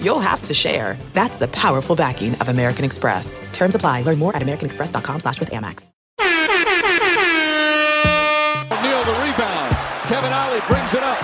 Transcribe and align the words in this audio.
you'll 0.00 0.20
have 0.20 0.42
to 0.44 0.54
share. 0.54 0.96
That's 1.12 1.36
the 1.36 1.48
powerful 1.48 1.96
backing 1.96 2.34
of 2.36 2.48
American 2.48 2.84
Express. 2.84 3.38
Terms 3.52 3.74
apply. 3.74 4.02
Learn 4.02 4.18
more 4.18 4.34
at 4.34 4.42
americanexpress.com 4.42 5.20
slash 5.20 5.40
with 5.40 5.50
Amex. 5.50 5.88
Neal 8.82 9.02
the 9.04 9.16
rebound. 9.24 9.72
Kevin 10.06 10.32
Ollie 10.32 10.62
brings 10.68 10.94
it 10.94 11.02
up. 11.02 11.18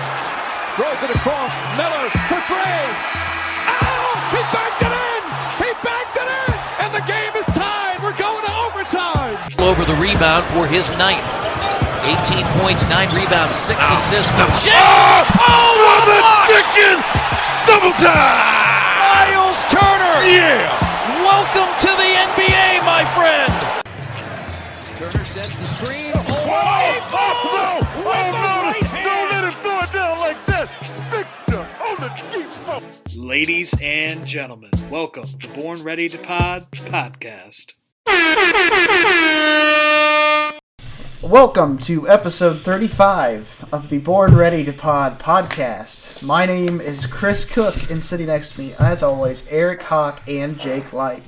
Throws 0.75 0.99
it 1.05 1.15
across. 1.15 1.53
Miller 1.79 2.09
for 2.27 2.39
three. 2.49 2.83
Oh! 3.69 4.11
He 4.35 4.41
backed 4.51 4.81
it 4.83 4.91
in! 4.91 5.21
He 5.63 5.69
backed 5.85 6.17
it 6.19 6.27
in! 6.27 6.53
And 6.83 6.91
the 6.91 7.03
game 7.07 7.31
is 7.39 7.45
tied. 7.55 8.01
We're 8.03 8.17
going 8.17 8.43
to 8.43 8.53
overtime. 8.67 9.37
over 9.59 9.85
the 9.85 9.95
rebound 9.95 10.43
for 10.51 10.67
his 10.67 10.89
ninth. 10.97 11.23
18 12.03 12.43
points, 12.59 12.83
9 12.89 13.15
rebounds, 13.15 13.55
6 13.55 13.79
assists 13.79 14.31
for 14.35 14.43
Jay. 14.59 14.75
Oh, 14.75 15.23
oh, 15.39 15.71
what 15.79 16.03
the 16.03 16.19
chicken! 16.51 16.97
Double 17.73 17.89
time! 17.93 18.05
Myles 19.01 19.57
Turner! 19.63 20.17
Yeah! 20.29 20.61
Welcome 21.25 21.73
to 21.81 21.87
the 21.97 22.09
NBA, 22.29 22.85
my 22.85 23.03
friend! 23.15 23.51
Turner 24.95 25.25
sets 25.25 25.57
the 25.57 25.65
screen. 25.65 26.11
Oh, 26.13 26.19
oh, 26.19 27.01
no! 27.09 27.79
Oh, 28.05 28.29
no! 28.31 29.01
Don't 29.03 29.29
let 29.31 29.43
him 29.45 29.51
throw 29.63 29.79
it 29.81 29.91
down 29.91 30.19
like 30.19 30.45
that! 30.45 30.69
Victor 31.09 31.65
on 31.83 31.95
the 31.99 32.09
default! 32.29 32.83
Ladies 33.15 33.73
and 33.81 34.23
gentlemen, 34.23 34.69
welcome 34.91 35.25
to 35.39 35.49
Born 35.49 35.81
Ready 35.81 36.07
to 36.09 36.19
Pod 36.19 36.69
podcast. 36.69 37.73
Welcome 41.23 41.77
to 41.79 42.09
episode 42.09 42.63
35 42.63 43.69
of 43.71 43.87
the 43.87 43.99
Born 43.99 44.35
Ready 44.35 44.65
to 44.65 44.73
Pod 44.73 45.19
podcast. 45.19 46.21
My 46.21 46.45
name 46.45 46.81
is 46.81 47.05
Chris 47.05 47.45
Cook, 47.45 47.89
and 47.89 48.03
sitting 48.03 48.27
next 48.27 48.51
to 48.51 48.59
me, 48.59 48.73
as 48.77 49.01
always, 49.01 49.47
Eric 49.47 49.83
Hawk 49.83 50.21
and 50.27 50.59
Jake 50.59 50.91
Light. 50.91 51.23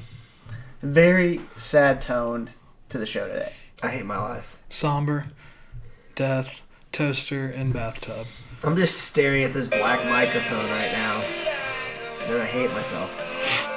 Very 0.82 1.40
sad 1.56 2.02
tone 2.02 2.50
to 2.90 2.98
the 2.98 3.06
show 3.06 3.26
today. 3.30 3.54
I 3.82 3.88
hate 3.88 4.06
my 4.06 4.18
life. 4.18 4.60
Somber, 4.68 5.28
death, 6.14 6.64
toaster, 6.92 7.48
and 7.48 7.72
bathtub. 7.72 8.28
I'm 8.66 8.76
just 8.76 9.00
staring 9.00 9.46
at 9.46 9.54
this 9.54 9.70
black 9.70 10.06
microphone 10.10 10.70
right 10.72 10.92
now. 10.92 11.22
And 12.26 12.42
I 12.42 12.46
hate 12.46 12.72
myself. 12.72 13.72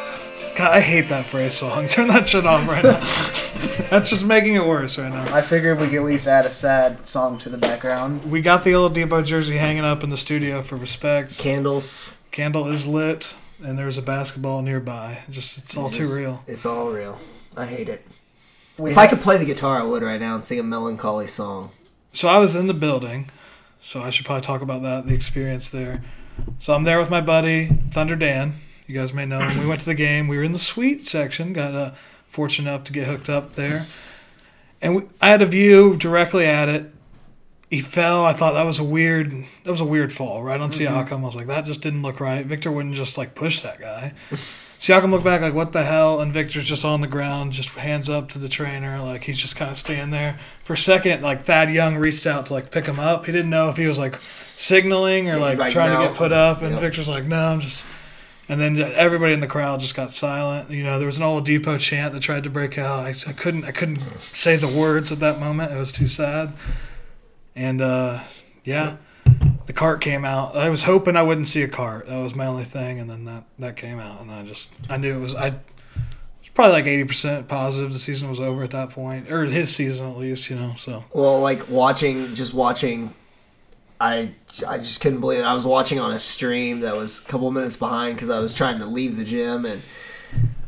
God, 0.59 0.75
I 0.75 0.81
hate 0.81 1.09
that 1.11 1.27
phrase 1.27 1.55
song. 1.55 1.87
Turn 1.87 2.09
that 2.09 2.28
shit 2.28 2.45
off 2.45 2.67
right 2.67 2.83
now. 2.83 2.98
That's 3.91 4.11
just 4.11 4.27
making 4.27 4.56
it 4.56 4.67
worse 4.67 4.98
right 4.98 5.09
now. 5.12 5.33
I 5.33 5.41
figured 5.41 5.78
we 5.78 5.87
could 5.87 5.98
at 5.98 6.03
least 6.03 6.27
add 6.27 6.47
a 6.47 6.51
sad 6.51 7.06
song 7.06 7.39
to 7.39 7.48
the 7.48 7.56
background. 7.56 8.28
We 8.28 8.41
got 8.41 8.64
the 8.64 8.73
Oladipo 8.73 9.25
jersey 9.25 9.56
hanging 9.59 9.84
up 9.84 10.03
in 10.03 10.11
the 10.11 10.17
studio 10.17 10.62
for 10.62 10.75
respect. 10.75 11.39
Candles. 11.39 12.12
Candle 12.33 12.67
is 12.67 12.89
lit, 12.89 13.36
and 13.62 13.79
there's 13.79 13.98
a 13.98 14.03
basketball 14.03 14.62
nearby. 14.62 15.23
Just 15.31 15.59
it's 15.59 15.77
all 15.77 15.91
too 15.91 16.12
real. 16.12 16.42
It's 16.48 16.67
all 16.67 16.91
real. 16.91 17.20
I 17.56 17.64
hate 17.64 17.89
it. 17.89 18.05
We 18.79 18.91
If 18.91 18.97
ha- 18.97 19.03
I 19.03 19.06
could 19.06 19.20
play 19.20 19.39
the 19.39 19.45
guitar, 19.45 19.81
I 19.81 19.84
would 19.84 20.03
right 20.03 20.19
now 20.20 20.34
and 20.34 20.45
sing 20.45 20.59
a 20.59 20.64
melancholy 20.64 21.29
song. 21.29 21.70
So 22.12 22.27
I 22.27 22.39
was 22.39 22.56
in 22.56 22.67
the 22.67 22.75
building, 22.75 23.31
so 23.81 24.03
I 24.03 24.11
should 24.11 24.27
probably 24.27 24.42
talk 24.42 24.61
about 24.61 24.83
that, 24.83 25.06
the 25.06 25.14
experience 25.14 25.70
there. 25.70 26.03
So 26.59 26.75
I'm 26.75 26.83
there 26.83 26.98
with 26.98 27.11
my 27.11 27.20
buddy 27.20 27.67
Thunder 27.92 28.17
Dan. 28.17 28.55
You 28.89 28.95
guys 28.99 29.13
may 29.13 29.27
know 29.27 29.41
him. 29.47 29.61
We 29.61 29.67
went 29.67 29.81
to 29.81 29.87
the 29.87 29.95
game. 29.95 30.27
We 30.29 30.37
were 30.39 30.43
in 30.43 30.53
the 30.53 30.59
suite 30.59 31.05
section. 31.05 31.53
Got 31.53 31.75
uh, 31.75 31.91
fortunate 32.29 32.71
enough 32.71 32.85
to 32.85 32.93
get 32.93 33.07
hooked 33.07 33.29
up 33.29 33.55
there, 33.55 33.87
and 34.81 34.97
we, 34.97 35.03
I 35.21 35.29
had 35.29 35.43
a 35.43 35.47
view 35.47 35.95
directly 35.97 36.47
at 36.47 36.69
it. 36.71 36.91
He 37.71 37.81
fell. 37.81 38.25
I 38.25 38.33
thought 38.33 38.55
that 38.55 38.65
was 38.65 38.79
a 38.79 38.85
weird. 38.85 39.31
That 39.65 39.71
was 39.71 39.83
a 39.83 39.85
weird 39.85 40.11
fall 40.11 40.43
right 40.43 40.59
on 40.59 40.71
Siakam. 40.71 41.13
I 41.21 41.27
was 41.27 41.37
like, 41.37 41.49
that 41.49 41.67
just 41.67 41.83
didn't 41.83 42.01
look 42.01 42.19
right. 42.19 42.47
Victor 42.47 42.73
wouldn't 42.73 42.95
just 42.95 43.19
like 43.19 43.35
push 43.35 43.61
that 43.61 43.79
guy. 43.79 44.15
Siakam 44.81 45.11
looked 45.11 45.25
back 45.25 45.41
like, 45.41 45.55
what 45.55 45.73
the 45.73 45.83
hell? 45.83 46.20
And 46.20 46.33
Victor's 46.33 46.65
just 46.65 46.85
on 46.85 47.01
the 47.01 47.09
ground, 47.09 47.53
just 47.53 47.70
hands 47.70 48.09
up 48.09 48.29
to 48.31 48.39
the 48.39 48.49
trainer, 48.49 49.01
like 49.01 49.25
he's 49.25 49.37
just 49.37 49.57
kind 49.57 49.70
of 49.73 49.77
staying 49.77 50.11
there. 50.11 50.39
For 50.63 50.75
a 50.75 50.79
second, 50.79 51.20
like 51.20 51.43
Thad 51.43 51.70
Young 51.70 51.97
reached 51.97 52.27
out 52.27 52.47
to 52.47 52.55
like 52.55 52.70
pick 52.70 52.87
him 52.87 53.01
up. 53.01 53.27
He 53.27 53.33
didn't 53.33 53.51
know 53.51 53.69
if 53.69 53.77
he 53.77 53.87
was 53.87 53.99
like 53.99 54.19
signaling 54.57 55.29
or 55.29 55.37
like, 55.39 55.59
like, 55.59 55.73
trying 55.73 55.93
"No." 55.93 56.03
to 56.03 56.09
get 56.09 56.17
put 56.17 56.33
up. 56.33 56.63
And 56.63 56.73
Yep. 56.73 56.81
Victor's 56.81 57.09
like, 57.09 57.25
no, 57.25 57.39
I'm 57.53 57.61
just. 57.61 57.85
And 58.48 58.61
then 58.61 58.81
everybody 58.81 59.35
in 59.35 59.41
the 59.41 59.47
crowd 59.47 59.81
just 59.81 59.95
got 59.95 60.11
silent. 60.11 60.70
You 60.70 60.83
know, 60.83 60.98
there 60.98 61.07
was 61.07 61.19
an 61.19 61.23
Oladipo 61.23 61.79
chant 61.79 62.14
that 62.14 62.20
tried 62.20 62.45
to 62.45 62.51
break 62.51 62.79
out. 62.79 63.01
I, 63.01 63.14
I 63.27 63.33
couldn't, 63.35 63.64
I 63.64 63.73
couldn't 63.73 64.03
say 64.33 64.57
the 64.57 64.69
words 64.69 65.13
at 65.13 65.20
that 65.20 65.39
moment. 65.39 65.73
It 65.73 65.77
was 65.77 65.92
too 65.92 66.09
sad. 66.09 66.55
And 67.55 67.83
uh, 67.83 68.20
yeah, 68.64 68.97
the 69.67 69.73
cart 69.75 70.01
came 70.01 70.25
out. 70.25 70.57
I 70.57 70.70
was 70.70 70.85
hoping 70.85 71.14
I 71.17 71.23
wouldn't 71.23 71.48
see 71.48 71.63
a 71.63 71.69
cart. 71.69 72.07
That 72.07 72.23
was 72.23 72.35
my 72.35 72.47
only 72.47 72.64
thing, 72.64 72.98
and 72.98 73.11
then 73.11 73.25
that 73.27 73.45
that 73.58 73.77
came 73.77 73.98
out, 73.98 74.20
and 74.23 74.31
I 74.31 74.45
just 74.45 74.73
I 74.89 74.97
knew 74.97 75.17
it 75.17 75.20
was 75.20 75.35
I. 75.35 75.48
was 75.51 75.57
Probably 76.55 76.73
like 76.73 76.87
eighty 76.87 77.05
percent 77.05 77.48
positive 77.48 77.92
the 77.92 77.98
season 77.98 78.29
was 78.29 78.41
over 78.41 78.64
at 78.64 78.70
that 78.70 78.91
point, 78.91 79.31
or 79.31 79.45
his 79.45 79.75
season 79.75 80.11
at 80.11 80.17
least, 80.17 80.48
you 80.51 80.57
know. 80.57 80.75
So 80.77 81.05
Well, 81.13 81.41
like 81.41 81.69
watching, 81.69 82.35
just 82.35 82.53
watching, 82.55 83.14
I, 84.01 84.33
I 84.67 84.79
just 84.79 85.01
couldn't 85.01 85.20
believe 85.20 85.41
it. 85.41 85.45
I 85.45 85.55
was 85.55 85.64
watching 85.64 85.98
on 85.98 86.13
a 86.13 86.19
stream 86.19 86.81
that 86.81 86.97
was 86.97 87.19
a 87.19 87.23
couple 87.23 87.51
minutes 87.51 87.77
behind 87.77 88.17
because 88.17 88.31
I 88.31 88.39
was 88.39 88.55
trying 88.55 88.79
to 88.79 88.86
leave 88.86 89.17
the 89.17 89.25
gym 89.25 89.64
and 89.67 89.83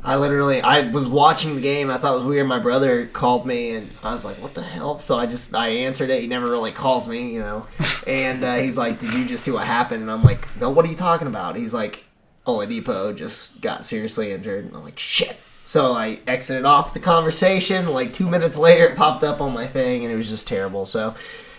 I 0.02 0.16
literally 0.16 0.62
I 0.62 0.90
was 0.90 1.06
watching 1.06 1.54
the 1.54 1.60
game. 1.60 1.90
I 1.90 1.98
thought 1.98 2.14
it 2.14 2.16
was 2.16 2.24
weird. 2.24 2.46
My 2.46 2.58
brother 2.58 3.06
called 3.06 3.46
me 3.46 3.72
and 3.72 3.90
I 4.02 4.12
was 4.12 4.24
like, 4.24 4.40
"What 4.40 4.54
the 4.54 4.62
hell?" 4.62 4.98
So 4.98 5.16
I 5.16 5.26
just 5.26 5.54
I 5.54 5.68
answered 5.68 6.08
it. 6.08 6.22
He 6.22 6.26
never 6.26 6.50
really 6.50 6.72
calls 6.72 7.06
me, 7.06 7.32
you 7.32 7.40
know. 7.40 7.66
And 8.06 8.42
uh, 8.42 8.56
he's 8.56 8.78
like, 8.78 8.98
"Did 8.98 9.12
you 9.12 9.26
just 9.26 9.44
see 9.44 9.50
what 9.50 9.66
happened?" 9.66 10.02
And 10.02 10.10
I'm 10.10 10.22
like, 10.22 10.48
"No, 10.56 10.70
what 10.70 10.84
are 10.86 10.88
you 10.88 10.96
talking 10.96 11.26
about?" 11.28 11.56
He's 11.56 11.74
like, 11.74 12.04
"Oladipo 12.46 13.14
just 13.14 13.60
got 13.60 13.84
seriously 13.84 14.32
injured." 14.32 14.64
And 14.64 14.74
I'm 14.74 14.82
like, 14.82 14.98
"Shit." 14.98 15.38
So 15.64 15.92
I 15.92 16.20
exited 16.26 16.64
off 16.64 16.94
the 16.94 17.00
conversation. 17.00 17.88
Like 17.88 18.14
two 18.14 18.28
minutes 18.28 18.56
later, 18.56 18.86
it 18.86 18.96
popped 18.96 19.22
up 19.22 19.40
on 19.42 19.52
my 19.52 19.66
thing, 19.66 20.02
and 20.02 20.12
it 20.12 20.16
was 20.16 20.30
just 20.30 20.48
terrible. 20.48 20.86
So 20.86 21.14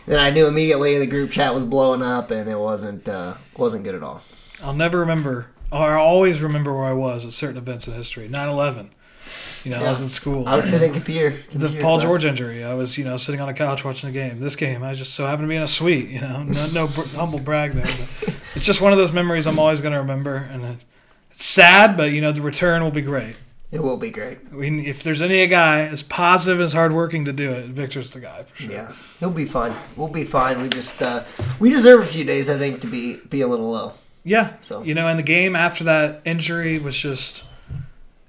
then 0.06 0.20
I 0.20 0.30
knew 0.30 0.48
immediately 0.48 0.98
the 0.98 1.06
group 1.06 1.32
chat 1.32 1.54
was 1.54 1.66
blowing 1.66 2.02
up, 2.02 2.32
and 2.32 2.50
it 2.50 2.60
wasn't 2.60 3.08
uh, 3.08 3.36
wasn't 3.58 3.84
good 3.84 3.96
at 3.96 4.04
all. 4.04 4.22
I'll 4.64 4.74
never 4.74 5.00
remember, 5.00 5.48
or 5.72 5.98
I'll 5.98 6.06
always 6.06 6.42
remember 6.42 6.74
where 6.76 6.86
I 6.86 6.94
was 6.94 7.26
at 7.26 7.34
certain 7.34 7.58
events 7.58 7.88
in 7.88 7.94
history. 7.94 8.30
9-11. 8.30 8.90
You 9.64 9.72
know, 9.72 9.84
I 9.84 9.90
was 9.90 10.02
in 10.02 10.10
school. 10.10 10.48
I 10.48 10.56
was 10.56 10.70
sitting 10.70 10.92
computer. 10.92 11.30
the 11.52 11.60
computer 11.60 11.82
Paul 11.82 11.98
class. 11.98 12.10
George 12.10 12.26
injury. 12.26 12.64
I 12.64 12.74
was, 12.74 12.98
you 12.98 13.04
know, 13.04 13.18
sitting 13.18 13.40
on 13.42 13.48
a 13.48 13.54
couch 13.54 13.86
watching 13.86 14.10
a 14.10 14.12
game. 14.12 14.40
This 14.40 14.56
game, 14.56 14.82
I 14.84 14.96
just 14.96 15.14
so 15.14 15.26
happened 15.26 15.48
to 15.48 15.50
be 15.50 15.56
in 15.56 15.62
a 15.62 15.68
suite. 15.68 16.10
You 16.10 16.22
know, 16.22 16.44
no, 16.44 16.68
no 16.68 16.88
br- 16.88 17.04
humble 17.16 17.40
brag 17.40 17.74
there. 17.74 17.86
But 17.86 18.36
it's 18.56 18.66
just 18.66 18.82
one 18.82 18.92
of 18.92 18.98
those 18.98 19.12
memories 19.12 19.46
I'm 19.46 19.60
always 19.60 19.82
going 19.82 19.94
to 19.94 20.00
remember, 20.00 20.36
and 20.36 20.66
it, 20.66 20.78
it's 21.30 21.46
sad, 21.46 21.96
but 21.96 22.12
you 22.12 22.22
know, 22.22 22.32
the 22.32 22.42
return 22.42 22.84
will 22.84 22.92
be 22.92 23.02
great. 23.02 23.36
It 23.72 23.82
will 23.82 23.96
be 23.98 24.10
great. 24.10 24.40
I 24.52 24.56
mean, 24.56 24.80
if 24.86 25.02
there's 25.02 25.22
any 25.22 25.48
guy 25.48 25.82
as 25.82 26.04
positive 26.04 26.60
as 26.60 26.74
hardworking 26.74 27.24
to 27.26 27.32
do 27.32 27.52
it, 27.52 27.68
Victor's 27.68 28.12
the 28.12 28.20
guy 28.20 28.44
for 28.44 28.56
sure. 28.56 28.72
Yeah, 28.72 28.92
he'll 29.22 29.30
be 29.30 29.46
fine. 29.46 29.74
We'll 29.96 30.10
be 30.10 30.26
fine. 30.26 30.62
We 30.62 30.68
just 30.68 31.02
uh, 31.02 31.24
we 31.58 31.70
deserve 31.70 32.02
a 32.02 32.06
few 32.06 32.26
days, 32.26 32.50
I 32.50 32.58
think, 32.58 32.82
to 32.82 32.88
be 32.88 33.18
be 33.30 33.40
a 33.42 33.48
little 33.48 33.72
low. 33.72 33.94
Yeah. 34.26 34.56
So- 34.62 34.84
you 34.84 34.94
know, 34.94 35.08
and 35.08 35.18
the 35.18 35.24
game 35.24 35.56
after 35.56 35.84
that 35.86 36.22
injury 36.26 36.80
was 36.80 36.98
just. 36.98 37.44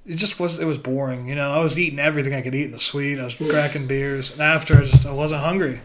It 0.07 0.17
just 0.17 0.41
was. 0.41 0.59
It 0.59 0.65
was 0.65 0.79
boring. 0.79 1.27
You 1.29 1.35
know, 1.37 1.53
I 1.53 1.61
was 1.61 1.79
eating 1.79 1.99
everything 2.01 2.35
I 2.35 2.41
could 2.43 2.55
eat 2.57 2.65
in 2.65 2.73
the 2.73 2.79
suite. 2.81 3.21
I 3.21 3.25
was 3.25 3.35
cracking 3.35 3.87
beers, 3.87 4.33
and 4.33 4.41
after 4.41 4.79
I 4.79 4.83
just 4.83 5.07
I 5.07 5.13
wasn't 5.13 5.43
hungry. 5.43 5.81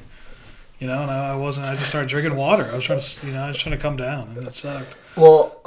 You 0.79 0.87
know, 0.87 1.01
and 1.03 1.09
I, 1.11 1.33
I 1.33 1.35
wasn't. 1.35 1.67
I 1.67 1.75
just 1.75 1.87
started 1.89 2.09
drinking 2.09 2.35
water. 2.35 2.67
I 2.71 2.75
was 2.75 2.83
trying 2.83 2.99
to, 2.99 3.27
you 3.27 3.33
know, 3.33 3.43
I 3.43 3.47
was 3.49 3.57
trying 3.59 3.75
to 3.75 3.81
come 3.81 3.95
down, 3.97 4.33
and 4.37 4.47
it 4.47 4.53
sucked. 4.55 4.95
Well, 5.15 5.61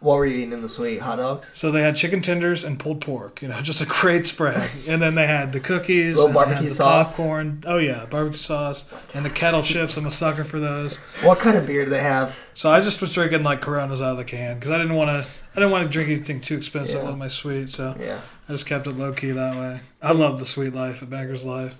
what 0.00 0.16
were 0.16 0.26
you 0.26 0.36
eating 0.38 0.52
in 0.52 0.60
the 0.62 0.68
suite? 0.68 1.00
Hot 1.00 1.16
dogs. 1.16 1.50
So 1.54 1.72
they 1.72 1.80
had 1.82 1.96
chicken 1.96 2.20
tenders 2.22 2.62
and 2.64 2.78
pulled 2.78 3.00
pork. 3.00 3.40
You 3.42 3.48
know, 3.48 3.60
just 3.62 3.80
a 3.80 3.86
great 3.86 4.26
spread. 4.26 4.70
And 4.88 5.00
then 5.02 5.14
they 5.14 5.26
had 5.26 5.52
the 5.52 5.60
cookies, 5.60 6.16
Little 6.16 6.26
and 6.28 6.34
they 6.34 6.38
had 6.40 6.44
barbecue 6.46 6.68
the 6.68 6.74
sauce. 6.74 7.08
popcorn. 7.16 7.64
Oh 7.66 7.78
yeah, 7.78 8.04
barbecue 8.06 8.36
sauce 8.36 8.84
and 9.14 9.24
the 9.24 9.30
kettle 9.30 9.62
chips. 9.62 9.96
I'm 9.96 10.06
a 10.06 10.10
sucker 10.10 10.44
for 10.44 10.60
those. 10.60 10.96
What 11.22 11.38
kind 11.38 11.56
of 11.56 11.66
beer 11.66 11.84
do 11.84 11.90
they 11.90 12.02
have? 12.02 12.38
So 12.54 12.70
I 12.70 12.80
just 12.80 13.00
was 13.00 13.12
drinking 13.12 13.42
like 13.42 13.60
Coronas 13.62 14.00
out 14.00 14.12
of 14.12 14.16
the 14.18 14.24
can 14.24 14.56
because 14.58 14.70
I 14.70 14.78
didn't 14.78 14.94
want 14.94 15.08
to. 15.10 15.28
I 15.52 15.54
didn't 15.54 15.70
want 15.70 15.84
to 15.84 15.90
drink 15.90 16.10
anything 16.10 16.40
too 16.40 16.56
expensive 16.56 17.02
Yeah. 17.02 17.08
with 17.08 17.16
my 17.16 17.28
sweet. 17.28 17.70
So 17.70 17.96
Yeah. 17.98 18.20
I 18.48 18.52
just 18.52 18.66
kept 18.66 18.86
it 18.86 18.92
low 18.96 19.12
key 19.12 19.30
that 19.32 19.56
way. 19.56 19.80
I 20.02 20.12
love 20.12 20.38
the 20.38 20.46
sweet 20.46 20.74
life 20.74 21.02
at 21.02 21.10
Banker's 21.10 21.44
Life. 21.44 21.78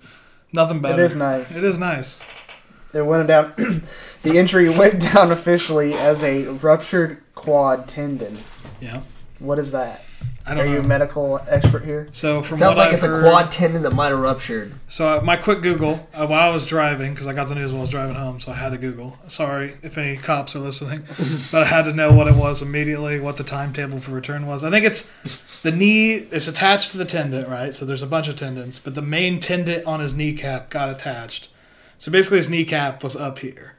Nothing 0.52 0.80
better. 0.80 1.00
It 1.02 1.04
is 1.04 1.14
nice. 1.14 1.54
It 1.54 1.62
is 1.64 1.78
nice. 1.78 2.18
It 2.94 3.02
went 3.02 3.26
down. 3.28 3.52
the 4.22 4.36
injury 4.38 4.68
went 4.68 5.00
down 5.00 5.30
officially 5.32 5.94
as 5.94 6.22
a 6.22 6.44
ruptured 6.46 7.22
quad 7.34 7.88
tendon. 7.88 8.38
Yeah. 8.80 9.02
What 9.38 9.58
is 9.58 9.72
that? 9.72 10.02
I 10.48 10.52
Are 10.52 10.54
don't 10.54 10.64
Are 10.64 10.66
know. 10.68 10.72
you 10.74 10.78
a 10.80 10.82
medical 10.84 11.40
expert 11.48 11.84
here? 11.84 12.08
So 12.12 12.40
from 12.40 12.56
Sounds 12.56 12.76
what 12.76 12.78
like 12.78 12.88
I've 12.90 12.94
it's 12.94 13.02
a 13.04 13.20
quad 13.20 13.50
tendon 13.50 13.82
that 13.82 13.92
might 13.92 14.10
have 14.10 14.20
ruptured. 14.20 14.74
So 14.88 15.18
uh, 15.18 15.20
my 15.20 15.36
quick 15.36 15.60
Google 15.60 16.08
uh, 16.14 16.24
while 16.28 16.50
I 16.50 16.54
was 16.54 16.66
driving 16.66 17.12
because 17.12 17.26
I 17.26 17.32
got 17.32 17.48
the 17.48 17.56
news 17.56 17.72
while 17.72 17.80
I 17.80 17.82
was 17.82 17.90
driving 17.90 18.14
home, 18.14 18.38
so 18.40 18.52
I 18.52 18.54
had 18.54 18.70
to 18.70 18.78
Google. 18.78 19.18
Sorry 19.26 19.74
if 19.82 19.98
any 19.98 20.16
cops 20.16 20.54
are 20.54 20.60
listening, 20.60 21.02
but 21.50 21.64
I 21.64 21.66
had 21.66 21.84
to 21.86 21.92
know 21.92 22.10
what 22.12 22.28
it 22.28 22.36
was 22.36 22.62
immediately, 22.62 23.18
what 23.18 23.38
the 23.38 23.44
timetable 23.44 23.98
for 23.98 24.12
return 24.12 24.46
was. 24.46 24.62
I 24.62 24.70
think 24.70 24.86
it's 24.86 25.10
the 25.62 25.72
knee. 25.72 26.14
It's 26.14 26.46
attached 26.46 26.92
to 26.92 26.98
the 26.98 27.04
tendon, 27.04 27.50
right? 27.50 27.74
So 27.74 27.84
there's 27.84 28.02
a 28.02 28.06
bunch 28.06 28.28
of 28.28 28.36
tendons, 28.36 28.78
but 28.78 28.94
the 28.94 29.02
main 29.02 29.40
tendon 29.40 29.84
on 29.84 29.98
his 29.98 30.14
kneecap 30.14 30.70
got 30.70 30.88
attached. 30.88 31.48
So 31.98 32.12
basically, 32.12 32.38
his 32.38 32.48
kneecap 32.48 33.02
was 33.02 33.16
up 33.16 33.38
here. 33.38 33.74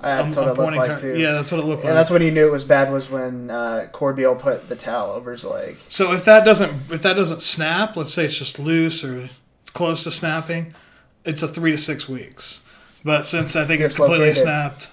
That's 0.00 0.36
I'm- 0.36 0.46
what 0.46 0.58
I'm 0.58 0.58
it 0.58 0.62
looked 0.72 0.76
like 0.76 0.90
her- 0.90 1.14
too. 1.14 1.18
Yeah, 1.18 1.32
that's 1.32 1.50
what 1.50 1.60
it 1.60 1.64
looked 1.64 1.78
like. 1.82 1.84
And 1.86 1.94
like. 1.94 2.00
that's 2.00 2.10
when 2.10 2.20
he 2.22 2.30
knew 2.30 2.46
it 2.46 2.52
was 2.52 2.64
bad 2.64 2.92
was 2.92 3.08
when 3.10 3.50
uh, 3.50 3.88
Corbeil 3.92 4.34
put 4.34 4.68
the 4.68 4.76
towel 4.76 5.12
over 5.12 5.32
his 5.32 5.44
leg. 5.44 5.78
So 5.88 6.12
if 6.12 6.24
that 6.26 6.44
doesn't 6.44 6.90
if 6.92 7.00
that 7.02 7.14
doesn't 7.14 7.40
snap, 7.42 7.96
let's 7.96 8.12
say 8.12 8.26
it's 8.26 8.36
just 8.36 8.58
loose 8.58 9.02
or 9.02 9.30
it's 9.62 9.70
close 9.70 10.04
to 10.04 10.10
snapping, 10.10 10.74
it's 11.24 11.42
a 11.42 11.48
three 11.48 11.70
to 11.70 11.78
six 11.78 12.06
weeks. 12.08 12.60
But 13.02 13.24
since 13.24 13.56
I 13.56 13.64
think 13.64 13.80
it's 13.80 13.96
completely 13.96 14.26
Dislocated. 14.28 14.82
snapped, 14.82 14.90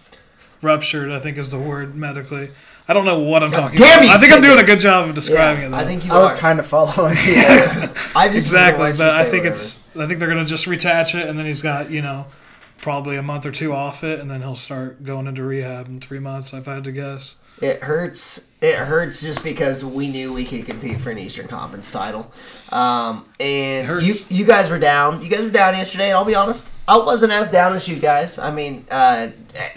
ruptured, 0.61 1.11
I 1.11 1.19
think 1.19 1.37
is 1.37 1.49
the 1.49 1.59
word 1.59 1.95
medically. 1.95 2.51
I 2.87 2.93
don't 2.93 3.05
know 3.05 3.19
what 3.19 3.43
I'm 3.43 3.51
talking 3.51 3.77
damn 3.77 3.99
about. 3.99 4.05
you, 4.05 4.11
I 4.11 4.17
think 4.19 4.31
I'm 4.33 4.41
Timmy. 4.41 4.47
doing 4.55 4.59
a 4.63 4.67
good 4.67 4.79
job 4.79 5.07
of 5.09 5.15
describing 5.15 5.61
Yeah, 5.63 5.67
it. 5.67 5.71
Though. 5.71 5.77
I 5.77 5.85
think 5.85 6.05
you 6.05 6.11
I 6.13 6.19
was 6.19 6.31
are. 6.31 6.37
kind 6.37 6.59
of 6.59 6.67
following 6.67 7.15
you. 7.25 7.33
I 8.15 8.27
just 8.27 8.47
exactly, 8.47 8.87
was 8.89 8.97
but 8.97 9.09
gonna 9.09 9.11
let 9.11 9.17
you 9.17 9.21
I 9.21 9.23
say 9.25 9.31
think 9.31 9.43
whatever. 9.43 9.47
it's 9.47 9.79
I 9.95 10.07
think 10.07 10.19
they're 10.19 10.27
gonna 10.29 10.45
just 10.45 10.65
reattach 10.67 11.19
it, 11.21 11.27
and 11.27 11.37
then 11.39 11.45
he's 11.45 11.61
got 11.61 11.89
you 11.89 12.01
know 12.01 12.27
probably 12.81 13.15
a 13.15 13.23
month 13.23 13.45
or 13.45 13.51
two 13.51 13.73
off 13.73 14.03
it, 14.03 14.19
and 14.19 14.29
then 14.29 14.41
he'll 14.41 14.55
start 14.55 15.03
going 15.03 15.27
into 15.27 15.43
rehab 15.43 15.87
in 15.87 15.99
three 15.99 16.19
months. 16.19 16.53
I've 16.53 16.65
had 16.65 16.83
to 16.85 16.91
guess. 16.91 17.35
It 17.61 17.83
hurts. 17.83 18.47
It 18.59 18.75
hurts 18.75 19.21
just 19.21 19.43
because 19.43 19.85
we 19.85 20.07
knew 20.07 20.33
we 20.33 20.45
could 20.45 20.65
compete 20.65 20.99
for 20.99 21.11
an 21.11 21.19
Eastern 21.19 21.47
Conference 21.47 21.91
title, 21.91 22.31
um, 22.69 23.25
and 23.39 24.01
you 24.01 24.15
you 24.29 24.45
guys 24.45 24.69
were 24.69 24.79
down. 24.79 25.21
You 25.21 25.29
guys 25.29 25.43
were 25.43 25.51
down 25.51 25.75
yesterday. 25.75 26.09
And 26.09 26.17
I'll 26.17 26.25
be 26.25 26.33
honest, 26.33 26.71
I 26.87 26.97
wasn't 26.97 27.31
as 27.33 27.51
down 27.51 27.73
as 27.73 27.87
you 27.87 27.97
guys. 27.97 28.39
I 28.39 28.49
mean, 28.49 28.87
uh, 28.89 29.29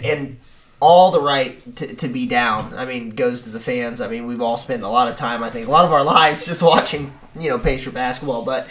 and 0.03 0.39
all 0.79 1.11
the 1.11 1.21
right 1.21 1.75
to, 1.75 1.93
to 1.93 2.07
be 2.07 2.25
down. 2.25 2.73
I 2.73 2.85
mean, 2.85 3.11
goes 3.11 3.43
to 3.43 3.49
the 3.49 3.59
fans. 3.59 4.01
I 4.01 4.07
mean, 4.07 4.25
we've 4.25 4.41
all 4.41 4.57
spent 4.57 4.81
a 4.81 4.89
lot 4.89 5.07
of 5.07 5.15
time. 5.15 5.43
I 5.43 5.51
think 5.51 5.67
a 5.67 5.71
lot 5.71 5.85
of 5.85 5.91
our 5.91 6.03
lives 6.15 6.47
just 6.47 6.63
watching 6.63 7.13
you 7.39 7.51
know 7.51 7.59
Pacer 7.59 7.91
basketball, 7.91 8.41
but. 8.41 8.67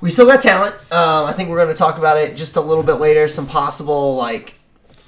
We 0.00 0.10
still 0.10 0.26
got 0.26 0.40
talent. 0.40 0.74
Um, 0.92 1.26
I 1.26 1.32
think 1.32 1.48
we're 1.48 1.56
going 1.56 1.68
to 1.68 1.74
talk 1.78 1.98
about 1.98 2.16
it 2.18 2.36
just 2.36 2.56
a 2.56 2.60
little 2.60 2.82
bit 2.84 2.94
later. 2.94 3.26
Some 3.28 3.46
possible 3.46 4.16
like 4.16 4.54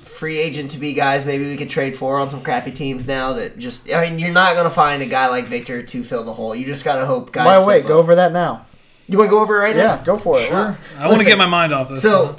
free 0.05 0.38
agent 0.38 0.71
to 0.71 0.79
be 0.79 0.94
guys 0.94 1.27
maybe 1.27 1.47
we 1.47 1.59
could 1.59 1.69
trade 1.69 1.94
for 1.94 2.19
on 2.19 2.27
some 2.31 2.41
crappy 2.41 2.71
teams 2.71 3.06
now 3.06 3.35
that 3.35 3.59
just 3.59 3.93
I 3.93 4.00
mean 4.09 4.19
you're 4.19 4.33
not 4.33 4.55
gonna 4.56 4.71
find 4.71 5.03
a 5.03 5.06
guy 5.06 5.27
like 5.27 5.44
Victor 5.47 5.83
to 5.83 6.03
fill 6.03 6.25
the 6.25 6.33
hole. 6.33 6.55
You 6.55 6.65
just 6.65 6.87
gotta 6.87 7.05
hope 7.05 7.33
guys. 7.33 7.44
Why 7.44 7.56
step 7.56 7.67
wait? 7.69 7.83
up. 7.83 7.88
Go 7.88 7.99
over 7.99 8.15
that 8.15 8.33
now. 8.33 8.65
You 9.09 9.19
want 9.19 9.29
to 9.29 9.31
go 9.31 9.41
over 9.41 9.59
it 9.59 9.61
right 9.61 9.77
Yeah, 9.77 9.83
now? 9.83 9.94
Yeah, 9.97 10.05
go 10.05 10.17
for 10.17 10.41
it. 10.41 10.47
Sure. 10.49 10.79
I 10.99 11.06
want 11.06 11.19
to 11.19 11.25
get 11.25 11.39
my 11.39 11.47
mind 11.47 11.73
off 11.73 11.91
this. 11.91 12.03
So, 12.03 12.37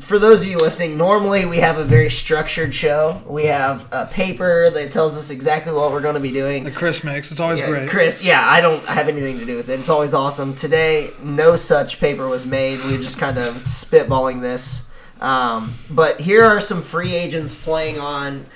for 0.00 0.18
those 0.18 0.42
of 0.42 0.48
you 0.48 0.56
listening, 0.56 0.96
normally 0.96 1.46
we 1.46 1.58
have 1.58 1.78
a 1.78 1.84
very 1.84 2.10
structured 2.10 2.74
show. 2.74 3.22
We 3.26 3.46
have 3.46 3.86
a 3.92 4.06
paper 4.06 4.70
that 4.70 4.92
tells 4.92 5.16
us 5.16 5.30
exactly 5.30 5.72
what 5.72 5.92
we're 5.92 6.00
going 6.00 6.14
to 6.14 6.20
be 6.20 6.32
doing. 6.32 6.64
the 6.64 6.70
Chris 6.70 7.04
mix, 7.04 7.30
it's 7.30 7.40
always 7.40 7.60
Yeah, 7.60 7.70
great. 7.70 7.90
Chris, 7.90 8.22
yeah, 8.22 8.44
I 8.48 8.60
don't 8.60 8.84
have 8.86 9.08
anything 9.08 9.38
to 9.38 9.44
do 9.44 9.56
with 9.56 9.68
it. 9.68 9.78
It's 9.80 9.88
always 9.88 10.14
awesome. 10.14 10.54
Today, 10.54 11.10
no 11.22 11.56
such 11.56 12.00
paper 12.00 12.28
was 12.28 12.46
made. 12.46 12.82
We 12.84 12.96
are 12.96 13.02
just 13.02 13.18
kind 13.18 13.38
of 13.38 13.56
spitballing 13.64 14.40
this. 14.40 14.86
Um, 15.20 15.78
but 15.90 16.20
here 16.20 16.44
are 16.44 16.60
some 16.60 16.82
free 16.82 17.14
agents 17.14 17.54
playing 17.54 17.98
on 17.98 18.46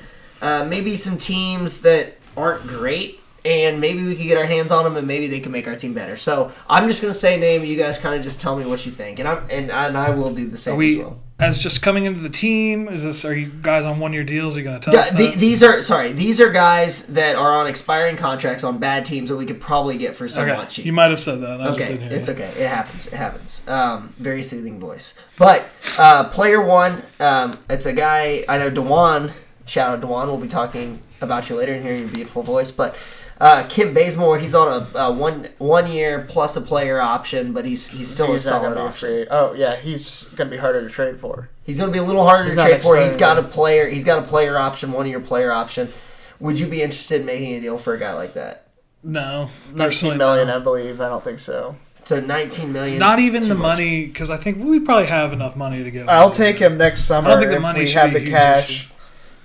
uh, 0.40 0.64
maybe 0.64 0.96
some 0.96 1.18
teams 1.18 1.82
that 1.82 2.18
aren't 2.36 2.66
great, 2.66 3.20
and 3.44 3.80
maybe 3.80 4.02
we 4.02 4.16
could 4.16 4.26
get 4.26 4.38
our 4.38 4.46
hands 4.46 4.72
on 4.72 4.84
them, 4.84 4.96
and 4.96 5.06
maybe 5.06 5.28
they 5.28 5.40
can 5.40 5.52
make 5.52 5.68
our 5.68 5.76
team 5.76 5.92
better. 5.92 6.16
So 6.16 6.52
I'm 6.68 6.88
just 6.88 7.02
gonna 7.02 7.12
say 7.14 7.38
name. 7.38 7.64
You 7.64 7.76
guys 7.76 7.98
kind 7.98 8.14
of 8.14 8.22
just 8.22 8.40
tell 8.40 8.56
me 8.56 8.64
what 8.64 8.86
you 8.86 8.92
think, 8.92 9.18
and 9.18 9.28
I'm 9.28 9.46
and, 9.50 9.70
and 9.70 9.98
I 9.98 10.10
will 10.10 10.34
do 10.34 10.48
the 10.48 10.56
same 10.56 10.74
Are 10.74 10.76
we 10.78 10.98
as 10.98 11.04
well. 11.04 11.20
As 11.40 11.58
just 11.58 11.82
coming 11.82 12.04
into 12.04 12.20
the 12.20 12.28
team? 12.30 12.88
Is 12.88 13.02
this? 13.02 13.24
Are 13.24 13.34
you 13.34 13.46
guys 13.46 13.84
on 13.84 13.98
one 13.98 14.12
year 14.12 14.22
deals? 14.24 14.54
Are 14.56 14.60
you 14.60 14.64
going 14.64 14.80
to 14.80 14.84
tell 14.84 14.94
Yeah, 14.94 15.00
us 15.00 15.12
the, 15.12 15.34
these 15.36 15.62
are 15.62 15.82
sorry. 15.82 16.12
These 16.12 16.40
are 16.40 16.50
guys 16.50 17.06
that 17.08 17.34
are 17.36 17.58
on 17.60 17.66
expiring 17.66 18.16
contracts 18.16 18.62
on 18.62 18.78
bad 18.78 19.04
teams 19.04 19.30
that 19.30 19.36
we 19.36 19.44
could 19.44 19.60
probably 19.60 19.96
get 19.98 20.14
for 20.14 20.28
somewhat 20.28 20.58
okay, 20.58 20.68
cheap. 20.68 20.84
you 20.86 20.92
might 20.92 21.10
have 21.10 21.20
said 21.20 21.40
that. 21.42 21.60
I 21.60 21.66
just 21.66 21.80
Okay, 21.80 21.86
didn't 21.92 22.08
hear 22.08 22.18
it's 22.18 22.28
you. 22.28 22.34
okay. 22.34 22.48
It 22.56 22.68
happens. 22.68 23.06
It 23.06 23.14
happens. 23.14 23.62
Um, 23.66 24.14
very 24.18 24.42
soothing 24.42 24.78
voice. 24.78 25.14
But 25.36 25.68
uh, 25.98 26.24
player 26.28 26.60
one, 26.62 27.02
um, 27.18 27.58
it's 27.68 27.86
a 27.86 27.92
guy 27.92 28.44
I 28.48 28.58
know. 28.58 28.70
Dewan, 28.70 29.32
shout 29.66 29.90
out 29.90 30.00
Dewan. 30.00 30.28
We'll 30.28 30.38
be 30.38 30.48
talking 30.48 31.00
about 31.20 31.50
you 31.50 31.56
later 31.56 31.72
and 31.74 31.82
hearing 31.82 32.00
your 32.00 32.08
beautiful 32.10 32.42
voice. 32.42 32.70
But 32.70 32.94
uh, 33.40 33.66
Kent 33.68 33.94
Bazemore, 33.94 34.38
he's 34.38 34.54
on 34.54 34.68
a, 34.94 34.98
a 34.98 35.12
one 35.12 35.48
one 35.58 35.90
year 35.90 36.24
plus 36.28 36.56
a 36.56 36.60
player 36.60 37.00
option, 37.00 37.52
but 37.52 37.64
he's 37.64 37.88
he's 37.88 38.08
still 38.10 38.32
He's 38.32 38.46
a 38.46 38.50
not 38.50 38.62
solid 38.62 38.74
gonna 38.74 38.86
option. 38.88 39.08
free. 39.08 39.26
Oh 39.30 39.52
yeah, 39.54 39.76
he's 39.76 40.24
gonna 40.36 40.50
be 40.50 40.56
harder 40.56 40.82
to 40.82 40.88
trade 40.88 41.18
for. 41.18 41.48
He's 41.64 41.78
going 41.78 41.88
to 41.88 41.92
be 41.92 41.98
a 41.98 42.04
little 42.04 42.24
harder 42.24 42.50
He's 42.50 42.56
to 42.58 42.62
trade 42.62 42.82
for. 42.82 43.00
He's 43.00 43.16
got 43.16 43.38
a 43.38 43.42
player. 43.42 43.88
He's 43.88 44.04
got 44.04 44.18
a 44.18 44.22
player 44.22 44.58
option, 44.58 44.92
one 44.92 45.06
year 45.08 45.18
player 45.18 45.50
option. 45.50 45.90
Would 46.38 46.58
you 46.58 46.66
be 46.66 46.82
interested 46.82 47.20
in 47.20 47.26
making 47.26 47.54
a 47.54 47.60
deal 47.62 47.78
for 47.78 47.94
a 47.94 47.98
guy 47.98 48.12
like 48.12 48.34
that? 48.34 48.66
No, 49.02 49.48
Nineteen 49.68 49.78
personally, 49.78 50.16
million, 50.18 50.48
no. 50.48 50.56
I 50.56 50.58
believe. 50.58 51.00
I 51.00 51.08
don't 51.08 51.24
think 51.24 51.38
so. 51.38 51.76
To 52.06 52.20
19 52.20 52.70
million. 52.70 52.98
Not 52.98 53.18
even 53.18 53.44
the 53.48 53.54
much. 53.54 53.62
money, 53.78 54.04
because 54.06 54.28
I 54.28 54.36
think 54.36 54.62
we 54.62 54.78
probably 54.78 55.06
have 55.06 55.32
enough 55.32 55.56
money 55.56 55.82
to 55.82 55.90
get. 55.90 56.06
I'll 56.06 56.30
take 56.30 56.58
him 56.58 56.76
next 56.76 57.04
summer 57.04 57.28
I 57.28 57.30
don't 57.30 57.40
think 57.40 57.50
the 57.52 57.56
if 57.56 57.62
money 57.62 57.80
we 57.84 57.90
have 57.92 58.12
the 58.12 58.28
cash 58.28 58.68
issue. 58.70 58.88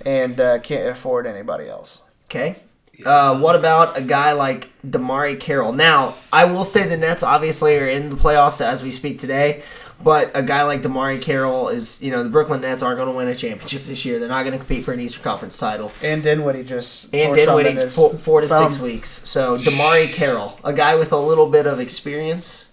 and 0.04 0.38
uh, 0.38 0.58
can't 0.58 0.90
afford 0.90 1.26
anybody 1.26 1.68
else. 1.70 2.02
Okay. 2.26 2.56
Uh, 3.04 3.38
what 3.38 3.56
about 3.56 3.96
a 3.96 4.02
guy 4.02 4.32
like 4.32 4.70
DeMarre 4.86 5.38
Carroll? 5.38 5.72
Now, 5.72 6.16
I 6.32 6.44
will 6.44 6.64
say 6.64 6.86
the 6.86 6.96
Nets 6.96 7.22
obviously 7.22 7.76
are 7.78 7.88
in 7.88 8.10
the 8.10 8.16
playoffs 8.16 8.64
as 8.64 8.82
we 8.82 8.90
speak 8.90 9.18
today, 9.18 9.62
but 10.02 10.30
a 10.34 10.42
guy 10.42 10.62
like 10.62 10.82
DeMarre 10.82 11.20
Carroll 11.20 11.68
is, 11.68 12.00
you 12.02 12.10
know, 12.10 12.22
the 12.22 12.30
Brooklyn 12.30 12.60
Nets 12.60 12.82
aren't 12.82 12.98
going 12.98 13.08
to 13.08 13.14
win 13.14 13.28
a 13.28 13.34
championship 13.34 13.84
this 13.84 14.04
year. 14.04 14.18
They're 14.18 14.28
not 14.28 14.42
going 14.42 14.52
to 14.52 14.58
compete 14.58 14.84
for 14.84 14.92
an 14.92 15.00
Eastern 15.00 15.22
Conference 15.22 15.58
title. 15.58 15.92
And 16.02 16.22
Dinwiddie 16.22 16.64
just 16.64 17.12
And 17.14 17.34
tore 17.34 17.44
something 17.44 17.66
in 17.66 17.74
Dinwiddie, 17.74 17.90
four, 17.90 18.14
four 18.14 18.40
to 18.40 18.48
six 18.48 18.78
weeks. 18.78 19.20
So, 19.28 19.58
DeMarre 19.58 20.12
Carroll, 20.12 20.58
a 20.64 20.72
guy 20.72 20.94
with 20.96 21.12
a 21.12 21.18
little 21.18 21.46
bit 21.48 21.66
of 21.66 21.80
experience. 21.80 22.66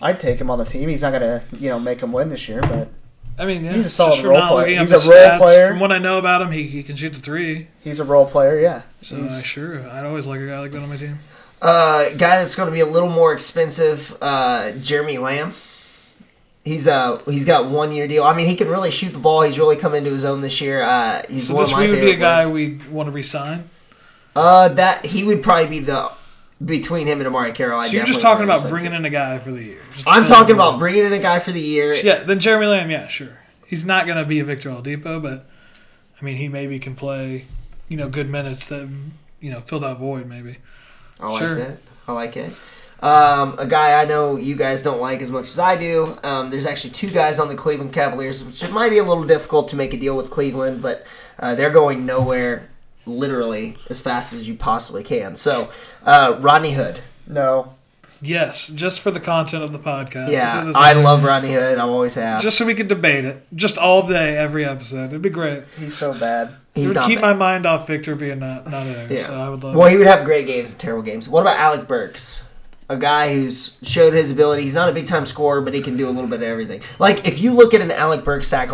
I'd 0.00 0.18
take 0.18 0.40
him 0.40 0.50
on 0.50 0.58
the 0.58 0.64
team. 0.64 0.88
He's 0.88 1.02
not 1.02 1.12
gonna, 1.12 1.44
you 1.52 1.68
know, 1.68 1.78
make 1.78 2.00
him 2.00 2.12
win 2.12 2.28
this 2.28 2.48
year, 2.48 2.60
but 2.60 2.88
I 3.38 3.46
mean, 3.46 3.64
yeah, 3.64 3.72
He's 3.72 3.80
a 3.80 3.84
just 3.84 3.96
solid 3.96 4.20
from 4.20 4.30
role 4.30 4.38
not 4.38 4.50
player. 4.52 4.66
looking 4.66 4.80
He's 4.80 4.90
a 5.06 5.08
role 5.10 5.18
stats, 5.18 5.38
player. 5.38 5.68
From 5.70 5.80
what 5.80 5.90
I 5.92 5.98
know 5.98 6.18
about 6.18 6.42
him, 6.42 6.50
he, 6.52 6.64
he 6.66 6.82
can 6.82 6.96
shoot 6.96 7.12
the 7.14 7.18
three. 7.20 7.68
he's 7.82 7.98
a 7.98 8.04
role 8.04 8.26
player. 8.26 8.58
Yeah, 8.60 8.82
So 9.02 9.16
He's- 9.16 9.30
uh, 9.32 9.40
sure, 9.42 9.88
I'd 9.90 10.04
always 10.04 10.26
like 10.26 10.40
a 10.40 10.46
guy 10.46 10.58
like 10.60 10.70
that 10.72 10.82
on 10.82 10.88
my 10.88 10.96
team. 10.96 11.18
Uh, 11.60 12.10
guy 12.10 12.38
that's 12.38 12.54
going 12.56 12.66
to 12.66 12.72
be 12.72 12.80
a 12.80 12.86
little 12.86 13.08
more 13.08 13.32
expensive, 13.32 14.16
uh, 14.20 14.72
Jeremy 14.72 15.18
Lamb. 15.18 15.54
He's 16.64 16.86
uh 16.86 17.20
he's 17.26 17.44
got 17.44 17.66
one 17.68 17.90
year 17.90 18.06
deal. 18.06 18.22
I 18.22 18.34
mean, 18.36 18.46
he 18.46 18.54
can 18.54 18.68
really 18.68 18.92
shoot 18.92 19.12
the 19.12 19.18
ball. 19.18 19.42
He's 19.42 19.58
really 19.58 19.74
come 19.74 19.94
into 19.96 20.12
his 20.12 20.24
own 20.24 20.42
this 20.42 20.60
year. 20.60 20.80
Uh, 20.82 21.22
he's 21.28 21.48
So 21.48 21.54
one 21.54 21.64
this 21.64 21.72
of 21.72 21.78
my 21.78 21.86
would 21.88 22.00
be 22.00 22.10
a 22.12 22.16
guy 22.16 22.44
players. 22.44 22.52
we 22.52 22.80
want 22.88 23.08
to 23.08 23.10
resign. 23.10 23.68
Uh, 24.36 24.68
that 24.68 25.06
he 25.06 25.24
would 25.24 25.42
probably 25.42 25.66
be 25.66 25.80
the 25.80 26.10
between 26.64 27.06
him 27.06 27.18
and 27.18 27.26
Amari 27.26 27.52
Carroll. 27.52 27.80
I 27.80 27.86
So 27.86 27.92
you're 27.92 28.04
just 28.06 28.20
talking 28.20 28.44
about 28.44 28.68
bringing 28.68 28.92
in 28.92 29.04
a 29.04 29.10
guy 29.10 29.38
for 29.38 29.50
the 29.50 29.62
year. 29.62 29.82
Just 29.94 30.08
I'm 30.08 30.24
talking 30.24 30.54
about 30.54 30.78
bringing 30.78 31.04
in 31.04 31.12
a 31.12 31.18
guy 31.18 31.38
for 31.38 31.52
the 31.52 31.60
year. 31.60 31.94
Yeah, 31.94 32.22
then 32.22 32.40
Jeremy 32.40 32.66
Lamb, 32.66 32.90
yeah, 32.90 33.08
sure. 33.08 33.38
He's 33.66 33.84
not 33.84 34.06
going 34.06 34.18
to 34.18 34.24
be 34.24 34.38
a 34.40 34.44
Victor 34.44 34.70
Oladipo, 34.70 35.22
but 35.22 35.48
I 36.20 36.24
mean, 36.24 36.36
he 36.36 36.48
maybe 36.48 36.78
can 36.78 36.94
play, 36.94 37.46
you 37.88 37.96
know, 37.96 38.08
good 38.08 38.28
minutes 38.28 38.66
that 38.66 38.88
you 39.40 39.50
know 39.50 39.60
fill 39.60 39.80
that 39.80 39.98
void. 39.98 40.26
Maybe. 40.26 40.58
I 41.20 41.30
like 41.30 41.38
Sure. 41.40 41.54
that. 41.56 41.78
I 42.06 42.12
like 42.12 42.36
it. 42.36 42.52
Um, 43.00 43.56
a 43.58 43.66
guy 43.66 44.00
I 44.00 44.04
know 44.04 44.36
you 44.36 44.54
guys 44.54 44.80
don't 44.80 45.00
like 45.00 45.20
as 45.22 45.30
much 45.30 45.46
as 45.46 45.58
I 45.58 45.74
do. 45.74 46.16
Um, 46.22 46.50
there's 46.50 46.66
actually 46.66 46.90
two 46.90 47.08
guys 47.08 47.40
on 47.40 47.48
the 47.48 47.56
Cleveland 47.56 47.92
Cavaliers, 47.92 48.44
which 48.44 48.62
it 48.62 48.70
might 48.70 48.90
be 48.90 48.98
a 48.98 49.02
little 49.02 49.24
difficult 49.24 49.66
to 49.68 49.76
make 49.76 49.92
a 49.92 49.96
deal 49.96 50.16
with 50.16 50.30
Cleveland, 50.30 50.82
but 50.82 51.04
uh, 51.40 51.56
they're 51.56 51.70
going 51.70 52.06
nowhere 52.06 52.68
literally 53.06 53.76
as 53.90 54.00
fast 54.00 54.32
as 54.32 54.46
you 54.48 54.54
possibly 54.54 55.02
can. 55.02 55.36
So, 55.36 55.70
uh, 56.04 56.36
Rodney 56.40 56.72
Hood. 56.72 57.00
no. 57.26 57.74
Yes, 58.24 58.68
just 58.68 59.00
for 59.00 59.10
the 59.10 59.18
content 59.18 59.64
of 59.64 59.72
the 59.72 59.80
podcast. 59.80 60.30
Yeah, 60.30 60.60
This 60.60 60.68
is- 60.70 60.76
I 60.76 60.92
love 60.92 61.24
Rodney 61.24 61.52
Hood. 61.54 61.76
I 61.76 61.80
always 61.82 62.14
have. 62.14 62.40
Just 62.40 62.56
so 62.56 62.64
we 62.64 62.72
could 62.76 62.86
debate 62.86 63.24
it, 63.24 63.44
just 63.52 63.76
all 63.76 64.06
day, 64.06 64.36
every 64.36 64.64
episode. 64.64 65.06
It'd 65.06 65.22
be 65.22 65.28
great. 65.28 65.64
He's 65.76 65.96
so 65.96 66.14
bad. 66.14 66.50
It 66.76 66.82
He's 66.82 66.88
would 66.90 66.94
not 66.94 67.08
keep 67.08 67.16
bad. 67.20 67.22
my 67.22 67.32
mind 67.32 67.66
off 67.66 67.88
Victor 67.88 68.14
being 68.14 68.38
not 68.38 68.70
not 68.70 68.84
there. 68.84 69.12
Yeah. 69.12 69.26
So 69.26 69.34
I 69.34 69.48
would 69.48 69.64
love. 69.64 69.74
Well, 69.74 69.88
it. 69.88 69.90
he 69.90 69.96
would 69.96 70.06
have 70.06 70.24
great 70.24 70.46
games 70.46 70.70
and 70.70 70.78
terrible 70.78 71.02
games. 71.02 71.28
What 71.28 71.40
about 71.40 71.56
Alec 71.56 71.88
Burks? 71.88 72.42
A 72.88 72.96
guy 72.96 73.34
who's 73.34 73.76
showed 73.82 74.12
his 74.14 74.30
ability. 74.30 74.62
He's 74.62 74.76
not 74.76 74.88
a 74.88 74.92
big 74.92 75.08
time 75.08 75.26
scorer, 75.26 75.60
but 75.60 75.74
he 75.74 75.80
can 75.80 75.96
do 75.96 76.08
a 76.08 76.12
little 76.12 76.30
bit 76.30 76.36
of 76.42 76.48
everything. 76.48 76.80
Like 77.00 77.26
if 77.26 77.40
you 77.40 77.52
look 77.52 77.74
at 77.74 77.80
an 77.80 77.90
Alec 77.90 78.22
Burks 78.22 78.46
stat 78.46 78.70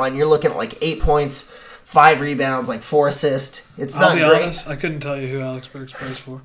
line 0.00 0.16
you're 0.16 0.26
looking 0.26 0.50
at 0.50 0.56
like 0.56 0.76
eight 0.82 0.98
points, 1.00 1.44
five 1.88 2.20
rebounds, 2.20 2.68
like 2.68 2.82
four 2.82 3.08
assists. 3.08 3.62
It's 3.78 3.96
I'll 3.96 4.10
not 4.10 4.14
be 4.16 4.20
great. 4.20 4.42
honest. 4.42 4.68
I 4.68 4.76
couldn't 4.76 5.00
tell 5.00 5.18
you 5.18 5.26
who 5.28 5.40
Alex 5.40 5.68
Burks 5.68 5.94
plays 5.94 6.18
for. 6.18 6.42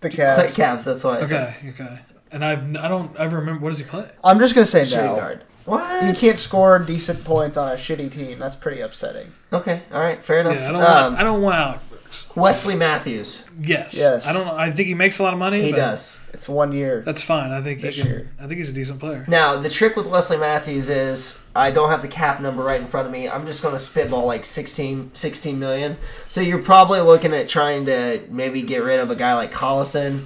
The 0.00 0.08
Play 0.08 0.18
Cavs. 0.24 0.54
Cavs. 0.54 0.84
That's 0.84 1.04
why 1.04 1.18
I 1.18 1.22
said 1.24 1.54
Okay, 1.58 1.68
okay. 1.70 1.98
And 2.32 2.42
I've 2.44 2.64
I 2.76 2.88
don't 2.88 3.14
ever 3.16 3.36
remember 3.38 3.62
what 3.62 3.70
does 3.70 3.78
he 3.78 3.84
play. 3.84 4.08
I'm 4.24 4.38
just 4.38 4.54
gonna 4.54 4.66
say 4.66 4.84
shooting 4.84 5.04
no. 5.04 5.16
guard. 5.16 5.44
What? 5.66 6.04
He 6.06 6.12
can't 6.12 6.38
score 6.38 6.78
decent 6.78 7.24
points 7.24 7.56
on 7.58 7.72
a 7.72 7.74
shitty 7.74 8.10
team. 8.10 8.38
That's 8.38 8.54
pretty 8.56 8.80
upsetting. 8.80 9.32
Okay, 9.52 9.82
all 9.92 10.00
right, 10.00 10.22
fair 10.22 10.40
enough. 10.40 10.54
Yeah, 10.56 10.68
I 10.68 10.72
don't 10.72 10.82
Um, 10.82 11.02
want 11.12 11.16
I 11.20 11.22
don't 11.24 11.42
want 11.42 11.56
Alex 11.56 11.78
Burks. 11.84 11.90
works. 11.90 11.95
Wesley 12.34 12.74
Matthews. 12.76 13.44
Yes. 13.60 13.94
Yes. 13.94 14.26
I 14.26 14.32
don't 14.32 14.46
know. 14.46 14.54
I 14.56 14.70
think 14.70 14.88
he 14.88 14.94
makes 14.94 15.18
a 15.18 15.22
lot 15.22 15.32
of 15.32 15.38
money. 15.38 15.62
He 15.62 15.70
but 15.72 15.76
does. 15.76 16.18
It's 16.32 16.48
one 16.48 16.72
year. 16.72 17.02
That's 17.04 17.22
fine. 17.22 17.50
I 17.50 17.62
think 17.62 17.80
he 17.80 17.86
This 17.86 17.96
can, 17.96 18.06
year. 18.06 18.30
I 18.38 18.46
think 18.46 18.58
he's 18.58 18.68
a 18.70 18.74
decent 18.74 19.00
player. 19.00 19.24
Now, 19.28 19.56
the 19.56 19.70
trick 19.70 19.96
with 19.96 20.06
Wesley 20.06 20.36
Matthews 20.36 20.88
is 20.88 21.38
I 21.54 21.70
don't 21.70 21.88
have 21.88 22.02
the 22.02 22.08
cap 22.08 22.40
number 22.40 22.62
right 22.62 22.80
in 22.80 22.86
front 22.86 23.06
of 23.06 23.12
me. 23.12 23.28
I'm 23.28 23.46
just 23.46 23.62
going 23.62 23.72
to 23.74 23.78
spitball 23.78 24.26
like 24.26 24.44
16, 24.44 25.10
16 25.14 25.58
million. 25.58 25.96
So 26.28 26.40
you're 26.40 26.62
probably 26.62 27.00
looking 27.00 27.32
at 27.32 27.48
trying 27.48 27.86
to 27.86 28.22
maybe 28.30 28.62
get 28.62 28.78
rid 28.82 29.00
of 29.00 29.10
a 29.10 29.16
guy 29.16 29.34
like 29.34 29.52
Collison. 29.52 30.24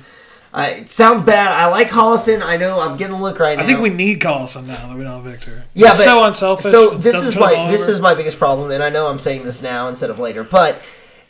Uh, 0.53 0.67
it 0.79 0.89
sounds 0.89 1.21
bad. 1.21 1.53
I 1.53 1.67
like 1.67 1.91
Collison. 1.91 2.43
I 2.43 2.57
know 2.57 2.81
I'm 2.81 2.97
getting 2.97 3.15
a 3.15 3.23
look 3.23 3.39
right 3.39 3.57
now. 3.57 3.63
I 3.63 3.67
think 3.69 3.79
we 3.79 3.91
need 3.91 4.19
Collison 4.21 4.67
now 4.67 4.89
that 4.89 4.97
we 4.97 5.05
don't 5.05 5.23
have 5.23 5.33
Victor. 5.33 5.63
Yeah, 5.75 5.91
It's 5.91 5.99
but 5.99 6.05
so 6.07 6.25
unselfish. 6.25 6.73
So 6.73 6.93
It 6.95 7.03
this 7.03 7.15
doesn't 7.15 7.29
is 7.29 7.35
turn 7.35 7.41
the 7.43 7.47
my 7.47 7.55
ball 7.55 7.69
this 7.71 7.83
over. 7.83 7.91
is 7.93 8.01
my 8.01 8.15
biggest 8.15 8.37
problem, 8.37 8.73
and 8.73 8.83
I 8.83 8.89
know 8.91 9.07
I'm 9.07 9.21
saying 9.21 9.45
this 9.45 9.63
now 9.63 9.87
instead 9.87 10.11
of 10.11 10.19
later. 10.19 10.43
But 10.43 10.83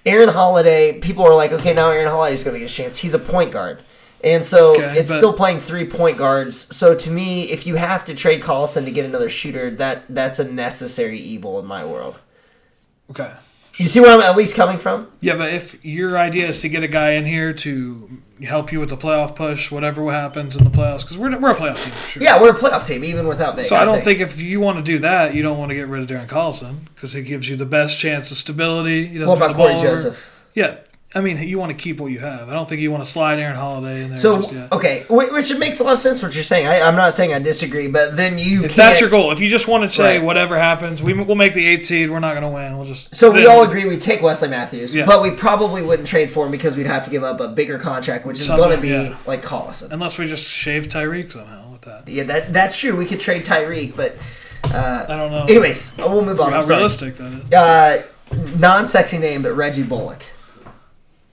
Aaron 0.06 0.30
Holiday, 0.30 0.98
people 1.00 1.26
are 1.26 1.34
like, 1.34 1.52
okay, 1.52 1.74
now 1.74 1.90
Aaron 1.90 2.08
Holiday's 2.10 2.42
going 2.42 2.54
to 2.54 2.60
get 2.60 2.70
a 2.70 2.74
chance. 2.74 2.98
He's 2.98 3.14
a 3.14 3.18
point 3.18 3.52
guard, 3.52 3.82
and 4.24 4.44
so 4.46 4.72
Okay, 4.76 4.98
it's 4.98 5.10
but- 5.10 5.18
still 5.18 5.32
playing 5.32 5.60
three 5.60 5.86
point 5.86 6.16
guards. 6.18 6.74
So 6.74 6.94
to 6.94 7.10
me, 7.10 7.44
if 7.50 7.66
you 7.66 7.76
have 7.76 8.04
to 8.06 8.14
trade 8.14 8.42
Collison 8.42 8.84
to 8.86 8.90
get 8.90 9.04
another 9.04 9.28
shooter, 9.28 9.70
that 9.72 10.04
that's 10.08 10.38
a 10.38 10.44
necessary 10.50 11.18
evil 11.18 11.58
in 11.58 11.66
my 11.66 11.84
world. 11.84 12.16
okay. 13.10 13.32
You 13.76 13.86
see 13.86 14.00
where 14.00 14.12
I'm 14.12 14.20
at 14.20 14.36
least 14.36 14.56
coming 14.56 14.76
from? 14.78 15.08
Yeah, 15.20 15.36
but 15.36 15.54
if 15.54 15.82
your 15.84 16.18
idea 16.18 16.48
is 16.48 16.60
to 16.62 16.68
get 16.68 16.82
a 16.82 16.88
guy 16.88 17.12
in 17.12 17.24
here 17.24 17.52
to 17.54 18.20
help 18.44 18.72
you 18.72 18.80
with 18.80 18.88
the 18.88 18.96
playoff 18.96 19.36
push, 19.36 19.70
whatever 19.70 20.10
happens 20.10 20.56
in 20.56 20.64
the 20.64 20.70
playoffs, 20.70 21.02
because 21.02 21.18
we're, 21.18 21.38
we're 21.38 21.50
a 21.50 21.54
playoff 21.54 21.84
team, 21.84 21.92
sure. 22.08 22.22
Yeah, 22.22 22.40
we're 22.40 22.50
a 22.50 22.58
playoff 22.58 22.86
team 22.86 23.04
even 23.04 23.26
without 23.26 23.56
Vic. 23.56 23.66
So 23.66 23.76
I 23.76 23.84
don't 23.84 24.02
think 24.02 24.20
if 24.20 24.40
you 24.40 24.60
want 24.60 24.78
to 24.78 24.84
do 24.84 24.98
that, 25.00 25.34
you 25.34 25.42
don't 25.42 25.58
want 25.58 25.70
to 25.70 25.74
get 25.74 25.88
rid 25.88 26.02
of 26.02 26.08
Darren 26.08 26.26
Collison 26.26 26.86
because 26.94 27.12
he 27.12 27.22
gives 27.22 27.48
you 27.48 27.56
the 27.56 27.66
best 27.66 27.98
chance 27.98 28.30
of 28.30 28.36
stability. 28.36 29.08
He 29.08 29.18
doesn't 29.18 29.38
What 29.38 29.44
about 29.44 29.56
Corey 29.56 29.74
over. 29.74 29.82
Joseph? 29.82 30.30
Yeah, 30.54 30.78
I 31.12 31.20
mean 31.20 31.38
you 31.38 31.58
want 31.58 31.70
to 31.70 31.76
keep 31.76 31.98
what 31.98 32.12
you 32.12 32.20
have. 32.20 32.48
I 32.48 32.52
don't 32.52 32.68
think 32.68 32.80
you 32.80 32.92
want 32.92 33.04
to 33.04 33.10
slide 33.10 33.40
Aaron 33.40 33.56
Holiday 33.56 34.04
in 34.04 34.10
there. 34.10 34.18
So 34.18 34.42
just 34.42 34.52
yet. 34.52 34.70
okay, 34.72 35.06
which 35.10 35.52
makes 35.58 35.80
a 35.80 35.84
lot 35.84 35.94
of 35.94 35.98
sense 35.98 36.22
what 36.22 36.34
you're 36.36 36.44
saying. 36.44 36.68
I, 36.68 36.82
I'm 36.82 36.94
not 36.94 37.14
saying 37.16 37.32
I 37.32 37.40
disagree, 37.40 37.88
but 37.88 38.16
then 38.16 38.38
you 38.38 38.64
If 38.64 38.76
that's 38.76 39.00
your 39.00 39.10
goal, 39.10 39.32
if 39.32 39.40
you 39.40 39.48
just 39.48 39.66
want 39.66 39.82
to 39.82 39.90
say 39.90 40.18
Right. 40.18 40.24
whatever 40.24 40.56
happens, 40.56 41.02
we, 41.02 41.12
we'll 41.12 41.34
make 41.34 41.54
the 41.54 41.66
eight 41.66 41.84
seed. 41.84 42.10
We're 42.10 42.20
not 42.20 42.34
going 42.34 42.42
to 42.44 42.48
win. 42.48 42.76
We'll 42.78 42.86
just 42.86 43.12
So 43.12 43.32
we 43.32 43.46
all 43.46 43.64
agree 43.64 43.84
we 43.86 43.96
take 43.96 44.22
Wesley 44.22 44.48
Matthews, 44.48 44.94
Yeah. 44.94 45.04
but 45.04 45.20
we 45.20 45.32
probably 45.32 45.82
wouldn't 45.82 46.06
trade 46.06 46.30
for 46.30 46.46
him 46.46 46.52
because 46.52 46.76
we'd 46.76 46.86
have 46.86 47.04
to 47.06 47.10
give 47.10 47.24
up 47.24 47.40
a 47.40 47.48
bigger 47.48 47.78
contract, 47.78 48.24
which 48.24 48.40
is 48.40 48.48
going 48.48 48.74
to 48.76 48.80
be 48.80 48.88
yeah. 48.90 49.16
like 49.26 49.42
Collison. 49.44 49.90
unless 49.90 50.16
we 50.16 50.28
just 50.28 50.46
shave 50.46 50.86
Tyreke 50.86 51.32
somehow 51.32 51.72
with 51.72 51.80
that. 51.82 52.06
Yeah, 52.06 52.22
that 52.24 52.52
that's 52.52 52.78
true. 52.78 52.94
We 52.96 53.04
could 53.06 53.18
trade 53.20 53.44
Tyreke, 53.44 53.96
but 53.96 54.16
I 54.62 55.06
don't 55.08 55.32
know. 55.32 55.44
anyways, 55.48 55.98
uh, 55.98 56.06
we'll 56.08 56.24
move 56.24 56.40
on. 56.40 56.52
how 56.52 56.62
realistic 56.62 57.16
that 57.16 57.32
is. 57.32 57.52
Uh, 57.52 58.02
non-sexy 58.58 59.18
name, 59.18 59.42
but 59.42 59.54
Reggie 59.54 59.82
Bullock. 59.82 60.22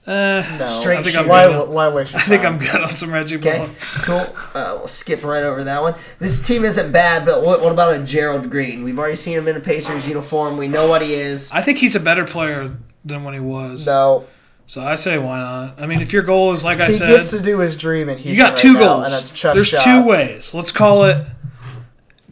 Eh, 0.08 0.56
no. 0.58 0.66
straight 0.68 1.00
I 1.00 1.02
think 1.02 1.16
I'm. 1.18 1.28
Why, 1.28 1.46
good. 1.48 1.68
why 1.68 1.88
waste 1.88 2.14
I 2.14 2.20
think? 2.20 2.42
I'm 2.42 2.58
good 2.58 2.80
on 2.80 2.94
some 2.94 3.12
Reggie 3.12 3.36
Okay, 3.36 3.58
Bullock. 3.58 3.76
cool. 4.04 4.36
Uh, 4.54 4.76
we'll 4.78 4.88
skip 4.88 5.22
right 5.22 5.42
over 5.42 5.64
that 5.64 5.82
one. 5.82 5.96
This 6.18 6.40
team 6.40 6.64
isn't 6.64 6.92
bad, 6.92 7.26
but 7.26 7.42
what, 7.44 7.60
what 7.62 7.72
about 7.72 7.92
a 7.94 8.02
Gerald 8.02 8.48
Green? 8.50 8.84
We've 8.84 8.98
already 8.98 9.16
seen 9.16 9.36
him 9.36 9.46
in 9.48 9.56
a 9.56 9.60
Pacers 9.60 10.08
uniform. 10.08 10.56
We 10.56 10.66
know 10.66 10.88
what 10.88 11.02
he 11.02 11.12
is. 11.12 11.52
I 11.52 11.60
think 11.60 11.76
he's 11.78 11.94
a 11.94 12.00
better 12.00 12.24
player 12.24 12.78
than 13.04 13.22
when 13.22 13.34
he 13.34 13.40
was. 13.40 13.84
No. 13.84 14.26
So 14.66 14.80
I 14.82 14.94
say 14.96 15.18
why 15.18 15.38
not? 15.40 15.80
I 15.80 15.86
mean, 15.86 16.00
if 16.00 16.12
your 16.14 16.22
goal 16.22 16.52
is 16.54 16.64
like 16.64 16.80
I 16.80 16.86
He 16.88 16.94
said, 16.94 17.08
he 17.10 17.16
gets 17.16 17.30
to 17.32 17.40
do 17.40 17.58
his 17.58 17.76
dream 17.76 18.08
and 18.08 18.18
he 18.18 18.30
you 18.30 18.36
got 18.38 18.56
two 18.56 18.78
goals. 18.78 19.04
and 19.04 19.12
that's 19.12 19.30
chuck 19.30 19.54
There's 19.54 19.68
shots. 19.68 19.84
two 19.84 20.06
ways. 20.06 20.54
Let's 20.54 20.72
call 20.72 21.04
it 21.04 21.26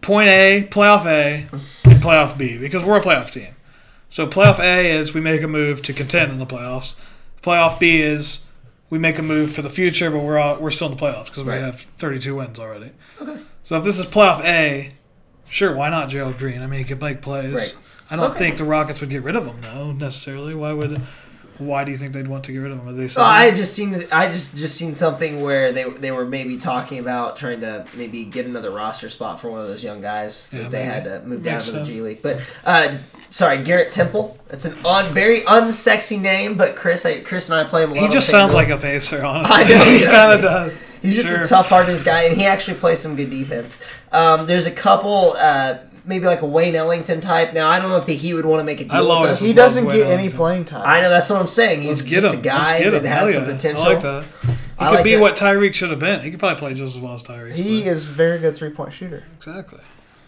point 0.01 0.29
A, 0.29 0.67
playoff 0.71 1.05
A, 1.07 1.47
and 1.85 2.03
playoff 2.03 2.39
B 2.39 2.59
because 2.59 2.85
we're 2.85 2.99
a 2.99 3.03
playoff 3.03 3.31
team. 3.31 3.55
So 4.09 4.27
playoff 4.27 4.59
A 4.61 4.91
is 4.91 5.13
we 5.15 5.21
make 5.21 5.43
a 5.43 5.49
move 5.49 5.83
to 5.83 5.93
contend 5.93 6.31
in 6.33 6.39
the 6.39 6.47
playoffs. 6.47 6.95
Playoff 7.47 7.79
B 7.79 8.01
is 8.03 8.41
we 8.91 8.99
make 8.99 9.19
a 9.19 9.23
move 9.23 9.53
for 9.53 9.63
the 9.63 9.71
future, 9.71 10.11
but 10.11 10.19
we're 10.19 10.37
all, 10.39 10.59
we're 10.59 10.73
still 10.73 10.91
in 10.91 10.97
the 10.97 11.01
playoffs 11.03 11.27
because 11.27 11.45
Right. 11.45 11.59
we 11.59 11.63
have 11.65 11.81
32 11.81 12.35
wins 12.35 12.59
already. 12.59 12.91
Okay. 13.23 13.39
So 13.63 13.77
if 13.77 13.85
this 13.85 14.01
is 14.01 14.07
playoff 14.07 14.43
A, 14.45 14.95
sure, 15.49 15.73
why 15.75 15.89
not 15.89 16.09
Gerald 16.09 16.39
Green? 16.39 16.61
I 16.61 16.67
mean, 16.67 16.81
he 16.81 16.85
could 16.85 17.01
make 17.01 17.23
plays. 17.23 17.55
Right. 17.55 17.77
I 18.11 18.17
don't 18.17 18.31
Okay. 18.33 18.39
think 18.39 18.59
the 18.59 18.65
Rockets 18.65 19.01
would 19.01 19.11
get 19.11 19.23
rid 19.23 19.37
of 19.37 19.47
him 19.47 19.61
though 19.63 19.93
necessarily. 19.93 20.55
Why 20.55 20.73
would? 20.73 21.01
Why 21.59 21.85
do 21.85 21.91
you 21.91 21.97
think 21.97 22.13
they'd 22.13 22.29
want 22.29 22.45
to 22.45 22.53
get 22.53 22.59
rid 22.59 22.71
of 22.71 22.81
him? 22.81 22.87
Have 22.87 22.97
they 22.97 23.09
Oh, 23.21 23.25
I 23.25 23.51
just 23.51 23.75
seen 23.75 24.05
I 24.13 24.27
just 24.31 24.57
just 24.57 24.77
seen 24.77 24.95
something 24.95 25.41
where 25.41 25.73
they 25.73 25.89
they 25.89 26.11
were 26.13 26.27
maybe 26.27 26.57
talking 26.59 26.99
about 26.99 27.37
trying 27.37 27.61
to 27.63 27.87
maybe 27.95 28.25
get 28.25 28.45
another 28.45 28.71
roster 28.71 29.09
spot 29.09 29.41
for 29.41 29.51
one 29.51 29.61
of 29.63 29.67
those 29.67 29.83
young 29.83 30.01
guys 30.03 30.51
that 30.51 30.57
Yeah, 30.65 30.69
they 30.69 30.79
maybe. 30.81 30.91
had 30.93 31.05
to 31.05 31.23
move 31.23 31.43
down 31.43 31.55
Makes 31.55 31.65
to 31.67 31.73
the 31.73 31.79
sense. 31.79 31.89
G 31.89 32.01
League. 32.03 32.21
But 32.23 32.41
uh, 32.65 32.97
sorry, 33.31 33.63
Garrett 33.63 33.93
Temple. 33.93 34.39
It's 34.51 34.65
an 34.65 34.77
odd, 34.85 35.11
very 35.11 35.41
unsexy 35.43 36.21
name, 36.21 36.57
but 36.57 36.77
Chris 36.77 37.05
I, 37.05 37.21
Chris 37.21 37.49
and 37.51 37.59
I 37.59 37.65
play 37.65 37.83
him 37.85 37.93
a 37.93 37.95
lot. 37.95 38.03
He 38.03 38.09
just 38.13 38.29
FanDuel. 38.29 38.31
sounds 38.33 38.55
like 38.55 38.69
a 38.69 38.77
pacer, 38.79 39.25
honestly. 39.25 39.57
I 39.57 39.69
know, 39.69 39.85
he 39.85 39.99
he 40.01 40.05
kind 40.07 40.33
of 40.33 40.41
does. 40.43 40.79
He's 41.03 41.15
just 41.17 41.29
Sure. 41.29 41.43
a 41.43 41.47
tough, 41.47 41.69
hard 41.69 41.87
guy, 42.05 42.23
and 42.23 42.37
he 42.37 42.47
actually 42.47 42.79
plays 42.79 42.99
some 43.01 43.15
good 43.17 43.31
defense. 43.31 43.77
Um, 44.13 44.47
there's 44.47 44.67
a 44.67 44.71
couple, 44.73 45.35
uh, 45.39 45.79
maybe 46.05 46.25
like 46.27 46.43
a 46.43 46.47
Wayne 46.47 46.75
Ellington 46.75 47.21
type. 47.21 47.53
Now 47.53 47.69
I 47.69 47.79
don't 47.79 47.91
know 47.91 47.97
if 47.99 48.07
the, 48.07 48.17
he 48.17 48.35
would 48.35 48.47
want 48.47 48.61
to 48.61 48.65
make 48.65 48.81
a 48.81 48.85
deal 48.85 48.93
I 48.93 49.01
with 49.01 49.09
love 49.09 49.25
us. 49.27 49.43
it. 49.43 49.47
He 49.47 49.53
doesn't 49.53 49.85
Love 49.85 49.95
get 49.95 50.01
Wayne 50.03 50.07
any 50.13 50.19
Ellington. 50.19 50.37
playing 50.37 50.65
time. 50.65 50.83
I 50.85 51.01
know 51.03 51.11
that's 51.11 51.29
what 51.31 51.39
I'm 51.41 51.47
saying. 51.47 51.83
He's 51.83 51.99
Let's 51.99 52.03
get 52.03 52.23
just 52.23 52.35
him. 52.35 52.41
a 52.41 52.43
guy 52.43 52.59
Let's 52.71 52.85
get 52.85 52.95
him. 52.95 53.03
that 53.03 53.09
Hell 53.09 53.27
has 53.27 53.35
some 53.35 53.45
yeah. 53.47 53.53
potential. 53.55 53.85
I 53.85 53.89
like 53.95 54.03
that. 54.03 54.25
He 54.25 54.51
I 54.79 54.89
could 54.91 54.95
like 54.97 55.05
be 55.05 55.15
that. 55.15 55.21
what 55.21 55.37
Tyreke 55.37 55.75
should 55.75 55.91
have 55.91 55.99
been. 56.01 56.21
He 56.23 56.31
could 56.31 56.39
probably 56.41 56.59
play 56.59 56.75
just 56.75 56.97
as 56.97 57.01
well 57.03 57.15
as 57.15 57.23
Tyreke. 57.23 57.53
He 57.55 57.83
but- 57.83 57.89
is 57.93 58.09
a 58.09 58.11
very 58.13 58.39
good 58.39 58.57
three 58.57 58.71
point 58.71 58.93
shooter. 58.93 59.25
exactly. 59.37 59.81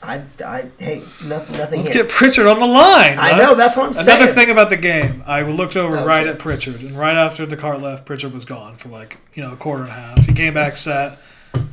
I, 0.02 0.22
I, 0.44 0.66
hey, 0.78 1.02
no, 1.22 1.38
nothing 1.46 1.56
Let's 1.80 1.88
here. 1.88 2.02
get 2.04 2.08
Pritchard 2.08 2.46
on 2.46 2.60
the 2.60 2.66
line. 2.66 3.18
I 3.18 3.36
know, 3.36 3.54
that's 3.56 3.76
what 3.76 3.84
I'm 3.86 3.90
Another 3.90 4.04
saying. 4.04 4.22
Another 4.22 4.32
thing 4.32 4.50
about 4.50 4.70
the 4.70 4.76
game, 4.76 5.24
I 5.26 5.42
looked 5.42 5.76
over 5.76 5.98
Oh, 5.98 6.04
right 6.04 6.22
shit. 6.24 6.34
at 6.34 6.38
Pritchard, 6.38 6.80
and 6.82 6.96
right 6.96 7.16
after 7.16 7.44
the 7.46 7.56
cart 7.56 7.80
left, 7.82 8.06
Pritchard 8.06 8.32
was 8.32 8.44
gone 8.44 8.76
for 8.76 8.88
like 8.90 9.18
you 9.34 9.42
know 9.42 9.52
a 9.52 9.56
quarter 9.56 9.82
and 9.82 9.90
a 9.90 9.94
half. 9.94 10.24
He 10.26 10.32
came 10.32 10.54
back 10.54 10.76
set, 10.76 11.18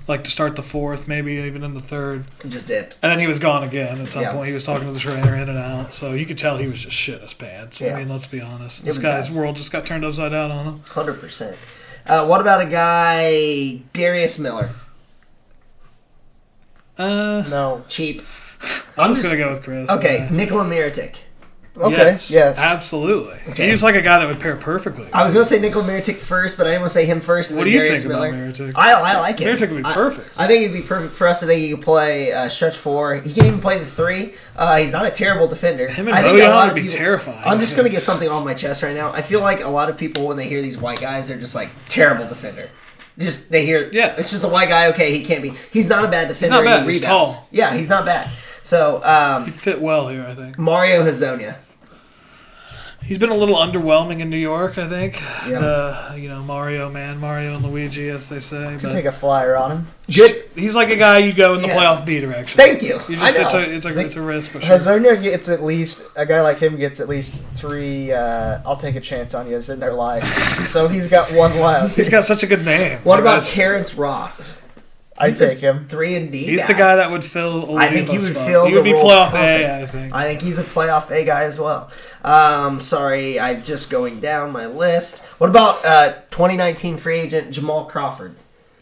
like 0.07 0.23
to 0.23 0.31
start 0.31 0.55
the 0.55 0.63
fourth, 0.63 1.07
maybe 1.07 1.33
even 1.33 1.61
in 1.63 1.75
the 1.75 1.79
third, 1.81 2.25
just 2.47 2.67
dipped. 2.67 2.97
and 3.03 3.11
then 3.11 3.19
he 3.19 3.27
was 3.27 3.37
gone 3.37 3.63
again. 3.63 4.01
At 4.01 4.11
some 4.11 4.23
Yeah. 4.23 4.31
point, 4.33 4.47
he 4.47 4.53
was 4.53 4.63
talking 4.63 4.87
to 4.87 4.93
the 4.93 4.99
trainer 4.99 5.35
in 5.35 5.47
and 5.47 5.57
out, 5.59 5.93
so 5.93 6.13
you 6.13 6.25
could 6.25 6.39
tell 6.39 6.57
he 6.57 6.67
was 6.67 6.81
just 6.81 6.95
shit 6.95 7.21
his 7.21 7.33
pants. 7.35 7.79
Yeah. 7.79 7.93
I 7.95 7.99
mean, 7.99 8.09
let's 8.09 8.25
be 8.27 8.41
honest. 8.41 8.83
This 8.85 8.97
guy's 8.97 9.29
bad. 9.29 9.37
world 9.37 9.55
just 9.55 9.71
got 9.71 9.85
turned 9.85 10.03
upside 10.03 10.31
down 10.31 10.49
on 10.51 10.65
him. 10.65 10.83
Hundred 10.89 11.19
percent. 11.19 11.57
Uh, 12.07 12.25
what 12.25 12.41
about 12.41 12.61
a 12.61 12.65
guy 12.65 13.81
Darius 13.93 14.39
Miller? 14.39 14.71
Uh, 16.97 17.41
No. 17.49 17.83
Cheap. 17.87 18.21
I'm 18.97 19.11
just 19.11 19.21
just- 19.21 19.33
gonna 19.33 19.37
go 19.43 19.51
with 19.51 19.63
Chris. 19.63 19.89
Okay, 19.89 20.27
Uh, 20.29 20.33
Nikola 20.33 20.63
Mirotic. 20.63 21.15
Okay. 21.77 22.17
Yes. 22.29 22.57
absolutely. 22.57 23.37
Okay. 23.49 23.65
He 23.65 23.71
was 23.73 23.83
like 23.83 23.95
a 23.95 24.01
guy 24.01 24.17
that 24.19 24.27
would 24.29 24.39
pair 24.39 24.55
perfectly. 24.55 25.07
I 25.11 25.23
was 25.23 25.33
gonna 25.33 25.43
say 25.43 25.59
Nikola 25.59 25.83
Mirotic 25.83 26.19
first, 26.19 26.55
but 26.55 26.65
I 26.65 26.69
didn't 26.69 26.83
want 26.83 26.91
to 26.91 26.93
say 26.93 27.05
him 27.05 27.19
first. 27.19 27.49
and 27.51 27.57
What 27.57 27.65
then 27.65 27.73
do 27.73 27.77
you 27.77 27.79
Darius 27.83 27.99
think 28.03 28.13
about 28.13 28.31
Miller. 28.31 28.47
Mirotic? 28.49 28.71
I, 28.75 28.93
I 28.93 29.19
like 29.19 29.41
it. 29.41 29.43
Mirotic 29.45 29.71
would 29.73 29.83
be 29.83 29.89
I- 29.89 29.93
perfect. 29.93 30.29
I, 30.37 30.47
think 30.47 30.61
he'd 30.61 30.71
be 30.71 30.81
perfect 30.87 31.15
for 31.15 31.27
us. 31.27 31.43
I 31.43 31.47
think 31.47 31.59
he 31.61 31.71
could 31.71 31.81
play 31.81 32.31
uh, 32.31 32.47
stretch 32.47 32.77
four. 32.77 33.15
He 33.15 33.33
can 33.33 33.45
even 33.47 33.59
play 33.59 33.77
the 33.77 33.85
three. 33.85 34.35
Uh, 34.55 34.77
he's 34.77 34.93
not 34.93 35.05
a 35.05 35.09
terrible 35.11 35.49
defender. 35.49 35.89
Him 35.89 36.07
and 36.07 36.15
I 36.15 36.21
think 36.23 36.37
Bojan 36.39 36.45
a 36.45 36.49
lot 36.49 36.63
would 36.63 36.69
of 36.69 36.75
be 36.75 36.81
people- 36.83 36.97
terrifying. 36.97 37.41
I'm 37.45 37.59
just 37.59 37.75
gonna 37.75 37.89
get 37.89 38.01
something 38.01 38.29
on 38.29 38.45
my 38.45 38.53
chest 38.53 38.81
right 38.81 38.95
now. 38.95 39.11
I 39.11 39.21
feel 39.21 39.41
like 39.41 39.61
a 39.61 39.67
lot 39.69 39.89
of 39.89 39.97
people 39.97 40.27
when 40.27 40.37
they 40.37 40.47
hear 40.47 40.61
these 40.61 40.77
white 40.77 41.01
guys, 41.01 41.27
they're 41.27 41.37
just 41.37 41.55
like 41.55 41.71
terrible 41.89 42.25
defender. 42.25 42.69
Just 43.17 43.49
they 43.49 43.65
hear, 43.65 43.89
Yeah. 43.93 44.15
it's 44.17 44.29
just 44.31 44.43
a 44.43 44.47
white 44.47 44.67
guy. 44.69 44.87
Okay, 44.87 45.17
he 45.17 45.23
can't 45.23 45.41
be. 45.41 45.53
He's 45.71 45.87
not 45.87 46.03
a 46.03 46.07
bad 46.09 46.27
defender. 46.27 46.55
not 46.57 46.65
bad, 46.65 46.85
he 46.85 46.93
he's 46.93 47.01
tall. 47.01 47.47
Yeah, 47.51 47.73
he's 47.73 47.87
not 47.89 48.05
bad. 48.05 48.29
So 48.61 49.01
um, 49.03 49.45
He'd 49.45 49.55
fit 49.55 49.79
well 49.81 50.07
here, 50.09 50.25
I 50.27 50.33
think. 50.33 50.57
Mario 50.57 51.03
Hezonja. 51.05 51.55
He's 53.07 53.19
been 53.19 53.29
a 53.29 53.35
little 53.35 53.55
underwhelming 53.55 54.19
in 54.19 54.29
New 54.31 54.37
York, 54.37 54.77
I 54.79 54.87
think. 54.87 55.21
Yeah. 55.47 55.59
The 55.59 56.17
you 56.19 56.27
know 56.27 56.41
Mario 56.41 56.89
man, 56.89 57.19
Mario 57.19 57.55
and 57.55 57.63
Luigi, 57.63 58.09
as 58.09 58.29
they 58.29 58.39
say. 58.39 58.77
But 58.81 58.91
take 58.91 59.05
a 59.05 59.11
flyer 59.11 59.55
on 59.55 59.71
him. 59.71 59.87
Good. 60.11 60.43
he's 60.55 60.75
like 60.75 60.89
a 60.89 60.95
guy 60.95 61.19
you 61.19 61.31
go 61.33 61.53
in 61.55 61.61
the 61.61 61.67
Yes. 61.67 61.77
playoff 61.99 62.05
B 62.05 62.19
direction. 62.19 62.57
Thank 62.57 62.81
you. 62.81 62.99
You 63.07 63.17
I 63.19 63.31
just, 63.31 63.39
it's 63.39 63.53
a 63.53 63.61
it's 63.73 63.85
It's 63.85 63.95
a 63.95 63.99
like- 63.99 64.05
it's 64.07 64.15
a 64.15 64.21
risk, 64.21 64.53
but 64.53 64.63
sure. 64.63 64.75
Hezonja 64.77 65.21
gets 65.21 65.49
at 65.49 65.63
least 65.63 66.03
a 66.15 66.25
guy 66.25 66.41
like 66.41 66.57
him 66.59 66.77
gets 66.77 66.99
at 66.99 67.07
least 67.07 67.43
three. 67.53 68.11
Uh, 68.11 68.59
I'll 68.65 68.77
take 68.77 68.95
a 68.95 69.01
chance 69.01 69.33
on 69.35 69.47
you 69.47 69.55
as 69.55 69.69
in 69.69 69.79
their 69.79 69.93
life. 69.93 70.25
so 70.69 70.87
he's 70.87 71.07
got 71.07 71.31
one 71.31 71.59
left. 71.59 71.95
He's 71.95 72.09
got 72.09 72.25
such 72.25 72.41
a 72.41 72.47
good 72.47 72.65
name. 72.65 72.99
What 73.03 73.23
Like, 73.23 73.37
about 73.39 73.43
Terrence 73.47 73.93
Ross? 73.95 74.57
I 75.17 75.29
take 75.29 75.59
him. 75.59 75.87
Three 75.87 76.15
and 76.15 76.31
D. 76.31 76.45
He's 76.45 76.61
guy. 76.61 76.67
the 76.67 76.73
guy 76.73 76.95
that 76.97 77.09
would 77.11 77.23
fill. 77.23 77.77
I 77.77 77.89
think 77.89 78.09
he 78.09 78.17
Oladipo's 78.17 78.23
would 78.23 78.33
spot. 78.33 78.47
fill 78.47 78.65
He 78.65 78.73
would 78.73 78.83
be 78.83 78.93
role 78.93 79.09
playoff 79.09 79.31
perfect. 79.31 79.63
A, 79.63 79.81
I 79.81 79.85
think. 79.85 80.13
I 80.13 80.23
think 80.25 80.41
he's 80.41 80.59
a 80.59 80.63
playoff 80.63 81.09
A 81.09 81.23
guy 81.23 81.43
as 81.43 81.59
well. 81.59 81.89
Um, 82.23 82.81
sorry, 82.81 83.39
I'm 83.39 83.63
just 83.63 83.89
going 83.89 84.19
down 84.19 84.51
my 84.51 84.65
list. 84.67 85.23
What 85.37 85.49
about 85.49 85.85
uh, 85.85 86.13
2019 86.31 86.97
free 86.97 87.19
agent 87.19 87.51
Jamal 87.51 87.85
Crawford? 87.85 88.35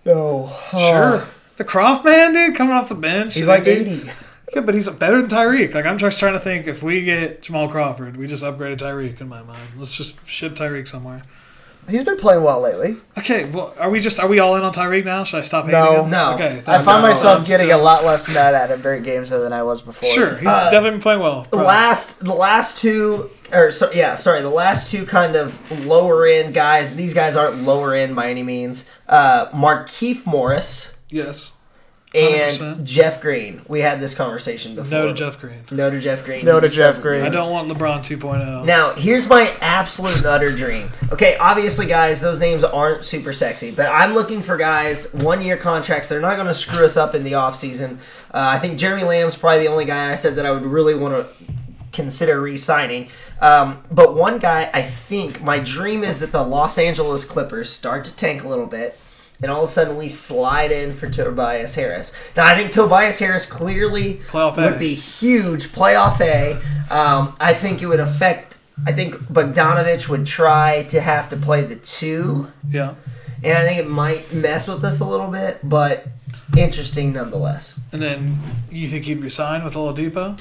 No. 0.05 0.55
Sure. 0.71 1.27
The 1.57 1.63
Croft 1.63 2.03
man, 2.03 2.33
dude, 2.33 2.55
coming 2.55 2.73
off 2.73 2.89
the 2.89 2.95
bench. 2.95 3.35
He's 3.35 3.47
like 3.47 3.63
think- 3.65 3.87
80. 3.87 4.11
Yeah, 4.55 4.61
but 4.61 4.75
he's 4.75 4.87
better 4.89 5.19
than 5.19 5.31
Tyreke. 5.31 5.73
Like 5.73 5.85
I'm 5.85 5.97
just 5.97 6.19
trying 6.19 6.33
to 6.33 6.39
think 6.39 6.67
if 6.67 6.83
we 6.83 7.01
get 7.01 7.41
Jamal 7.41 7.67
Crawford, 7.69 8.17
we 8.17 8.27
just 8.27 8.43
upgraded 8.43 8.77
Tyreke 8.79 9.19
in 9.19 9.27
my 9.27 9.41
mind. 9.41 9.69
Let's 9.77 9.95
just 9.95 10.15
ship 10.27 10.55
Tyreke 10.55 10.87
somewhere. 10.87 11.23
He's 11.89 12.03
been 12.03 12.17
playing 12.17 12.43
well 12.43 12.61
lately. 12.61 12.97
Okay, 13.17 13.45
well, 13.45 13.73
are 13.79 13.89
we 13.89 13.99
just 13.99 14.19
are 14.19 14.27
we 14.27 14.39
all 14.39 14.55
in 14.55 14.63
on 14.63 14.73
Tyreke 14.73 15.05
now? 15.05 15.23
Should 15.23 15.39
I 15.39 15.43
stop 15.43 15.65
hating 15.65 15.79
No. 15.79 16.03
him? 16.03 16.09
No. 16.09 16.33
Okay. 16.35 16.45
I 16.65 16.77
then- 16.77 16.85
find 16.85 17.01
no, 17.01 17.09
myself 17.09 17.37
I'm 17.39 17.43
getting 17.43 17.67
still- 17.67 17.81
a 17.81 17.83
lot 17.83 18.05
less 18.05 18.27
mad 18.33 18.53
at 18.53 18.69
him 18.71 18.81
during 18.81 19.03
games 19.03 19.29
than 19.29 19.51
I 19.53 19.63
was 19.63 19.81
before. 19.81 20.09
Sure, 20.09 20.35
he's 20.37 20.47
Uh, 20.47 20.65
definitely 20.71 20.91
been 20.91 21.01
playing 21.01 21.19
well. 21.19 21.47
The 21.49 21.57
last, 21.57 22.23
the 22.23 22.33
last 22.33 22.77
two, 22.77 23.29
or 23.51 23.71
so, 23.71 23.89
yeah, 23.93 24.15
sorry, 24.15 24.41
the 24.41 24.49
last 24.49 24.91
two 24.91 25.05
kind 25.05 25.35
of 25.35 25.57
lower 25.85 26.25
end 26.25 26.53
guys. 26.53 26.95
These 26.95 27.13
guys 27.13 27.35
aren't 27.35 27.63
lower 27.63 27.93
end 27.93 28.15
by 28.15 28.29
any 28.29 28.43
means. 28.43 28.85
Uh, 29.07 29.47
Markieff 29.47 30.25
Morris 30.25 30.89
Yes. 31.09 31.51
And 32.15 32.59
100%. 32.59 32.83
Jeff 32.83 33.21
Green. 33.21 33.61
We 33.67 33.81
had 33.81 33.99
this 33.99 34.13
conversation 34.13 34.75
before. 34.75 34.91
No 34.91 35.07
to 35.07 35.13
Jeff 35.13 35.39
Green. 35.39 35.59
No 35.71 35.89
to 35.89 35.99
Jeff 35.99 36.23
Green. 36.23 36.45
No 36.45 36.55
He 36.55 36.61
to 36.61 36.69
Jeff 36.69 36.87
doesn't- 36.89 37.01
Green. 37.01 37.21
I 37.23 37.29
don't 37.29 37.51
want 37.51 37.67
LeBron 37.69 37.97
oh. 37.97 38.17
2.0. 38.17 38.65
Now, 38.65 38.93
here's 38.93 39.27
my 39.27 39.51
absolute 39.61 40.17
and 40.17 40.25
utter 40.27 40.51
dream. 40.51 40.89
Okay, 41.11 41.35
obviously, 41.37 41.85
guys, 41.85 42.21
those 42.21 42.39
names 42.39 42.63
aren't 42.63 43.03
super 43.05 43.33
sexy, 43.33 43.71
but 43.71 43.87
I'm 43.87 44.13
looking 44.13 44.41
for 44.41 44.57
guys, 44.57 45.13
one 45.13 45.41
year 45.41 45.57
contracts. 45.57 46.09
They're 46.09 46.21
not 46.21 46.35
going 46.35 46.47
to 46.47 46.53
screw 46.53 46.85
us 46.85 46.97
up 46.97 47.15
in 47.15 47.23
the 47.23 47.33
offseason. 47.33 47.97
Uh, 48.33 48.51
I 48.53 48.59
think 48.59 48.77
Jeremy 48.77 49.03
Lamb's 49.03 49.35
probably 49.35 49.59
the 49.59 49.67
only 49.71 49.85
guy 49.85 50.11
I 50.11 50.15
said 50.15 50.35
that 50.35 50.45
I 50.45 50.51
would 50.51 50.65
really 50.65 50.95
want 50.95 51.15
to 51.15 51.45
consider 51.91 52.41
re 52.41 52.57
signing. 52.57 53.09
Um, 53.41 53.83
but 53.91 54.15
one 54.15 54.39
guy, 54.39 54.69
I 54.73 54.81
think, 54.81 55.41
my 55.41 55.59
dream 55.59 56.03
is 56.03 56.19
that 56.21 56.31
the 56.31 56.43
Los 56.43 56.77
Angeles 56.77 57.25
Clippers 57.25 57.69
start 57.69 58.03
to 58.05 58.15
tank 58.15 58.43
a 58.43 58.47
little 58.47 58.65
bit. 58.65 58.99
And 59.43 59.51
all 59.51 59.63
of 59.63 59.69
a 59.69 59.71
sudden, 59.71 59.97
we 59.97 60.07
slide 60.07 60.71
in 60.71 60.93
for 60.93 61.09
Tobias 61.09 61.75
Harris. 61.75 62.13
Now, 62.37 62.45
I 62.45 62.55
think 62.55 62.71
Tobias 62.71 63.19
Harris 63.19 63.45
clearly 63.45 64.21
Playoff 64.29 64.57
A. 64.57 64.69
would 64.71 64.79
be 64.79 64.95
huge 64.95 65.73
playoff 65.73 66.21
A. 66.21 66.53
Um, 66.89 67.35
I 67.41 67.53
think 67.53 67.81
it 67.81 67.87
would 67.87 67.99
affect. 67.99 68.55
I 68.87 68.93
think 68.93 69.15
Bogdanovic 69.15 70.07
would 70.07 70.25
try 70.25 70.83
to 70.83 71.01
have 71.01 71.27
to 71.29 71.35
play 71.37 71.61
the 71.63 71.75
two, 71.75 72.51
Yeah. 72.71 72.93
and 73.43 73.57
I 73.57 73.63
think 73.63 73.79
it 73.79 73.87
might 73.89 74.33
mess 74.33 74.67
with 74.67 74.83
us 74.83 74.99
a 74.99 75.05
little 75.05 75.27
bit, 75.27 75.59
but 75.61 76.07
interesting 76.57 77.11
nonetheless. 77.13 77.73
And 77.91 78.01
then 78.01 78.39
you 78.71 78.87
think 78.87 79.05
he'd 79.05 79.21
resign 79.21 79.63
with 79.63 79.73
Oladipo? 79.75 80.39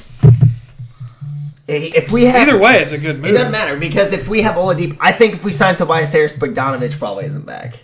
If 1.68 2.10
we 2.10 2.24
have 2.26 2.48
Either 2.48 2.58
way, 2.58 2.80
it's 2.82 2.92
a 2.92 2.98
good 2.98 3.16
move. 3.20 3.30
It 3.30 3.34
doesn't 3.34 3.52
matter 3.52 3.76
because 3.78 4.12
if 4.12 4.28
we 4.28 4.42
have 4.42 4.54
Oladipo, 4.56 4.96
I 5.00 5.12
think 5.12 5.34
if 5.34 5.44
we 5.44 5.52
sign 5.52 5.76
Tobias 5.76 6.12
Harris, 6.12 6.34
Bogdanovic 6.34 6.98
probably 6.98 7.24
isn't 7.26 7.46
back. 7.46 7.80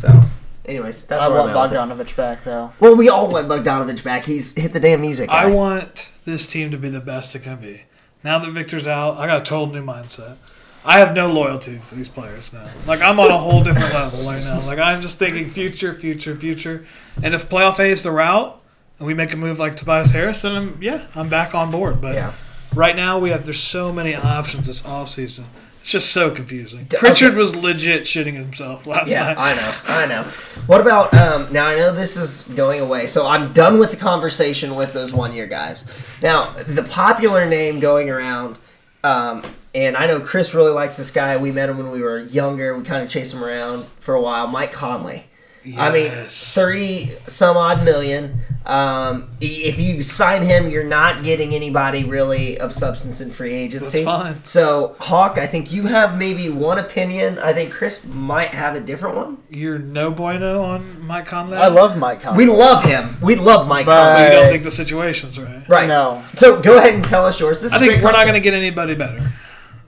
So, 0.00 0.22
anyways, 0.64 1.04
that's 1.06 1.24
I 1.24 1.28
where 1.28 1.38
want 1.38 1.50
I'm 1.50 1.56
at 1.56 1.62
with 1.62 1.72
it. 1.72 2.06
Bogdanovic 2.12 2.16
back 2.16 2.44
though. 2.44 2.72
Well, 2.80 2.96
we 2.96 3.08
all 3.08 3.28
want 3.30 3.48
Bogdanovic 3.48 4.02
back. 4.04 4.24
He's 4.24 4.54
hit 4.54 4.72
the 4.72 4.80
damn 4.80 5.00
music. 5.00 5.30
I 5.30 5.44
guy. 5.44 5.50
want 5.54 6.08
this 6.24 6.48
team 6.50 6.70
to 6.70 6.76
be 6.78 6.88
the 6.88 7.00
best 7.00 7.34
it 7.34 7.40
can 7.42 7.60
be. 7.60 7.82
Now 8.24 8.38
that 8.38 8.50
Victor's 8.52 8.86
out, 8.86 9.16
I 9.16 9.26
got 9.26 9.40
a 9.42 9.44
total 9.44 9.66
new 9.72 9.84
mindset. 9.84 10.36
I 10.84 10.98
have 11.00 11.12
no 11.14 11.30
loyalty 11.30 11.78
to 11.88 11.94
these 11.94 12.08
players 12.08 12.52
now. 12.52 12.64
Like 12.86 13.02
I'm 13.02 13.18
on 13.20 13.30
a 13.30 13.36
whole 13.38 13.62
different 13.64 13.92
level 13.92 14.22
right 14.24 14.42
now. 14.42 14.60
Like 14.60 14.78
I'm 14.78 15.02
just 15.02 15.18
thinking 15.18 15.50
future, 15.50 15.92
future, 15.92 16.34
future. 16.36 16.86
And 17.22 17.34
if 17.34 17.48
playoff 17.48 17.78
A 17.78 17.84
is 17.90 18.02
the 18.02 18.10
route, 18.12 18.62
and 18.98 19.06
we 19.06 19.14
make 19.14 19.32
a 19.32 19.36
move 19.36 19.58
like 19.58 19.76
Tobias 19.76 20.10
Harris, 20.12 20.42
then 20.42 20.56
I'm, 20.56 20.82
yeah, 20.82 21.06
I'm 21.14 21.28
back 21.28 21.54
on 21.54 21.70
board. 21.70 22.00
But 22.00 22.14
Yeah. 22.14 22.32
right 22.74 22.96
now 22.96 23.18
we 23.18 23.30
have 23.30 23.44
there's 23.44 23.60
so 23.60 23.92
many 23.92 24.14
options 24.14 24.66
this 24.66 24.84
off 24.84 25.08
season. 25.10 25.46
It's 25.67 25.67
just 25.88 26.12
so 26.12 26.30
confusing. 26.30 26.84
D- 26.84 26.96
Pritchard 26.98 27.30
okay. 27.30 27.36
was 27.38 27.56
legit 27.56 28.02
shitting 28.02 28.34
himself 28.34 28.86
last 28.86 29.10
Yeah, 29.10 29.34
night. 29.34 29.38
I 29.38 29.54
know, 29.54 29.74
I 29.86 30.06
know. 30.06 30.22
What 30.66 30.80
about 30.80 31.14
um, 31.14 31.52
now? 31.52 31.66
I 31.66 31.76
know 31.76 31.92
this 31.92 32.16
is 32.16 32.42
going 32.54 32.80
away, 32.80 33.06
so 33.06 33.26
I'm 33.26 33.52
done 33.52 33.78
with 33.78 33.90
the 33.90 33.96
conversation 33.96 34.74
with 34.76 34.92
those 34.92 35.12
one-year 35.12 35.46
guys. 35.46 35.84
Now, 36.22 36.52
the 36.52 36.82
popular 36.82 37.46
name 37.46 37.80
going 37.80 38.10
around, 38.10 38.58
um, 39.02 39.44
and 39.74 39.96
I 39.96 40.06
know 40.06 40.20
Chris 40.20 40.54
really 40.54 40.72
likes 40.72 40.96
this 40.96 41.10
guy. 41.10 41.36
We 41.36 41.52
met 41.52 41.68
him 41.68 41.78
when 41.78 41.90
we 41.90 42.02
were 42.02 42.18
younger. 42.18 42.76
We 42.76 42.82
kind 42.84 43.02
of 43.02 43.08
chased 43.08 43.32
him 43.34 43.42
around 43.42 43.86
for 43.98 44.14
a 44.14 44.20
while. 44.20 44.46
Mike 44.46 44.72
Conley. 44.72 45.27
I 45.76 45.90
mean, 45.92 46.10
thirty 46.28 47.10
some 47.26 47.56
odd 47.56 47.84
million. 47.84 48.40
Um, 48.66 49.30
if 49.40 49.80
you 49.80 50.02
sign 50.02 50.42
him, 50.42 50.68
you're 50.68 50.84
not 50.84 51.22
getting 51.22 51.54
anybody 51.54 52.04
really 52.04 52.58
of 52.60 52.72
substance 52.72 53.18
in 53.18 53.30
free 53.30 53.54
agency. 53.54 54.04
That's 54.04 54.22
fine. 54.22 54.44
So, 54.44 54.94
Hawk, 55.00 55.38
I 55.38 55.46
think 55.46 55.72
you 55.72 55.86
have 55.86 56.18
maybe 56.18 56.50
one 56.50 56.78
opinion. 56.78 57.38
I 57.38 57.54
think 57.54 57.72
Chris 57.72 58.04
might 58.04 58.50
have 58.50 58.74
a 58.76 58.80
different 58.80 59.16
one. 59.16 59.38
You're 59.48 59.78
no 59.78 60.10
bueno 60.10 60.62
on 60.64 61.00
Mike 61.00 61.24
Conley. 61.26 61.56
I 61.56 61.68
love 61.68 61.96
Mike 61.96 62.20
Conley. 62.20 62.44
We 62.44 62.52
love 62.52 62.84
him. 62.84 63.16
We 63.22 63.36
love 63.36 63.66
Mike 63.66 63.86
But- 63.86 64.16
Conley. 64.16 64.24
You 64.26 64.42
don't 64.42 64.50
think 64.50 64.64
the 64.64 64.70
situation's 64.70 65.38
right? 65.38 65.66
Right. 65.66 65.88
No. 65.88 66.22
So 66.34 66.60
go 66.60 66.76
ahead 66.76 66.92
and 66.92 67.02
tell 67.04 67.24
us 67.24 67.40
yours. 67.40 67.62
This 67.62 67.72
I 67.72 67.76
is 67.76 67.88
think 67.88 68.02
we're 68.02 68.12
not 68.12 68.24
going 68.24 68.34
to 68.34 68.40
get 68.40 68.52
anybody 68.52 68.94
better 68.94 69.32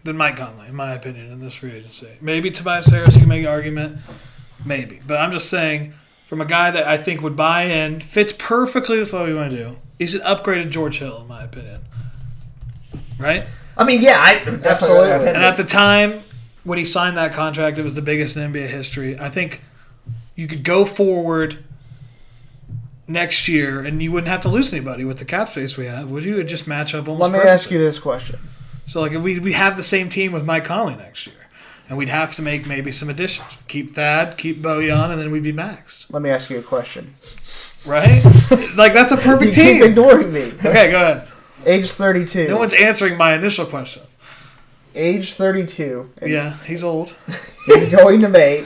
than 0.04 0.16
Mike 0.16 0.36
Conley, 0.38 0.68
in 0.68 0.74
my 0.74 0.94
opinion, 0.94 1.30
in 1.30 1.40
this 1.40 1.54
free 1.56 1.72
agency. 1.72 2.08
Maybe 2.22 2.50
Tobias 2.50 2.86
Harris, 2.86 3.12
you 3.14 3.20
can 3.20 3.28
make 3.28 3.42
an 3.42 3.48
argument. 3.50 3.98
Maybe. 4.64 5.00
But 5.06 5.18
I'm 5.18 5.32
just 5.32 5.48
saying, 5.48 5.94
from 6.26 6.40
a 6.40 6.44
guy 6.44 6.70
that 6.70 6.86
I 6.86 6.96
think 6.96 7.22
would 7.22 7.36
buy 7.36 7.62
in, 7.64 8.00
fits 8.00 8.32
perfectly 8.36 8.98
with 8.98 9.12
what 9.12 9.26
we 9.26 9.34
want 9.34 9.50
to 9.50 9.56
do. 9.56 9.76
He's 9.98 10.14
an 10.14 10.20
upgraded 10.22 10.70
George 10.70 10.98
Hill, 10.98 11.22
in 11.22 11.28
my 11.28 11.44
opinion. 11.44 11.82
Right? 13.18 13.46
I 13.76 13.84
mean, 13.84 14.02
yeah, 14.02 14.20
I 14.20 14.34
definitely. 14.38 14.68
Absolutely. 14.68 15.28
And 15.28 15.42
at 15.42 15.56
the 15.56 15.64
time 15.64 16.22
when 16.64 16.78
he 16.78 16.84
signed 16.84 17.16
that 17.16 17.32
contract, 17.32 17.78
it 17.78 17.82
was 17.82 17.94
the 17.94 18.02
biggest 18.02 18.36
in 18.36 18.52
NBA 18.52 18.68
history. 18.68 19.18
I 19.18 19.28
think 19.28 19.62
you 20.34 20.46
could 20.46 20.64
go 20.64 20.84
forward 20.84 21.64
next 23.06 23.48
year 23.48 23.80
and 23.84 24.02
you 24.02 24.12
wouldn't 24.12 24.28
have 24.28 24.40
to 24.40 24.48
lose 24.48 24.72
anybody 24.72 25.04
with 25.04 25.18
the 25.18 25.24
cap 25.24 25.50
space 25.50 25.76
we 25.76 25.86
have, 25.86 26.10
would 26.10 26.24
you? 26.24 26.34
It'd 26.34 26.48
just 26.48 26.66
match 26.66 26.94
up 26.94 27.08
almost 27.08 27.22
Let 27.22 27.32
me 27.32 27.38
perfectly. 27.38 27.52
ask 27.52 27.70
you 27.70 27.78
this 27.78 27.98
question. 27.98 28.38
So 28.86 29.00
like 29.00 29.12
if 29.12 29.22
we 29.22 29.38
we 29.38 29.52
have 29.52 29.76
the 29.76 29.82
same 29.82 30.08
team 30.08 30.32
with 30.32 30.44
Mike 30.44 30.64
Conley 30.64 30.96
next 30.96 31.26
year, 31.26 31.39
and 31.90 31.98
we'd 31.98 32.08
have 32.08 32.34
to 32.36 32.42
make 32.42 32.66
maybe 32.66 32.90
some 32.92 33.10
additions. 33.10 33.58
Keep 33.68 33.90
Thad, 33.94 34.38
keep 34.38 34.62
Bojan, 34.62 35.10
and 35.10 35.20
then 35.20 35.30
we'd 35.30 35.42
be 35.42 35.52
maxed, 35.52 36.06
Let 36.10 36.22
me 36.22 36.30
ask 36.30 36.48
you 36.48 36.58
a 36.58 36.62
question. 36.62 37.12
right? 37.84 38.24
like 38.76 38.94
that's 38.94 39.12
a 39.12 39.16
perfect 39.18 39.26
You 39.26 39.26
perfect 39.26 39.54
keep 39.54 39.64
team. 39.64 39.82
ignoring 39.82 40.32
me. 40.32 40.52
Okay, 40.64 40.90
go 40.90 41.02
ahead. 41.02 41.28
Age 41.66 41.90
32. 41.90 42.48
No 42.48 42.56
one's 42.58 42.72
answering 42.72 43.18
my 43.18 43.34
initial 43.34 43.66
question. 43.66 44.02
Age 44.94 45.34
32. 45.34 46.10
Yeah, 46.22 46.56
he's 46.64 46.82
old. 46.82 47.14
He's 47.66 47.90
going 47.90 48.20
to 48.22 48.28
make 48.28 48.64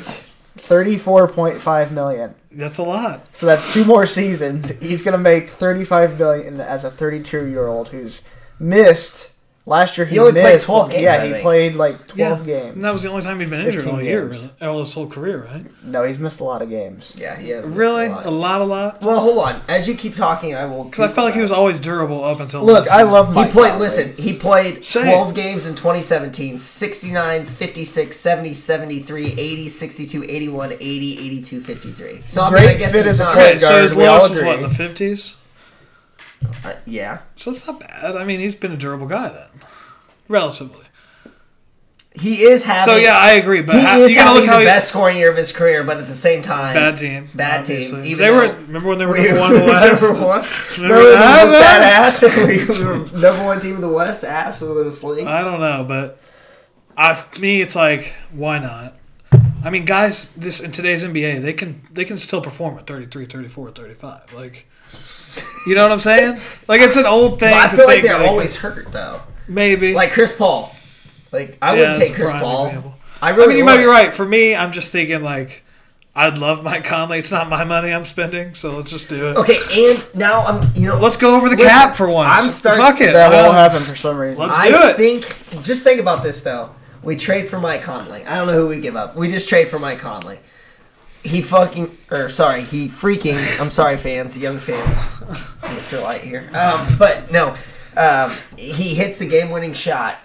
34.5 0.58 1.90
million. 1.90 2.34
That's 2.52 2.78
a 2.78 2.82
lot. 2.82 3.26
So 3.34 3.46
that's 3.46 3.72
two 3.74 3.84
more 3.84 4.06
seasons. 4.06 4.70
He's 4.80 5.02
going 5.02 5.12
to 5.12 5.18
make 5.18 5.50
35 5.50 6.18
million 6.18 6.60
as 6.60 6.84
a 6.84 6.90
32 6.90 7.46
year 7.46 7.66
old 7.66 7.88
who's 7.88 8.22
missed. 8.58 9.30
Last 9.66 9.96
year 9.96 10.07
he, 10.07 10.16
He 10.16 10.18
only 10.18 10.33
played 10.33 10.61
12 10.61 10.90
games, 10.90 11.03
Yeah, 11.03 11.22
I 11.22 11.37
he 11.37 11.40
played 11.40 11.74
like 11.74 12.07
12 12.09 12.46
yeah, 12.46 12.55
games. 12.61 12.77
And 12.77 12.85
that 12.85 12.92
was 12.92 13.03
the 13.03 13.09
only 13.09 13.22
time 13.22 13.40
he'd 13.40 13.48
been 13.48 13.61
injured 13.61 13.85
15 13.85 13.94
all 13.94 14.03
year, 14.03 14.27
really, 14.27 14.50
all 14.61 14.81
his 14.81 14.92
whole 14.92 15.07
career, 15.07 15.44
right? 15.50 15.64
No, 15.83 16.05
he's 16.05 16.18
missed 16.18 16.40
a 16.40 16.44
lot 16.44 16.61
of 16.61 16.68
games. 16.68 17.16
yeah, 17.18 17.35
he 17.37 17.48
has. 17.48 17.64
Really, 17.66 18.05
A 18.07 18.29
a 18.29 18.31
lot. 18.31 18.31
lot, 18.31 18.61
a 18.61 18.64
lot. 18.64 19.03
Well, 19.03 19.20
hold 19.20 19.38
on. 19.38 19.62
As 19.66 19.88
you 19.88 19.94
keep 19.94 20.14
talking, 20.14 20.55
I 20.55 20.66
will. 20.66 20.85
Because 20.85 21.11
I 21.11 21.14
felt 21.14 21.24
like 21.27 21.35
he 21.35 21.40
was 21.40 21.50
always 21.50 21.81
durable 21.81 22.22
up 22.22 22.40
until. 22.40 22.62
Look, 22.62 22.88
I 22.90 22.98
season. 22.98 23.11
love 23.11 23.29
He 23.29 23.44
played. 23.50 23.70
Conley. 23.70 23.79
Listen, 23.87 24.14
he 24.18 24.35
played 24.35 24.85
Same. 24.85 25.05
12 25.05 25.35
games 25.35 25.66
in 25.66 25.74
2017, 25.74 26.59
69, 26.59 27.44
56, 27.46 28.16
70, 28.20 28.53
73, 28.53 29.33
80, 29.33 29.68
62, 29.68 30.24
81, 30.24 30.72
80, 30.74 31.18
82, 31.18 31.61
53. 31.62 32.20
So 32.27 32.42
I 32.42 32.50
mean, 32.50 32.53
Great 32.59 32.68
I 32.68 32.74
guess 32.74 32.92
fit 32.92 33.07
he's 33.07 33.14
as 33.14 33.20
a 33.20 33.24
not. 33.24 33.35
point 33.37 33.48
Okay, 33.48 33.59
so 33.61 33.83
his 33.83 33.94
we 33.94 34.05
all 34.05 34.18
lowest 34.18 34.35
was 34.35 34.42
what 34.42 34.57
in 34.57 34.62
the 34.62 34.68
fifties. 34.68 35.37
Uh, 36.64 36.75
yeah, 36.87 37.20
So 37.37 37.51
that's 37.53 37.66
not 37.66 37.81
bad. 37.81 38.16
I 38.16 38.25
mean, 38.25 38.40
he's 38.40 38.55
been 38.55 38.73
a 38.73 38.77
durable 38.77 39.07
guy 39.07 39.29
then, 39.31 39.49
relatively. 40.29 40.85
he 42.14 42.42
is 42.42 42.64
having. 42.64 42.85
So 42.94 42.97
yeah, 42.97 43.16
I 43.16 43.33
agree. 43.33 43.61
But 43.62 43.77
he 43.77 43.81
how, 43.83 43.99
is 43.99 44.14
having 44.14 44.42
look 44.42 44.51
the 44.51 44.59
he, 44.61 44.64
best 44.64 44.88
scoring 44.88 45.16
year 45.16 45.31
of 45.31 45.37
his 45.37 45.53
career, 45.53 45.83
but 45.85 45.97
at 45.99 46.07
the 46.07 46.14
same 46.14 46.42
time, 46.42 46.75
bad 46.77 46.97
team, 46.99 47.31
Bad 47.35 47.64
team, 47.64 47.77
obviously. 47.77 48.09
even 48.11 48.18
they 48.18 48.31
were. 48.31 48.53
Remember 48.55 48.88
when 48.90 48.99
they 48.99 49.07
were 49.07 49.14
We 49.14 49.29
number 49.29 49.40
one 49.40 49.55
in 49.55 49.61
the 49.61 49.66
West? 49.66 50.03
number 50.03 50.25
one. 50.27 50.47
Remember 50.77 50.99
we 50.99 51.11
that? 51.11 51.47
were 51.47 51.53
badass 52.23 52.23
and 52.23 52.49
we 52.49 52.64
we 52.79 52.85
were 52.85 52.97
number 53.20 53.44
one 53.44 53.61
team 53.61 53.75
in 53.77 53.81
the 53.81 53.88
West, 53.88 54.23
ass 54.25 54.61
within 54.61 54.87
a 54.87 54.90
sling. 54.90 55.27
I 55.27 55.42
don't 55.42 55.61
know, 55.61 55.85
but 55.87 56.20
I, 56.97 57.14
for 57.14 57.40
me, 57.40 57.61
it's 57.62 57.75
like, 57.75 58.14
why 58.33 58.59
not? 58.59 58.94
I 59.64 59.70
mean, 59.70 59.85
guys, 59.87 60.29
this 60.37 60.61
in 60.61 60.70
today's 60.73 61.03
NBA, 61.05 61.40
they 61.42 61.53
can 61.55 61.87
they 61.90 62.05
can 62.05 62.16
still 62.18 62.42
perform 62.42 62.77
at 62.79 62.87
33, 62.87 63.25
34, 63.27 63.70
35. 63.73 64.33
Like, 64.35 64.66
you 65.66 65.74
know 65.74 65.83
what 65.83 65.92
I'm 65.92 66.00
saying? 66.00 66.38
Like, 66.68 66.81
it's 66.81 66.96
an 66.96 67.07
old 67.07 67.40
thing. 67.40 67.50
But 67.53 67.66
I 67.66 67.70
to 67.70 67.77
feel 67.77 67.87
like 67.87 68.03
they're 68.03 68.18
that 68.18 68.27
always 68.29 68.57
hurt 68.57 68.92
though. 68.92 69.20
maybe 69.48 69.94
Like 69.94 70.12
Chris 70.12 70.35
Paul. 70.37 70.74
Like 71.33 71.59
I 71.61 71.74
Yeah, 71.74 71.81
wouldn't 71.81 71.98
take 71.98 72.14
Chris 72.14 72.31
Paul. 72.31 72.66
example. 72.66 72.94
I 73.22 73.29
I 73.29 73.31
really. 73.31 73.48
mean, 73.50 73.59
you 73.59 73.64
might 73.64 73.79
be 73.79 73.85
right. 73.85 74.12
For 74.12 74.24
me, 74.27 74.55
I'm 74.55 74.72
just 74.72 74.92
thinking 74.92 75.22
like, 75.22 75.62
I'd 76.14 76.38
love 76.38 76.62
Mike 76.62 76.85
Conley. 76.85 77.18
It's 77.18 77.33
not 77.33 77.48
my 77.48 77.64
money 77.64 77.92
I'm 77.92 78.05
spending, 78.05 78.55
so 78.55 78.77
let's 78.77 78.90
just 78.90 79.09
do 79.09 79.31
it. 79.31 79.37
Okay, 79.38 79.59
and 79.72 80.07
now 80.14 80.40
I'm. 80.42 80.70
You 80.77 80.88
know, 80.88 80.98
Let's 81.00 81.16
go 81.16 81.35
over 81.37 81.48
the 81.48 81.57
Listen, 81.57 81.70
cap 81.70 81.96
for 81.96 82.09
once. 82.09 82.31
I'm 82.44 82.50
starting- 82.50 82.85
Fuck 82.85 83.00
it. 83.00 83.12
That 83.12 83.31
won't 83.33 83.53
not? 83.55 83.70
happen 83.72 83.85
for 83.85 83.96
some 83.96 84.16
reason. 84.18 84.40
Let's 84.46 84.57
I 84.59 84.68
do 84.70 84.77
it. 84.88 84.96
think. 84.96 85.62
Just 85.64 85.83
think 85.83 85.98
about 86.00 86.22
this 86.22 86.40
though. 86.42 86.70
We 87.03 87.16
trade 87.16 87.48
for 87.48 87.59
Mike 87.59 87.83
Conley. 87.83 88.24
I 88.24 88.37
don't 88.37 88.46
know 88.46 88.55
who 88.55 88.68
we 88.68 88.81
give 88.81 88.94
up. 88.96 89.16
We 89.16 89.29
just 89.29 89.48
trade 89.48 89.68
for 89.68 89.79
Mike 89.79 89.98
Conley. 89.98 90.38
He 91.24 91.40
fucking, 91.40 91.96
or 92.10 92.28
sorry, 92.28 92.62
he 92.62 92.87
freaking. 92.88 93.37
I'm 93.60 93.70
sorry, 93.70 93.96
fans, 93.96 94.37
young 94.38 94.58
fans, 94.58 94.96
Mr. 95.74 96.02
Light 96.02 96.20
here. 96.20 96.48
Um, 96.52 96.87
but 96.98 97.30
no, 97.32 97.56
um, 97.96 98.32
he 98.58 98.94
hits 98.94 99.18
the 99.20 99.26
game-winning 99.26 99.72
shot, 99.72 100.18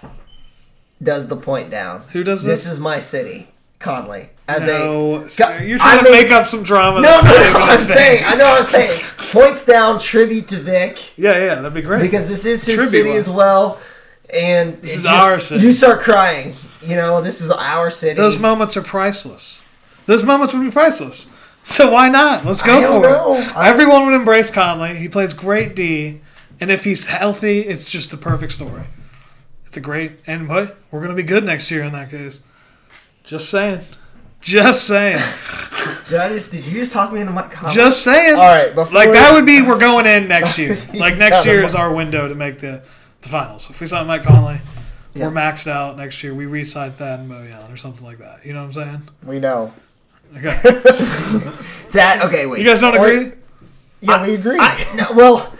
does 1.02 1.28
the 1.28 1.36
point 1.36 1.70
down. 1.70 2.02
Who 2.12 2.22
does 2.22 2.42
This 2.44 2.64
this? 2.64 2.74
is 2.74 2.78
my 2.80 2.98
city, 2.98 3.48
Conley. 3.78 4.28
As 4.46 4.66
no, 4.66 5.16
a 5.26 5.62
you're 5.64 5.78
I 5.78 5.94
trying 5.94 6.04
to 6.04 6.10
made- 6.10 6.22
make 6.24 6.32
up 6.32 6.46
some 6.48 6.62
drama. 6.62 7.00
no, 7.00 7.20
no, 7.22 7.30
no. 7.30 7.58
I'm 7.60 7.84
saying, 7.84 8.22
I 8.26 8.34
know. 8.34 8.44
what 8.48 8.58
I'm 8.60 8.64
saying 8.64 9.00
points 9.30 9.64
down 9.64 9.98
tribute 10.00 10.48
to 10.48 10.56
Vic 10.58 11.16
Yeah, 11.16 11.38
yeah, 11.38 11.54
that'd 11.54 11.72
be 11.72 11.80
great. 11.82 12.02
because 12.02 12.28
this 12.28 12.44
is 12.44 12.66
his 12.66 12.74
Tribute 12.76 12.90
city 12.90 13.10
was. 13.14 13.28
as 13.28 13.32
well, 13.34 13.78
and 14.34 14.82
This 14.82 14.96
is 14.96 15.02
just- 15.04 15.08
our 15.08 15.40
city. 15.40 15.64
You 15.64 15.72
start 15.72 16.00
crying. 16.00 16.56
You 16.82 16.96
know, 16.96 17.20
this 17.22 17.40
is 17.40 17.50
our 17.50 17.90
city. 17.90 18.14
Those 18.16 18.38
moments 18.38 18.76
are 18.76 18.82
priceless. 18.82 19.59
Those 20.06 20.24
moments 20.24 20.52
would 20.54 20.64
be 20.64 20.70
priceless. 20.70 21.28
So 21.62 21.92
why 21.92 22.08
not? 22.08 22.44
Let's 22.44 22.62
go 22.62 22.78
I 22.78 22.80
don't 22.80 23.02
for 23.02 23.08
know. 23.08 23.36
it. 23.36 23.56
Everyone 23.56 24.06
would 24.06 24.14
embrace 24.14 24.50
Conley. 24.50 24.96
He 24.96 25.08
plays 25.08 25.34
great 25.34 25.76
D, 25.76 26.20
and 26.58 26.70
if 26.70 26.84
he's 26.84 27.06
healthy, 27.06 27.60
it's 27.60 27.88
just 27.90 28.10
the 28.10 28.16
perfect 28.16 28.52
story. 28.52 28.84
It's 29.66 29.76
a 29.76 29.80
great 29.80 30.12
and 30.26 30.48
what 30.48 30.78
we're 30.90 31.00
gonna 31.02 31.14
be 31.14 31.22
good 31.22 31.44
next 31.44 31.70
year 31.70 31.82
in 31.84 31.92
that 31.92 32.10
case. 32.10 32.42
Just 33.24 33.48
saying. 33.50 33.84
Just 34.40 34.86
saying. 34.86 35.18
Did 36.08 36.18
I 36.18 36.30
just? 36.30 36.50
Did 36.50 36.64
you 36.66 36.78
just 36.78 36.92
talk 36.92 37.12
me 37.12 37.20
into 37.20 37.32
my 37.32 37.46
comment? 37.46 37.74
Just 37.76 38.02
saying. 38.02 38.34
All 38.34 38.40
right, 38.40 38.74
before 38.74 38.92
Like 38.94 39.12
that 39.12 39.32
would 39.34 39.44
be 39.46 39.60
we're 39.62 39.78
going 39.78 40.06
in 40.06 40.26
next 40.28 40.56
year. 40.58 40.76
Like 40.94 41.18
next 41.18 41.44
Yeah, 41.44 41.52
year 41.52 41.62
is 41.62 41.74
our 41.74 41.92
window 41.92 42.26
to 42.26 42.34
make 42.34 42.58
the, 42.58 42.82
the 43.20 43.28
finals. 43.28 43.68
If 43.70 43.80
we 43.80 43.86
sign 43.86 44.06
Mike 44.06 44.24
Conley, 44.24 44.60
Yeah. 45.14 45.26
we're 45.26 45.30
maxed 45.32 45.68
out 45.70 45.98
next 45.98 46.22
year. 46.24 46.34
We 46.34 46.46
re-sign 46.46 46.92
Thad 46.92 47.20
and 47.20 47.30
Bojan 47.30 47.72
or 47.72 47.76
something 47.76 48.04
like 48.04 48.18
that. 48.18 48.44
You 48.46 48.54
know 48.54 48.60
what 48.66 48.76
I'm 48.76 48.82
saying? 48.88 49.08
we 49.24 49.38
know. 49.38 49.72
Okay. 50.36 50.60
that. 51.92 52.22
Okay, 52.24 52.46
wait. 52.46 52.60
You 52.60 52.66
guys 52.66 52.80
don't 52.80 52.94
agree? 52.94 53.32
Yeah, 54.00 54.22
we 54.22 54.34
agree. 54.34 54.56
I, 54.58 54.94
no, 54.94 55.12
well, 55.14 55.54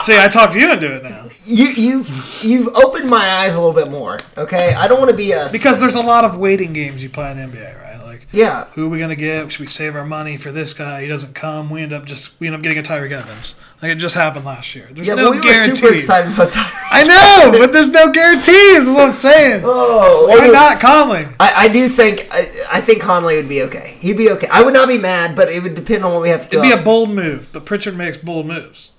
See, 0.00 0.18
I 0.18 0.28
talked 0.28 0.54
to 0.54 0.58
you 0.60 0.72
into 0.72 0.96
it 0.96 1.02
now 1.02 1.28
you 1.44 1.66
you've 1.68 2.38
you've 2.42 2.68
opened 2.68 3.10
my 3.10 3.38
eyes 3.38 3.54
a 3.54 3.60
little 3.60 3.74
bit 3.74 3.90
more. 3.90 4.18
Okay, 4.36 4.74
I 4.74 4.86
don't 4.86 4.98
want 4.98 5.10
to 5.10 5.16
be 5.16 5.32
a 5.32 5.48
because 5.50 5.80
there's 5.80 5.94
a 5.94 6.00
lot 6.00 6.24
of 6.24 6.36
waiting 6.36 6.72
games 6.72 7.02
you 7.02 7.10
play 7.10 7.30
in 7.30 7.36
the 7.36 7.56
NBA, 7.56 7.82
right? 7.82 8.02
Like, 8.04 8.26
yeah. 8.30 8.66
who 8.74 8.86
are 8.86 8.88
we 8.88 8.98
gonna 8.98 9.16
get? 9.16 9.50
Should 9.50 9.60
we 9.60 9.66
save 9.66 9.96
our 9.96 10.04
money 10.04 10.36
for 10.36 10.52
this 10.52 10.74
guy? 10.74 11.02
He 11.02 11.08
doesn't 11.08 11.34
come. 11.34 11.70
We 11.70 11.82
end 11.82 11.92
up 11.92 12.04
just 12.04 12.38
we 12.38 12.46
end 12.46 12.54
up 12.54 12.62
getting 12.62 12.78
a 12.78 12.82
Tyreke 12.82 13.10
Evans. 13.10 13.54
Like 13.80 13.92
it 13.92 13.96
just 13.96 14.14
happened 14.14 14.44
last 14.44 14.74
year. 14.74 14.88
There's 14.92 15.06
Yeah, 15.08 15.14
no 15.14 15.30
we 15.30 15.38
were 15.38 15.42
guarantees. 15.42 15.80
super 15.80 15.94
excited 15.94 16.32
about 16.32 16.50
Tyreke. 16.50 16.86
I 16.90 17.02
know, 17.04 17.58
but 17.58 17.72
there's 17.72 17.90
no 17.90 18.12
guarantees. 18.12 18.86
Is 18.86 18.88
what 18.88 19.00
I'm 19.00 19.12
saying. 19.12 19.62
Oh, 19.64 20.26
Why 20.28 20.46
not 20.48 20.80
Conley? 20.80 21.26
I, 21.40 21.64
I 21.64 21.68
do 21.68 21.88
think 21.88 22.28
I, 22.30 22.50
I 22.70 22.80
think 22.80 23.02
Conley 23.02 23.36
would 23.36 23.48
be 23.48 23.62
okay. 23.62 23.96
He'd 24.00 24.16
be 24.16 24.30
okay. 24.30 24.46
I 24.48 24.62
would 24.62 24.74
not 24.74 24.88
be 24.88 24.98
mad, 24.98 25.34
but 25.34 25.48
it 25.50 25.62
would 25.62 25.74
depend 25.74 26.04
on 26.04 26.12
what 26.12 26.22
we 26.22 26.28
have 26.28 26.48
to. 26.50 26.58
It'd 26.58 26.62
be 26.62 26.70
a 26.80 26.82
bold 26.82 27.10
move, 27.10 27.48
but 27.52 27.64
Pritchard 27.64 27.96
makes 27.96 28.16
bold 28.18 28.46
moves. 28.46 28.90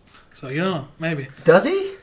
So 0.44 0.50
you 0.50 0.60
know, 0.60 0.90
maybe. 1.00 1.30
Does 1.46 1.64
he? 1.64 1.94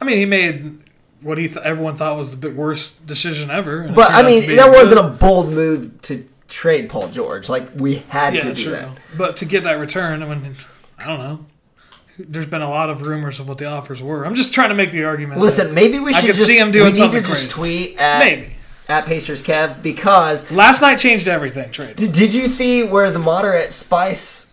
I 0.00 0.04
mean, 0.04 0.18
he 0.18 0.24
made 0.24 0.78
what 1.20 1.36
he 1.36 1.48
th- 1.48 1.64
everyone 1.64 1.96
thought 1.96 2.16
was 2.16 2.38
the 2.38 2.48
worst 2.48 3.04
decision 3.04 3.50
ever. 3.50 3.88
But 3.92 4.12
I 4.12 4.22
mean, 4.22 4.46
that 4.54 4.70
wasn't 4.70 5.00
a 5.00 5.08
bold 5.08 5.52
move 5.52 6.00
to 6.02 6.24
trade 6.46 6.88
Paul 6.88 7.08
George. 7.08 7.48
Like 7.48 7.70
we 7.74 7.96
had 8.08 8.36
yeah, 8.36 8.42
to 8.42 8.54
do 8.54 8.62
true. 8.62 8.70
that. 8.70 8.98
But 9.16 9.36
to 9.38 9.46
get 9.46 9.64
that 9.64 9.80
return, 9.80 10.22
I 10.22 10.32
mean, 10.32 10.54
I 10.96 11.06
don't 11.06 11.18
know. 11.18 11.46
There's 12.20 12.46
been 12.46 12.62
a 12.62 12.70
lot 12.70 12.88
of 12.88 13.02
rumors 13.02 13.40
of 13.40 13.48
what 13.48 13.58
the 13.58 13.64
offers 13.64 14.00
were. 14.00 14.24
I'm 14.24 14.36
just 14.36 14.54
trying 14.54 14.68
to 14.68 14.76
make 14.76 14.92
the 14.92 15.02
argument. 15.02 15.40
Listen, 15.40 15.74
maybe 15.74 15.98
we 15.98 16.14
I 16.14 16.20
should 16.20 16.26
could 16.28 16.36
just 16.36 16.46
see 16.46 16.56
him 16.56 16.70
doing 16.70 16.92
we 16.92 17.00
need 17.00 17.10
to 17.10 17.20
just 17.20 17.30
crazy. 17.30 17.48
tweet 17.48 17.98
at 17.98 18.20
Maybe. 18.20 18.52
at 18.86 19.06
Pacers 19.06 19.42
Kev 19.42 19.82
because 19.82 20.48
last 20.52 20.82
night 20.82 21.00
changed 21.00 21.26
everything. 21.26 21.72
Trade 21.72 21.96
did, 21.96 22.12
did 22.12 22.32
you 22.32 22.46
see 22.46 22.84
where 22.84 23.10
the 23.10 23.18
moderate 23.18 23.72
Spice 23.72 24.47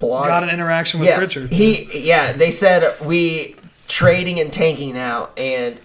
blog 0.00 0.26
got 0.26 0.42
an 0.42 0.50
interaction 0.50 0.98
with 0.98 1.08
yeah, 1.08 1.16
Pritchard. 1.18 1.52
He 1.52 2.06
yeah, 2.08 2.32
they 2.32 2.50
said 2.50 3.00
we 3.00 3.54
trading 3.86 4.40
and 4.40 4.52
tanking 4.52 4.94
now, 4.94 5.28
and 5.36 5.78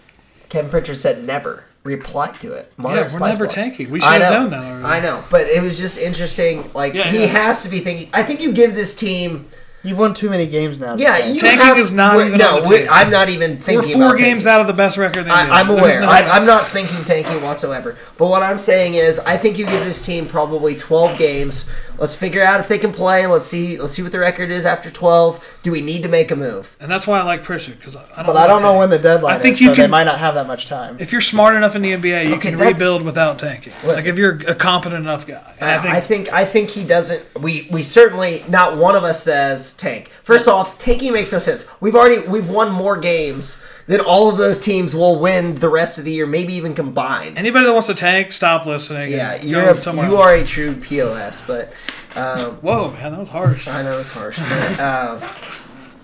Kevin 0.49 0.71
Pritchard 0.71 0.97
said 0.97 1.23
never. 1.23 1.65
Replied 1.83 2.39
to 2.41 2.53
it. 2.53 2.73
yeah, 2.79 2.83
we're 2.83 3.09
Spice 3.09 3.33
never 3.33 3.45
blog. 3.45 3.53
tanking. 3.55 3.91
We 3.91 3.99
should 3.99 4.09
I 4.09 4.13
have 4.17 4.33
know. 4.33 4.39
known 4.47 4.49
that 4.51 4.63
already. 4.71 4.85
I 4.85 4.99
know, 5.01 5.23
but 5.29 5.41
it 5.45 5.61
was 5.61 5.77
just 5.77 5.99
interesting. 5.99 6.71
Like 6.73 6.95
Yeah, 6.95 7.11
he 7.11 7.19
yeah. 7.21 7.25
has 7.27 7.61
to 7.61 7.69
be 7.69 7.79
thinking. 7.79 8.09
I 8.11 8.23
think 8.23 8.41
you 8.41 8.51
give 8.53 8.73
this 8.73 8.95
team. 8.95 9.47
You've 9.83 9.99
won 9.99 10.15
too 10.15 10.31
many 10.31 10.47
games 10.47 10.79
now. 10.79 10.95
Yeah, 10.97 11.19
you 11.27 11.39
Tanking 11.39 11.63
have, 11.63 11.77
is 11.77 11.91
not 11.91 12.19
even 12.19 12.39
no. 12.39 12.57
on 12.57 12.63
the. 12.63 12.87
I'm 12.91 13.11
not 13.11 13.29
even 13.29 13.59
thinking. 13.59 13.99
We're 13.99 14.05
four 14.05 14.05
about 14.07 14.17
games 14.17 14.43
tanking. 14.45 14.47
out 14.47 14.61
of 14.61 14.65
the 14.65 14.73
best 14.73 14.97
record 14.97 15.19
in 15.19 15.27
the 15.27 15.29
NBA. 15.35 15.49
I, 15.51 15.59
I'm 15.59 15.69
aware. 15.69 16.01
no- 16.01 16.07
I, 16.09 16.21
I'm 16.21 16.47
not 16.47 16.65
thinking 16.65 17.03
tanking 17.05 17.43
whatsoever. 17.43 17.95
But 18.17 18.25
what 18.29 18.41
I'm 18.41 18.57
saying 18.57 18.95
is, 18.95 19.19
I 19.19 19.37
think 19.37 19.59
you 19.59 19.67
give 19.67 19.85
this 19.85 20.03
team 20.03 20.25
probably 20.27 20.75
12 20.75 21.19
games. 21.19 21.67
Let's 21.97 22.15
figure 22.15 22.43
out 22.43 22.59
if 22.59 22.67
they 22.67 22.77
can 22.77 22.91
play. 22.91 23.25
Let's 23.27 23.47
see. 23.47 23.77
Let's 23.77 23.93
see 23.93 24.01
what 24.03 24.11
the 24.11 24.19
record 24.19 24.51
is 24.51 24.65
after 24.65 24.89
12. 24.91 25.43
Do 25.63 25.71
we 25.71 25.81
need 25.81 26.03
to 26.03 26.09
make 26.09 26.31
a 26.31 26.35
move? 26.35 26.75
and 26.79 26.91
that's 26.91 27.07
why 27.07 27.19
I 27.19 27.23
like 27.23 27.43
Pritchard 27.43 27.77
because 27.79 27.95
I 27.95 28.01
don't. 28.15 28.25
But 28.27 28.37
I 28.37 28.47
don't 28.47 28.61
know 28.61 28.67
wanna 28.73 28.79
when 28.79 28.89
the 28.89 28.99
deadline 28.99 29.35
I 29.35 29.37
think 29.39 29.53
is, 29.53 29.61
you 29.61 29.67
so 29.67 29.71
they 29.75 29.81
can- 29.83 29.91
might 29.91 30.03
not 30.03 30.19
have 30.19 30.35
that 30.35 30.47
much 30.47 30.67
time. 30.67 30.97
If 30.99 31.11
you're 31.11 31.21
smart 31.21 31.55
enough 31.55 31.75
in 31.75 31.81
the 31.81 31.91
NBA, 31.93 32.23
you 32.27 32.35
Okay, 32.35 32.51
can 32.51 32.59
rebuild 32.59 33.01
without 33.01 33.39
tanking. 33.39 33.73
Like 33.83 34.05
if 34.05 34.17
you're 34.17 34.39
a 34.47 34.55
competent 34.55 35.01
enough 35.01 35.25
guy. 35.25 35.41
And 35.59 35.69
I, 35.69 35.79
think, 35.81 35.93
I 35.95 36.01
think 36.01 36.33
I 36.33 36.45
think 36.45 36.69
he 36.71 36.83
doesn't. 36.83 37.23
We 37.41 37.67
we 37.71 37.81
certainly 37.81 38.43
not 38.47 38.77
one 38.77 38.95
of 38.95 39.03
us 39.03 39.23
says 39.23 39.73
tank. 39.73 40.09
First 40.23 40.47
off, 40.47 40.77
tanking 40.77 41.13
makes 41.13 41.31
no 41.31 41.39
sense. 41.39 41.65
We've 41.79 41.95
already 41.95 42.19
we've 42.27 42.49
won 42.49 42.71
more 42.71 42.97
games 42.97 43.61
than 43.87 43.99
all 44.01 44.29
of 44.29 44.37
those 44.37 44.59
teams 44.59 44.95
will 44.95 45.19
win 45.19 45.55
the 45.55 45.69
rest 45.69 45.97
of 45.97 46.05
the 46.05 46.11
year, 46.11 46.25
maybe 46.25 46.53
even 46.55 46.73
combined. 46.73 47.37
anybody 47.37 47.65
that 47.65 47.73
wants 47.73 47.87
to 47.87 47.93
tank, 47.93 48.31
stop 48.31 48.65
listening. 48.65 49.11
Yeah, 49.11 49.33
and 49.33 49.49
you're 49.49 49.65
go 49.65 49.77
a, 49.77 49.81
somewhere 49.81 50.07
you 50.07 50.15
else. 50.17 50.25
are 50.25 50.35
a 50.35 50.43
true 50.45 50.75
pos, 50.75 51.41
but. 51.45 51.71
Um, 52.15 52.55
Whoa, 52.61 52.91
man, 52.91 53.11
that 53.11 53.19
was 53.19 53.29
harsh. 53.29 53.67
I 53.67 53.81
know 53.81 53.99
it's 53.99 54.11
harsh. 54.11 54.39
But, 54.39 54.79
uh, 54.79 55.19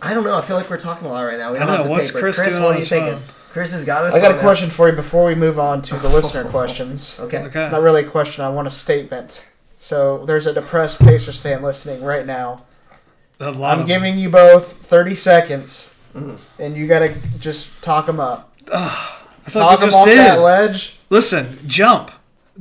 I 0.01 0.13
don't 0.13 0.23
know. 0.23 0.35
I 0.37 0.41
feel 0.41 0.55
like 0.57 0.69
we're 0.69 0.77
talking 0.79 1.07
a 1.07 1.11
lot 1.11 1.21
right 1.21 1.37
now. 1.37 1.51
We 1.53 1.57
I 1.57 1.61
don't 1.61 1.67
know. 1.69 1.75
have 1.77 1.85
the 1.85 1.91
What's 1.91 2.07
paper. 2.11 2.19
Chris 2.33 2.37
doing 2.53 2.63
what 2.63 2.75
are 2.75 2.79
you 2.79 2.85
thinking? 2.85 3.13
phone? 3.19 3.23
Chris 3.51 3.71
has 3.73 3.83
got 3.85 4.05
us. 4.05 4.13
I 4.13 4.19
got 4.19 4.33
a 4.35 4.39
question 4.39 4.69
for 4.69 4.89
you 4.89 4.95
before 4.95 5.25
we 5.25 5.35
move 5.35 5.59
on 5.59 5.81
to 5.83 5.95
the 5.97 6.09
listener 6.17 6.45
questions. 6.45 7.19
Okay. 7.19 7.39
Okay. 7.39 7.69
Not 7.69 7.81
really 7.81 8.03
a 8.03 8.09
question. 8.09 8.43
I 8.43 8.49
want 8.49 8.67
a 8.67 8.71
statement. 8.71 9.43
So 9.77 10.25
there's 10.25 10.47
a 10.47 10.53
depressed 10.53 10.99
Pacers 10.99 11.37
fan 11.37 11.61
listening 11.61 12.03
right 12.03 12.25
now. 12.25 12.63
A 13.39 13.51
lot 13.51 13.73
I'm 13.75 13.81
of 13.81 13.87
giving 13.87 14.17
you 14.19 14.29
both 14.29 14.73
30 14.85 15.15
seconds, 15.15 15.95
Mm-hmm. 16.15 16.35
and 16.61 16.75
you 16.75 16.87
gotta 16.87 17.15
just 17.39 17.69
talk 17.81 18.05
them 18.05 18.19
up. 18.19 18.53
I 18.73 19.49
thought 19.49 19.77
Talk 19.77 19.79
we 19.79 19.85
them 19.87 19.95
off 19.95 20.05
did. 20.05 20.17
that 20.17 20.39
ledge. 20.41 20.95
Listen, 21.09 21.57
jump. 21.67 22.11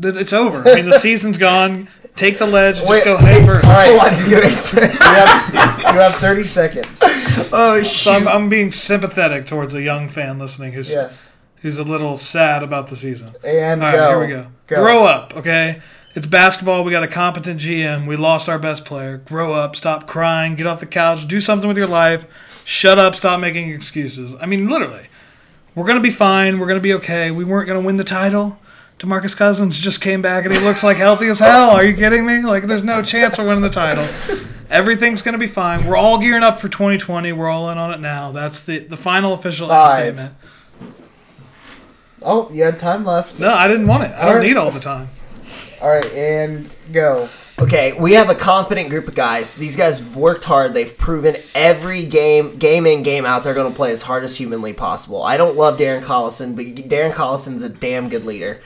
It's 0.03 0.33
over. 0.33 0.67
I 0.67 0.77
mean, 0.77 0.87
the 0.89 0.99
season's 1.01 1.37
gone. 1.37 1.89
Take 2.17 2.39
the 2.39 2.47
ledge. 2.47 2.81
Just 2.81 3.05
go 3.05 3.17
head 3.17 3.45
first. 3.47 3.65
All 3.65 3.73
right, 3.73 3.91
you 4.29 4.41
have, 4.41 5.79
you 5.95 6.01
have 6.01 6.15
30 6.17 6.45
seconds. 6.47 7.01
oh 7.53 7.83
So 7.83 8.13
I'm! 8.13 8.29
I'm 8.29 8.49
being 8.49 8.71
sympathetic 8.73 9.47
towards 9.47 9.75
a 9.75 9.83
young 9.83 10.09
fan 10.09 10.39
listening 10.39 10.73
who's 10.73 10.93
Yes. 10.93 11.29
who's 11.63 11.79
a 11.79 11.85
little 11.85 12.17
sad 12.17 12.63
about 12.63 12.89
the 12.89 12.97
season. 12.97 13.35
And 13.45 13.83
All 13.83 13.89
right, 13.91 13.97
go. 13.97 14.09
here 14.09 14.21
we 14.21 14.27
go. 14.29 14.47
Grow 14.83 15.05
up, 15.05 15.37
okay? 15.37 15.81
It's 16.13 16.27
basketball. 16.27 16.83
We 16.83 16.91
got 16.91 17.05
a 17.05 17.09
competent 17.09 17.61
GM. 17.61 18.07
We 18.09 18.17
lost 18.17 18.49
our 18.49 18.59
best 18.59 18.85
player. 18.85 19.19
Grow 19.19 19.53
up. 19.53 19.77
Stop 19.77 20.09
crying. 20.09 20.57
Get 20.57 20.67
off 20.67 20.81
the 20.81 20.87
couch. 20.87 21.27
Do 21.29 21.41
something 21.41 21.69
with 21.69 21.79
your 21.79 21.87
life. 21.87 22.27
Shut 22.65 22.99
up. 22.99 23.15
Stop 23.15 23.39
making 23.39 23.71
excuses. 23.71 24.35
I 24.41 24.47
mean, 24.47 24.69
literally. 24.69 25.07
We're 25.77 25.85
going 25.85 25.99
to 25.99 26.03
be 26.03 26.11
fine. 26.11 26.59
We're 26.59 26.67
going 26.67 26.81
to 26.81 26.83
be 26.83 26.95
okay. 26.95 27.31
We 27.31 27.45
weren't 27.45 27.69
going 27.69 27.81
to 27.81 27.87
win 27.87 27.97
the 27.97 28.03
title. 28.03 28.59
DeMarcus 28.99 29.37
Cousins 29.37 29.79
just 29.79 30.01
came 30.01 30.21
back 30.21 30.45
and 30.45 30.53
he 30.53 30.61
looks 30.61 30.83
like 30.83 30.97
healthy 30.97 31.29
as 31.29 31.39
hell. 31.39 31.71
Are 31.71 31.85
you 31.85 31.95
kidding 31.95 32.27
me? 32.27 32.43
Like, 32.43 32.65
there's 32.65 32.83
no 32.83 33.03
chance 33.03 33.39
we're 33.39 33.47
winning 33.47 33.63
the 33.63 33.71
title. 33.71 34.07
Everything's 34.69 35.23
going 35.23 35.33
to 35.33 35.39
be 35.39 35.47
fine. 35.47 35.87
We're 35.87 35.97
all 35.97 36.19
gearing 36.19 36.43
up 36.43 36.59
for 36.59 36.69
2020. 36.69 37.33
We're 37.33 37.49
all 37.49 37.71
in 37.71 37.79
on 37.79 37.93
it 37.93 38.01
now. 38.01 38.33
That's 38.33 38.61
the, 38.61 38.81
the 38.81 38.97
final 38.97 39.33
official 39.33 39.69
statement. 39.87 40.35
Oh, 42.21 42.51
you 42.53 42.65
had 42.65 42.79
time 42.79 43.05
left. 43.05 43.39
No, 43.39 43.55
I 43.55 43.69
didn't 43.69 43.87
want 43.87 44.03
it. 44.03 44.13
I 44.13 44.27
don't 44.27 44.43
need 44.43 44.57
all 44.57 44.71
the 44.71 44.81
time. 44.81 45.09
All 45.81 45.89
right, 45.89 46.13
and 46.13 46.75
go. 46.93 47.29
Okay, 47.59 47.93
we 47.93 48.13
have 48.13 48.31
a 48.31 48.35
competent 48.35 48.91
group 48.91 49.09
of 49.09 49.15
guys. 49.15 49.55
These 49.55 49.77
guys 49.77 49.99
have 49.99 50.17
worked 50.17 50.45
hard. 50.45 50.75
They've 50.75 50.97
proven 50.97 51.37
every 51.55 52.07
game, 52.07 52.57
game 52.57 52.87
in, 52.87 53.03
game 53.03 53.25
out, 53.25 53.45
they're 53.45 53.55
going 53.55 53.71
to 53.71 53.77
play 53.77 53.93
as 53.93 54.03
hard 54.03 54.25
as 54.25 54.37
humanly 54.37 54.73
possible. 54.73 55.23
I 55.23 55.37
don't 55.37 55.57
love 55.57 55.79
Darren 55.79 56.03
Collison, 56.03 56.57
but 56.57 56.65
Darren 56.89 57.13
Collison's 57.13 57.63
a 57.63 57.69
damn 57.69 58.09
good 58.09 58.25
leader. 58.25 58.61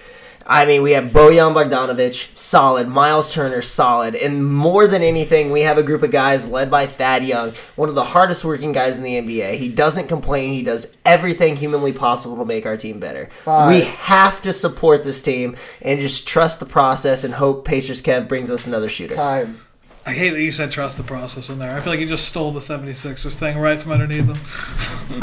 I 0.47 0.67
mean, 0.67 0.83
we 0.83 0.93
have 0.93 1.05
Bojan 1.05 1.55
Bogdanovic, 1.55 2.29
solid. 2.37 2.89
Myles 2.89 3.33
Turner, 3.33 3.63
solid. 3.63 4.15
And 4.15 4.47
more 4.47 4.87
than 4.87 5.03
anything, 5.03 5.51
we 5.51 5.63
have 5.63 5.79
a 5.79 5.83
group 5.83 6.03
of 6.03 6.11
guys 6.11 6.49
led 6.49 6.71
by 6.71 6.87
Thad 6.87 7.25
Young, 7.25 7.55
one 7.77 7.89
of 7.89 7.95
the 7.95 8.05
hardest 8.05 8.45
working 8.45 8.73
guys 8.73 8.99
in 8.99 9.05
the 9.05 9.15
NBA. 9.15 9.57
He 9.57 9.69
doesn't 9.69 10.09
complain. 10.09 10.53
He 10.53 10.63
does 10.63 10.97
everything 11.05 11.57
humanly 11.57 11.93
possible 11.93 12.37
to 12.37 12.45
make 12.45 12.67
our 12.67 12.77
team 12.77 13.01
better. 13.01 13.31
Five. 13.43 13.71
We 13.71 13.83
have 13.83 14.43
to 14.43 14.53
support 14.53 15.03
this 15.03 15.23
team 15.23 15.57
and 15.81 15.99
just 15.99 16.29
trust 16.29 16.61
the 16.61 16.67
process 16.67 17.25
and 17.25 17.35
hope 17.35 17.65
Pacers 17.65 18.03
Kev 18.03 18.29
brings 18.29 18.51
us 18.51 18.67
another 18.67 18.89
shooter. 18.89 19.15
Time. 19.15 19.61
I 20.07 20.13
hate 20.13 20.31
that 20.31 20.43
you 20.43 20.53
said 20.53 20.71
trust 20.71 20.99
the 20.99 21.03
process 21.03 21.49
in 21.49 21.59
there. 21.59 21.75
I 21.75 21.81
feel 21.81 21.91
like 21.91 22.01
you 22.01 22.07
just 22.07 22.27
stole 22.27 22.53
the 22.53 22.61
76ers 22.61 23.33
thing 23.33 23.57
right 23.59 23.81
from 23.81 23.93
underneath 23.93 24.27
them. 24.27 24.39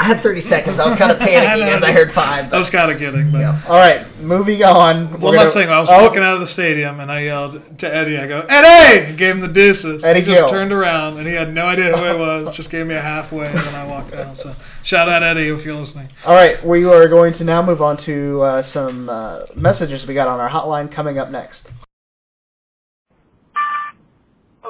I 0.00 0.04
had 0.06 0.22
30 0.22 0.40
seconds. 0.40 0.80
I 0.80 0.84
was 0.84 0.96
kind 0.96 1.12
of 1.12 1.22
I 1.22 1.28
panicking 1.28 1.60
know, 1.60 1.66
as 1.72 1.84
I 1.84 1.92
just- 1.92 1.98
heard 1.98 2.12
five. 2.12 2.52
I 2.52 2.58
was 2.58 2.68
kind 2.68 2.90
of 2.90 2.98
kidding, 2.98 3.30
but. 3.30 3.44
All 3.68 3.78
right, 3.78 4.04
moving 4.20 4.64
on. 4.64 5.20
One 5.20 5.36
last 5.36 5.54
thing. 5.54 5.68
I 5.68 5.78
was 5.78 5.88
oh, 5.88 6.02
walking 6.02 6.24
out 6.24 6.34
of 6.34 6.40
the 6.40 6.48
stadium 6.48 6.98
and 6.98 7.12
I 7.12 7.20
yelled 7.20 7.78
to 7.78 7.94
Eddie. 7.94 8.18
I 8.18 8.26
go, 8.26 8.44
Eddie! 8.48 9.06
And 9.06 9.18
gave 9.18 9.34
him 9.36 9.40
the 9.40 9.46
deuces. 9.46 10.02
Eddie 10.02 10.20
he 10.20 10.26
just 10.26 10.40
Gill. 10.40 10.50
turned 10.50 10.72
around 10.72 11.18
and 11.18 11.28
he 11.28 11.34
had 11.34 11.54
no 11.54 11.66
idea 11.66 11.96
who 11.96 12.02
I 12.02 12.14
was. 12.14 12.56
Just 12.56 12.70
gave 12.70 12.84
me 12.84 12.96
a 12.96 13.00
halfway 13.00 13.46
and 13.46 13.58
then 13.58 13.74
I 13.76 13.86
walked 13.86 14.14
out. 14.14 14.36
So 14.36 14.56
shout 14.82 15.08
out 15.08 15.22
Eddie 15.22 15.48
if 15.48 15.64
you're 15.64 15.76
listening. 15.76 16.08
All 16.24 16.34
right, 16.34 16.64
we 16.66 16.84
are 16.86 17.06
going 17.06 17.32
to 17.34 17.44
now 17.44 17.62
move 17.62 17.80
on 17.82 17.96
to 17.98 18.42
uh, 18.42 18.62
some 18.62 19.08
uh, 19.08 19.42
messages 19.54 20.08
we 20.08 20.14
got 20.14 20.26
on 20.26 20.40
our 20.40 20.50
hotline 20.50 20.90
coming 20.90 21.18
up 21.18 21.30
next. 21.30 21.70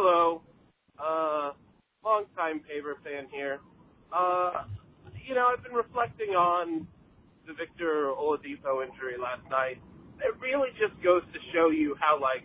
Hello. 0.03 0.43
Uh, 0.99 1.55
long 2.05 2.25
time 2.35 2.59
Paver 2.67 2.99
fan 3.07 3.31
here. 3.31 3.61
Uh, 4.13 4.67
you 5.15 5.33
know, 5.33 5.47
I've 5.47 5.63
been 5.63 5.79
reflecting 5.79 6.31
on 6.35 6.89
the 7.47 7.55
Victor 7.55 8.11
Oladipo 8.11 8.83
injury 8.83 9.15
last 9.15 9.49
night. 9.49 9.79
It 10.19 10.35
really 10.43 10.71
just 10.75 11.01
goes 11.05 11.23
to 11.33 11.39
show 11.55 11.71
you 11.71 11.95
how, 12.01 12.19
like, 12.21 12.43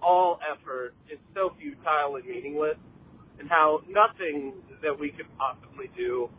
all 0.00 0.40
effort 0.40 0.94
is 1.12 1.18
so 1.34 1.52
futile 1.60 2.16
and 2.16 2.24
meaningless, 2.24 2.80
and 3.38 3.50
how 3.50 3.82
nothing 3.84 4.54
that 4.82 4.98
we 4.98 5.10
could 5.10 5.28
possibly 5.36 5.90
do 5.94 6.30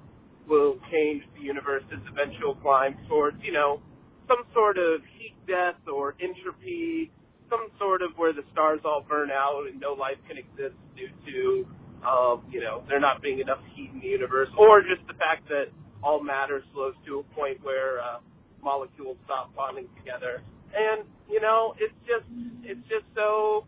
will 0.49 0.79
change 0.91 1.21
the 1.37 1.45
universe's 1.45 2.01
eventual 2.09 2.55
climb 2.55 2.97
towards, 3.07 3.37
you 3.43 3.53
know, 3.53 3.81
some 4.27 4.41
sort 4.55 4.79
of 4.79 5.01
heat 5.13 5.35
death 5.45 5.77
or 5.85 6.15
entropy, 6.17 7.11
some 7.49 7.67
sort 7.77 8.01
of 8.01 8.11
where 8.15 8.33
the 8.33 8.43
stars 8.51 8.79
all 8.85 9.05
burn 9.07 9.29
out 9.31 9.65
and 9.69 9.79
no 9.79 9.93
life 9.93 10.17
can 10.27 10.37
exist 10.37 10.75
due 10.95 11.09
to, 11.25 11.67
um, 12.07 12.43
you 12.49 12.61
know, 12.61 12.83
there 12.87 12.99
not 12.99 13.21
being 13.21 13.39
enough 13.39 13.59
heat 13.73 13.91
in 13.93 13.99
the 13.99 14.07
universe, 14.07 14.49
or 14.57 14.81
just 14.81 15.05
the 15.07 15.13
fact 15.15 15.47
that 15.49 15.73
all 16.03 16.23
matter 16.23 16.63
slows 16.73 16.93
to 17.05 17.19
a 17.19 17.23
point 17.35 17.57
where 17.63 17.99
uh, 17.99 18.19
molecules 18.63 19.17
stop 19.25 19.53
bonding 19.55 19.87
together. 19.97 20.41
And 20.73 21.05
you 21.29 21.41
know, 21.41 21.73
it's 21.79 21.93
just, 22.05 22.25
it's 22.63 22.81
just 22.89 23.05
so, 23.15 23.65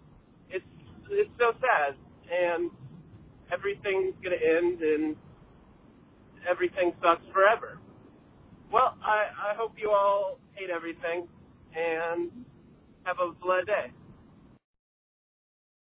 it's, 0.50 0.66
it's 1.10 1.30
so 1.38 1.54
sad, 1.60 1.98
and 2.30 2.72
everything's 3.52 4.16
gonna 4.24 4.38
end, 4.38 4.82
and 4.82 5.16
everything 6.50 6.94
sucks 7.02 7.26
forever. 7.34 7.78
Well, 8.72 8.96
I, 9.04 9.52
I 9.52 9.56
hope 9.58 9.74
you 9.78 9.92
all 9.92 10.40
hate 10.56 10.70
everything 10.70 11.28
and 11.76 12.32
have 13.04 13.20
a 13.20 13.32
blessed 13.32 13.68
day. 13.68 13.92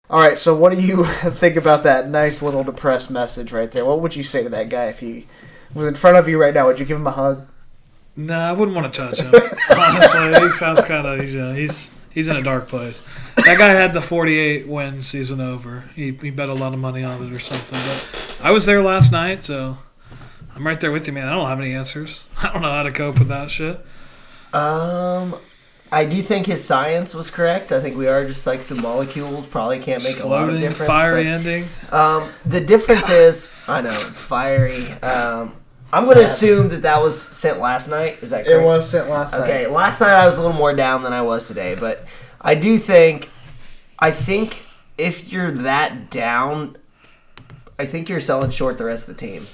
All 0.09 0.19
right, 0.19 0.37
so 0.37 0.53
what 0.53 0.73
do 0.73 0.81
you 0.81 1.05
think 1.35 1.55
about 1.55 1.83
that 1.83 2.09
nice 2.09 2.41
little 2.41 2.63
depressed 2.63 3.09
message 3.09 3.51
right 3.51 3.71
there? 3.71 3.85
What 3.85 4.01
would 4.01 4.15
you 4.15 4.23
say 4.23 4.43
to 4.43 4.49
that 4.49 4.69
guy 4.69 4.85
if 4.85 4.99
he 4.99 5.27
was 5.73 5.87
in 5.87 5.95
front 5.95 6.17
of 6.17 6.27
you 6.27 6.39
right 6.39 6.53
now? 6.53 6.67
Would 6.67 6.79
you 6.79 6.85
give 6.85 6.97
him 6.97 7.07
a 7.07 7.11
hug? 7.11 7.47
Nah, 8.15 8.49
I 8.49 8.51
wouldn't 8.51 8.75
want 8.75 8.93
to 8.93 8.99
touch 8.99 9.19
him. 9.19 9.33
Honestly, 9.75 10.47
he 10.47 10.51
sounds 10.51 10.83
kind 10.83 11.07
of 11.07 11.19
he's, 11.19 11.33
you 11.33 11.41
know, 11.41 11.53
he's 11.53 11.89
he's 12.11 12.27
in 12.27 12.35
a 12.35 12.43
dark 12.43 12.67
place. 12.67 13.01
That 13.37 13.57
guy 13.57 13.69
had 13.69 13.93
the 13.93 14.01
48 14.01 14.67
win 14.67 15.01
season 15.01 15.41
over. 15.41 15.89
He 15.95 16.11
he 16.11 16.29
bet 16.29 16.49
a 16.49 16.53
lot 16.53 16.73
of 16.73 16.79
money 16.79 17.03
on 17.03 17.25
it 17.25 17.33
or 17.33 17.39
something. 17.39 17.79
But 17.79 18.37
I 18.45 18.51
was 18.51 18.65
there 18.65 18.83
last 18.83 19.11
night, 19.11 19.43
so 19.43 19.79
I'm 20.55 20.67
right 20.67 20.79
there 20.79 20.91
with 20.91 21.07
you, 21.07 21.13
man. 21.13 21.27
I 21.27 21.31
don't 21.31 21.47
have 21.47 21.59
any 21.59 21.73
answers. 21.73 22.23
I 22.43 22.53
don't 22.53 22.61
know 22.61 22.71
how 22.71 22.83
to 22.83 22.91
cope 22.91 23.17
with 23.17 23.29
that 23.29 23.49
shit. 23.49 23.83
Um, 24.53 25.35
I 25.93 26.05
do 26.05 26.23
think 26.23 26.47
his 26.47 26.63
science 26.63 27.13
was 27.13 27.29
correct. 27.29 27.71
I 27.71 27.79
think 27.79 27.95
we 27.95 28.07
are 28.07 28.25
just 28.25 28.47
like 28.47 28.63
some 28.63 28.81
molecules. 28.81 29.45
Probably 29.45 29.77
can't 29.77 30.01
make 30.01 30.19
a 30.19 30.27
lot 30.27 30.45
of 30.45 30.49
Floating, 30.49 30.61
difference. 30.61 30.87
fiery 30.87 31.23
but, 31.23 31.29
ending. 31.29 31.67
Um, 31.91 32.29
the 32.47 32.61
difference 32.61 33.09
is, 33.09 33.51
I 33.67 33.81
know 33.81 33.95
it's 34.09 34.19
fiery. 34.19 34.91
Um, 35.03 35.55
I'm 35.93 36.05
going 36.05 36.17
to 36.17 36.23
assume 36.23 36.69
that 36.69 36.81
that 36.81 36.99
was 36.99 37.21
sent 37.21 37.59
last 37.59 37.89
night. 37.89 38.17
Is 38.21 38.31
that 38.31 38.47
It 38.47 38.59
was 38.59 38.89
sent 38.89 39.07
last 39.07 39.33
night. 39.33 39.41
Okay, 39.41 39.67
last 39.67 40.01
night 40.01 40.15
I 40.15 40.25
was 40.25 40.39
a 40.39 40.41
little 40.41 40.57
more 40.57 40.73
down 40.73 41.03
than 41.03 41.13
I 41.13 41.21
was 41.21 41.47
today, 41.47 41.75
but 41.75 42.07
I 42.41 42.55
do 42.55 42.79
think, 42.79 43.29
I 43.99 44.09
think 44.09 44.65
if 44.97 45.31
you're 45.31 45.51
that 45.51 46.09
down, 46.09 46.77
I 47.77 47.85
think 47.85 48.09
you're 48.09 48.19
selling 48.19 48.49
short 48.49 48.79
the 48.79 48.85
rest 48.85 49.07
of 49.07 49.15
the 49.15 49.19
team. 49.27 49.45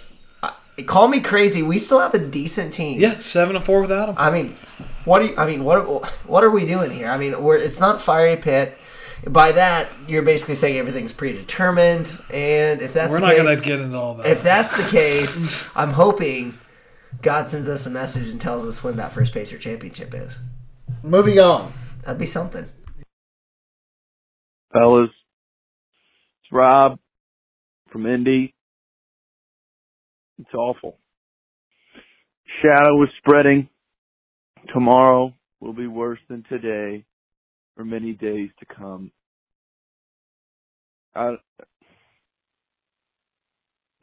I, 0.41 0.54
call 0.86 1.10
me 1.10 1.19
crazy, 1.19 1.62
we 1.62 1.78
still 1.78 1.99
have 1.99 2.13
a 2.13 2.19
decent 2.19 2.71
team. 2.71 3.02
Yeah, 3.02 3.19
seven 3.19 3.58
and 3.58 3.65
four 3.65 3.82
without 3.82 4.08
him. 4.08 4.15
I 4.17 4.32
mean, 4.32 4.56
what 5.05 5.21
do 5.21 5.27
you, 5.27 5.35
I 5.38 5.45
mean, 5.45 5.63
what 5.63 5.83
what 6.27 6.43
are 6.43 6.49
we 6.51 6.65
doing 6.65 6.91
here? 6.91 7.09
I 7.09 7.17
mean, 7.17 7.41
we're 7.41 7.57
it's 7.57 7.79
not 7.79 8.01
fiery 8.01 8.35
pit. 8.38 8.77
By 9.27 9.51
that, 9.51 9.89
you're 10.07 10.21
basically 10.21 10.55
saying 10.55 10.77
everything's 10.77 11.12
predetermined, 11.12 12.21
and 12.31 12.81
if 12.81 12.93
that's 12.93 13.12
We're 13.12 13.19
the 13.19 13.27
not 13.27 13.35
gonna 13.35 13.55
get 13.59 13.79
into 13.79 13.97
all 13.97 14.15
that. 14.15 14.25
if 14.25 14.41
that's 14.43 14.77
the 14.77 14.89
case, 14.89 15.65
I'm 15.75 15.91
hoping 15.91 16.57
God 17.21 17.49
sends 17.49 17.67
us 17.67 17.85
a 17.85 17.89
message 17.89 18.29
and 18.29 18.39
tells 18.39 18.65
us 18.65 18.81
when 18.83 18.95
that 18.95 19.12
first 19.12 19.33
Pacer 19.33 19.57
championship 19.57 20.13
is. 20.13 20.39
Moving 21.03 21.39
on. 21.39 21.73
That'd 22.03 22.17
be 22.17 22.25
something. 22.25 22.69
fellas. 24.71 25.09
It's 26.43 26.51
Rob 26.51 26.97
from 27.91 28.05
Indy. 28.05 28.53
It's 30.39 30.53
awful. 30.53 30.97
Shadow 32.62 33.03
is 33.03 33.09
spreading. 33.17 33.67
Tomorrow 34.73 35.34
will 35.60 35.73
be 35.73 35.88
worse 35.88 36.19
than 36.29 36.43
today 36.49 37.05
for 37.75 37.86
many 37.86 38.13
days 38.13 38.49
to 38.60 38.65
come. 38.75 39.12
I, 41.15 41.36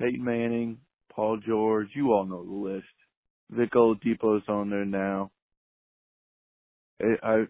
Peyton 0.00 0.24
Manning, 0.24 0.79
Paul 1.14 1.38
George, 1.46 1.88
you 1.94 2.12
all 2.12 2.26
know 2.26 2.44
the 2.44 2.74
list. 2.74 2.87
Vic 3.50 3.72
Oladipo's 3.74 4.44
on 4.48 4.70
there 4.70 4.85
now. 4.85 5.31
I, 7.02 7.29
I 7.29 7.44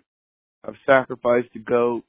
I've 0.66 0.76
sacrificed 0.86 1.48
a 1.56 1.60
goat. 1.60 2.04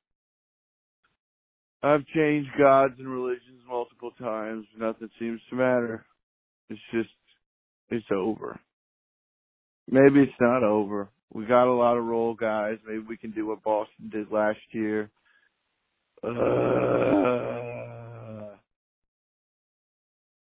I've 1.84 2.06
changed 2.08 2.50
gods 2.60 2.96
and 3.00 3.08
religions 3.08 3.62
multiple 3.68 4.12
times. 4.20 4.66
Nothing 4.78 5.10
seems 5.20 5.40
to 5.50 5.56
matter. 5.56 6.06
It's 6.70 6.80
just, 6.94 7.10
it's 7.90 8.06
over. 8.12 8.60
Maybe 9.90 10.22
it's 10.22 10.34
not 10.42 10.64
over. 10.64 11.10
We 11.34 11.46
got 11.46 11.68
a 11.68 11.74
lot 11.74 11.98
of 11.98 12.06
role 12.06 12.36
guys. 12.36 12.78
Maybe 12.88 13.00
we 13.08 13.18
can 13.18 13.32
do 13.32 13.48
what 13.48 13.64
Boston 13.64 14.10
did 14.12 14.32
last 14.32 14.60
year. 14.72 15.10
Uh, 16.24 16.32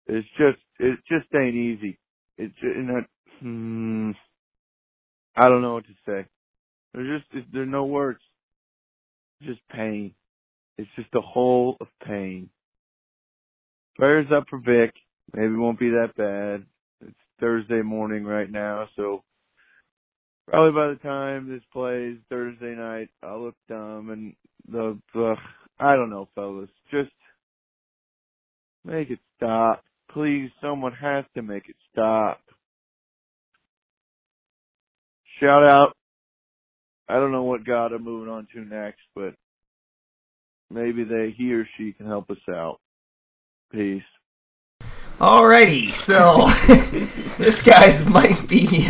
it's 0.08 0.28
just, 0.38 0.60
it 0.80 1.00
just 1.10 1.28
ain't 1.36 1.56
easy. 1.56 2.00
It's 2.38 2.54
that, 2.62 3.06
hmm, 3.42 4.12
I 5.38 5.50
don't 5.50 5.62
know 5.62 5.76
what 5.76 5.86
to 5.86 5.94
say. 6.06 6.26
There's 6.94 7.22
just, 7.34 7.46
there's 7.54 7.70
no 7.70 7.86
words. 7.86 8.20
Just 9.44 9.62
pain. 9.76 10.14
It's 10.78 10.90
just 10.98 11.14
a 11.16 11.22
hole 11.22 11.78
of 11.82 11.88
pain. 12.08 12.50
Prayers 13.98 14.28
up 14.36 14.46
for 14.50 14.60
Vic. 14.60 14.94
Maybe 15.34 15.54
it 15.54 15.58
won't 15.58 15.80
be 15.80 15.90
that 15.92 16.16
bad. 16.18 16.66
It's 17.08 17.16
Thursday 17.40 17.82
morning 17.84 18.26
right 18.26 18.52
now, 18.52 18.88
so 18.96 19.24
probably 20.48 20.72
by 20.72 20.88
the 20.90 21.00
time 21.02 21.50
this 21.50 21.64
plays 21.74 22.18
Thursday 22.30 22.76
night, 22.76 23.10
I'll 23.24 23.44
look 23.44 23.56
dumb 23.68 24.10
and 24.10 24.34
the, 24.68 25.00
the 25.14 25.36
I 25.80 25.96
don't 25.96 26.10
know, 26.10 26.30
fellas. 26.36 26.70
Just 26.92 27.12
make 28.84 29.10
it 29.10 29.20
stop. 29.38 29.84
Please, 30.12 30.50
someone 30.62 30.94
has 30.94 31.26
to 31.36 31.42
make 31.42 31.68
it 31.68 31.76
stop. 31.92 32.40
Shout 35.40 35.64
out. 35.64 35.94
I 37.10 37.16
don't 37.16 37.32
know 37.32 37.44
what 37.44 37.66
God 37.66 37.92
I'm 37.92 38.04
moving 38.04 38.32
on 38.32 38.48
to 38.54 38.62
next, 38.62 39.02
but 39.14 39.34
maybe 40.72 41.04
they 41.04 41.34
he 41.38 41.54
or 41.54 41.68
she 41.78 41.92
can 41.92 42.08
help 42.08 42.30
us 42.30 42.38
out. 42.50 42.80
Peace. 43.72 44.02
Alrighty, 45.20 45.94
so 45.94 46.48
this 47.38 47.62
guy's 47.62 48.06
might 48.06 48.48
be 48.48 48.86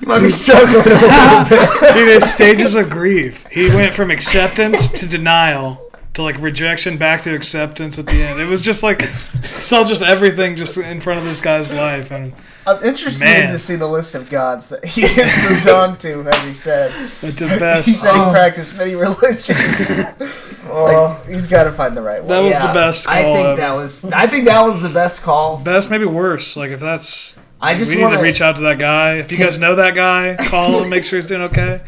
he 0.00 0.06
might 0.06 0.20
be 0.20 0.30
struggling 0.30 0.74
a 0.86 1.00
little 1.00 1.44
bit. 1.80 1.94
Dude, 1.94 2.08
his 2.08 2.32
stages 2.32 2.74
of 2.74 2.90
grief. 2.90 3.46
He 3.50 3.68
went 3.68 3.94
from 3.94 4.10
acceptance 4.10 4.88
to 5.00 5.06
denial 5.06 5.80
to 6.14 6.22
like 6.22 6.38
rejection 6.40 6.96
back 6.96 7.22
to 7.22 7.34
acceptance 7.34 7.98
at 7.98 8.06
the 8.06 8.12
end. 8.22 8.40
It 8.40 8.48
was 8.48 8.60
just 8.60 8.82
like 8.82 9.02
saw 9.44 9.84
just 9.84 10.02
everything 10.02 10.56
just 10.56 10.76
in 10.78 11.00
front 11.00 11.18
of 11.18 11.24
this 11.24 11.40
guy's 11.40 11.70
life 11.72 12.10
and 12.12 12.32
I'm 12.66 12.82
interested 12.82 13.20
Man. 13.20 13.52
to 13.52 13.58
see 13.58 13.76
the 13.76 13.86
list 13.88 14.14
of 14.14 14.30
gods 14.30 14.68
that 14.68 14.84
he 14.86 15.02
has 15.02 15.50
moved 15.50 15.68
on 15.68 15.98
to, 15.98 16.22
as 16.26 16.42
he 16.44 16.54
said. 16.54 16.92
It's 16.98 17.20
the 17.20 17.30
best. 17.46 17.86
He 17.86 17.92
said 17.92 18.10
Oh. 18.14 18.24
he 18.26 18.30
practiced 18.32 18.74
many 18.74 18.94
religions. 18.94 19.90
like, 20.20 20.96
oh. 20.96 21.22
he's 21.28 21.46
got 21.46 21.64
to 21.64 21.72
find 21.72 21.94
the 21.94 22.00
right 22.00 22.20
one. 22.24 22.28
That 22.28 22.40
was 22.40 22.54
the 22.54 22.72
best 22.72 23.06
I 23.06 23.22
think 23.22 23.46
ever. 23.48 23.56
that 23.56 23.72
was. 23.72 24.04
I 24.06 24.26
think 24.26 24.46
that 24.46 24.66
was 24.66 24.80
the 24.80 24.88
best 24.88 25.20
call. 25.22 25.58
best, 25.58 25.90
maybe 25.90 26.06
worse. 26.06 26.56
Like 26.56 26.70
if 26.70 26.80
that's 26.80 27.36
I 27.64 27.74
just 27.74 27.90
we 27.90 27.96
need 27.96 28.02
wanna- 28.04 28.16
to 28.18 28.22
reach 28.22 28.40
out 28.40 28.56
to 28.56 28.62
that 28.62 28.78
guy. 28.78 29.16
If 29.18 29.32
you 29.32 29.38
guys 29.38 29.58
know 29.58 29.74
that 29.76 29.94
guy, 29.94 30.36
call 30.48 30.82
him, 30.82 30.90
make 30.90 31.04
sure 31.04 31.18
he's 31.18 31.26
doing 31.28 31.42
okay. 31.42 31.80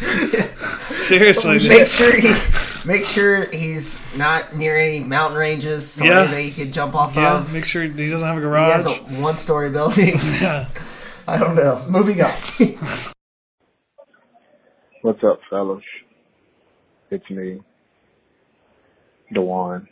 Seriously, 1.01 1.59
Make 1.69 1.87
sure 1.87 2.19
he 2.19 2.35
Make 2.85 3.05
sure 3.05 3.49
he's 3.51 3.99
not 4.17 4.55
near 4.57 4.77
any 4.79 5.01
mountain 5.01 5.39
ranges, 5.39 5.91
somewhere 5.91 6.23
Yeah. 6.25 6.31
that 6.31 6.41
he 6.41 6.51
could 6.53 6.73
jump 6.73 6.95
off 6.95 7.17
Yeah, 7.17 7.39
of. 7.41 7.53
make 7.53 7.65
sure 7.65 7.83
he 7.83 8.09
doesn't 8.11 8.27
have 8.27 8.39
a 8.39 8.41
garage. 8.41 8.67
He 8.67 8.73
has 8.73 8.87
a 8.87 9.21
one-story 9.21 9.71
building. 9.71 10.17
yeah. 10.41 10.69
I 11.29 11.37
don't 11.39 11.57
know. 11.57 11.85
Moving 11.89 12.23
on. 12.23 12.33
What's 15.03 15.23
up, 15.25 15.41
fellas? 15.51 15.83
It's 17.11 17.29
me, 17.31 17.61
Dewan. 19.33 19.89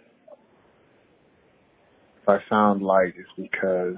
If 2.23 2.29
I 2.29 2.39
sound 2.49 2.83
light, 2.83 3.15
it's 3.17 3.29
because 3.37 3.97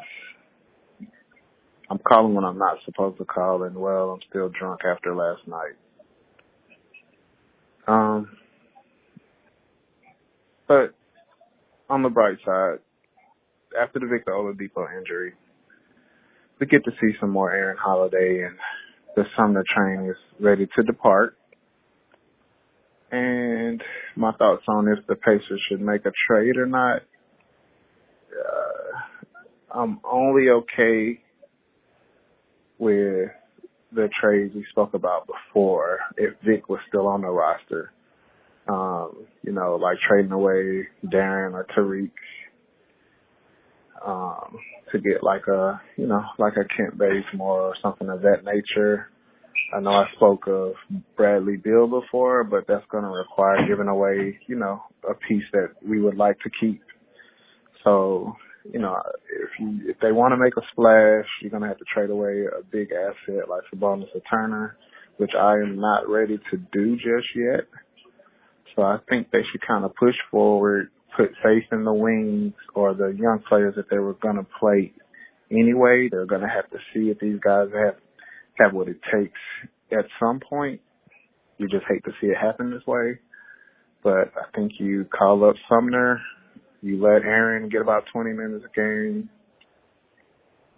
I'm 1.91 1.99
calling 1.99 2.35
when 2.35 2.45
I'm 2.45 2.59
not 2.59 2.79
supposed 2.85 3.19
to 3.19 3.25
call, 3.25 3.63
and 3.63 3.77
well, 3.77 4.11
I'm 4.11 4.21
still 4.29 4.49
drunk 4.49 4.81
after 4.85 5.15
last 5.15 5.43
night. 5.47 5.75
Um, 7.87 8.29
but 10.67 10.95
on 11.89 12.03
the 12.03 12.09
bright 12.09 12.39
side, 12.45 12.79
after 13.81 14.01
the 14.01 14.07
Victor 14.07 14.33
Oladipo 14.33 14.87
injury, 14.99 15.35
we 16.59 16.67
get 16.67 16.85
to 16.85 16.91
see 17.01 17.17
some 17.21 17.31
more 17.31 17.53
Aaron 17.53 17.77
Holiday, 17.79 18.45
and 18.45 18.57
the 19.15 19.25
Sumner 19.37 19.65
train 19.75 20.11
is 20.11 20.17
ready 20.41 20.67
to 20.77 20.83
depart. 20.83 21.37
And 23.13 23.81
my 24.17 24.33
thoughts 24.33 24.65
on 24.69 24.89
if 24.89 25.07
the 25.07 25.15
Pacers 25.15 25.63
should 25.69 25.81
make 25.81 26.05
a 26.07 26.13
trade 26.29 26.57
or 26.57 26.67
not. 26.67 27.03
Uh, 28.33 29.79
I'm 29.79 30.01
only 30.05 30.49
okay 30.49 31.21
with 32.79 33.31
the 33.93 34.09
trades 34.21 34.55
we 34.55 34.65
spoke 34.71 34.95
about 34.95 35.27
before 35.27 35.99
if 36.17 36.35
Vic 36.45 36.69
was 36.69 36.81
still 36.89 37.07
on 37.07 37.23
the 37.23 37.29
roster. 37.29 37.93
Um, 38.69 39.27
you 39.43 39.53
know, 39.53 39.77
like 39.77 39.97
trading 40.09 40.33
away 40.33 40.89
Darren 41.05 41.53
or 41.53 41.67
Tyreke 41.77 42.11
um, 44.05 44.59
to 44.93 44.99
get 44.99 45.23
like 45.23 45.47
a, 45.47 45.81
you 45.97 46.07
know, 46.07 46.23
like 46.39 46.55
a 46.55 46.65
Kent 46.77 46.99
Bazemore 46.99 47.61
or 47.63 47.75
something 47.83 48.09
of 48.09 48.23
that 48.23 48.45
nature. 48.45 49.09
I 49.75 49.81
know 49.81 49.91
I 49.91 50.07
spoke 50.17 50.47
of 50.47 50.73
Bradley 51.17 51.57
Beal 51.57 51.87
before, 51.87 52.45
but 52.45 52.65
that's 52.69 52.85
going 52.91 53.05
to 53.05 53.11
require 53.11 53.67
giving 53.69 53.89
away, 53.89 54.39
you 54.47 54.57
know, 54.57 54.83
a 55.09 55.15
piece 55.15 55.45
that 55.53 55.71
we 55.87 56.01
would 56.01 56.17
like 56.17 56.39
to 56.41 56.51
keep. 56.61 56.83
So, 57.83 58.35
you 58.73 58.81
know, 58.81 58.97
if 59.31 59.51
you 59.59 59.91
if 59.91 59.97
they 60.01 60.13
want 60.13 60.33
to 60.33 60.37
make 60.37 60.57
a 60.57 60.67
splash, 60.73 61.27
you're 61.41 61.51
to 61.63 61.69
have 61.69 61.79
to 61.79 61.85
trade 61.93 62.11
away 62.11 62.45
a 62.47 62.63
big 62.65 62.89
asset 62.93 63.49
like 63.49 63.63
Sabonis 63.73 64.15
or 64.15 64.21
Turner, 64.31 64.77
which 65.17 65.33
I 65.39 65.55
am 65.55 65.81
not 65.81 66.09
ready 66.09 66.39
to 66.51 66.57
do 66.73 66.97
just 66.97 67.29
yet. 67.35 67.67
So 68.75 68.83
I 68.83 68.99
think 69.09 69.31
they 69.31 69.43
should 69.51 69.67
kind 69.67 69.85
of 69.85 69.95
push 69.95 70.15
forward, 70.31 70.91
put 71.17 71.31
faith 71.43 71.65
in 71.73 71.85
the 71.85 71.95
wings 71.95 72.53
or 72.75 72.95
the 72.95 73.09
young 73.09 73.41
players 73.49 73.75
that 73.77 73.89
they 73.91 73.99
were 73.99 74.15
to 74.37 74.47
play 74.61 74.93
anyway. 75.51 76.09
They're 76.11 76.27
to 76.43 76.49
have 76.49 76.71
to 76.71 76.79
see 76.93 77.11
if 77.11 77.19
these 77.19 77.41
guys 77.43 77.69
have 77.75 77.97
have 78.59 78.73
what 78.73 78.89
it 78.89 78.99
takes 79.13 79.41
at 79.93 80.05
some 80.21 80.41
point. 80.41 80.81
You 81.59 81.69
just 81.69 81.85
hate 81.89 82.05
to 82.05 82.13
see 82.21 82.29
it 82.29 82.37
happen 82.37 82.71
this 82.71 82.87
way. 82.87 83.19
But 84.03 84.33
I 84.37 84.55
think 84.55 84.73
you 84.79 85.07
call 85.07 85.49
up 85.49 85.57
Sumner, 85.69 86.21
you 86.83 87.03
let 87.03 87.23
Aaron 87.23 87.69
get 87.69 87.81
about 87.81 88.05
20 88.13 88.33
minutes 88.33 88.65
a 88.65 88.77
game, 88.77 89.29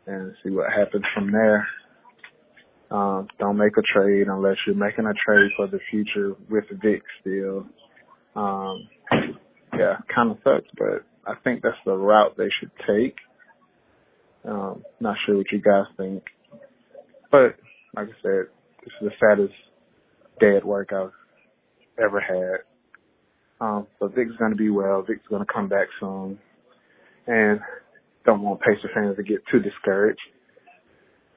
and 0.06 0.34
see 0.42 0.50
what 0.50 0.72
happens 0.72 1.04
from 1.14 1.30
there. 1.32 1.66
Um, 2.90 3.28
don't 3.38 3.58
make 3.58 3.76
a 3.76 3.82
trade 3.94 4.28
unless 4.28 4.56
you're 4.66 4.74
making 4.76 5.04
a 5.04 5.12
trade 5.26 5.50
for 5.56 5.66
the 5.66 5.78
future 5.90 6.32
with 6.48 6.64
Vic 6.82 7.02
still. 7.20 7.66
Um, 8.34 8.88
yeah, 9.78 9.96
kind 10.14 10.30
of 10.30 10.38
sucks, 10.42 10.68
but 10.78 11.04
I 11.26 11.34
think 11.44 11.62
that's 11.62 11.76
the 11.84 11.92
route 11.92 12.36
they 12.38 12.48
should 12.58 12.70
take. 12.86 13.16
Um, 14.44 14.82
not 15.00 15.16
sure 15.26 15.36
what 15.36 15.52
you 15.52 15.60
guys 15.60 15.84
think, 15.98 16.22
but 17.30 17.56
like 17.94 18.08
I 18.08 18.22
said, 18.22 18.46
this 18.84 18.92
is 19.02 19.08
the 19.08 19.10
saddest 19.20 19.54
day 20.40 20.56
at 20.56 20.64
work 20.64 20.90
I've 20.92 21.12
ever 22.02 22.20
had. 22.20 22.67
Um, 23.60 23.86
but 23.98 24.14
Vic's 24.14 24.36
gonna 24.38 24.54
be 24.54 24.70
well. 24.70 25.02
Vic's 25.02 25.26
gonna 25.28 25.46
come 25.52 25.68
back 25.68 25.88
soon, 25.98 26.38
and 27.26 27.60
don't 28.24 28.42
want 28.42 28.60
Pacer 28.60 28.90
fans 28.94 29.16
to 29.16 29.22
get 29.22 29.42
too 29.50 29.60
discouraged. 29.60 30.20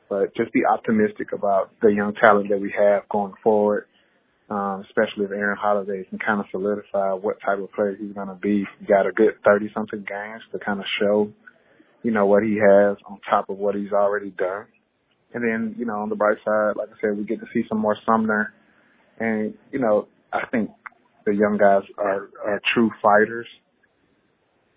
But 0.09 0.35
just 0.35 0.51
be 0.53 0.61
optimistic 0.65 1.31
about 1.33 1.71
the 1.81 1.89
young 1.89 2.13
talent 2.13 2.49
that 2.49 2.59
we 2.59 2.73
have 2.77 3.07
going 3.09 3.33
forward, 3.41 3.85
um, 4.49 4.85
especially 4.87 5.25
if 5.25 5.31
Aaron 5.31 5.57
Holiday 5.59 6.03
can 6.09 6.19
kind 6.19 6.39
of 6.39 6.45
solidify 6.51 7.13
what 7.13 7.37
type 7.43 7.59
of 7.59 7.71
player 7.71 7.95
he's 7.99 8.13
gonna 8.13 8.35
be. 8.35 8.65
He 8.79 8.85
got 8.85 9.07
a 9.07 9.11
good 9.11 9.35
thirty 9.43 9.71
something 9.73 10.05
games 10.07 10.43
to 10.51 10.59
kind 10.59 10.79
of 10.79 10.85
show, 10.99 11.31
you 12.03 12.11
know, 12.11 12.25
what 12.25 12.43
he 12.43 12.57
has 12.57 12.97
on 13.09 13.19
top 13.29 13.49
of 13.49 13.57
what 13.57 13.75
he's 13.75 13.93
already 13.93 14.31
done. 14.31 14.65
And 15.33 15.43
then, 15.43 15.75
you 15.77 15.85
know, 15.85 16.01
on 16.01 16.09
the 16.09 16.15
bright 16.15 16.37
side, 16.43 16.75
like 16.75 16.89
I 16.89 16.99
said, 17.01 17.17
we 17.17 17.23
get 17.23 17.39
to 17.39 17.47
see 17.53 17.63
some 17.69 17.77
more 17.77 17.95
Sumner. 18.05 18.53
And, 19.19 19.53
you 19.71 19.79
know, 19.79 20.07
I 20.33 20.45
think 20.51 20.71
the 21.25 21.33
young 21.33 21.57
guys 21.57 21.83
are, 21.97 22.29
are 22.45 22.61
true 22.73 22.91
fighters. 23.01 23.47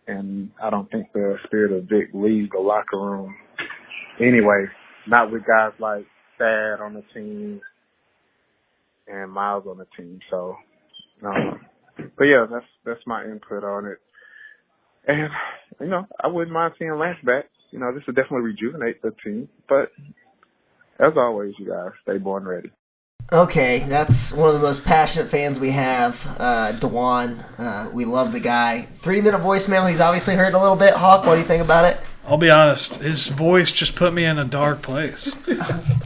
And 0.07 0.51
I 0.63 0.71
don't 0.71 0.91
think 0.91 1.07
the 1.13 1.37
spirit 1.47 1.73
of 1.73 1.85
Vic 1.85 2.11
leaves 2.13 2.51
the 2.53 2.61
locker 2.61 2.99
room 2.99 3.35
anyway. 4.21 4.67
Not 5.07 5.33
with 5.33 5.43
guys 5.47 5.73
like 5.79 6.07
Thad 6.39 6.81
on 6.81 6.95
the 6.95 7.03
team 7.15 7.61
and 9.07 9.31
Myles 9.31 9.65
on 9.69 9.79
the 9.79 9.87
team. 9.97 10.21
So, 10.31 10.57
um, 11.25 11.61
but 11.97 12.25
yeah, 12.25 12.47
that's, 12.51 12.67
that's 12.85 13.07
my 13.07 13.25
input 13.25 13.65
on 13.65 13.87
it. 13.87 13.99
And, 15.07 15.31
you 15.81 15.89
know, 15.89 16.07
I 16.23 16.29
wouldn't 16.29 16.53
mind 16.53 16.75
seeing 16.79 16.97
Lance 16.99 17.19
back. 17.25 17.45
You 17.71 17.79
know, 17.79 17.93
this 17.93 18.03
would 18.07 18.17
definitely 18.17 18.47
rejuvenate 18.47 19.03
the 19.03 19.13
team. 19.25 19.49
But 19.69 19.91
as 20.99 21.13
always, 21.17 21.55
you 21.59 21.69
guys 21.69 21.93
stay 22.03 22.19
born 22.19 22.45
ready. 22.45 22.71
Okay, 23.33 23.81
that's 23.89 24.33
one 24.33 24.49
of 24.49 24.55
the 24.55 24.61
most 24.61 24.85
passionate 24.85 25.31
fans 25.31 25.59
we 25.59 25.71
have, 25.71 26.37
uh, 26.39 26.73
Dewan. 26.73 27.41
Uh, 27.57 27.89
we 27.93 28.05
love 28.05 28.33
the 28.33 28.41
guy. 28.41 28.83
Three 28.83 29.23
minute 29.23 29.41
voicemail. 29.41 29.89
He's 29.89 30.01
obviously 30.01 30.35
heard 30.35 30.53
a 30.53 30.59
little 30.61 30.77
bit. 30.77 30.95
Hawk, 30.95 31.25
what 31.25 31.35
do 31.35 31.41
you 31.41 31.47
think 31.47 31.63
about 31.63 31.87
it? 31.87 32.01
I'll 32.27 32.39
be 32.39 32.51
honest. 32.51 32.95
His 32.97 33.27
voice 33.29 33.71
just 33.71 33.95
put 33.97 34.15
me 34.15 34.25
in 34.25 34.39
a 34.39 34.45
dark 34.47 34.81
place. 34.81 35.35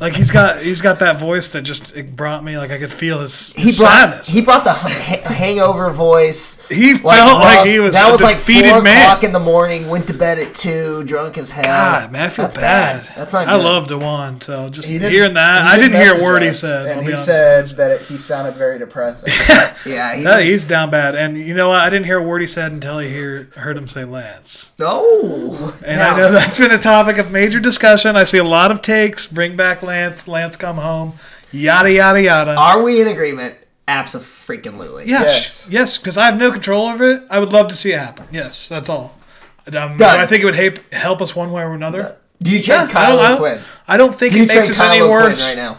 like 0.01 0.15
he's 0.15 0.31
got 0.33 0.61
he's 0.63 0.81
got 0.81 0.99
that 0.99 1.19
voice 1.19 1.51
that 1.53 1.63
just 1.63 1.95
it 1.95 2.17
brought 2.17 2.43
me 2.43 2.59
like 2.59 2.73
I 2.73 2.79
could 2.79 2.93
feel 2.93 3.21
his, 3.21 3.53
He 3.53 3.67
brought 3.77 3.93
sadness. 4.01 4.27
he 4.29 4.41
brought 4.41 4.65
the 4.65 4.73
ha- 4.73 5.23
hangover 5.33 5.91
voice. 5.91 6.61
He 6.69 6.95
felt 6.99 7.05
like 7.41 7.69
he 7.69 7.79
was 7.79 7.95
that 7.95 8.09
a 8.09 8.13
was 8.13 8.21
like 8.21 8.39
four 8.39 8.83
man. 8.83 9.01
o'clock 9.03 9.23
in 9.23 9.33
the 9.33 9.39
morning. 9.39 9.89
Went 9.89 10.09
to 10.09 10.13
bed 10.15 10.41
at 10.41 10.55
two, 10.57 11.05
drunk 11.05 11.39
as 11.39 11.51
hell. 11.51 11.65
God, 11.65 12.11
man, 12.11 12.27
I 12.27 12.29
feel 12.31 12.45
That's 12.47 12.55
bad. 12.57 13.09
That's 13.17 13.33
not. 13.33 13.47
I 13.47 13.57
good. 13.57 13.65
love 13.65 13.87
Dewan, 13.89 14.41
so 14.41 14.69
just 14.71 14.89
He 14.89 14.99
hearing 14.99 15.35
that, 15.35 15.63
he 15.63 15.69
I 15.69 15.77
didn't 15.77 16.01
hear 16.01 16.19
a 16.19 16.23
word 16.23 16.43
he 16.43 16.53
said. 16.53 16.89
And 16.89 17.01
I'll 17.01 17.07
he 17.07 17.13
honest. 17.13 17.25
said 17.27 17.69
that 17.77 17.91
it, 17.93 18.01
he 18.03 18.19
sounded 18.19 18.55
very 18.57 18.79
depressing. 18.81 19.29
Yeah, 19.87 20.17
he 20.17 20.23
Yeah, 20.25 20.39
was- 20.39 20.47
he's 20.47 20.65
down 20.65 20.91
bad, 20.91 21.15
and 21.15 21.39
you 21.39 21.55
know 21.55 21.69
what? 21.69 21.79
I 21.81 21.89
didn't 21.89 22.07
hear 22.07 22.19
a 22.19 22.23
word 22.23 22.41
he 22.41 22.49
said 22.49 22.73
until 22.73 22.97
I 22.97 23.07
hear 23.07 23.45
heard 23.55 23.77
him 23.77 23.87
say 23.87 24.05
Lance. 24.05 24.73
No. 24.79 25.73
And 25.85 25.99
Now- 25.99 26.08
I 26.15 26.19
know 26.19 26.33
that's 26.33 26.59
been 26.59 26.71
a 26.71 26.79
topic 26.79 27.19
of 27.19 27.31
major 27.31 27.61
discussion. 27.61 28.17
I 28.17 28.25
see 28.25 28.39
a 28.39 28.45
lot 28.45 28.71
of 28.71 28.83
takes. 28.83 29.27
Bring 29.27 29.57
back 29.57 29.83
Lance. 29.83 30.27
Lance 30.29 30.57
come 30.57 30.77
home. 30.77 31.19
Yada 31.53 31.91
yada 31.91 32.23
yada. 32.23 32.55
Are 32.55 32.83
we 32.83 33.01
in 33.01 33.09
agreement? 33.09 33.57
Absolutely. 33.87 35.07
Yes, 35.07 35.67
yes, 35.71 35.97
because 35.99 36.19
I 36.19 36.27
have 36.27 36.37
no 36.37 36.53
control 36.53 36.89
over 36.89 37.11
it. 37.13 37.25
I 37.31 37.39
would 37.39 37.53
love 37.53 37.69
to 37.69 37.77
see 37.77 37.93
it 37.93 37.99
happen. 37.99 38.27
Yes, 38.31 38.69
that's 38.69 38.89
all. 38.91 39.19
Um, 39.67 39.97
do 39.99 40.05
I 40.05 40.27
think 40.27 40.43
it 40.43 40.45
would 40.47 40.55
help 40.55 40.93
help 40.93 41.23
us 41.23 41.35
one 41.37 41.53
way 41.53 41.63
or 41.63 41.73
another. 41.75 42.17
Do 42.43 42.51
you 42.51 42.63
trade 42.63 42.77
Yeah, 42.77 42.85
I 42.85 42.87
Kyle 42.93 43.17
don't- 43.17 43.33
I 43.33 43.37
Quinn? 43.37 43.61
I 43.87 43.97
don't 43.97 44.15
think 44.15 44.35
Do 44.35 44.43
it 44.43 44.49
makes 44.49 44.71
us 44.71 44.79
Kyle 44.79 44.93
any 44.93 45.03
worse 45.03 45.41
right 45.41 45.57
now. 45.57 45.79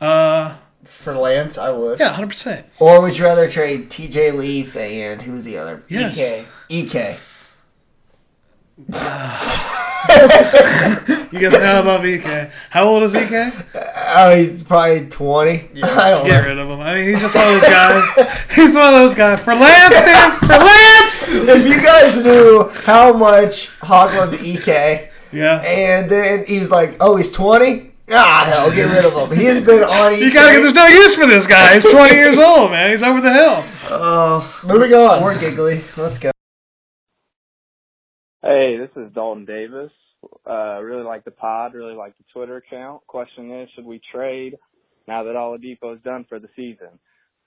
Uh, 0.00 0.56
For 0.84 1.14
Lance, 1.16 1.58
I 1.58 1.70
would. 1.70 1.98
yeah, 1.98 2.10
hundred 2.12 2.28
percent. 2.28 2.66
Or 2.78 3.00
would 3.00 3.18
you 3.18 3.24
rather 3.24 3.48
trade 3.48 3.90
TJ 3.90 4.32
Leaf 4.38 4.76
and 4.76 5.22
who's 5.22 5.44
the 5.44 5.56
other? 5.58 5.82
Yes. 5.88 6.18
EK. 6.18 6.46
EK. 6.68 7.16
You 11.34 11.40
guys 11.40 11.52
know 11.52 11.80
about 11.82 12.04
EK. 12.06 12.50
How 12.70 12.84
old 12.84 13.02
is 13.04 13.14
EK? 13.14 13.50
Oh, 14.16 14.34
he's 14.36 14.62
probably 14.62 15.06
20. 15.08 15.50
I 15.82 16.10
don't 16.10 16.26
Get 16.26 16.42
know. 16.42 16.48
rid 16.48 16.58
of 16.58 16.68
him. 16.70 16.80
I 16.80 16.94
mean, 16.94 17.08
he's 17.08 17.20
just 17.20 17.34
one 17.34 17.46
of 17.48 17.60
those 17.60 17.62
guys. 17.70 18.36
He's 18.54 18.74
one 18.74 18.94
of 18.94 19.00
those 19.00 19.14
guys. 19.14 19.40
For 19.42 19.54
Lance, 19.54 19.94
man. 19.94 20.38
For 20.40 20.46
Lance. 20.46 21.24
if 21.28 21.66
you 21.66 21.82
guys 21.82 22.16
knew 22.22 22.68
how 22.84 23.12
much 23.12 23.68
Hawk 23.82 24.12
loves 24.14 24.40
EK, 24.42 25.10
Yeah. 25.32 25.58
and 25.62 26.08
then 26.10 26.44
he 26.44 26.60
was 26.60 26.70
like, 26.70 26.96
oh, 27.00 27.16
he's 27.16 27.30
20? 27.32 27.90
Ah, 28.10 28.44
hell, 28.46 28.70
get 28.70 28.84
rid 28.94 29.04
of 29.04 29.14
him. 29.30 29.36
He 29.38 29.46
has 29.46 29.64
been 29.64 29.82
on 29.82 30.12
EK. 30.12 30.20
You 30.24 30.32
gotta 30.32 30.52
get. 30.52 30.60
There's 30.60 30.74
no 30.74 30.86
use 30.86 31.14
for 31.16 31.26
this 31.26 31.46
guy. 31.46 31.74
He's 31.74 31.90
20 31.90 32.14
years 32.14 32.38
old, 32.38 32.70
man. 32.70 32.90
He's 32.90 33.02
over 33.02 33.20
the 33.20 33.32
hill. 33.32 33.64
Oh, 33.90 34.60
Moving 34.66 34.92
on. 34.94 35.20
More 35.20 35.34
giggly. 35.38 35.82
Let's 35.96 36.18
go. 36.18 36.30
Hey, 38.46 38.76
this 38.76 38.90
is 39.02 39.10
Dalton 39.14 39.46
Davis. 39.46 39.90
Uh, 40.46 40.78
really 40.82 41.02
like 41.02 41.24
the 41.24 41.30
pod, 41.30 41.72
really 41.72 41.94
like 41.94 42.14
the 42.18 42.24
Twitter 42.30 42.58
account. 42.58 43.00
Question 43.06 43.50
is, 43.50 43.70
should 43.74 43.86
we 43.86 44.02
trade 44.12 44.58
now 45.08 45.24
that 45.24 45.34
all 45.34 45.56
Oladipo 45.56 45.96
is 45.96 46.02
done 46.02 46.26
for 46.28 46.38
the 46.38 46.50
season? 46.54 46.90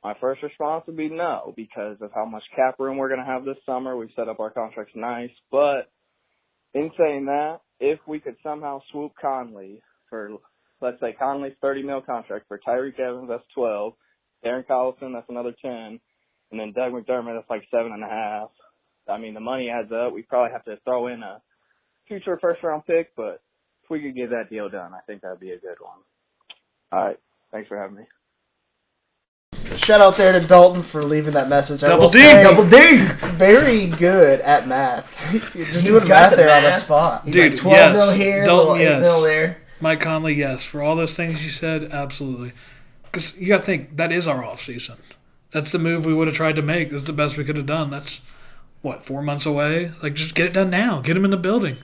My 0.03 0.15
first 0.19 0.41
response 0.41 0.85
would 0.87 0.97
be 0.97 1.07
no, 1.07 1.53
because 1.55 1.97
of 2.01 2.09
how 2.15 2.25
much 2.25 2.41
cap 2.55 2.79
room 2.79 2.97
we're 2.97 3.09
going 3.09 3.19
to 3.19 3.31
have 3.31 3.45
this 3.45 3.63
summer. 3.63 3.95
We've 3.95 4.09
set 4.15 4.27
up 4.27 4.39
our 4.39 4.49
contracts 4.49 4.93
nice. 4.95 5.29
But 5.51 5.91
in 6.73 6.89
saying 6.97 7.25
that, 7.25 7.59
if 7.79 7.99
we 8.07 8.19
could 8.19 8.37
somehow 8.41 8.81
swoop 8.91 9.11
Conley 9.21 9.83
for, 10.09 10.31
let's 10.81 10.99
say 10.99 11.13
Conley's 11.13 11.53
30 11.61 11.83
mil 11.83 12.01
contract 12.01 12.47
for 12.47 12.59
Tyreke 12.67 12.99
Evans, 12.99 13.29
that's 13.29 13.43
12. 13.53 13.93
Darren 14.43 14.65
Collison, 14.65 15.13
that's 15.13 15.29
another 15.29 15.53
10. 15.61 15.99
And 16.49 16.59
then 16.59 16.73
Doug 16.73 16.93
McDermott, 16.93 17.35
that's 17.35 17.51
like 17.51 17.67
seven 17.69 17.91
and 17.91 18.03
a 18.03 18.09
half. 18.09 18.49
I 19.09 19.17
mean, 19.17 19.33
the 19.33 19.39
money 19.39 19.69
adds 19.69 19.91
up. 19.91 20.13
We 20.13 20.21
probably 20.21 20.51
have 20.51 20.65
to 20.65 20.77
throw 20.83 21.07
in 21.07 21.23
a 21.23 21.41
future 22.07 22.37
first 22.41 22.63
round 22.63 22.85
pick, 22.85 23.15
but 23.15 23.41
if 23.83 23.89
we 23.89 24.01
could 24.01 24.15
get 24.15 24.29
that 24.31 24.49
deal 24.49 24.69
done, 24.69 24.93
I 24.93 24.99
think 25.07 25.21
that'd 25.21 25.39
be 25.39 25.51
a 25.51 25.59
good 25.59 25.77
one. 25.79 25.99
All 26.91 27.05
right. 27.05 27.19
Thanks 27.51 27.67
for 27.67 27.77
having 27.77 27.97
me. 27.97 28.03
Shout 29.77 30.01
out 30.01 30.17
there 30.17 30.37
to 30.37 30.45
Dalton 30.45 30.81
for 30.81 31.03
leaving 31.03 31.33
that 31.33 31.49
message. 31.49 31.83
I 31.83 31.87
Double 31.87 32.03
will 32.03 32.09
D, 32.09 32.19
say, 32.19 32.43
double 32.43 32.67
D. 32.67 32.97
Very 33.37 33.87
good 33.87 34.41
at 34.41 34.67
math. 34.67 35.13
You're 35.31 35.41
just 35.65 35.73
He's 35.73 35.83
doing 35.83 35.99
got 35.99 36.09
math 36.09 36.29
the 36.31 36.35
there 36.37 36.57
on 36.57 36.63
the 36.63 36.75
spot. 36.77 37.25
He's 37.25 37.33
Dude, 37.35 37.51
like 37.53 37.61
12 37.61 37.75
yes. 37.75 37.95
mil 37.95 38.11
here, 38.11 38.45
Dalton, 38.45 38.57
little 38.57 38.75
8 38.75 38.81
yes. 38.81 39.01
mil 39.01 39.21
there. 39.21 39.57
Mike 39.79 39.99
Conley, 40.01 40.33
yes. 40.33 40.63
For 40.63 40.81
all 40.81 40.95
those 40.95 41.13
things 41.13 41.43
you 41.43 41.51
said, 41.51 41.91
absolutely. 41.91 42.53
Because 43.03 43.35
you 43.37 43.47
got 43.47 43.57
to 43.57 43.63
think, 43.63 43.95
that 43.97 44.11
is 44.11 44.27
our 44.27 44.43
off 44.43 44.61
season. 44.61 44.97
That's 45.51 45.71
the 45.71 45.79
move 45.79 46.05
we 46.05 46.13
would 46.13 46.27
have 46.27 46.35
tried 46.35 46.55
to 46.55 46.61
make. 46.61 46.91
That's 46.91 47.03
the 47.03 47.13
best 47.13 47.37
we 47.37 47.43
could 47.45 47.55
have 47.55 47.65
done. 47.65 47.89
That's, 47.89 48.21
what, 48.81 49.03
four 49.03 49.21
months 49.21 49.45
away? 49.45 49.91
Like, 50.01 50.13
just 50.13 50.35
get 50.35 50.47
it 50.47 50.53
done 50.53 50.69
now. 50.69 51.01
Get 51.01 51.17
him 51.17 51.25
in 51.25 51.31
the 51.31 51.37
building. 51.37 51.77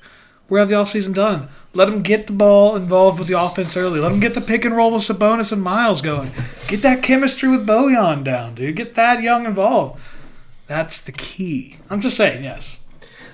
We 0.50 0.60
have 0.60 0.70
the 0.70 0.76
off 0.76 0.92
season 0.92 1.14
done. 1.14 1.50
Let 1.74 1.88
him 1.90 2.04
get 2.04 2.28
the 2.28 2.34
ball 2.34 2.76
involved 2.76 3.18
with 3.18 3.28
the 3.28 3.40
offense 3.42 3.76
early. 3.76 4.00
Let 4.00 4.12
him 4.12 4.20
get 4.20 4.36
the 4.36 4.42
pick 4.42 4.64
and 4.64 4.76
roll 4.76 4.92
with 4.92 5.04
Sabonis 5.04 5.52
and 5.52 5.62
Myles 5.64 6.02
going. 6.02 6.32
Get 6.68 6.82
that 6.84 7.02
chemistry 7.02 7.50
with 7.50 7.66
Bojan 7.66 8.24
down, 8.24 8.54
dude. 8.54 8.76
Get 8.76 8.94
that 8.96 9.24
young 9.24 9.46
involved. 9.46 10.00
That's 10.68 11.00
the 11.00 11.12
key. 11.12 11.78
I'm 11.90 12.00
just 12.02 12.16
saying, 12.16 12.44
yes. 12.44 12.78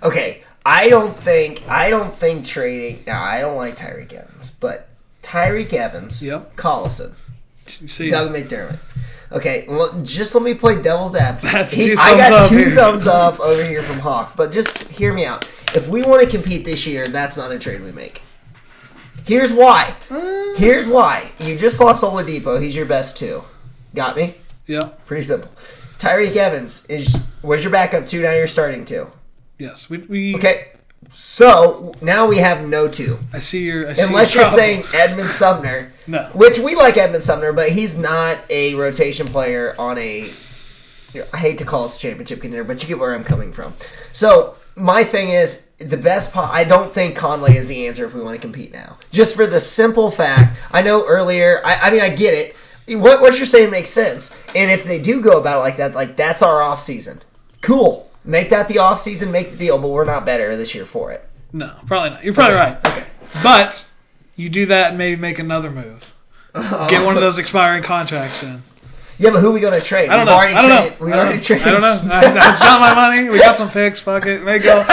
Okay, 0.01 0.43
I 0.66 0.88
don't 0.89 1.16
think 1.16 1.68
I 1.68 1.89
don't 1.89 2.16
think 2.16 2.45
trading. 2.45 3.03
Now 3.05 3.24
I 3.24 3.41
don't 3.41 3.57
like 3.57 3.76
Tyreke 3.76 4.14
Evans, 4.14 4.51
but 4.51 4.88
Tyreke 5.22 5.74
Evans, 5.74 6.24
Yep. 6.24 6.55
Collison, 6.55 7.16
See, 7.68 8.10
Doug 8.10 8.32
McDermott. 8.32 8.80
Okay, 9.32 9.65
well, 9.69 10.01
just 10.01 10.34
let 10.34 10.43
me 10.43 10.53
play 10.55 10.82
devil's 10.82 11.13
advocate. 11.15 11.67
He- 11.71 11.95
I 11.95 12.17
got 12.17 12.49
two 12.49 12.57
here. 12.57 12.75
thumbs 12.75 13.05
up 13.05 13.39
over 13.39 13.63
here 13.63 13.84
from 13.84 13.99
Hawk, 13.99 14.36
but 14.36 14.51
just 14.51 14.80
hear 14.89 15.13
me 15.13 15.25
out. 15.25 15.47
If 15.75 15.88
we 15.88 16.01
want 16.01 16.23
to 16.23 16.27
compete 16.30 16.65
this 16.65 16.88
year, 16.88 17.05
that's 17.05 17.38
not 17.38 17.51
a 17.51 17.59
trade 17.59 17.84
we 17.84 17.91
make. 17.91 18.23
Here's 19.25 19.51
why. 19.53 19.95
Uh. 20.09 20.55
Here's 20.57 20.88
why. 20.88 21.32
You 21.39 21.55
just 21.55 21.80
lost 21.80 22.03
Oladipo. 22.03 22.59
He's 22.59 22.75
your 22.75 22.88
best 22.88 23.17
two. 23.17 23.43
Got 23.93 24.15
me? 24.17 24.34
yeah, 24.65 24.89
Pretty 25.05 25.23
simple. 25.23 25.51
Tyreke 25.99 26.36
Evans 26.36 26.86
is 26.88 27.17
was 27.43 27.63
your 27.63 27.71
backup 27.71 28.07
two. 28.07 28.21
Now 28.21 28.32
you're 28.32 28.47
starting 28.47 28.86
two. 28.86 29.09
yes. 29.59 29.89
We, 29.89 29.97
we 29.99 30.36
Okay. 30.36 30.69
So 31.11 31.91
now 32.01 32.25
we 32.27 32.38
have 32.38 32.67
no 32.67 32.88
two. 32.88 33.19
I 33.34 33.39
see 33.39 33.63
your. 33.65 33.89
I 33.89 33.93
see 33.93 34.01
Unless 34.03 34.34
your 34.34 34.43
you're 34.45 34.51
saying. 34.51 34.84
Edmond 34.93 35.30
Sumner, 35.32 35.91
No. 36.10 36.24
which 36.34 36.57
we 36.57 36.76
like 36.76 36.97
Edmond 36.97 37.24
Sumner, 37.24 37.53
but 37.53 37.70
he's 37.70 37.95
not 37.95 38.39
a 38.49 38.74
rotation 38.76 39.28
player 39.28 39.76
on 39.78 39.97
a. 39.99 40.32
I 41.34 41.38
hate 41.38 41.57
to 41.60 41.66
call 41.66 41.86
us 41.86 41.97
a 41.97 41.99
championship 41.99 42.41
contender, 42.41 42.64
but 42.64 42.82
you 42.82 42.88
get 42.88 42.99
where 42.99 43.14
I'm 43.14 43.24
coming 43.24 43.51
from. 43.51 43.74
So 44.12 44.55
my 44.76 45.03
thing 45.03 45.30
is 45.30 45.68
the 45.78 45.97
best. 45.97 46.32
Po- 46.32 46.41
I 46.41 46.64
don't 46.64 46.93
think 46.93 47.16
Conley 47.16 47.57
is 47.57 47.68
the 47.68 47.86
answer 47.88 48.05
if 48.05 48.14
we 48.14 48.22
want 48.22 48.36
to 48.36 48.41
compete 48.41 48.72
now. 48.72 48.97
Just 49.12 49.36
for 49.36 49.45
the 49.45 49.60
simple 49.60 50.10
fact, 50.10 50.57
I 50.72 50.82
know 50.82 51.05
earlier. 51.07 51.62
I, 51.66 51.76
I 51.76 51.91
mean, 51.91 52.01
I 52.01 52.10
get 52.10 52.34
it. 52.34 52.55
What, 52.99 53.22
what 53.22 53.38
you're 53.38 53.45
saying 53.45 53.70
makes 53.70 53.91
sense. 53.91 54.36
And 54.55 54.72
if 54.72 54.84
they 54.86 54.99
do 54.99 55.22
go 55.22 55.39
about 55.39 55.57
it 55.57 55.62
like 55.62 55.78
that, 55.78 55.93
like 55.93 56.16
that's 56.16 56.41
our 56.41 56.62
off 56.62 56.82
season. 56.82 57.22
Cool. 57.62 58.10
Make 58.24 58.49
that 58.49 58.68
the 58.68 58.80
off 58.80 58.99
season. 58.99 59.32
Make 59.32 59.51
the 59.51 59.57
deal. 59.57 59.78
But 59.78 59.89
we're 59.89 60.05
not 60.05 60.26
better 60.26 60.55
this 60.57 60.74
year 60.74 60.86
for 60.86 61.12
it. 61.12 61.28
No, 61.53 61.76
probably 61.86 62.12
not. 62.12 62.24
You're 62.24 62.34
probably 62.34 62.55
right. 62.55 62.78
Okay. 62.86 63.05
But 63.43 63.86
you 64.39 64.49
do 64.49 64.65
that 64.67 64.89
and 64.91 64.97
maybe 64.97 65.19
make 65.19 65.37
another 65.37 65.69
move. 65.69 66.13
Oh. 66.55 66.87
Get 66.89 67.05
one 67.05 67.17
of 67.17 67.21
those 67.21 67.37
expiring 67.37 67.83
contracts 67.83 68.41
in. 68.41 68.63
Yeah, 69.17 69.31
but 69.31 69.41
who 69.41 69.49
are 69.49 69.51
we 69.51 69.59
going 69.59 69.77
to 69.77 69.85
trade? 69.85 70.09
I 70.09 70.15
don't 70.15 70.25
We've 70.25 70.27
know. 70.27 70.33
Already 70.33 70.53
I 70.53 70.61
don't 70.61 70.69
traded. 70.77 70.99
know. 70.99 71.05
We've 71.05 71.13
I 71.13 71.17
don't 71.17 71.25
already 71.25 71.37
know. 71.39 71.43
traded. 71.43 71.67
I 71.67 71.71
don't 71.71 71.81
know. 71.81 72.09
That's 72.33 72.59
not 72.61 72.79
my 72.79 72.95
money. 72.95 73.27
We 73.29 73.37
got 73.39 73.57
some 73.57 73.69
picks. 73.69 73.99
Fuck 73.99 74.25
it. 74.27 74.43
May 74.43 74.59
go. 74.59 74.77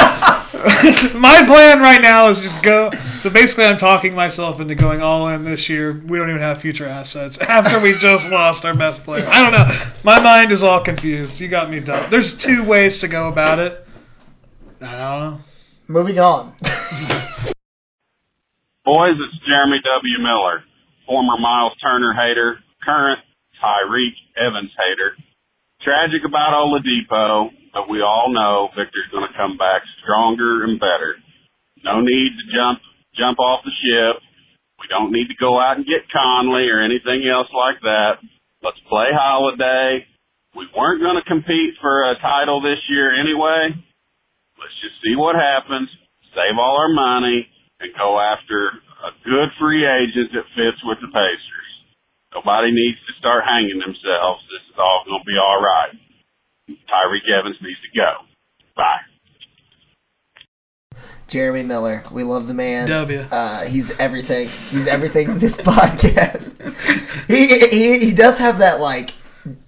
my 1.14 1.42
plan 1.46 1.78
right 1.78 2.02
now 2.02 2.28
is 2.28 2.40
just 2.40 2.60
go. 2.60 2.90
So 3.20 3.30
basically, 3.30 3.66
I'm 3.66 3.78
talking 3.78 4.16
myself 4.16 4.58
into 4.60 4.74
going 4.74 5.00
all 5.00 5.28
in 5.28 5.44
this 5.44 5.68
year. 5.68 5.92
We 5.92 6.18
don't 6.18 6.28
even 6.28 6.40
have 6.42 6.60
future 6.60 6.86
assets 6.88 7.38
after 7.42 7.78
we 7.78 7.92
just 7.94 8.28
lost 8.32 8.64
our 8.64 8.74
best 8.74 9.04
player. 9.04 9.28
I 9.28 9.42
don't 9.48 9.52
know. 9.52 9.92
My 10.02 10.18
mind 10.20 10.50
is 10.50 10.64
all 10.64 10.80
confused. 10.80 11.38
You 11.38 11.46
got 11.46 11.70
me 11.70 11.78
done. 11.78 12.10
There's 12.10 12.34
two 12.34 12.64
ways 12.64 12.98
to 12.98 13.08
go 13.08 13.28
about 13.28 13.60
it. 13.60 13.86
I 14.80 14.90
don't 14.96 15.20
know. 15.20 15.40
Moving 15.86 16.18
on. 16.18 16.52
Boys, 18.86 19.18
it's 19.18 19.42
Jeremy 19.42 19.82
W. 19.82 20.18
Miller, 20.22 20.62
former 21.10 21.34
Myles 21.42 21.74
Turner 21.82 22.14
hater, 22.14 22.62
current 22.86 23.18
Tyreke 23.58 24.22
Evans 24.38 24.70
hater. 24.78 25.18
Tragic 25.82 26.22
about 26.22 26.54
Oladipo, 26.54 27.50
but 27.74 27.90
we 27.90 27.98
all 27.98 28.30
know 28.30 28.70
Victor's 28.78 29.10
going 29.10 29.26
to 29.26 29.34
come 29.34 29.58
back 29.58 29.82
stronger 29.98 30.62
and 30.62 30.78
better. 30.78 31.18
No 31.82 31.98
need 31.98 32.30
to 32.38 32.44
jump 32.54 32.78
jump 33.18 33.42
off 33.42 33.66
the 33.66 33.74
ship. 33.74 34.22
We 34.78 34.86
don't 34.86 35.10
need 35.10 35.34
to 35.34 35.42
go 35.42 35.58
out 35.58 35.82
and 35.82 35.84
get 35.84 36.06
Conley 36.06 36.70
or 36.70 36.78
anything 36.78 37.26
else 37.26 37.50
like 37.50 37.82
that. 37.82 38.22
Let's 38.62 38.78
play 38.86 39.10
Holiday. 39.10 40.06
We 40.54 40.70
weren't 40.70 41.02
going 41.02 41.18
to 41.18 41.26
compete 41.26 41.74
for 41.82 42.06
a 42.06 42.22
title 42.22 42.62
this 42.62 42.78
year 42.86 43.10
anyway. 43.10 43.74
Let's 44.62 44.78
just 44.78 45.02
see 45.02 45.18
what 45.18 45.34
happens, 45.34 45.90
save 46.38 46.54
all 46.54 46.78
our 46.78 46.94
money, 46.94 47.50
and 47.80 47.92
go 47.96 48.18
after 48.20 48.72
a 49.04 49.10
good 49.24 49.50
free 49.60 49.84
agent 49.84 50.32
that 50.32 50.46
fits 50.56 50.80
with 50.84 50.98
the 51.00 51.08
Pacers. 51.08 51.70
Nobody 52.34 52.72
needs 52.72 52.98
to 53.06 53.12
start 53.18 53.44
hanging 53.44 53.78
themselves. 53.78 54.42
This 54.48 54.64
is 54.72 54.76
all 54.78 55.02
going 55.06 55.20
to 55.20 55.26
be 55.26 55.36
all 55.40 55.60
right. 55.60 55.94
Tyreke 56.68 57.30
Evans 57.32 57.56
needs 57.62 57.80
to 57.80 57.92
go. 57.98 58.10
Bye. 58.76 59.04
Jeremy 61.28 61.62
Miller. 61.62 62.02
We 62.12 62.22
love 62.22 62.46
the 62.46 62.54
man. 62.54 62.88
W. 62.88 63.20
Uh, 63.20 63.64
he's 63.64 63.90
everything. 63.98 64.48
He's 64.70 64.86
everything 64.86 65.26
to 65.28 65.34
this 65.34 65.56
podcast. 65.60 66.54
he, 67.26 67.46
he 67.68 68.06
he 68.06 68.12
does 68.12 68.38
have 68.38 68.58
that 68.58 68.80
like 68.80 69.12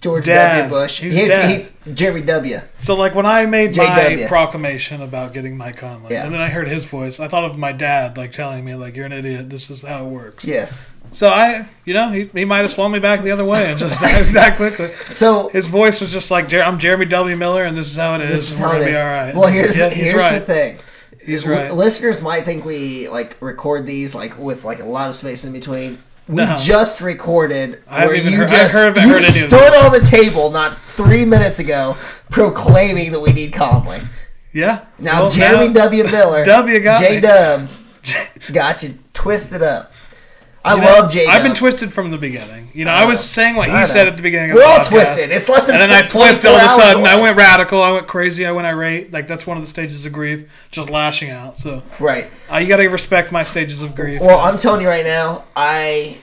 George 0.01 0.25
Dad. 0.25 0.63
W. 0.69 0.69
Bush. 0.81 0.99
He's 0.99 1.15
dad. 1.15 1.69
he- 1.85 1.91
Jeremy 1.93 2.21
W. 2.21 2.61
So 2.79 2.95
like 2.95 3.15
when 3.15 3.25
I 3.25 3.45
made 3.45 3.75
my 3.75 4.25
proclamation 4.27 5.01
about 5.01 5.33
getting 5.33 5.57
Mike 5.57 5.77
Conley, 5.77 6.13
Yeah. 6.13 6.25
and 6.25 6.33
then 6.33 6.41
I 6.41 6.49
heard 6.49 6.67
his 6.67 6.85
voice, 6.85 7.19
I 7.19 7.27
thought 7.27 7.45
of 7.45 7.57
my 7.57 7.71
dad 7.71 8.17
like 8.17 8.31
telling 8.31 8.63
me 8.65 8.75
like 8.75 8.95
you're 8.95 9.05
an 9.05 9.13
idiot. 9.13 9.49
This 9.49 9.69
is 9.69 9.81
how 9.83 10.05
it 10.05 10.09
works. 10.09 10.45
Yes. 10.45 10.81
So 11.11 11.27
I, 11.29 11.67
you 11.85 11.93
know, 11.95 12.11
he, 12.11 12.25
he 12.33 12.45
might 12.45 12.59
have 12.59 12.69
swung 12.71 12.91
me 12.91 12.99
back 12.99 13.23
the 13.23 13.31
other 13.31 13.45
way 13.45 13.71
and 13.71 13.79
just 13.79 13.99
that, 14.33 14.53
quickly. 14.57 14.91
So 15.11 15.49
his 15.49 15.65
voice 15.65 16.01
was 16.01 16.11
just 16.11 16.29
like, 16.29 16.53
"I'm 16.53 16.77
Jeremy 16.77 17.05
W. 17.05 17.35
Miller, 17.35 17.63
and 17.63 17.75
this 17.75 17.87
is 17.87 17.95
how 17.95 18.13
it 18.15 18.21
is. 18.21 18.29
This 18.29 18.51
is 18.51 18.57
how 18.59 18.73
it 18.73 18.81
is. 18.87 18.95
be 18.95 18.97
all 19.01 19.05
right." 19.07 19.33
Well, 19.35 19.47
here's 19.47 19.77
Yeah, 19.77 19.89
here's 19.89 20.13
right. 20.13 20.37
the 20.39 20.45
thing. 20.45 20.77
He's 21.25 21.45
L- 21.45 21.51
right. 21.51 21.73
listeners 21.73 22.21
might 22.21 22.45
think 22.45 22.63
we 22.63 23.09
like 23.09 23.37
record 23.41 23.87
these 23.87 24.13
like 24.13 24.37
with 24.37 24.63
like 24.63 24.79
a 24.81 24.85
lot 24.85 25.09
of 25.09 25.15
space 25.15 25.43
in 25.45 25.51
between. 25.51 25.97
We 26.29 26.35
No. 26.45 26.55
just 26.57 27.01
recorded 27.01 27.81
I 27.89 28.05
where 28.05 28.13
you 28.15 28.37
heard- 28.37 28.49
just 28.49 28.75
you 28.75 28.81
heard 29.09 29.23
of 29.23 29.33
stood 29.33 29.73
on 29.73 29.91
the 29.91 29.99
table 29.99 30.51
not 30.51 30.77
three 30.95 31.25
minutes 31.25 31.57
ago 31.57 31.97
proclaiming 32.29 33.11
that 33.13 33.19
we 33.19 33.33
need 33.33 33.51
Conley. 33.51 34.01
Yeah. 34.53 34.81
Now 34.99 35.23
Well, 35.23 35.31
Jeremy 35.31 35.69
now- 35.69 35.85
W. 35.85 36.03
Miller, 36.03 36.45
W 36.59 36.79
got 36.81 37.01
J. 37.01 37.19
Dub, 37.19 37.67
got 38.53 38.83
you 38.83 38.99
twisted 39.13 39.63
up. 39.63 39.91
I 40.63 40.75
You 40.75 40.81
love 40.81 41.11
J. 41.11 41.25
I've 41.25 41.41
been 41.43 41.55
twisted 41.55 41.93
from 41.93 42.11
the 42.11 42.17
beginning. 42.17 42.69
You 42.73 42.85
know, 42.85 42.91
I, 42.91 43.03
I 43.03 43.05
was 43.05 43.21
saying 43.23 43.55
what 43.55 43.67
he 43.69 43.73
know. 43.73 43.85
said 43.85 44.07
at 44.07 44.17
the 44.17 44.21
beginning. 44.21 44.51
of 44.51 44.55
We're 44.55 44.61
the 44.63 44.67
all 44.67 44.79
podcast, 44.79 44.87
twisted. 44.87 45.31
It's 45.31 45.47
less 45.47 45.67
than 45.67 45.75
and 45.75 45.83
then 45.83 45.91
I 45.91 46.05
flipped 46.05 46.43
all 46.45 46.55
of 46.55 46.61
a 46.63 46.69
sudden. 46.75 47.05
I 47.05 47.19
went 47.19 47.37
radical. 47.37 47.81
I 47.81 47.91
went 47.91 48.07
crazy. 48.07 48.45
I 48.45 48.51
went 48.51 48.67
irate. 48.67 49.11
Like 49.13 49.27
that's 49.27 49.47
one 49.47 49.57
of 49.57 49.63
the 49.63 49.69
stages 49.69 50.05
of 50.05 50.11
grief, 50.11 50.49
just 50.71 50.89
lashing 50.89 51.29
out. 51.29 51.57
So 51.57 51.83
Right. 51.99 52.29
uh, 52.51 52.57
you 52.57 52.67
got 52.67 52.77
to 52.77 52.87
respect 52.89 53.31
my 53.31 53.43
stages 53.43 53.81
of 53.81 53.95
grief. 53.95 54.19
Well, 54.21 54.39
I'm 54.39 54.57
telling 54.57 54.81
you 54.81 54.87
right 54.89 55.05
now, 55.05 55.45
I 55.55 56.17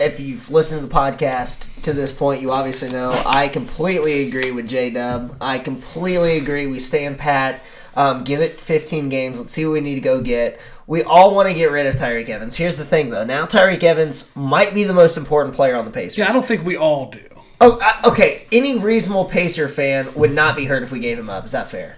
if 0.00 0.18
you've 0.18 0.50
listened 0.50 0.80
to 0.80 0.86
the 0.86 0.92
podcast 0.92 1.68
to 1.82 1.92
this 1.92 2.10
point, 2.10 2.40
you 2.42 2.50
obviously 2.50 2.90
know 2.90 3.22
I 3.26 3.48
completely 3.48 4.26
agree 4.26 4.50
with 4.50 4.68
J 4.68 4.90
Dub. 4.90 5.36
I 5.40 5.58
completely 5.58 6.38
agree. 6.38 6.66
We 6.66 6.80
stand 6.80 7.18
pat. 7.18 7.62
Um, 7.94 8.24
give 8.24 8.40
it 8.40 8.58
15 8.58 9.10
games. 9.10 9.38
Let's 9.38 9.52
see 9.52 9.66
what 9.66 9.72
we 9.74 9.80
need 9.82 9.96
to 9.96 10.00
go 10.00 10.22
get. 10.22 10.58
We 10.92 11.02
all 11.04 11.34
want 11.34 11.48
to 11.48 11.54
get 11.54 11.70
rid 11.70 11.86
of 11.86 11.94
Tyreke 11.94 12.28
Evans. 12.28 12.54
Here's 12.54 12.76
the 12.76 12.84
thing, 12.84 13.08
though. 13.08 13.24
Now 13.24 13.46
Tyreke 13.46 13.82
Evans 13.82 14.28
might 14.34 14.74
be 14.74 14.84
the 14.84 14.92
most 14.92 15.16
important 15.16 15.56
player 15.56 15.74
on 15.74 15.86
the 15.86 15.90
Pacers. 15.90 16.18
yeah, 16.18 16.28
I 16.28 16.32
don't 16.34 16.44
think 16.44 16.66
we 16.66 16.76
all 16.76 17.10
do. 17.10 17.26
Oh, 17.62 17.78
uh, 17.80 18.10
okay. 18.10 18.46
Any 18.52 18.78
reasonable 18.78 19.24
Pacer 19.24 19.68
fan 19.68 20.12
would 20.12 20.32
not 20.32 20.54
be 20.54 20.66
hurt 20.66 20.82
if 20.82 20.92
we 20.92 20.98
gave 20.98 21.18
him 21.18 21.30
up. 21.30 21.46
Is 21.46 21.52
that 21.52 21.70
fair? 21.70 21.96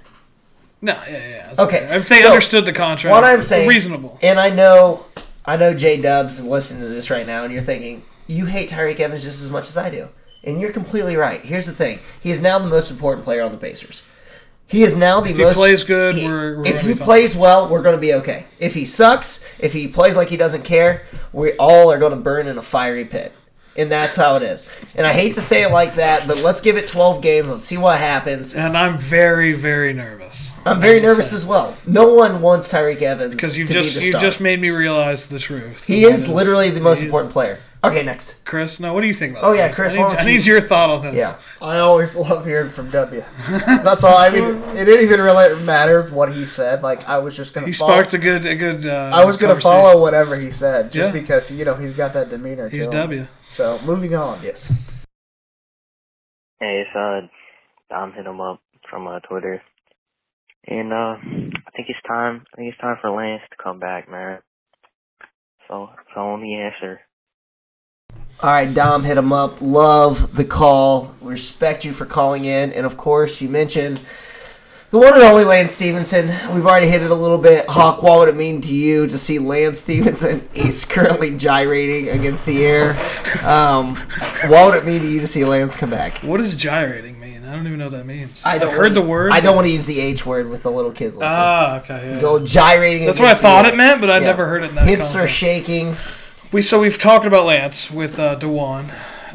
No, 0.81 0.93
yeah, 1.09 1.29
yeah. 1.29 1.55
Okay, 1.59 1.89
fair. 1.89 1.99
If 1.99 2.09
they 2.09 2.23
so, 2.23 2.29
understood 2.29 2.67
the 2.67 2.73
contract, 2.73 3.13
What 3.13 3.25
I'm 3.25 3.43
saying, 3.43 3.69
reasonable. 3.69 4.17
and 4.23 4.39
I 4.39 4.51
know, 4.51 5.07
I 5.45 5.57
know 5.57 5.75
J 5.75 6.01
Dub's 6.01 6.41
listening 6.41 6.83
to 6.83 6.89
this 6.89 7.11
right 7.11 7.27
now, 7.27 7.43
and 7.43 7.53
you're 7.53 7.63
thinking 7.63 8.05
you 8.29 8.47
hate 8.47 8.71
Tyreke 8.71 9.01
Evans 9.01 9.25
just 9.25 9.43
as 9.43 9.51
much 9.51 9.69
as 9.69 9.77
I 9.77 9.91
do. 9.91 10.11
And 10.45 10.61
you're 10.61 10.71
completely 10.71 11.17
right. 11.17 11.45
Here's 11.45 11.67
the 11.67 11.73
thing: 11.73 11.99
he 12.21 12.31
is 12.31 12.41
now 12.41 12.61
the 12.61 12.69
most 12.69 12.93
important 12.93 13.25
player 13.25 13.43
on 13.43 13.51
the 13.51 13.59
Pacers. 13.59 14.03
He 14.67 14.83
is 14.83 14.97
now 14.97 15.21
the 15.21 15.31
If 15.31 15.37
he 15.37 15.43
most. 15.45 15.57
plays 15.57 15.85
good, 15.85 16.15
he- 16.15 16.27
we're- 16.29 16.57
we're 16.57 16.67
if 16.67 16.81
he 16.81 16.95
plays 16.95 17.37
well, 17.37 17.69
we're 17.69 17.83
going 17.83 17.95
to 17.97 18.01
be 18.01 18.15
okay. 18.15 18.47
If 18.59 18.75
he 18.75 18.85
sucks, 18.85 19.41
if 19.59 19.73
he 19.73 19.87
plays 19.87 20.17
like 20.17 20.29
he 20.31 20.37
doesn't 20.37 20.63
care, 20.65 21.03
we 21.33 21.53
all 21.53 21.93
are 21.93 21.99
going 21.99 22.11
to 22.13 22.17
burn 22.17 22.47
in 22.47 22.57
a 22.59 22.63
fiery 22.63 23.05
pit. 23.05 23.33
And 23.77 23.91
that's 23.91 24.15
how 24.15 24.37
it 24.37 24.43
is. 24.43 24.71
And 24.95 25.05
I 25.05 25.13
hate 25.13 25.35
to 25.35 25.41
say 25.41 25.63
it 25.65 25.73
like 25.73 25.97
that, 25.97 26.29
but 26.29 26.41
let's 26.43 26.61
give 26.61 26.77
it 26.77 26.87
12 26.87 27.21
games. 27.21 27.51
Let's 27.51 27.67
see 27.67 27.77
what 27.77 27.99
happens. 27.99 28.55
And 28.55 28.77
I'm 28.79 28.97
very, 28.99 29.53
very 29.53 29.93
nervous. 29.93 30.53
I'm 30.65 30.81
very 30.81 31.01
nervous 31.01 31.31
saying. 31.31 31.39
as 31.39 31.45
well. 31.45 31.77
No 31.85 32.07
one 32.15 32.41
wants 32.41 32.73
Tyreke 32.73 33.03
Evans 33.03 33.33
Because 33.33 33.59
you've 33.59 33.69
just 33.71 33.99
be 33.99 34.07
you 34.07 34.13
just 34.19 34.41
made 34.41 34.61
me 34.61 34.71
realize 34.71 35.27
the 35.27 35.41
truth. 35.41 35.85
He 35.87 36.05
And 36.05 36.15
is 36.15 36.29
literally 36.29 36.71
the 36.71 36.81
most 36.81 37.01
he- 37.01 37.07
important 37.07 37.33
player. 37.33 37.59
Okay, 37.89 38.03
next. 38.03 38.35
Chris, 38.45 38.81
now 38.81 38.95
what 38.95 39.01
do 39.03 39.07
you 39.07 39.15
think 39.15 39.33
about? 39.37 39.45
Oh, 39.45 39.53
yeah, 39.53 39.69
this? 39.69 39.77
Chris, 39.77 39.95
I 39.95 39.99
why 39.99 40.09
need, 40.09 40.17
don't 40.17 40.27
I 40.27 40.31
need 40.31 40.47
your 40.47 40.61
thought 40.61 40.91
on 40.91 41.03
this. 41.03 41.15
Yeah. 41.15 41.37
I 41.61 41.79
always 41.79 42.17
love 42.29 42.45
hearing 42.47 42.71
from 42.71 42.91
W. 42.91 43.23
That's 43.67 44.05
all. 44.05 44.17
I 44.17 44.31
mean, 44.31 44.45
it 44.77 44.85
didn't 44.85 45.05
even 45.05 45.21
really 45.21 45.63
matter 45.63 46.05
what 46.11 46.33
he 46.33 46.47
said. 46.47 46.83
Like 46.83 47.09
I 47.09 47.19
was 47.19 47.37
just 47.37 47.53
gonna. 47.55 47.67
He 47.67 47.73
follow, 47.73 47.93
sparked 47.93 48.15
a 48.15 48.19
good 48.19 48.47
a 48.47 48.55
good. 48.57 48.87
Uh, 48.87 49.11
I 49.15 49.25
was 49.25 49.37
gonna 49.37 49.55
conversation. 49.55 49.83
follow 49.83 50.01
whatever 50.01 50.37
he 50.37 50.51
said, 50.51 50.93
just 50.93 51.15
Yeah. 51.15 51.21
because 51.21 51.51
you 51.51 51.65
know 51.65 51.75
he's 51.75 51.95
got 51.95 52.13
that 52.15 52.29
demeanor. 52.31 52.69
He's 52.69 52.85
to 52.85 52.91
him. 52.91 52.93
W. 52.93 53.27
So 53.49 53.79
moving 53.85 54.15
on. 54.15 54.43
Yes. 54.43 54.71
Hey, 56.61 56.85
it's 56.87 56.97
uh, 56.97 57.27
Dom 57.91 58.13
hit 58.13 58.27
him 58.27 58.41
up 58.41 58.61
from 58.89 59.07
uh, 59.09 59.21
Twitter, 59.21 59.61
and 60.67 60.93
uh, 60.93 61.17
I 61.17 61.71
think 61.77 61.89
it's 61.89 61.99
time. 62.07 62.45
I 62.53 62.57
think 62.57 62.73
it's 62.73 62.81
time 62.81 62.97
for 63.01 63.11
Lance 63.11 63.43
to 63.51 63.63
come 63.63 63.79
back, 63.79 64.11
man. 64.11 64.39
So, 65.69 65.91
so 66.15 66.21
on 66.21 66.41
the 66.43 66.55
answer. 66.55 67.01
All 68.41 68.51
right, 68.51 68.73
Dom, 68.73 69.05
hit 69.05 69.17
him 69.17 69.33
up. 69.33 69.61
Love 69.61 70.35
the 70.37 70.45
call. 70.45 71.15
Respect 71.21 71.85
you 71.85 71.93
for 71.93 72.05
calling 72.05 72.45
in. 72.45 72.73
And 72.73 72.85
of 72.85 72.97
course, 72.97 73.41
you 73.41 73.49
mentioned 73.49 74.01
the 74.91 74.99
one 74.99 75.15
and 75.15 75.23
only 75.23 75.45
Lance 75.45 75.73
Stephenson. 75.75 76.29
We've 76.55 76.67
already 76.67 76.89
hit 76.89 77.01
it 77.03 77.11
a 77.11 77.15
little 77.15 77.39
bit. 77.39 77.67
Hawk, 77.69 78.03
what 78.03 78.19
would 78.19 78.29
it 78.29 78.37
mean 78.37 78.61
to 78.63 78.73
you 78.75 79.07
to 79.07 79.17
see 79.17 79.39
Lance 79.39 79.81
Stephenson? 79.81 80.47
He's 80.53 80.85
currently 80.85 81.35
gyrating 81.37 82.11
against 82.11 82.45
the 82.45 82.65
air. 82.67 82.91
Um, 83.47 83.97
what 84.49 84.67
would 84.67 84.75
it 84.75 84.85
mean 84.85 85.01
to 85.01 85.09
you 85.09 85.21
to 85.21 85.27
see 85.27 85.45
Lance 85.45 85.75
come 85.75 85.91
back? 85.91 86.19
What 86.19 86.37
does 86.37 86.55
gyrating 86.57 87.19
mean? 87.19 87.45
I 87.47 87.53
don't 87.53 87.67
even 87.67 87.79
know 87.79 87.87
what 87.87 87.93
that 87.93 88.07
means. 88.07 88.45
I 88.45 88.59
don't 88.59 88.69
I've 88.69 88.75
heard 88.75 88.83
wanna- 88.83 88.95
the 88.95 89.03
word. 89.03 89.33
I 89.33 89.41
don't 89.41 89.55
want 89.55 89.67
to 89.67 89.73
use 89.73 89.87
the 89.87 90.01
H 90.01 90.27
word 90.27 90.51
with 90.51 90.65
the 90.65 90.71
little 90.71 90.93
kids. 90.93 91.17
listening. 91.17 91.31
Ah, 91.33 91.77
okay. 91.79 92.11
Yeah. 92.15 92.21
Go 92.21 92.39
gyrating. 92.45 93.07
That's 93.07 93.21
what 93.21 93.29
I 93.29 93.35
thought 93.35 93.65
it 93.65 93.77
meant, 93.77 94.01
but 94.03 94.11
I 94.11 94.15
Yeah. 94.19 94.27
never 94.27 94.47
heard 94.47 94.65
it 94.65 94.71
in 94.71 94.75
that 94.75 94.87
Hips 94.87 95.15
are 95.15 95.27
shaking. 95.29 95.97
We 96.55 96.63
so 96.63 96.79
we've 96.79 96.99
talked 96.99 97.27
about 97.27 97.47
Lance 97.47 97.91
with 97.91 98.17
uh, 98.17 98.37
Dewan. 98.37 98.93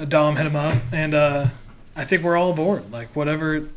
Dom 0.07 0.37
hit 0.37 0.45
him 0.45 0.55
up, 0.55 0.81
and 0.93 1.13
uh, 1.13 1.47
I 1.93 2.05
think 2.05 2.23
we're 2.23 2.37
all 2.37 2.51
aboard. 2.51 2.89
Like 2.93 3.13
whatever, 3.13 3.67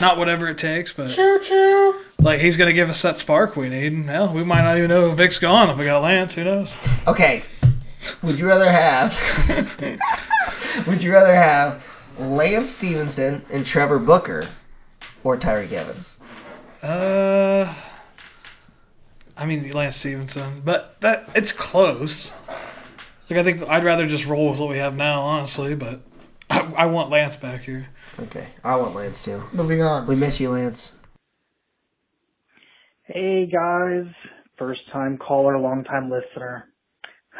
not 0.00 0.18
whatever 0.18 0.48
it 0.48 0.58
takes, 0.58 0.92
but 0.92 1.12
Choo 1.12 1.38
choo. 1.40 2.00
like 2.18 2.40
he's 2.40 2.56
gonna 2.56 2.72
give 2.72 2.88
us 2.88 3.00
that 3.02 3.16
spark 3.16 3.54
we 3.54 3.68
need. 3.68 3.92
And 3.92 4.10
hell, 4.10 4.32
we 4.32 4.42
might 4.42 4.62
not 4.62 4.76
even 4.78 4.88
know 4.88 5.12
Vic's 5.12 5.38
gone 5.38 5.70
if 5.70 5.78
we 5.78 5.84
got 5.84 6.02
Lance. 6.02 6.34
Who 6.34 6.42
knows? 6.42 6.74
Okay. 7.06 7.44
Would 8.20 8.40
you 8.40 8.48
rather 8.48 8.68
have? 8.68 9.16
would 10.88 11.00
you 11.00 11.12
rather 11.12 11.36
have 11.36 11.86
Lance 12.18 12.70
Stephenson 12.70 13.44
and 13.48 13.64
Trevor 13.64 14.00
Booker, 14.00 14.48
or 15.22 15.36
Tyreke 15.36 15.70
Evans? 15.70 16.18
Uh, 16.82 17.72
I 19.36 19.46
mean 19.46 19.70
Lance 19.70 19.98
Stephenson, 19.98 20.62
but 20.64 21.00
that 21.00 21.30
it's 21.36 21.52
close. 21.52 22.32
Like 23.30 23.38
I 23.40 23.42
think 23.42 23.62
I'd 23.62 23.84
rather 23.84 24.06
just 24.06 24.26
roll 24.26 24.50
with 24.50 24.58
what 24.58 24.70
we 24.70 24.78
have 24.78 24.96
now, 24.96 25.20
honestly. 25.22 25.74
But 25.74 26.00
I, 26.48 26.60
I 26.76 26.86
want 26.86 27.10
Lance 27.10 27.36
back 27.36 27.62
here. 27.62 27.88
Okay, 28.18 28.48
I 28.64 28.76
want 28.76 28.94
Lance 28.94 29.22
too. 29.22 29.42
Moving 29.52 29.82
on. 29.82 30.06
We 30.06 30.16
miss 30.16 30.40
you, 30.40 30.50
Lance. 30.50 30.92
Hey 33.04 33.46
guys, 33.46 34.06
first 34.58 34.80
time 34.92 35.18
caller, 35.18 35.58
long 35.58 35.84
time 35.84 36.10
listener. 36.10 36.64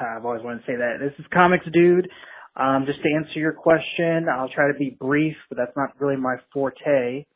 I've 0.00 0.24
always 0.24 0.42
wanted 0.42 0.60
to 0.60 0.64
say 0.66 0.76
that. 0.76 0.98
This 1.00 1.12
is 1.18 1.26
Comics 1.32 1.66
Dude. 1.72 2.08
Um, 2.56 2.84
just 2.86 3.00
to 3.02 3.08
answer 3.14 3.38
your 3.38 3.52
question, 3.52 4.26
I'll 4.32 4.48
try 4.48 4.72
to 4.72 4.78
be 4.78 4.96
brief, 4.98 5.36
but 5.48 5.58
that's 5.58 5.76
not 5.76 5.90
really 6.00 6.16
my 6.16 6.36
forte. 6.52 7.26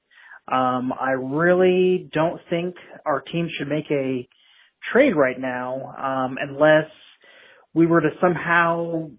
Um, 0.51 0.93
I 0.93 1.13
really 1.13 2.09
don't 2.13 2.41
think 2.51 2.75
our 3.07 3.21
team 3.21 3.49
should 3.57 3.69
make 3.69 3.91
a 3.91 4.29
trade 4.93 5.15
right 5.15 5.39
now, 5.39 5.95
um, 5.97 6.37
unless 6.41 6.91
we 7.75 7.87
were 7.87 8.01
to 8.01 8.11
somehow 8.21 9.11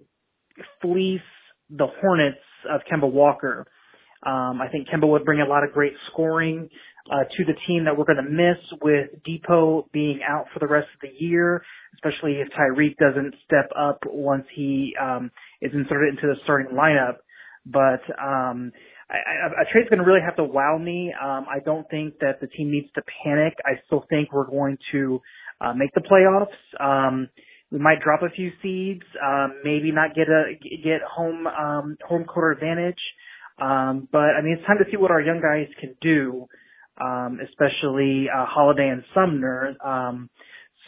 fleece 0.82 1.22
the 1.70 1.88
Hornets 2.02 2.38
of 2.70 2.82
Kemba 2.92 3.12
Walker. 3.12 3.66
Um, 4.26 4.62
I 4.62 4.68
think 4.72 4.88
Kemba 4.88 5.08
would 5.08 5.26
bring 5.26 5.42
a 5.42 5.46
lot 5.46 5.64
of 5.64 5.74
great 5.74 5.94
scoring 6.12 6.70
uh, 7.12 7.24
to 7.36 7.46
the 7.46 7.54
team 7.68 7.86
that 7.86 7.98
we're 7.98 8.06
going 8.06 8.24
to 8.24 8.30
miss 8.30 8.58
with 8.82 9.10
Dipo 9.28 9.92
being 9.92 10.22
out 10.28 10.46
for 10.54 10.60
the 10.60 10.68
rest 10.68 10.88
of 10.94 11.02
the 11.02 11.26
year, 11.26 11.62
especially 11.96 12.40
if 12.40 12.48
Tyreke 12.50 12.96
doesn't 12.98 13.36
step 13.46 13.70
up 13.78 14.00
once 14.06 14.46
he 14.56 14.94
um, 15.02 15.30
is 15.62 15.72
inserted 15.74 16.16
into 16.16 16.28
the 16.28 16.36
starting 16.44 16.76
lineup. 16.76 17.18
But 17.66 18.02
um, 18.22 18.72
I, 19.10 19.16
I, 19.16 19.62
a 19.64 19.72
trade's 19.72 19.90
going 19.90 20.00
to 20.00 20.06
really 20.06 20.24
have 20.24 20.38
to 20.38 20.44
wow 20.44 20.78
me. 20.78 21.14
Um, 21.22 21.46
I 21.50 21.60
don't 21.66 21.90
think 21.90 22.20
that 22.20 22.40
the 22.40 22.48
team 22.48 22.72
needs 22.72 22.88
to 22.96 23.02
panic. 23.24 23.54
I 23.66 23.82
still 23.88 24.06
think 24.10 24.32
we're 24.32 24.50
going 24.50 24.78
to 24.94 25.20
uh, 25.60 25.74
make 25.74 25.94
the 25.94 26.02
playoffs. 26.02 26.48
Um, 26.80 27.30
we 27.74 27.80
might 27.80 28.02
drop 28.02 28.22
a 28.22 28.30
few 28.30 28.52
seeds, 28.62 29.02
um, 29.26 29.56
maybe 29.64 29.92
not 29.92 30.14
get 30.16 30.30
a 30.30 30.54
get 30.84 31.02
home 31.02 31.48
um, 31.48 31.98
home 32.08 32.24
court 32.24 32.56
advantage. 32.56 33.02
Um, 33.60 34.08
but 34.12 34.38
I 34.38 34.42
mean, 34.44 34.58
it's 34.60 34.68
time 34.68 34.78
to 34.78 34.86
see 34.92 34.98
what 34.98 35.10
our 35.10 35.22
young 35.22 35.42
guys 35.42 35.68
can 35.82 35.96
do, 36.00 36.46
um, 37.02 37.40
especially 37.44 38.28
uh, 38.30 38.46
Holiday 38.46 38.90
and 38.90 39.04
Sumner. 39.16 39.76
Um, 39.84 40.30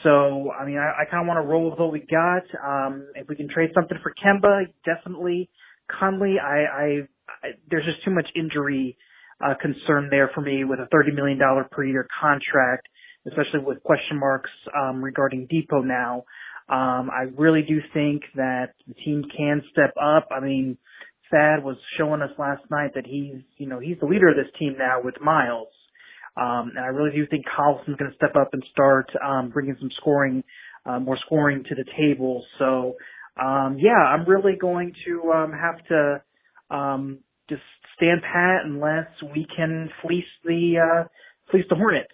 so 0.03 0.51
I 0.51 0.65
mean, 0.65 0.77
I, 0.77 1.01
I 1.01 1.05
kind 1.09 1.23
of 1.23 1.27
want 1.27 1.43
to 1.43 1.47
roll 1.49 1.71
with 1.71 1.79
what 1.79 1.91
we 1.91 2.01
got. 2.01 2.43
Um, 2.63 3.07
if 3.15 3.27
we 3.27 3.35
can 3.35 3.49
trade 3.49 3.71
something 3.73 3.97
for 4.03 4.13
Kemba, 4.23 4.67
definitely. 4.85 5.49
Conley, 5.89 6.35
I, 6.39 6.57
I, 6.65 6.85
I 7.43 7.47
there's 7.69 7.85
just 7.85 8.05
too 8.05 8.11
much 8.11 8.27
injury 8.35 8.95
uh, 9.43 9.55
concern 9.59 10.09
there 10.11 10.29
for 10.35 10.41
me 10.41 10.65
with 10.65 10.79
a 10.79 10.87
thirty 10.91 11.11
million 11.11 11.39
dollar 11.39 11.67
per 11.71 11.83
year 11.83 12.07
contract, 12.21 12.87
especially 13.25 13.65
with 13.65 13.81
question 13.81 14.19
marks 14.19 14.51
um, 14.77 15.03
regarding 15.03 15.47
Dipo 15.47 15.83
now. 15.83 16.25
Um, 16.67 17.11
I 17.11 17.27
really 17.37 17.61
do 17.61 17.79
think 17.93 18.23
that 18.35 18.73
the 18.87 18.95
team 18.95 19.23
can 19.37 19.61
step 19.71 19.93
up. 20.01 20.29
I 20.31 20.39
mean, 20.39 20.77
Thad 21.31 21.63
was 21.63 21.77
showing 21.97 22.21
us 22.21 22.31
last 22.37 22.63
night 22.71 22.91
that 22.95 23.05
he's, 23.05 23.41
you 23.57 23.67
know, 23.67 23.79
he's 23.79 23.97
the 23.99 24.07
leader 24.07 24.29
of 24.29 24.35
this 24.35 24.51
team 24.59 24.75
now 24.77 24.99
with 25.03 25.15
Myles. 25.21 25.69
Um, 26.37 26.71
and 26.75 26.79
I 26.79 26.87
really 26.87 27.15
do 27.15 27.25
think 27.27 27.45
Collison's 27.45 27.97
going 27.97 28.11
to 28.11 28.17
step 28.17 28.35
up 28.35 28.49
and 28.53 28.63
start 28.71 29.07
um, 29.25 29.49
bringing 29.49 29.75
some 29.79 29.89
scoring, 29.97 30.43
uh, 30.85 30.99
more 30.99 31.17
scoring 31.25 31.63
to 31.69 31.75
the 31.75 31.85
table. 31.97 32.43
So, 32.59 32.95
um, 33.41 33.77
yeah, 33.79 33.91
I'm 33.91 34.27
really 34.27 34.57
going 34.59 34.93
to 35.05 35.31
um, 35.31 35.51
have 35.51 35.85
to 35.87 36.21
um, 36.75 37.19
just 37.49 37.61
stand 37.95 38.21
pat 38.21 38.65
unless 38.65 39.07
we 39.33 39.47
can 39.55 39.89
fleece 40.01 40.25
the 40.43 40.75
uh, 40.79 41.07
fleece 41.51 41.65
the 41.69 41.75
Hornets. 41.75 42.09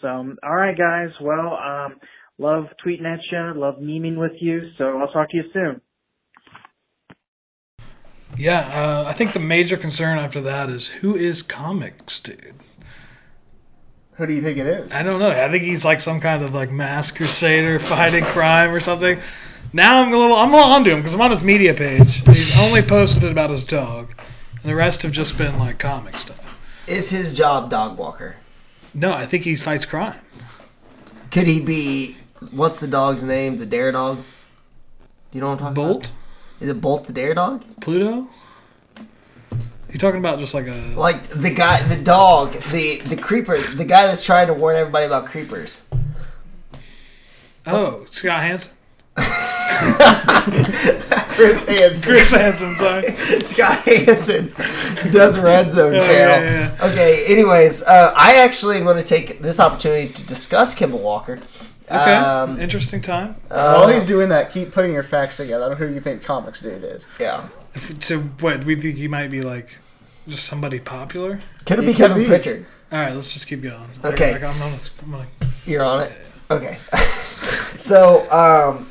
So, 0.00 0.08
all 0.08 0.56
right, 0.56 0.76
guys. 0.76 1.10
Well, 1.20 1.58
um, 1.58 1.96
love 2.38 2.66
tweeting 2.84 3.04
at 3.04 3.20
you, 3.30 3.60
love 3.60 3.76
memeing 3.76 4.16
with 4.16 4.40
you. 4.40 4.70
So 4.78 4.98
I'll 4.98 5.08
talk 5.08 5.30
to 5.30 5.36
you 5.36 5.44
soon. 5.52 5.80
Yeah, 8.36 8.60
uh, 8.60 9.04
I 9.08 9.12
think 9.14 9.32
the 9.32 9.40
major 9.40 9.76
concern 9.76 10.18
after 10.18 10.40
that 10.42 10.70
is 10.70 10.88
who 10.88 11.16
is 11.16 11.42
comics, 11.42 12.20
dude. 12.20 12.54
Who 14.12 14.26
do 14.26 14.32
you 14.32 14.42
think 14.42 14.58
it 14.58 14.66
is? 14.66 14.92
I 14.92 15.02
don't 15.02 15.20
know. 15.20 15.30
I 15.30 15.48
think 15.48 15.62
he's 15.62 15.84
like 15.84 16.00
some 16.00 16.20
kind 16.20 16.42
of 16.42 16.54
like 16.54 16.70
mass 16.70 17.10
crusader 17.10 17.78
fighting 17.80 18.24
crime 18.24 18.70
or 18.70 18.80
something. 18.80 19.20
Now 19.72 20.02
I'm 20.02 20.12
a 20.12 20.16
little 20.16 20.36
I'm 20.36 20.52
a 20.52 20.56
little 20.56 20.72
onto 20.72 20.90
him 20.90 20.98
because 20.98 21.14
I'm 21.14 21.20
on 21.20 21.30
his 21.30 21.44
media 21.44 21.74
page. 21.74 22.24
He's 22.26 22.58
only 22.58 22.82
posted 22.82 23.24
it 23.24 23.30
about 23.30 23.50
his 23.50 23.64
dog, 23.64 24.12
and 24.54 24.64
the 24.64 24.74
rest 24.74 25.02
have 25.02 25.12
just 25.12 25.36
been 25.36 25.58
like 25.58 25.78
comic 25.78 26.16
stuff. 26.16 26.56
Is 26.86 27.10
his 27.10 27.34
job 27.34 27.70
dog 27.70 27.98
walker? 27.98 28.36
No, 28.94 29.12
I 29.12 29.26
think 29.26 29.44
he 29.44 29.56
fights 29.56 29.84
crime. 29.84 30.20
Could 31.30 31.46
he 31.46 31.60
be? 31.60 32.16
What's 32.50 32.78
the 32.80 32.86
dog's 32.86 33.22
name? 33.22 33.56
The 33.58 33.66
Dare 33.66 33.92
Dog. 33.92 34.22
You 35.32 35.40
know 35.40 35.48
what 35.48 35.52
I'm 35.54 35.58
talking 35.58 35.74
Bolt? 35.74 36.04
about? 36.06 36.12
Is 36.60 36.68
it 36.68 36.80
Bolt 36.80 37.06
the 37.06 37.12
Dare 37.12 37.34
Dog? 37.34 37.64
Pluto? 37.80 38.28
You're 39.88 39.98
talking 39.98 40.20
about 40.20 40.38
just 40.38 40.52
like 40.54 40.66
a 40.66 40.92
Like 40.96 41.28
the 41.28 41.50
guy, 41.50 41.82
the 41.82 41.96
dog, 41.96 42.52
the 42.52 43.00
the 43.00 43.16
creeper, 43.16 43.56
the 43.58 43.84
guy 43.84 44.06
that's 44.06 44.22
trying 44.24 44.48
to 44.48 44.54
warn 44.54 44.76
everybody 44.76 45.06
about 45.06 45.26
creepers. 45.26 45.80
oh 47.66 48.06
Scott 48.10 48.42
Hanson? 48.42 48.72
Chris 51.34 51.64
Hansen. 51.66 52.10
Chris 52.12 52.30
Hansen, 52.30 52.76
sorry. 52.76 53.12
Scott 53.40 53.78
Hanson 53.80 54.52
He 55.02 55.10
does 55.10 55.38
Red 55.38 55.70
Zone 55.72 55.94
Yeah, 55.94 56.06
channel. 56.06 56.44
yeah, 56.44 56.76
Okay. 56.92 57.24
Anyways, 57.26 57.82
uh, 57.82 58.12
I 58.16 58.34
actually 58.36 58.76
am 58.76 58.84
going 58.84 58.96
to 58.96 59.02
take 59.02 59.40
this 59.42 59.58
opportunity 59.60 60.12
to 60.12 60.22
discuss 60.24 60.74
Kemba 60.74 60.98
Walker. 61.00 61.38
Okay. 61.90 62.14
Um, 62.14 62.60
Interesting 62.60 63.00
time. 63.00 63.36
While 63.48 63.88
he's 63.88 64.04
doing 64.04 64.28
that, 64.30 64.50
keep 64.52 64.72
putting 64.72 64.92
your 64.92 65.02
facts 65.02 65.36
together. 65.38 65.64
I 65.64 65.68
don't 65.70 65.80
know 65.80 65.86
who 65.86 65.94
you 65.94 66.00
think 66.00 66.22
Comics 66.22 66.60
Dude 66.60 66.84
is. 66.84 67.06
Yeah. 67.18 67.48
So 68.00 68.20
what? 68.20 68.64
We 68.64 68.74
think 68.76 68.96
he 68.96 69.08
might 69.08 69.30
be 69.30 69.42
like 69.42 69.78
just 70.28 70.44
somebody 70.44 70.78
popular. 70.80 71.40
Could 71.64 71.78
it 71.78 71.82
He 71.82 71.88
be 71.88 71.92
could 71.94 72.08
Kevin 72.08 72.18
be. 72.18 72.26
Pritchard? 72.26 72.66
All 72.90 72.98
right, 72.98 73.14
let's 73.14 73.32
just 73.32 73.46
keep 73.46 73.62
going. 73.62 73.90
Okay. 74.04 74.32
Like, 74.32 74.42
I'm, 74.42 74.62
on, 74.62 74.78
I'm 75.02 75.12
like, 75.12 75.28
You're 75.66 75.84
on 75.84 76.02
it. 76.04 76.12
Okay. 76.50 76.78
so, 77.76 78.30
um, 78.30 78.90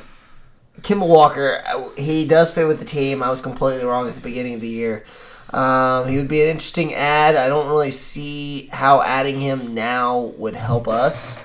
Kemba 0.82 1.06
Walker, 1.06 1.62
uh, 1.66 1.88
he 1.96 2.24
does 2.24 2.50
fit 2.50 2.66
with 2.68 2.78
the 2.78 2.84
team. 2.84 3.22
I 3.22 3.28
was 3.30 3.40
completely 3.40 3.84
wrong 3.84 4.08
at 4.08 4.14
the 4.14 4.20
beginning 4.20 4.54
of 4.54 4.60
the 4.60 4.68
year. 4.68 5.04
Um, 5.50 6.08
he 6.08 6.16
would 6.16 6.28
be 6.28 6.42
an 6.42 6.48
interesting 6.48 6.94
ad. 6.94 7.34
I 7.34 7.48
don't 7.48 7.68
really 7.68 7.90
see 7.90 8.68
how 8.72 9.02
adding 9.02 9.40
him 9.40 9.74
now 9.74 10.18
would 10.36 10.54
help 10.54 10.86
us. 10.86 11.36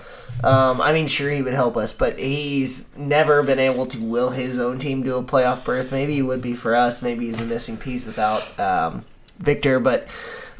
Um, 0.44 0.82
I 0.82 0.92
mean, 0.92 1.08
sure, 1.08 1.32
he 1.32 1.42
would 1.42 1.54
help 1.54 1.78
us, 1.78 1.94
but 1.94 2.20
he's 2.20 2.86
never 2.98 3.44
been 3.44 3.60
able 3.60 3.86
to 3.88 3.98
will 3.98 4.32
his 4.32 4.60
own 4.60 4.78
team 4.78 5.04
to 5.06 5.16
a 5.16 5.24
playoff 5.24 5.64
berth. 5.64 5.92
Maybe 5.92 6.16
he 6.16 6.22
would 6.22 6.42
be 6.42 6.54
for 6.54 6.76
us. 6.76 7.02
Maybe 7.02 7.28
he's 7.28 7.40
a 7.40 7.46
missing 7.46 7.78
piece 7.78 8.04
without 8.04 8.60
um, 8.60 9.06
Victor, 9.38 9.80
but 9.80 10.08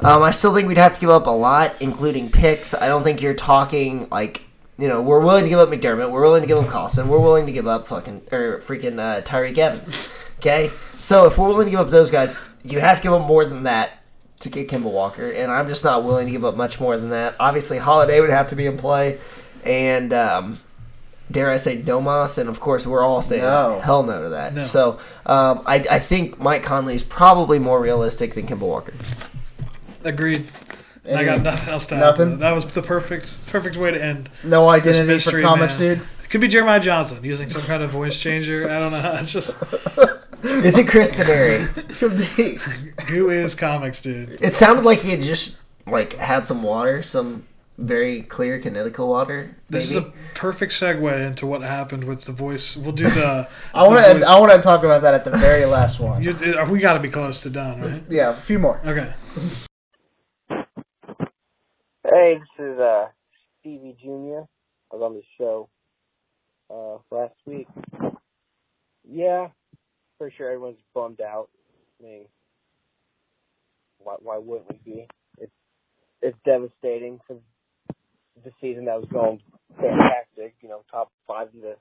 um, 0.00 0.22
I 0.22 0.30
still 0.30 0.54
think 0.54 0.68
we'd 0.68 0.78
have 0.78 0.94
to 0.94 1.00
give 1.00 1.10
up 1.10 1.26
a 1.26 1.30
lot, 1.30 1.74
including 1.80 2.30
picks. 2.30 2.72
I 2.72 2.88
don't 2.88 3.02
think 3.02 3.20
you're 3.20 3.34
talking 3.34 4.08
like 4.10 4.42
you 4.78 4.88
know 4.88 5.00
we're 5.02 5.20
willing 5.20 5.44
to 5.44 5.50
give 5.50 5.58
up 5.58 5.68
McDermott, 5.68 6.10
we're 6.10 6.22
willing 6.22 6.42
to 6.42 6.48
give 6.48 6.58
up 6.58 6.66
Collison, 6.66 7.06
we're 7.06 7.20
willing 7.20 7.46
to 7.46 7.52
give 7.52 7.66
up 7.66 7.86
fucking 7.86 8.22
or 8.32 8.60
freaking 8.60 8.98
uh, 8.98 9.20
Tyreke 9.22 9.58
Evans. 9.58 9.92
Okay, 10.38 10.70
so 10.98 11.26
if 11.26 11.38
we're 11.38 11.48
willing 11.48 11.66
to 11.66 11.70
give 11.70 11.80
up 11.80 11.90
those 11.90 12.10
guys, 12.10 12.38
you 12.62 12.80
have 12.80 12.98
to 12.98 13.02
give 13.02 13.12
up 13.12 13.26
more 13.26 13.44
than 13.44 13.62
that 13.62 14.02
to 14.40 14.48
get 14.48 14.68
Kemba 14.68 14.90
Walker, 14.90 15.30
and 15.30 15.50
I'm 15.50 15.68
just 15.68 15.84
not 15.84 16.04
willing 16.04 16.26
to 16.26 16.32
give 16.32 16.44
up 16.44 16.56
much 16.56 16.80
more 16.80 16.96
than 16.96 17.10
that. 17.10 17.36
Obviously, 17.38 17.78
Holiday 17.78 18.20
would 18.20 18.30
have 18.30 18.48
to 18.48 18.56
be 18.56 18.66
in 18.66 18.76
play, 18.76 19.18
and 19.64 20.12
um, 20.12 20.60
dare 21.30 21.50
I 21.50 21.56
say 21.56 21.80
Domas, 21.80 22.38
and 22.38 22.48
of 22.48 22.60
course 22.60 22.86
we're 22.86 23.02
all 23.02 23.22
saying 23.22 23.42
No. 23.42 23.80
hell 23.82 24.02
no 24.02 24.22
to 24.24 24.28
that. 24.30 24.54
No. 24.54 24.64
So 24.64 24.98
um, 25.26 25.62
I, 25.66 25.84
I 25.90 25.98
think 25.98 26.38
Mike 26.38 26.62
Conley 26.62 26.94
is 26.94 27.02
probably 27.02 27.58
more 27.58 27.80
realistic 27.80 28.34
than 28.34 28.46
Kemba 28.46 28.60
Walker. 28.60 28.94
agreed. 30.04 30.50
And 31.06 31.18
I 31.18 31.24
got 31.24 31.42
nothing 31.42 31.68
else 31.72 31.86
to 31.88 31.96
add. 31.96 32.00
Nothing? 32.00 32.24
to 32.24 32.30
that. 32.36 32.38
That 32.38 32.52
was 32.52 32.64
the 32.66 32.80
perfect 32.82 33.36
perfect 33.48 33.76
way 33.76 33.90
to 33.90 34.02
end. 34.02 34.30
No 34.42 34.70
this 34.80 34.98
identity 34.98 35.30
for 35.30 35.42
Comics 35.42 35.78
man. 35.78 35.96
Dude. 35.98 36.06
It 36.22 36.30
could 36.30 36.40
be 36.40 36.48
Jeremiah 36.48 36.80
Johnson 36.80 37.22
using 37.22 37.50
some 37.50 37.62
kind 37.62 37.82
of 37.82 37.90
voice 37.90 38.18
changer. 38.18 38.64
I 38.70 38.78
don't 38.78 38.92
know. 38.92 39.18
It's 39.20 39.30
just 39.32 39.62
Is 40.42 40.76
it 40.78 40.88
Chris 40.88 41.14
Denari? 41.14 41.68
Could 41.98 42.18
be. 42.18 42.58
who 43.06 43.30
is 43.30 43.54
comics, 43.54 44.02
dude? 44.02 44.36
It 44.42 44.54
sounded 44.54 44.84
like 44.84 44.98
he 45.00 45.10
had 45.10 45.22
just 45.22 45.58
like 45.86 46.14
had 46.14 46.44
some 46.44 46.62
water, 46.62 47.02
some 47.02 47.44
very 47.76 48.22
clear 48.22 48.58
Connecticut 48.58 49.06
water. 49.06 49.56
This 49.68 49.90
maybe. 49.90 50.06
is 50.06 50.12
a 50.12 50.12
perfect 50.34 50.72
segue 50.72 51.26
into 51.26 51.46
what 51.46 51.62
happened 51.62 52.04
with 52.04 52.22
the 52.22 52.32
voice. 52.32 52.76
We'll 52.76 52.92
do 52.92 53.08
the. 53.08 53.48
I 53.74 53.86
want 53.86 54.04
to. 54.04 54.26
I 54.26 54.38
want 54.38 54.52
to 54.52 54.60
talk 54.60 54.84
about 54.84 55.02
that 55.02 55.14
at 55.14 55.24
the 55.24 55.32
very 55.32 55.64
last 55.64 55.98
one. 55.98 56.22
You, 56.22 56.32
uh, 56.32 56.68
we 56.70 56.80
got 56.80 56.94
to 56.94 57.00
be 57.00 57.08
close 57.08 57.40
to 57.42 57.50
done, 57.50 57.80
right? 57.80 58.02
Yeah, 58.08 58.30
a 58.30 58.40
few 58.40 58.58
more. 58.58 58.80
Okay. 58.84 59.12
Hey, 62.06 62.38
this 62.38 62.66
is 62.66 62.78
uh, 62.78 63.08
Stevie 63.60 63.96
Jr. 64.00 64.44
I 64.92 64.96
was 64.96 65.02
on 65.02 65.14
the 65.14 65.22
show 65.36 65.68
uh, 66.70 66.98
last 67.14 67.34
week. 67.46 67.66
Yeah, 69.08 69.48
pretty 70.18 70.36
sure 70.36 70.48
everyone's 70.48 70.78
bummed 70.94 71.20
out. 71.20 71.48
I 72.00 72.04
mean, 72.04 72.26
why, 73.98 74.14
why 74.20 74.38
wouldn't 74.38 74.70
we 74.70 74.92
be? 74.92 75.06
It's 75.38 75.52
it's 76.22 76.38
devastating 76.44 77.20
for 77.26 77.36
the 78.44 78.52
season 78.60 78.86
that 78.86 79.00
was 79.00 79.08
going 79.12 79.40
fantastic. 79.76 80.54
You 80.62 80.68
know, 80.68 80.82
top 80.90 81.10
five 81.26 81.48
in 81.54 81.60
the 81.62 81.76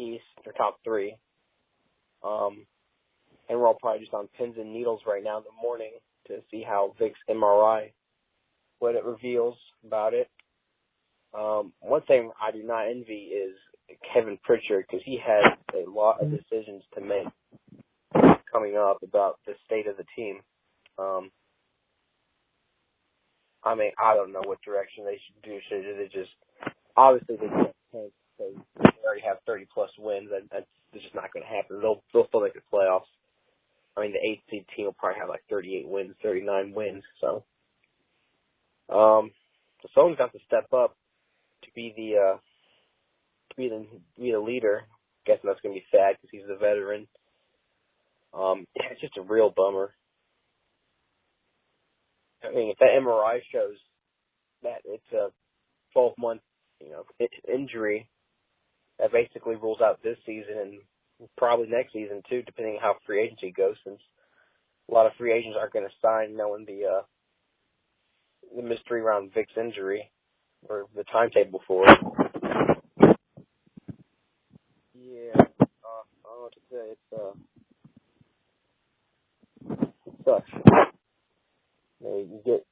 East 0.00 0.24
or 0.46 0.52
top 0.52 0.78
three. 0.84 1.16
Um, 2.24 2.66
and 3.48 3.58
we're 3.58 3.66
all 3.66 3.78
probably 3.80 4.00
just 4.00 4.14
on 4.14 4.28
pins 4.38 4.56
and 4.58 4.72
needles 4.72 5.00
right 5.06 5.24
now 5.24 5.38
in 5.38 5.44
the 5.44 5.62
morning 5.62 5.92
to 6.28 6.38
see 6.50 6.62
how 6.66 6.94
Vic's 6.98 7.18
MRI 7.30 7.90
what 8.78 8.94
it 8.94 9.04
reveals 9.04 9.56
about 9.86 10.14
it. 10.14 10.28
Um, 11.38 11.72
one 11.80 12.02
thing 12.02 12.30
I 12.40 12.52
do 12.52 12.62
not 12.62 12.88
envy 12.88 13.30
is 13.32 13.56
Kevin 14.12 14.38
Pritchard 14.44 14.86
because 14.88 15.04
he 15.04 15.18
has 15.24 15.52
a 15.74 15.90
lot 15.90 16.22
of 16.22 16.30
decisions 16.30 16.82
to 16.94 17.00
make 17.00 17.26
coming 18.52 18.76
up 18.76 19.02
about 19.02 19.38
the 19.46 19.54
state 19.66 19.86
of 19.86 19.96
the 19.96 20.04
team. 20.16 20.40
Um, 20.98 21.30
I 23.68 23.74
mean, 23.76 23.92
I 24.00 24.14
don't 24.14 24.32
know 24.32 24.42
what 24.44 24.62
direction 24.62 25.04
they 25.04 25.20
should 25.20 25.42
do. 25.44 25.58
Should 25.68 25.84
they 25.98 26.08
just 26.12 26.32
obviously 26.96 27.36
they 27.36 27.48
can't 27.48 28.12
they 28.38 28.54
already 29.04 29.22
have 29.26 29.38
30 29.46 29.66
plus 29.72 29.90
wins. 29.98 30.30
That, 30.30 30.48
that's 30.52 30.66
just 30.94 31.14
not 31.14 31.32
going 31.32 31.44
to 31.44 31.48
happen. 31.54 31.80
They'll 31.80 32.02
they'll 32.12 32.28
still 32.28 32.42
make 32.42 32.54
the 32.54 32.60
playoffs. 32.72 33.10
I 33.96 34.02
mean, 34.02 34.12
the 34.12 34.26
eighth 34.26 34.42
seed 34.50 34.64
team 34.76 34.86
will 34.86 34.92
probably 34.94 35.20
have 35.20 35.28
like 35.28 35.42
38 35.50 35.88
wins, 35.88 36.14
39 36.22 36.72
wins. 36.72 37.02
So, 37.20 37.44
um, 38.88 39.32
so 39.82 39.88
someone's 39.94 40.18
got 40.18 40.32
to 40.32 40.38
step 40.46 40.72
up 40.72 40.96
to 41.64 41.68
be 41.74 41.92
the 41.96 42.16
uh, 42.16 42.36
to 43.50 43.56
be 43.56 43.68
the 43.68 43.86
be 44.20 44.32
the 44.32 44.40
leader. 44.40 44.84
guessing 45.26 45.42
that's 45.46 45.60
going 45.60 45.74
to 45.74 45.80
be 45.80 45.86
Thad 45.92 46.16
because 46.20 46.30
he's 46.30 46.48
the 46.48 46.56
veteran. 46.56 47.08
Um, 48.34 48.66
yeah, 48.76 48.86
it's 48.92 49.00
just 49.00 49.18
a 49.18 49.22
real 49.22 49.52
bummer. 49.54 49.92
I 52.44 52.54
mean, 52.54 52.70
if 52.70 52.78
that 52.78 52.98
MRI 53.00 53.40
shows 53.52 53.76
that 54.62 54.80
it's 54.84 55.12
a 55.12 55.28
12 55.92 56.12
month, 56.18 56.40
you 56.80 56.90
know, 56.90 57.04
injury, 57.52 58.08
that 58.98 59.12
basically 59.12 59.56
rules 59.56 59.80
out 59.82 60.02
this 60.02 60.18
season 60.26 60.58
and 60.60 61.28
probably 61.36 61.68
next 61.68 61.92
season 61.92 62.22
too, 62.28 62.42
depending 62.42 62.74
on 62.76 62.80
how 62.82 62.94
free 63.06 63.22
agency 63.24 63.52
goes. 63.56 63.76
Since 63.84 64.00
a 64.90 64.94
lot 64.94 65.06
of 65.06 65.12
free 65.18 65.32
agents 65.32 65.56
aren't 65.58 65.72
going 65.72 65.86
to 65.86 65.94
sign 66.02 66.36
knowing 66.36 66.64
the 66.66 66.84
uh, 66.84 67.02
the 68.56 68.62
mystery 68.62 69.00
around 69.00 69.32
Vic's 69.34 69.52
injury 69.56 70.10
or 70.68 70.86
the 70.96 71.04
timetable 71.04 71.60
for 71.66 71.84
it. 71.86 71.98
Yeah, 74.94 75.40
uh, 75.60 75.64
I 75.64 76.24
don't 76.24 76.24
know 76.24 76.42
what 76.42 76.52
to 76.52 76.60
say. 76.70 76.92
It's 76.92 77.12
uh, 77.12 77.34
it 80.06 80.14
sucks. 80.24 80.97
You, 82.00 82.08
know, 82.08 82.18
you 82.18 82.40
get 82.44 82.66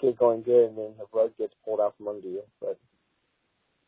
get 0.00 0.18
going 0.18 0.42
good, 0.42 0.70
and 0.70 0.78
then 0.78 0.94
the 0.98 1.06
rug 1.12 1.32
gets 1.38 1.54
pulled 1.64 1.80
out 1.80 1.94
from 1.96 2.08
under 2.08 2.28
you. 2.28 2.42
But 2.60 2.78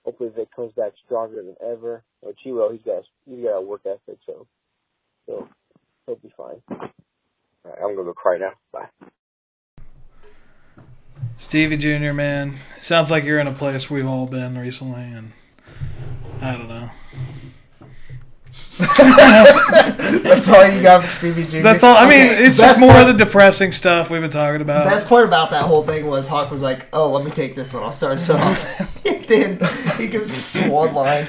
hopefully, 0.04 0.30
Vic 0.34 0.48
comes 0.54 0.72
back 0.72 0.92
stronger 1.04 1.42
than 1.42 1.56
ever. 1.64 2.02
Which 2.20 2.38
he 2.42 2.52
will. 2.52 2.70
He's 2.70 2.82
got 2.82 3.02
he's 3.26 3.42
got 3.42 3.56
a 3.56 3.60
work 3.60 3.82
ethic, 3.86 4.18
so 4.26 4.46
so 5.26 5.48
he'll 6.06 6.16
be 6.16 6.32
fine. 6.36 6.62
All 6.70 6.78
right, 7.64 7.78
I'm 7.78 7.94
gonna 7.94 8.04
go 8.04 8.14
cry 8.14 8.38
now. 8.38 8.52
Bye. 8.72 8.88
Stevie 11.36 11.76
Jr., 11.76 12.12
man. 12.12 12.56
Sounds 12.80 13.10
like 13.10 13.24
you're 13.24 13.40
in 13.40 13.46
a 13.46 13.52
place 13.52 13.90
we've 13.90 14.06
all 14.06 14.26
been 14.26 14.56
recently, 14.56 15.02
and 15.02 15.32
I 16.40 16.52
don't 16.52 16.68
know. 16.68 16.90
That's 18.78 20.48
all 20.48 20.66
you 20.68 20.82
got 20.82 21.02
for 21.02 21.10
Stevie 21.10 21.44
Jr. 21.44 21.60
That's 21.62 21.84
all. 21.84 21.96
I 21.96 22.08
mean, 22.08 22.26
Okay, 22.26 22.44
it's 22.44 22.56
best 22.56 22.70
just 22.70 22.80
more 22.80 22.90
part- 22.92 23.08
of 23.08 23.16
the 23.18 23.24
depressing 23.24 23.72
stuff 23.72 24.10
we've 24.10 24.20
been 24.20 24.30
talking 24.30 24.60
about. 24.60 24.84
Best 24.84 25.08
part 25.08 25.24
about 25.26 25.50
that 25.50 25.64
whole 25.64 25.82
thing 25.82 26.06
was 26.06 26.28
Hawk 26.28 26.50
was 26.50 26.62
like, 26.62 26.86
"Oh, 26.92 27.10
let 27.10 27.24
me 27.24 27.30
take 27.30 27.54
this 27.54 27.72
one. 27.72 27.82
I'll 27.82 27.92
start 27.92 28.18
it 28.18 28.30
off." 28.30 29.06
and 29.06 29.24
then 29.26 29.58
he 29.96 30.06
gives 30.06 30.30
this 30.30 30.66
one 30.68 30.94
line. 30.94 31.28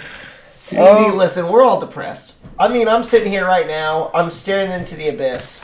Stevie, 0.60 0.82
Oh. 0.84 1.14
listen, 1.16 1.50
we're 1.50 1.64
all 1.64 1.80
depressed. 1.80 2.36
I 2.58 2.68
mean, 2.70 2.88
I'm 2.88 3.04
sitting 3.04 3.32
here 3.32 3.46
right 3.46 3.68
now. 3.68 4.10
I'm 4.14 4.30
staring 4.30 4.72
into 4.72 4.96
the 4.96 5.10
abyss. 5.10 5.62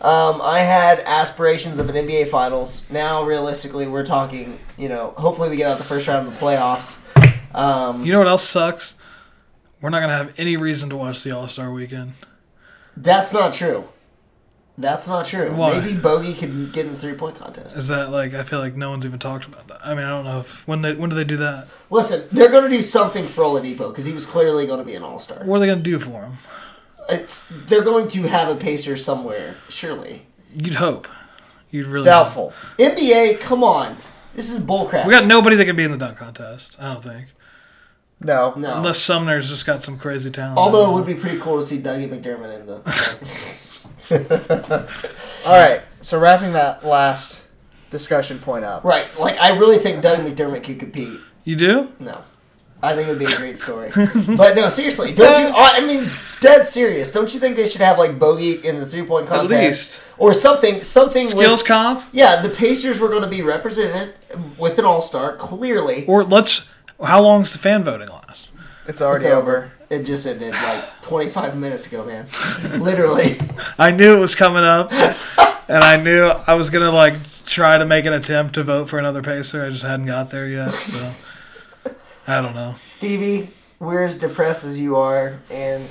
Um, 0.00 0.40
I 0.42 0.60
had 0.60 1.00
aspirations 1.00 1.78
of 1.78 1.88
an 1.90 1.94
NBA 1.94 2.28
Finals. 2.28 2.86
Now, 2.90 3.22
realistically, 3.22 3.86
we're 3.86 4.04
talking. 4.06 4.58
You 4.76 4.88
know, 4.88 5.12
hopefully, 5.16 5.48
we 5.50 5.56
get 5.56 5.70
out 5.70 5.78
the 5.78 5.84
first 5.84 6.08
round 6.08 6.26
of 6.26 6.34
the 6.38 6.40
playoffs. 6.44 6.98
Um, 7.54 8.04
You 8.04 8.12
know 8.12 8.18
what 8.18 8.28
else 8.28 8.48
sucks? 8.48 8.94
We're 9.80 9.90
not 9.90 10.00
gonna 10.00 10.16
have 10.16 10.34
any 10.38 10.56
reason 10.56 10.90
to 10.90 10.96
watch 10.96 11.22
the 11.22 11.30
All 11.32 11.48
Star 11.48 11.70
Weekend. 11.72 12.12
that's 12.96 13.32
not 13.32 13.52
true. 13.52 13.88
That's 14.78 15.06
not 15.06 15.26
true. 15.26 15.54
Why? 15.54 15.78
Maybe 15.78 15.94
Bogey 15.94 16.32
could 16.32 16.72
get 16.72 16.86
in 16.86 16.92
the 16.92 16.98
three 16.98 17.12
point 17.12 17.36
contest. 17.36 17.76
Is 17.76 17.88
that 17.88 18.10
like 18.10 18.32
I 18.32 18.42
feel 18.42 18.60
like 18.60 18.76
no 18.76 18.90
one's 18.90 19.04
even 19.04 19.18
talked 19.18 19.44
about 19.44 19.68
that. 19.68 19.84
I 19.84 19.94
mean, 19.94 20.04
I 20.04 20.08
don't 20.08 20.24
know 20.24 20.40
if 20.40 20.66
when 20.66 20.80
they 20.82 20.94
when 20.94 21.10
do 21.10 21.16
they 21.16 21.24
do 21.24 21.36
that? 21.38 21.68
Listen, 21.90 22.26
they're 22.32 22.48
going 22.48 22.62
to 22.62 22.70
do 22.70 22.80
something 22.80 23.26
for 23.26 23.42
Oladipo 23.44 23.90
because 23.90 24.06
he 24.06 24.12
was 24.12 24.24
clearly 24.24 24.66
going 24.66 24.78
to 24.78 24.84
be 24.84 24.94
an 24.94 25.02
All 25.02 25.18
Star. 25.18 25.44
What 25.44 25.56
are 25.56 25.60
they 25.60 25.66
gonna 25.66 25.82
do 25.82 25.98
for 25.98 26.22
him? 26.22 26.38
It's 27.10 27.46
they're 27.50 27.82
going 27.82 28.08
to 28.08 28.22
have 28.22 28.48
a 28.48 28.54
pacer 28.54 28.96
somewhere, 28.96 29.56
surely. 29.68 30.26
You'd 30.54 30.74
hope. 30.74 31.08
You'd 31.70 31.86
really 31.86 32.06
Doubtful. 32.06 32.52
NBA, 32.78 33.38
come 33.40 33.62
on, 33.62 33.96
this 34.34 34.50
is 34.50 34.60
bullcrap. 34.60 35.06
We 35.06 35.12
got 35.12 35.26
nobody 35.26 35.56
that 35.56 35.64
could 35.66 35.76
be 35.76 35.84
in 35.84 35.92
the 35.92 35.98
dunk 35.98 36.18
contest. 36.18 36.76
I 36.80 36.94
don't 36.94 37.02
think. 37.04 37.26
No, 38.20 38.52
no. 38.56 38.76
Unless 38.78 39.00
Sumner's 39.00 39.48
just 39.48 39.64
got 39.64 39.82
some 39.82 39.98
crazy 39.98 40.30
talent. 40.30 40.58
Although 40.58 40.90
it 40.90 40.94
would 40.94 41.06
be 41.06 41.14
pretty 41.14 41.38
cool 41.38 41.58
to 41.58 41.66
see 41.66 41.78
Dougie 41.78 42.08
McDermott 42.08 42.60
in 42.60 42.66
the. 42.66 42.80
All 45.46 45.52
right, 45.52 45.82
so 46.02 46.18
wrapping 46.18 46.52
that 46.52 46.84
last 46.84 47.42
discussion 47.90 48.38
point 48.38 48.64
up. 48.64 48.84
right, 48.84 49.06
like 49.18 49.38
I 49.38 49.56
really 49.56 49.78
think 49.78 50.04
Dougie 50.04 50.34
McDermott 50.34 50.64
could 50.64 50.78
compete. 50.78 51.20
You 51.44 51.56
do? 51.56 51.92
No. 51.98 52.22
I 52.82 52.94
think 52.94 53.08
it 53.08 53.10
would 53.10 53.18
be 53.18 53.26
a 53.26 53.36
great 53.36 53.58
story. 53.58 53.90
but 54.36 54.56
no, 54.56 54.68
seriously, 54.68 55.12
don't 55.12 55.38
you? 55.38 55.52
I 55.54 55.84
mean, 55.84 56.10
dead 56.40 56.66
serious. 56.66 57.12
Don't 57.12 57.32
you 57.34 57.38
think 57.38 57.56
they 57.56 57.68
should 57.68 57.82
have 57.82 57.98
like 57.98 58.18
bogey 58.18 58.52
in 58.66 58.78
the 58.78 58.86
three 58.86 59.04
point 59.04 59.26
contest 59.26 59.50
least. 59.50 60.02
or 60.16 60.32
something? 60.32 60.82
Something 60.82 61.26
Skills 61.28 61.60
with, 61.60 61.68
comp? 61.68 62.04
Yeah, 62.12 62.40
the 62.40 62.48
Pacers 62.48 62.98
were 62.98 63.08
going 63.08 63.22
to 63.22 63.28
be 63.28 63.42
represented 63.42 64.14
with 64.58 64.78
an 64.78 64.86
All 64.86 65.02
Star. 65.02 65.36
Clearly, 65.36 66.06
Or 66.06 66.24
let's. 66.24 66.68
How 67.02 67.20
long 67.20 67.24
long's 67.36 67.52
the 67.52 67.58
fan 67.58 67.82
voting 67.82 68.08
last? 68.08 68.48
It's 68.86 69.00
already 69.00 69.26
It's 69.26 69.34
over. 69.34 69.72
It 69.88 70.04
just 70.04 70.26
ended 70.26 70.52
like 70.52 70.84
25 71.02 71.56
minutes 71.56 71.86
ago, 71.86 72.04
man. 72.04 72.26
Literally. 72.82 73.38
I 73.78 73.90
knew 73.90 74.16
it 74.16 74.20
was 74.20 74.34
coming 74.34 74.64
up, 74.64 74.92
and 74.92 75.82
I 75.84 75.96
knew 75.96 76.24
I 76.24 76.54
was 76.54 76.70
gonna 76.70 76.90
like 76.92 77.14
try 77.44 77.78
to 77.78 77.84
make 77.84 78.04
an 78.06 78.12
attempt 78.12 78.54
to 78.54 78.62
vote 78.64 78.88
for 78.88 78.98
another 78.98 79.22
pacer. 79.22 79.64
I 79.64 79.70
just 79.70 79.82
hadn't 79.84 80.06
got 80.06 80.30
there 80.30 80.46
yet, 80.46 80.72
so 80.74 81.14
I 82.26 82.40
don't 82.40 82.54
know. 82.54 82.76
Stevie, 82.84 83.50
we're 83.78 84.04
as 84.04 84.16
depressed 84.16 84.64
as 84.64 84.78
you 84.80 84.96
are, 84.96 85.38
and 85.50 85.88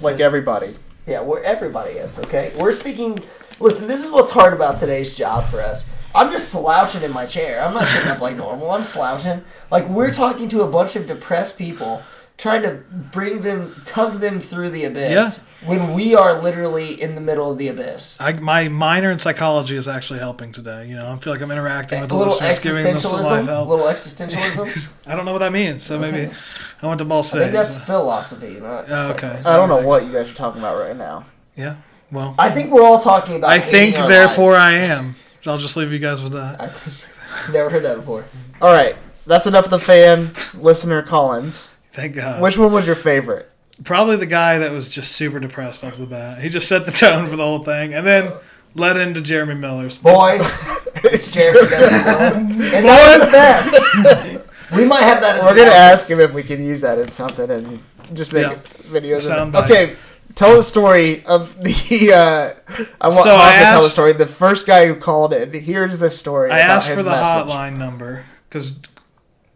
Like 0.00 0.14
just- 0.14 0.22
everybody. 0.22 0.76
Yeah, 1.06 1.22
we're 1.22 1.42
everybody 1.42 1.92
is 1.92 2.18
okay. 2.20 2.52
We're 2.56 2.72
speaking. 2.72 3.18
Listen, 3.58 3.88
this 3.88 4.04
is 4.04 4.10
what's 4.10 4.30
hard 4.32 4.52
about 4.54 4.78
today's 4.78 5.16
job 5.16 5.44
for 5.50 5.60
us. 5.60 5.84
I'm 6.14 6.30
just 6.30 6.50
slouching 6.50 7.02
in 7.02 7.12
my 7.12 7.26
chair. 7.26 7.62
I'm 7.64 7.74
not 7.74 7.86
sitting 7.86 8.10
up 8.10 8.20
like 8.20 8.36
normal. 8.36 8.70
I'm 8.70 8.84
slouching. 8.84 9.42
Like 9.70 9.88
we're 9.88 10.12
talking 10.12 10.48
to 10.48 10.62
a 10.62 10.66
bunch 10.66 10.96
of 10.96 11.06
depressed 11.06 11.56
people, 11.56 12.02
trying 12.36 12.62
to 12.62 12.82
bring 12.90 13.42
them, 13.42 13.80
tug 13.84 14.14
them 14.14 14.40
through 14.40 14.70
the 14.70 14.84
abyss. 14.84 15.38
Yeah. 15.38 15.44
When 15.68 15.92
we 15.92 16.14
are 16.14 16.40
literally 16.40 17.00
in 17.00 17.14
the 17.14 17.20
middle 17.20 17.52
of 17.52 17.58
the 17.58 17.68
abyss. 17.68 18.16
I, 18.18 18.32
my 18.32 18.68
minor 18.68 19.10
in 19.10 19.18
psychology 19.18 19.76
is 19.76 19.86
actually 19.88 20.18
helping 20.20 20.52
today. 20.52 20.88
You 20.88 20.96
know, 20.96 21.12
I 21.12 21.18
feel 21.18 21.34
like 21.34 21.42
I'm 21.42 21.50
interacting 21.50 22.00
with 22.00 22.10
A 22.10 22.14
the 22.14 22.18
little 22.18 22.38
listeners, 22.38 22.78
giving 22.78 22.92
them 22.92 22.98
some 22.98 23.12
life 23.12 23.26
existentialism. 23.26 23.44
help. 23.46 23.68
little 23.68 23.84
existentialism. 23.84 24.92
I 25.06 25.14
don't 25.14 25.26
know 25.26 25.32
what 25.32 25.40
that 25.40 25.52
means, 25.52 25.82
so 25.82 25.98
maybe 25.98 26.32
I 26.80 26.86
went 26.86 26.98
to 27.00 27.04
Ball 27.04 27.22
State. 27.22 27.40
I 27.40 27.42
think 27.42 27.52
that's 27.52 27.74
so- 27.74 27.80
philosophy, 27.80 28.58
not. 28.58 28.86
Oh, 28.88 29.10
okay. 29.12 29.38
I 29.44 29.56
don't 29.56 29.68
know 29.68 29.86
what 29.86 30.06
you 30.06 30.12
guys 30.12 30.30
are 30.30 30.34
talking 30.34 30.62
about 30.62 30.78
right 30.78 30.96
now. 30.96 31.26
Yeah. 31.56 31.76
Well, 32.10 32.34
I 32.38 32.48
think 32.48 32.72
we're 32.72 32.82
all 32.82 32.98
talking 32.98 33.36
about. 33.36 33.50
I 33.50 33.60
think, 33.60 33.98
our 33.98 34.08
therefore, 34.08 34.52
lives. 34.52 34.88
I 34.88 34.94
am. 34.94 35.14
I'll 35.46 35.58
just 35.58 35.76
leave 35.76 35.92
you 35.92 35.98
guys 35.98 36.22
with 36.22 36.32
that. 36.32 36.58
Never 37.52 37.70
heard 37.70 37.84
that 37.84 37.96
before. 37.96 38.24
All 38.60 38.72
right, 38.72 38.96
that's 39.26 39.46
enough 39.46 39.64
of 39.66 39.70
the 39.70 39.78
fan 39.80 40.32
listener 40.54 41.02
Collins. 41.02 41.70
Thank 41.92 42.16
God. 42.16 42.40
Which 42.42 42.56
one 42.58 42.72
was 42.72 42.86
your 42.86 42.94
favorite? 42.96 43.50
Probably 43.84 44.16
the 44.16 44.26
guy 44.26 44.58
that 44.58 44.72
was 44.72 44.88
just 44.90 45.12
super 45.12 45.40
depressed 45.40 45.82
off 45.82 45.96
the 45.96 46.06
bat. 46.06 46.42
He 46.42 46.48
just 46.48 46.68
set 46.68 46.84
the 46.84 46.90
tone 46.92 47.26
for 47.28 47.36
the 47.36 47.44
whole 47.44 47.64
thing, 47.64 47.94
and 47.94 48.06
then 48.06 48.32
led 48.74 48.96
into 48.98 49.20
Jeremy 49.20 49.54
Miller's. 49.54 49.98
Boys, 49.98 50.42
it's 50.96 51.32
Jeremy 51.32 51.60
Miller. 51.60 52.34
and 52.76 52.84
that 52.84 53.18
was 53.18 53.26
the 53.26 54.38
best. 54.40 54.76
we 54.76 54.84
might 54.84 55.02
have 55.02 55.20
that 55.22 55.36
as 55.36 55.42
We're 55.44 55.56
gonna 55.56 55.70
ask 55.70 56.06
him 56.06 56.20
if 56.20 56.32
we 56.32 56.42
can 56.42 56.62
use 56.64 56.82
that 56.82 56.98
in 56.98 57.10
something 57.10 57.50
and 57.50 57.82
just 58.12 58.32
make 58.32 58.46
Yeah. 58.46 58.56
videos. 58.88 59.16
Of 59.16 59.22
Sound. 59.22 59.56
Okay, 59.56 59.96
tell 60.34 60.56
the 60.56 60.62
story 60.62 61.24
of 61.26 61.60
the. 61.62 61.74
Uh, 62.14 62.54
I 63.00 63.08
want 63.08 63.24
So 63.24 63.36
to 63.36 63.58
tell 63.64 63.82
the 63.82 63.88
story. 63.88 64.12
The 64.12 64.26
first 64.26 64.66
guy 64.66 64.86
who 64.86 64.94
called 64.94 65.32
in. 65.32 65.52
Here's 65.52 65.98
the 65.98 66.10
story. 66.10 66.50
I 66.50 66.60
asked 66.60 66.88
for 66.90 66.96
the 66.96 67.04
message. 67.10 67.48
hotline 67.50 67.76
number 67.76 68.24
because 68.48 68.72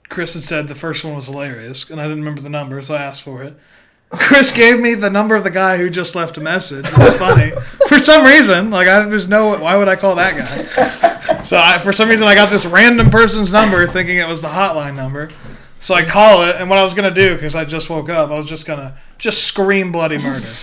Chris 0.08 0.34
had 0.34 0.42
said 0.42 0.68
the 0.68 0.74
first 0.74 1.04
one 1.04 1.14
was 1.14 1.26
hilarious, 1.26 1.88
and 1.90 2.00
I 2.00 2.04
didn't 2.04 2.18
remember 2.20 2.40
the 2.40 2.50
number, 2.50 2.80
so 2.82 2.94
I 2.94 3.02
asked 3.02 3.22
for 3.22 3.42
it. 3.42 3.56
Chris 4.10 4.52
gave 4.52 4.78
me 4.78 4.94
the 4.94 5.10
number 5.10 5.34
of 5.34 5.42
the 5.42 5.50
guy 5.50 5.76
who 5.76 5.90
just 5.90 6.14
left 6.14 6.36
a 6.36 6.40
message. 6.40 6.86
It 6.86 6.98
was 6.98 7.16
funny 7.16 7.50
for 7.88 7.98
some 7.98 8.24
reason. 8.24 8.70
Like 8.70 8.86
I 8.86 9.00
there's 9.06 9.26
no 9.26 9.56
why 9.58 9.76
would 9.76 9.88
I 9.88 9.96
call 9.96 10.14
that 10.16 10.36
guy? 10.36 11.42
So 11.42 11.56
I, 11.56 11.78
for 11.78 11.92
some 11.92 12.08
reason 12.08 12.26
I 12.26 12.34
got 12.34 12.48
this 12.50 12.64
random 12.64 13.10
person's 13.10 13.50
number, 13.52 13.86
thinking 13.88 14.18
it 14.18 14.28
was 14.28 14.40
the 14.40 14.48
hotline 14.48 14.94
number. 14.94 15.30
So 15.84 15.94
I 15.94 16.02
call 16.02 16.44
it, 16.44 16.56
and 16.56 16.70
what 16.70 16.78
I 16.78 16.82
was 16.82 16.94
gonna 16.94 17.12
do 17.12 17.34
because 17.34 17.54
I 17.54 17.66
just 17.66 17.90
woke 17.90 18.08
up, 18.08 18.30
I 18.30 18.36
was 18.36 18.48
just 18.48 18.64
gonna 18.64 18.96
just 19.18 19.44
scream 19.44 19.92
bloody 19.92 20.16
murder. 20.18 20.48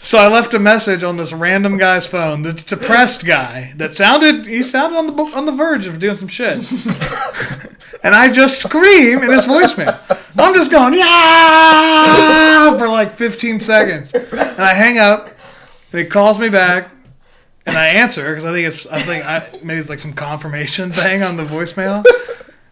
So 0.00 0.18
I 0.18 0.28
left 0.28 0.54
a 0.54 0.60
message 0.60 1.02
on 1.02 1.16
this 1.16 1.32
random 1.32 1.78
guy's 1.78 2.06
phone, 2.06 2.42
this 2.42 2.62
depressed 2.62 3.24
guy 3.24 3.72
that 3.74 3.90
sounded 3.90 4.46
he 4.46 4.62
sounded 4.62 4.96
on 4.96 5.08
the 5.08 5.12
on 5.36 5.46
the 5.46 5.52
verge 5.52 5.88
of 5.88 5.98
doing 5.98 6.16
some 6.16 6.28
shit. 6.28 6.58
and 8.04 8.14
I 8.14 8.30
just 8.30 8.62
scream 8.62 9.24
in 9.24 9.32
his 9.32 9.46
voicemail. 9.46 9.98
I'm 10.38 10.54
just 10.54 10.70
going 10.70 10.94
yeah 10.94 12.78
for 12.78 12.86
like 12.86 13.10
15 13.10 13.58
seconds, 13.58 14.14
and 14.14 14.60
I 14.60 14.74
hang 14.74 14.98
up, 14.98 15.28
and 15.90 16.00
he 16.00 16.06
calls 16.06 16.38
me 16.38 16.50
back, 16.50 16.88
and 17.66 17.76
I 17.76 17.88
answer 17.88 18.30
because 18.30 18.44
I 18.44 18.52
think 18.52 18.68
it's 18.68 18.86
I 18.86 19.02
think 19.02 19.26
I, 19.26 19.58
maybe 19.64 19.80
it's 19.80 19.88
like 19.90 19.98
some 19.98 20.12
confirmation 20.12 20.92
thing 20.92 21.24
on 21.24 21.36
the 21.36 21.44
voicemail. 21.44 22.04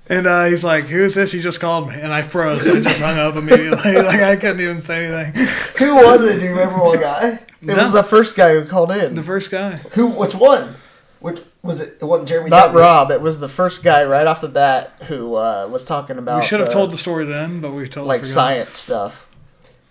And 0.09 0.26
uh, 0.26 0.44
he's 0.44 0.62
like, 0.62 0.84
"Who's 0.84 1.14
this? 1.14 1.32
You 1.32 1.40
just 1.40 1.61
called 1.61 1.88
me," 1.88 1.94
and 1.94 2.12
I 2.12 2.20
froze. 2.22 2.68
I 2.68 2.80
just 2.80 3.00
hung 3.00 3.18
up 3.18 3.36
immediately. 3.36 3.94
Like 4.05 4.20
I 4.20 4.36
couldn't 4.36 4.61
even 4.61 4.80
say 4.80 5.07
anything. 5.07 5.46
Who 5.78 5.94
was 5.94 6.28
it? 6.30 6.40
Do 6.40 6.44
you 6.44 6.50
remember 6.50 6.78
what 6.82 7.00
guy? 7.00 7.40
It 7.62 7.76
was 7.76 7.92
the 7.92 8.02
first 8.02 8.36
guy 8.36 8.52
who 8.52 8.66
called 8.66 8.90
in. 8.92 9.14
The 9.14 9.22
first 9.22 9.50
guy. 9.50 9.76
Who? 9.92 10.09
Which 10.09 10.34
one? 10.34 10.76
Which 11.20 11.40
was 11.62 11.80
it? 11.80 11.96
It 12.02 12.05
wasn't 12.05 12.28
Jeremy. 12.28 12.50
Not 12.50 12.66
W. 12.66 12.80
Rob. 12.80 13.11
It 13.11 13.22
was 13.22 13.40
the 13.40 13.48
first 13.48 13.82
guy 13.82 14.05
right 14.05 14.26
off 14.26 14.42
the 14.42 14.48
bat 14.48 14.92
who 15.05 15.36
uh, 15.36 15.66
was 15.70 15.82
talking 15.84 16.18
about. 16.18 16.40
we 16.40 16.46
should 16.46 16.61
have 16.61 16.68
uh, 16.68 16.72
told 16.72 16.90
the 16.90 16.98
story 16.98 17.24
then, 17.24 17.62
but 17.62 17.70
we 17.72 17.84
totally 17.84 18.09
like 18.09 18.20
forgot. 18.20 18.34
science 18.34 18.76
stuff. 18.76 19.26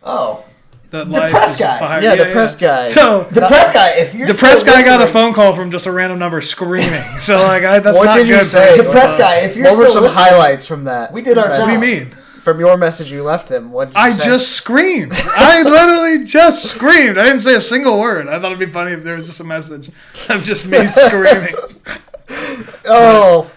Oh, 0.03 0.45
That 0.93 1.09
The 1.09 1.11
life 1.19 1.31
press 1.31 1.57
guy. 1.57 1.79
fire- 1.79 2.01
Yeah, 2.03 2.15
the 2.15 2.31
press 2.31 2.55
guy. 2.55 2.87
So 2.87 3.23
the 3.31 3.41
press 3.41 3.73
guy. 3.73 3.95
If 3.97 4.13
you're 4.13 4.27
the 4.27 4.35
press 4.35 4.61
guy 4.63 4.83
got 4.85 5.01
a 5.01 5.07
phone 5.07 5.33
call 5.33 5.55
from 5.55 5.71
just 5.71 5.87
a 5.87 5.91
random 5.91 6.19
number 6.19 6.39
screaming. 6.39 7.01
So 7.19 7.37
like, 7.41 7.63
I, 7.63 7.79
that's 7.79 7.97
what 7.97 8.05
not 8.05 8.17
did 8.17 8.27
you 8.27 8.35
good. 8.37 8.45
say? 8.45 8.77
The 8.77 8.83
press 8.91 9.15
uh, 9.15 9.17
guy, 9.17 9.35
if 9.39 9.55
you're 9.55 9.65
what 9.65 9.77
were 9.79 9.89
some 9.89 10.03
listening, 10.03 10.23
highlights 10.23 10.67
from 10.67 10.83
that? 10.83 11.11
we 11.11 11.23
did 11.23 11.39
our 11.39 11.47
message? 11.47 11.61
What 11.61 11.67
do 11.67 11.73
you 11.73 11.79
mean? 11.79 12.11
From 12.43 12.59
your 12.59 12.77
message 12.77 13.09
you 13.11 13.23
left 13.23 13.49
him, 13.49 13.71
what 13.71 13.85
did 13.87 13.95
you 13.95 14.01
I 14.03 14.11
say? 14.11 14.25
just 14.25 14.51
screamed. 14.51 15.13
I 15.15 15.63
literally 15.63 16.25
just 16.25 16.63
screamed. 16.65 17.17
I 17.17 17.23
didn't 17.23 17.39
say 17.39 17.55
a 17.55 17.61
single 17.61 17.99
word. 17.99 18.27
I 18.27 18.33
thought 18.39 18.51
it'd 18.51 18.59
be 18.59 18.67
funny 18.71 18.91
if 18.91 19.03
there 19.03 19.15
was 19.15 19.25
just 19.25 19.39
a 19.39 19.43
message 19.45 19.89
of 20.29 20.43
just 20.43 20.67
me 20.67 20.85
screaming. 20.87 21.55
Oh, 22.85 23.43
And 23.43 23.51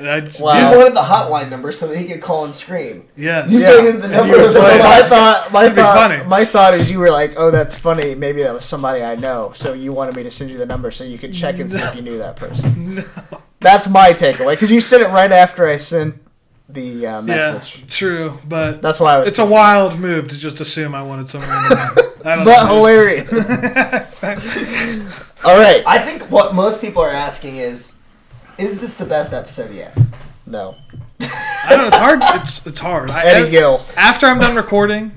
I 0.00 0.20
just, 0.20 0.40
Wow. 0.40 0.70
You 0.70 0.78
wanted 0.78 0.94
the 0.94 1.02
hotline 1.02 1.50
number 1.50 1.72
so 1.72 1.88
that 1.88 1.98
he 1.98 2.04
could 2.06 2.20
call 2.22 2.44
and 2.44 2.54
scream. 2.54 3.08
Yes. 3.16 3.50
You 3.50 3.58
Yeah. 3.60 3.66
gave 3.78 3.94
him 3.94 3.98
the 4.00 4.04
And 4.04 4.12
number 4.12 4.36
you 4.36 4.44
of 4.46 4.52
the 4.54 4.60
replied, 4.60 4.78
my 4.78 4.84
last 4.84 5.08
thought, 5.08 5.52
my 5.52 5.62
That'd 5.62 5.74
be 5.76 5.82
thought, 5.82 5.96
funny. 6.10 6.24
my 6.28 6.44
thought 6.44 6.74
is 6.74 6.90
you 6.90 6.98
were 7.00 7.10
like, 7.10 7.34
"Oh, 7.36 7.50
that's 7.50 7.74
funny. 7.74 8.14
Maybe 8.14 8.42
that 8.44 8.54
was 8.54 8.64
somebody 8.64 9.02
I 9.02 9.16
know." 9.16 9.52
So 9.56 9.72
you 9.72 9.92
wanted 9.92 10.14
me 10.14 10.22
to 10.22 10.30
send 10.30 10.50
you 10.50 10.58
the 10.58 10.66
number 10.66 10.90
so 10.92 11.02
you 11.04 11.18
could 11.18 11.32
check 11.34 11.58
and 11.58 11.68
see 11.70 11.78
if 11.78 11.94
you 11.96 12.02
knew 12.02 12.18
that 12.18 12.36
person. 12.44 12.94
No. 12.96 13.04
That's 13.60 13.88
my 13.88 14.12
takeaway 14.12 14.50
because 14.52 14.70
you 14.70 14.80
sent 14.80 15.02
it 15.02 15.08
right 15.08 15.32
after 15.32 15.66
I 15.68 15.78
sent 15.78 16.14
the 16.68 17.04
uh, 17.06 17.22
message. 17.22 17.80
Yeah, 17.80 17.84
true, 17.90 18.38
but 18.46 18.80
That's 18.80 19.00
why 19.00 19.14
I 19.14 19.18
was. 19.18 19.28
it's 19.28 19.40
a 19.40 19.44
wild 19.44 19.98
move 19.98 20.28
to 20.28 20.36
just 20.38 20.60
assume 20.60 20.94
I 20.94 21.02
wanted 21.02 21.28
some 21.28 21.40
random 21.40 21.76
number. 21.78 22.02
I 22.24 22.36
don't 22.36 22.44
but 22.44 22.66
know. 22.68 22.74
hilarious. 22.76 24.22
All 25.44 25.58
right. 25.58 25.82
I 25.86 25.98
think 25.98 26.30
what 26.30 26.54
most 26.54 26.80
people 26.80 27.02
are 27.02 27.10
asking 27.10 27.56
is, 27.56 27.94
is 28.58 28.80
this 28.80 28.94
the 28.94 29.06
best 29.06 29.32
episode 29.32 29.72
yet? 29.72 29.96
No. 30.46 30.76
I 31.20 31.66
don't 31.70 31.78
know. 31.78 31.86
It's 31.88 31.96
hard. 31.96 32.20
It's, 32.42 32.66
it's 32.66 32.80
hard. 32.80 33.10
I, 33.10 33.24
Eddie 33.24 33.50
Gill. 33.50 33.84
After 33.96 34.26
I'm 34.26 34.38
done 34.38 34.56
recording, 34.56 35.12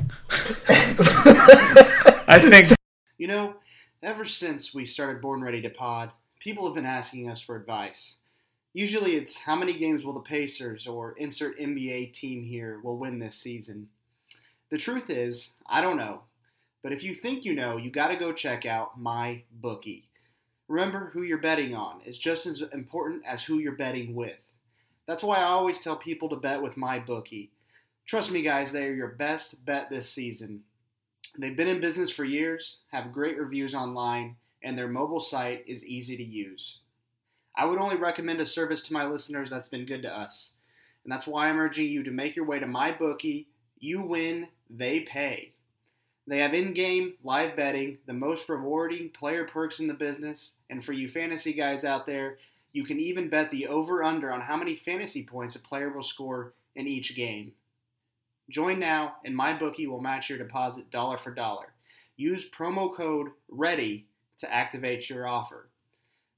I 2.27 2.39
think 2.39 2.77
You 3.17 3.27
know, 3.27 3.55
ever 4.03 4.25
since 4.25 4.73
we 4.73 4.85
started 4.85 5.21
Born 5.21 5.41
Ready 5.41 5.61
to 5.61 5.69
Pod, 5.69 6.11
people 6.39 6.65
have 6.65 6.75
been 6.75 6.85
asking 6.85 7.29
us 7.29 7.41
for 7.41 7.55
advice. 7.55 8.17
Usually 8.73 9.15
it's 9.15 9.37
how 9.37 9.55
many 9.55 9.73
games 9.73 10.05
will 10.05 10.13
the 10.13 10.21
Pacers 10.21 10.87
or 10.87 11.13
insert 11.13 11.59
NBA 11.59 12.13
team 12.13 12.43
here 12.43 12.79
will 12.83 12.97
win 12.97 13.19
this 13.19 13.35
season. 13.35 13.89
The 14.69 14.77
truth 14.77 15.09
is, 15.09 15.53
I 15.67 15.81
don't 15.81 15.97
know. 15.97 16.21
But 16.83 16.93
if 16.93 17.03
you 17.03 17.13
think 17.13 17.43
you 17.43 17.53
know, 17.53 17.77
you 17.77 17.91
got 17.91 18.09
to 18.09 18.15
go 18.15 18.31
check 18.31 18.65
out 18.65 18.99
my 18.99 19.43
bookie. 19.51 20.07
Remember, 20.71 21.09
who 21.11 21.23
you're 21.23 21.37
betting 21.37 21.75
on 21.75 21.99
is 22.05 22.17
just 22.17 22.45
as 22.45 22.63
important 22.71 23.23
as 23.27 23.43
who 23.43 23.59
you're 23.59 23.75
betting 23.75 24.15
with. 24.15 24.39
That's 25.05 25.21
why 25.21 25.39
I 25.39 25.43
always 25.43 25.79
tell 25.79 25.97
people 25.97 26.29
to 26.29 26.37
bet 26.37 26.61
with 26.61 26.77
my 26.77 26.97
bookie. 26.97 27.51
Trust 28.05 28.31
me, 28.31 28.41
guys, 28.41 28.71
they 28.71 28.85
are 28.85 28.93
your 28.93 29.09
best 29.09 29.65
bet 29.65 29.89
this 29.89 30.09
season. 30.09 30.63
They've 31.37 31.57
been 31.57 31.67
in 31.67 31.81
business 31.81 32.09
for 32.09 32.23
years, 32.23 32.83
have 32.93 33.11
great 33.11 33.37
reviews 33.37 33.75
online, 33.75 34.37
and 34.63 34.77
their 34.77 34.87
mobile 34.87 35.19
site 35.19 35.67
is 35.67 35.85
easy 35.85 36.15
to 36.15 36.23
use. 36.23 36.79
I 37.57 37.65
would 37.65 37.79
only 37.79 37.97
recommend 37.97 38.39
a 38.39 38.45
service 38.45 38.81
to 38.83 38.93
my 38.93 39.05
listeners 39.05 39.49
that's 39.49 39.67
been 39.67 39.85
good 39.85 40.03
to 40.03 40.17
us. 40.17 40.55
And 41.03 41.11
that's 41.11 41.27
why 41.27 41.49
I'm 41.49 41.59
urging 41.59 41.89
you 41.89 42.01
to 42.03 42.11
make 42.11 42.37
your 42.37 42.45
way 42.45 42.59
to 42.59 42.67
my 42.67 42.93
bookie. 42.93 43.49
You 43.79 44.03
win, 44.03 44.47
they 44.69 45.01
pay. 45.01 45.51
They 46.27 46.39
have 46.39 46.53
in 46.53 46.73
game 46.73 47.13
live 47.23 47.55
betting, 47.55 47.97
the 48.05 48.13
most 48.13 48.47
rewarding 48.47 49.09
player 49.09 49.45
perks 49.45 49.79
in 49.79 49.87
the 49.87 49.93
business, 49.93 50.53
and 50.69 50.83
for 50.83 50.93
you 50.93 51.09
fantasy 51.09 51.53
guys 51.53 51.83
out 51.83 52.05
there, 52.05 52.37
you 52.73 52.83
can 52.83 52.99
even 52.99 53.29
bet 53.29 53.51
the 53.51 53.67
over 53.67 54.03
under 54.03 54.31
on 54.31 54.41
how 54.41 54.55
many 54.55 54.75
fantasy 54.75 55.23
points 55.23 55.55
a 55.55 55.59
player 55.59 55.89
will 55.89 56.03
score 56.03 56.53
in 56.75 56.87
each 56.87 57.15
game. 57.15 57.51
Join 58.49 58.79
now, 58.79 59.15
and 59.25 59.35
my 59.35 59.57
bookie 59.57 59.87
will 59.87 60.01
match 60.01 60.29
your 60.29 60.37
deposit 60.37 60.89
dollar 60.91 61.17
for 61.17 61.31
dollar. 61.31 61.73
Use 62.17 62.49
promo 62.49 62.93
code 62.93 63.29
READY 63.49 64.05
to 64.37 64.53
activate 64.53 65.09
your 65.09 65.27
offer. 65.27 65.69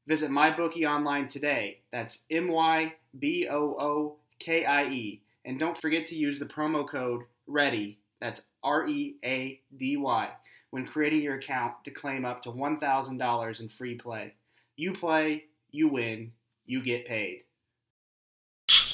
Visit 0.08 0.32
MyBookie 0.32 0.90
online 0.90 1.28
today. 1.28 1.80
That's 1.92 2.24
M 2.30 2.48
Y 2.50 2.94
B 3.20 3.48
O 3.50 3.76
O 3.80 4.16
K 4.40 4.66
I 4.66 4.86
E. 4.86 5.22
And 5.46 5.60
don't 5.60 5.78
forget 5.78 6.08
to 6.08 6.16
use 6.16 6.40
the 6.40 6.46
promo 6.46 6.88
code 6.88 7.24
READY, 7.48 7.98
that's 8.24 8.44
R 8.64 8.88
E 8.88 9.18
A 9.26 9.60
D 9.76 9.98
Y, 9.98 10.30
when 10.72 10.86
creating 10.88 11.22
your 11.22 11.36
account 11.36 11.74
to 11.84 11.92
claim 11.92 12.24
up 12.24 12.42
to 12.44 12.50
$1,000 12.50 13.60
in 13.60 13.70
free 13.70 13.96
play. 13.96 14.34
You 14.78 14.94
play, 14.94 15.44
you 15.72 15.90
win, 15.90 16.32
you 16.66 16.82
get 16.82 17.06
paid. 17.06 17.42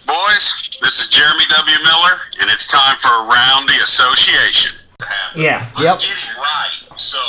Boys, 0.07 0.69
this 0.81 0.99
is 0.99 1.07
Jeremy 1.09 1.43
W. 1.47 1.77
Miller, 1.83 2.17
and 2.41 2.49
it's 2.49 2.65
time 2.65 2.97
for 2.97 3.09
a 3.09 3.27
round 3.27 3.69
the 3.69 3.77
association. 3.83 4.73
Yeah. 5.35 5.69
Let's 5.77 6.03
Yep. 6.03 6.15
get 6.15 6.17
him 6.25 6.35
right. 6.37 6.99
So, 6.99 7.19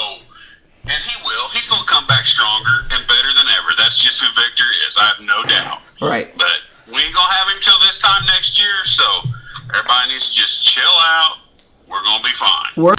and 0.85 1.03
he 1.05 1.15
will. 1.23 1.49
He's 1.51 1.69
going 1.69 1.83
to 1.85 1.87
come 1.87 2.07
back 2.07 2.25
stronger 2.25 2.89
and 2.91 3.07
better 3.07 3.29
than 3.37 3.47
ever. 3.61 3.77
That's 3.77 3.99
just 4.03 4.23
who 4.23 4.27
Victor 4.41 4.65
is. 4.89 4.97
I 4.97 5.05
have 5.05 5.21
no 5.21 5.45
doubt. 5.45 5.83
Right. 6.01 6.37
But 6.39 6.65
we 6.87 6.95
ain't 6.97 7.15
going 7.15 7.29
to 7.29 7.35
have 7.37 7.49
him 7.53 7.61
till 7.61 7.79
this 7.81 7.99
time 7.99 8.25
next 8.27 8.59
year, 8.59 8.73
so 8.85 9.05
everybody 9.69 10.15
needs 10.15 10.31
to 10.31 10.35
just 10.35 10.65
chill 10.65 10.97
out. 11.03 11.37
We're 11.91 12.03
going 12.03 12.19
to 12.19 12.25
be 12.25 12.31
fine. 12.37 12.85
We're- 12.85 12.97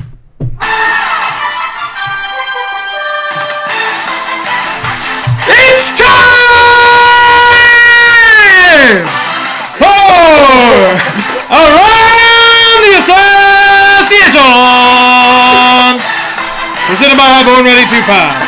It's 5.53 5.89
time 5.97 6.11
for 9.79 9.87
Around 11.49 12.77
the 12.83 12.93
Association! 13.01 14.45
Presented 16.87 17.17
by 17.17 17.43
Born 17.45 17.63
Ready 17.65 17.85
to 17.87 18.01
Pod. 18.05 18.47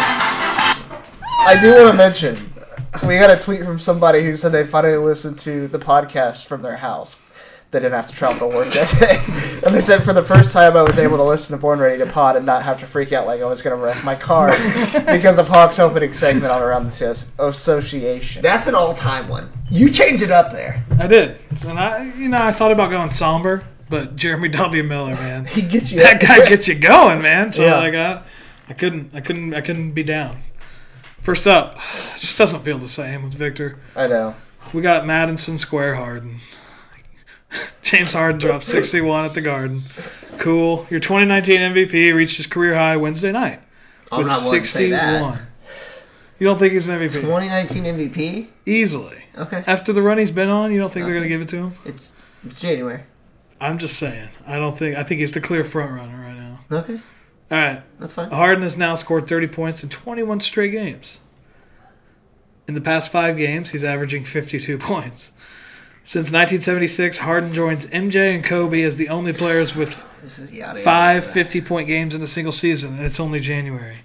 I 1.45 1.57
do 1.59 1.73
want 1.73 1.87
to 1.91 1.93
mention 1.97 2.53
we 3.07 3.17
got 3.17 3.31
a 3.31 3.37
tweet 3.39 3.63
from 3.63 3.79
somebody 3.79 4.23
who 4.23 4.35
said 4.37 4.51
they 4.51 4.65
finally 4.67 4.97
listened 4.97 5.39
to 5.39 5.67
the 5.69 5.79
podcast 5.79 6.45
from 6.45 6.61
their 6.61 6.77
house. 6.77 7.17
They 7.73 7.79
didn't 7.79 7.93
have 7.95 8.05
to 8.07 8.13
travel 8.13 8.49
to 8.51 8.55
work 8.55 8.69
that 8.73 8.95
day. 8.99 9.59
and 9.65 9.75
they 9.75 9.81
said 9.81 10.03
for 10.03 10.13
the 10.13 10.21
first 10.23 10.51
time 10.51 10.77
I 10.77 10.83
was 10.83 10.97
able 10.99 11.17
to 11.17 11.23
listen 11.23 11.57
to 11.57 11.61
Born 11.61 11.79
Ready 11.79 11.97
to 12.03 12.09
Pod 12.09 12.35
and 12.37 12.45
not 12.45 12.61
have 12.63 12.79
to 12.81 12.85
freak 12.85 13.11
out 13.11 13.25
like 13.25 13.41
I 13.41 13.45
was 13.45 13.61
going 13.63 13.75
to 13.75 13.83
wreck 13.83 14.03
my 14.05 14.13
car 14.15 14.47
because 15.07 15.39
of 15.39 15.47
Hawk's 15.47 15.79
opening 15.79 16.13
segment 16.13 16.45
on 16.51 16.61
Around 16.61 16.83
the 16.85 16.91
Associ- 16.91 17.25
Association. 17.39 18.43
That's 18.43 18.67
an 18.67 18.75
all-time 18.75 19.27
one. 19.27 19.51
You 19.71 19.89
changed 19.89 20.21
it 20.21 20.29
up 20.29 20.51
there. 20.51 20.85
I 20.99 21.07
did. 21.07 21.39
And 21.67 21.79
I, 21.79 22.13
you 22.15 22.29
know, 22.29 22.37
I 22.43 22.51
thought 22.51 22.71
about 22.71 22.91
going 22.91 23.09
somber, 23.09 23.63
but 23.89 24.15
Jeremy 24.15 24.49
W. 24.49 24.83
Miller, 24.83 25.15
man, 25.15 25.45
he 25.45 25.63
gets 25.63 25.91
you. 25.91 25.99
That 26.03 26.21
guy 26.21 26.47
gets 26.47 26.67
you 26.67 26.75
going, 26.75 27.23
man. 27.23 27.51
So 27.53 27.63
Yeah. 27.65 27.77
like, 27.77 27.95
I, 27.95 28.21
I 28.69 28.73
couldn't, 28.73 29.09
I 29.15 29.19
couldn't, 29.21 29.55
I 29.55 29.61
couldn't 29.61 29.93
be 29.93 30.03
down. 30.03 30.43
First 31.21 31.47
up, 31.47 31.75
it 32.15 32.19
just 32.19 32.37
doesn't 32.37 32.61
feel 32.61 32.77
the 32.77 32.87
same 32.87 33.23
with 33.23 33.33
Victor. 33.33 33.79
I 33.95 34.05
know. 34.05 34.35
We 34.73 34.81
got 34.83 35.07
Madison 35.07 35.57
Square 35.57 35.95
Harden. 35.95 36.39
James 37.83 38.13
Harden 38.13 38.39
dropped 38.39 38.63
61 38.65 39.25
at 39.25 39.33
the 39.33 39.41
Garden. 39.41 39.83
Cool. 40.37 40.87
Your 40.89 40.99
2019 40.99 41.59
MVP 41.59 42.13
reached 42.13 42.37
his 42.37 42.47
career 42.47 42.75
high 42.75 42.97
Wednesday 42.97 43.31
night. 43.31 43.61
I'm 44.11 44.19
with 44.19 44.27
not 44.27 44.43
willing 44.43 44.61
to 44.61 44.67
say 44.67 44.89
that. 44.89 45.41
You 46.39 46.47
don't 46.47 46.59
think 46.59 46.73
he's 46.73 46.87
an 46.89 46.99
MVP? 46.99 47.13
2019 47.21 47.83
MVP? 47.85 48.47
Easily. 48.65 49.25
Okay. 49.37 49.63
After 49.65 49.93
the 49.93 50.01
run 50.01 50.17
he's 50.17 50.31
been 50.31 50.49
on, 50.49 50.71
you 50.71 50.79
don't 50.79 50.91
think 50.91 51.05
they're 51.05 51.13
going 51.13 51.23
to 51.23 51.29
give 51.29 51.41
it 51.41 51.47
to 51.49 51.57
him? 51.57 51.73
It's 51.85 52.11
it's 52.45 52.59
January. 52.59 53.03
I'm 53.61 53.77
just 53.77 53.97
saying. 53.97 54.29
I 54.45 54.57
don't 54.57 54.77
think. 54.77 54.97
I 54.97 55.03
think 55.03 55.21
he's 55.21 55.31
the 55.31 55.41
clear 55.41 55.63
front 55.63 55.91
runner 55.91 56.21
right 56.21 56.35
now. 56.35 56.59
Okay. 56.79 56.99
All 57.49 57.57
right. 57.57 57.83
That's 57.99 58.13
fine. 58.13 58.31
Harden 58.31 58.63
has 58.63 58.75
now 58.75 58.95
scored 58.95 59.27
30 59.27 59.47
points 59.47 59.83
in 59.83 59.89
21 59.89 60.41
straight 60.41 60.71
games. 60.71 61.21
In 62.67 62.73
the 62.73 62.81
past 62.81 63.11
five 63.11 63.37
games, 63.37 63.71
he's 63.71 63.83
averaging 63.83 64.25
52 64.25 64.77
points. 64.79 65.31
Since 66.05 66.31
1976, 66.31 67.19
Harden 67.19 67.53
joins 67.53 67.85
MJ 67.87 68.35
and 68.35 68.43
Kobe 68.43 68.81
as 68.83 68.97
the 68.97 69.07
only 69.07 69.31
players 69.31 69.73
with 69.73 70.05
This 70.21 70.37
is 70.37 70.51
yada, 70.51 70.79
yada, 70.79 70.83
five 70.83 71.25
50 71.25 71.61
point 71.61 71.87
games 71.87 72.13
in 72.13 72.21
a 72.21 72.27
single 72.27 72.51
season, 72.51 72.97
and 72.97 73.05
it's 73.05 73.21
only 73.21 73.39
January. 73.39 73.99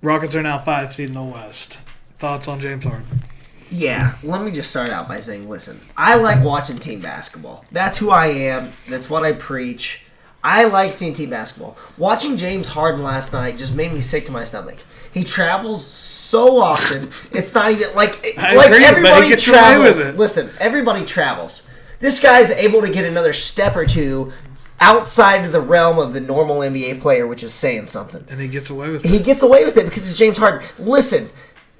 Rockets 0.00 0.36
are 0.36 0.42
now 0.42 0.58
five 0.58 0.92
seed 0.92 1.08
in 1.08 1.12
the 1.14 1.22
West. 1.22 1.80
Thoughts 2.18 2.46
on 2.46 2.60
James 2.60 2.84
Harden? 2.84 3.24
Yeah, 3.68 4.14
let 4.22 4.42
me 4.42 4.52
just 4.52 4.70
start 4.70 4.90
out 4.90 5.08
by 5.08 5.20
saying, 5.20 5.48
listen, 5.48 5.80
I 5.96 6.14
like 6.14 6.42
watching 6.42 6.78
team 6.78 7.00
basketball. 7.00 7.64
That's 7.72 7.98
who 7.98 8.10
I 8.10 8.28
am. 8.28 8.72
That's 8.88 9.10
what 9.10 9.24
I 9.24 9.32
preach. 9.32 10.02
I 10.42 10.64
like 10.64 10.92
seeing 10.92 11.12
team 11.12 11.30
basketball. 11.30 11.76
Watching 11.98 12.36
James 12.36 12.68
Harden 12.68 13.02
last 13.02 13.32
night 13.32 13.58
just 13.58 13.74
made 13.74 13.92
me 13.92 14.00
sick 14.00 14.24
to 14.26 14.32
my 14.32 14.44
stomach. 14.44 14.78
He 15.12 15.24
travels 15.24 15.86
so 15.86 16.60
often. 16.60 17.10
it's 17.32 17.54
not 17.54 17.72
even 17.72 17.94
like 17.94 18.34
I 18.38 18.54
like 18.54 18.70
agree, 18.70 18.84
everybody 18.84 19.36
travels. 19.36 20.14
Listen, 20.14 20.50
everybody 20.58 21.04
travels. 21.04 21.62
This 21.98 22.20
guy's 22.20 22.50
able 22.50 22.80
to 22.82 22.88
get 22.88 23.04
another 23.04 23.32
step 23.32 23.76
or 23.76 23.84
two 23.84 24.32
outside 24.80 25.44
of 25.44 25.52
the 25.52 25.60
realm 25.60 25.98
of 25.98 26.14
the 26.14 26.20
normal 26.20 26.60
NBA 26.60 27.00
player, 27.02 27.26
which 27.26 27.42
is 27.42 27.52
saying 27.52 27.86
something. 27.86 28.24
And 28.28 28.40
he 28.40 28.48
gets 28.48 28.70
away 28.70 28.90
with 28.90 29.04
it. 29.04 29.10
He 29.10 29.18
gets 29.18 29.42
away 29.42 29.64
with 29.64 29.76
it 29.76 29.84
because 29.84 30.08
it's 30.08 30.18
James 30.18 30.38
Harden. 30.38 30.66
Listen, 30.78 31.28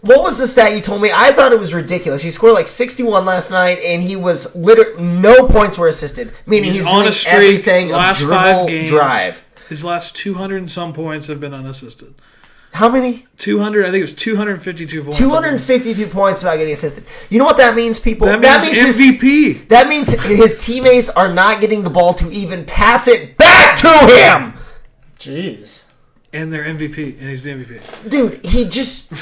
what 0.03 0.23
was 0.23 0.39
the 0.39 0.47
stat 0.47 0.75
you 0.75 0.81
told 0.81 1.01
me? 1.01 1.11
I 1.15 1.33
thought 1.33 1.53
it 1.53 1.59
was 1.59 1.73
ridiculous. 1.73 2.23
He 2.23 2.31
scored 2.31 2.53
like 2.53 2.69
61 2.69 3.25
last 3.25 3.51
night, 3.51 3.79
and 3.85 4.03
he 4.03 4.17
was 4.17 4.55
literally 4.55 5.03
no 5.03 5.47
points 5.47 5.79
were 5.79 5.89
assisted, 5.89 6.33
meaning 6.47 6.71
he's, 6.71 6.81
He's, 6.81 6.87
on 6.87 7.07
a 7.07 7.13
streak. 7.13 7.35
everything 7.35 7.89
last 7.89 8.23
of 8.23 8.29
five 8.29 8.55
dribble, 8.55 8.67
games, 8.69 8.89
drive. 8.91 9.45
His 9.69 9.85
last 9.85 10.17
200 10.17 10.57
and 10.57 10.71
some 10.71 10.93
points 10.93 11.27
have 11.29 11.41
been 11.41 11.55
unassisted. 11.55 12.15
How 12.73 12.89
many? 12.89 13.27
200. 13.39 13.85
I 13.85 13.89
think 13.91 13.99
it 13.99 14.03
was 14.03 14.15
252 14.15 15.03
points. 15.03 15.19
252 15.19 16.07
points 16.07 16.41
without 16.43 16.57
getting 16.57 16.73
assisted. 16.73 17.05
You 17.29 17.39
know 17.39 17.45
what 17.45 17.57
that 17.57 17.75
means, 17.75 17.99
people? 17.99 18.27
That 18.29 18.41
means 18.41 18.67
his- 18.67 19.01
MVP. 19.01 19.69
that 19.69 19.89
means 19.89 20.13
his 20.13 20.65
teammates 20.65 21.11
are 21.11 21.33
not 21.33 21.61
getting 21.61 21.83
the 21.83 21.91
ball 21.91 22.15
to 22.15 22.31
even 22.31 22.65
pass 22.65 23.09
it 23.09 23.37
back 23.37 23.77
to 23.79 23.89
him. 23.89 24.55
Jeez. 25.19 25.83
And 26.33 26.53
they're 26.53 26.63
MVP, 26.65 27.19
and 27.21 27.29
he's 27.29 27.43
the 27.43 27.51
MVP. 27.51 28.09
Dude, 28.09 28.45
he 28.45 28.65
just. 28.65 29.13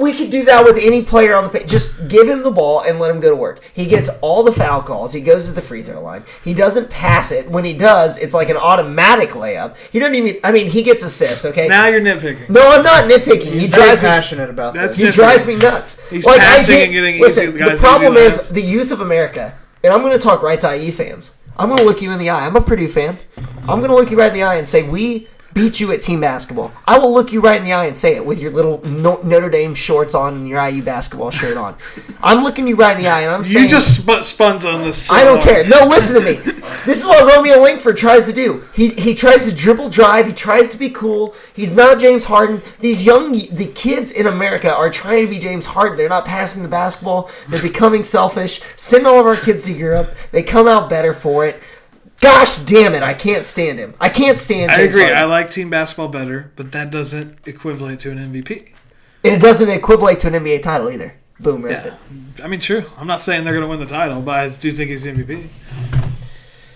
We 0.00 0.12
could 0.12 0.30
do 0.30 0.44
that 0.44 0.64
with 0.64 0.76
any 0.78 1.02
player 1.02 1.34
on 1.34 1.44
the 1.44 1.50
pitch. 1.50 1.68
Just 1.68 2.08
give 2.08 2.28
him 2.28 2.42
the 2.42 2.50
ball 2.50 2.80
and 2.82 2.98
let 2.98 3.10
him 3.10 3.20
go 3.20 3.30
to 3.30 3.36
work. 3.36 3.62
He 3.72 3.86
gets 3.86 4.08
all 4.20 4.42
the 4.42 4.52
foul 4.52 4.82
calls. 4.82 5.12
He 5.12 5.20
goes 5.20 5.46
to 5.46 5.52
the 5.52 5.62
free 5.62 5.82
throw 5.82 6.00
line. 6.02 6.24
He 6.42 6.54
doesn't 6.54 6.90
pass 6.90 7.30
it. 7.30 7.50
When 7.50 7.64
he 7.64 7.72
does, 7.74 8.16
it's 8.18 8.34
like 8.34 8.48
an 8.50 8.56
automatic 8.56 9.30
layup. 9.30 9.76
He 9.92 9.98
doesn't 9.98 10.14
even. 10.14 10.38
I 10.44 10.52
mean, 10.52 10.68
he 10.70 10.82
gets 10.82 11.02
assists. 11.02 11.44
Okay. 11.44 11.68
Now 11.68 11.86
you're 11.86 12.00
nitpicking. 12.00 12.48
No, 12.48 12.70
I'm 12.70 12.82
not 12.82 13.10
nitpicking. 13.10 13.42
he 13.44 13.60
He's 13.60 13.74
very 13.74 13.86
drives 13.86 14.00
me 14.02 14.08
passionate 14.08 14.50
about 14.50 14.74
That's 14.74 14.96
he 14.96 15.10
drives 15.10 15.46
me 15.46 15.56
nuts. 15.56 16.00
He's 16.08 16.24
like, 16.26 16.40
passing 16.40 16.74
I 16.74 16.78
get, 16.78 16.84
and 16.84 16.92
getting 16.92 17.20
listen, 17.20 17.48
easy- 17.54 17.64
the 17.64 17.76
problem 17.78 18.16
is 18.16 18.38
layups. 18.38 18.48
the 18.50 18.62
youth 18.62 18.92
of 18.92 19.00
America, 19.00 19.54
and 19.82 19.92
I'm 19.92 20.00
going 20.00 20.12
to 20.12 20.18
talk 20.18 20.42
right 20.42 20.60
to 20.60 20.74
IE 20.74 20.90
fans. 20.90 21.32
I'm 21.56 21.68
going 21.68 21.78
to 21.78 21.84
look 21.84 22.02
you 22.02 22.10
in 22.10 22.18
the 22.18 22.30
eye. 22.30 22.46
I'm 22.46 22.56
a 22.56 22.60
Purdue 22.60 22.88
fan. 22.88 23.16
I'm 23.68 23.78
going 23.78 23.88
to 23.90 23.94
look 23.94 24.10
you 24.10 24.18
right 24.18 24.26
in 24.28 24.34
the 24.34 24.42
eye 24.42 24.56
and 24.56 24.68
say 24.68 24.82
we 24.82 25.28
beat 25.54 25.78
you 25.80 25.92
at 25.92 26.02
team 26.02 26.20
basketball. 26.20 26.72
I 26.86 26.98
will 26.98 27.14
look 27.14 27.32
you 27.32 27.40
right 27.40 27.56
in 27.58 27.64
the 27.64 27.72
eye 27.72 27.86
and 27.86 27.96
say 27.96 28.16
it 28.16 28.26
with 28.26 28.40
your 28.40 28.50
little 28.50 28.82
no- 28.84 29.20
Notre 29.22 29.48
Dame 29.48 29.74
shorts 29.74 30.14
on 30.14 30.34
and 30.34 30.48
your 30.48 30.60
IU 30.68 30.82
basketball 30.82 31.30
shirt 31.30 31.56
on. 31.56 31.76
I'm 32.22 32.42
looking 32.42 32.66
you 32.66 32.74
right 32.76 32.96
in 32.96 33.02
the 33.02 33.08
eye 33.08 33.20
and 33.20 33.30
I'm 33.32 33.44
saying 33.44 33.64
You 33.64 33.70
just 33.70 34.02
sp- 34.02 34.24
spuns 34.24 34.64
on 34.64 34.82
this. 34.82 35.04
so 35.04 35.14
I 35.14 35.22
don't 35.24 35.36
hard. 35.40 35.48
care. 35.48 35.68
No, 35.68 35.86
listen 35.86 36.20
to 36.20 36.20
me. 36.20 36.34
This 36.84 37.00
is 37.00 37.06
what 37.06 37.24
Romeo 37.34 37.60
Langford 37.60 37.96
tries 37.96 38.26
to 38.26 38.32
do. 38.32 38.64
He 38.74 38.88
he 38.90 39.14
tries 39.14 39.44
to 39.48 39.54
dribble 39.54 39.88
drive. 39.90 40.26
He 40.26 40.32
tries 40.32 40.68
to 40.70 40.76
be 40.76 40.90
cool. 40.90 41.34
He's 41.54 41.72
not 41.74 41.98
James 41.98 42.24
Harden. 42.24 42.60
These 42.80 43.04
young 43.04 43.32
the 43.32 43.66
kids 43.74 44.10
in 44.10 44.26
America 44.26 44.74
are 44.74 44.90
trying 44.90 45.24
to 45.24 45.30
be 45.30 45.38
James 45.38 45.66
Harden. 45.66 45.96
They're 45.96 46.08
not 46.08 46.24
passing 46.24 46.62
the 46.62 46.68
basketball. 46.68 47.30
They're 47.48 47.62
becoming 47.62 48.02
selfish. 48.04 48.60
Send 48.76 49.06
all 49.06 49.20
of 49.20 49.26
our 49.26 49.36
kids 49.36 49.62
to 49.64 49.72
Europe. 49.72 50.16
They 50.32 50.42
come 50.42 50.66
out 50.68 50.88
better 50.90 51.14
for 51.14 51.46
it. 51.46 51.62
Gosh 52.24 52.56
damn 52.58 52.94
it! 52.94 53.02
I 53.02 53.12
can't 53.12 53.44
stand 53.44 53.78
him. 53.78 53.92
I 54.00 54.08
can't 54.08 54.38
stand. 54.38 54.72
Him 54.72 54.80
I 54.80 54.82
agree. 54.84 55.02
Harden. 55.02 55.18
I 55.18 55.24
like 55.24 55.50
team 55.50 55.68
basketball 55.68 56.08
better, 56.08 56.52
but 56.56 56.72
that 56.72 56.90
doesn't 56.90 57.46
equivalent 57.46 58.00
to 58.00 58.10
an 58.10 58.18
MVP. 58.18 58.70
and 59.24 59.34
it 59.34 59.40
doesn't 59.42 59.68
equate 59.68 60.20
to 60.20 60.28
an 60.28 60.32
NBA 60.32 60.62
title 60.62 60.90
either. 60.90 61.14
Boom, 61.38 61.60
roasted. 61.62 61.92
I 62.42 62.46
mean, 62.46 62.60
true. 62.60 62.84
I'm 62.96 63.06
not 63.06 63.20
saying 63.20 63.44
they're 63.44 63.52
going 63.52 63.64
to 63.64 63.68
win 63.68 63.78
the 63.80 63.86
title, 63.86 64.22
but 64.22 64.34
I 64.34 64.48
do 64.48 64.72
think 64.72 64.90
he's 64.90 65.02
the 65.02 65.12
MVP. 65.12 65.48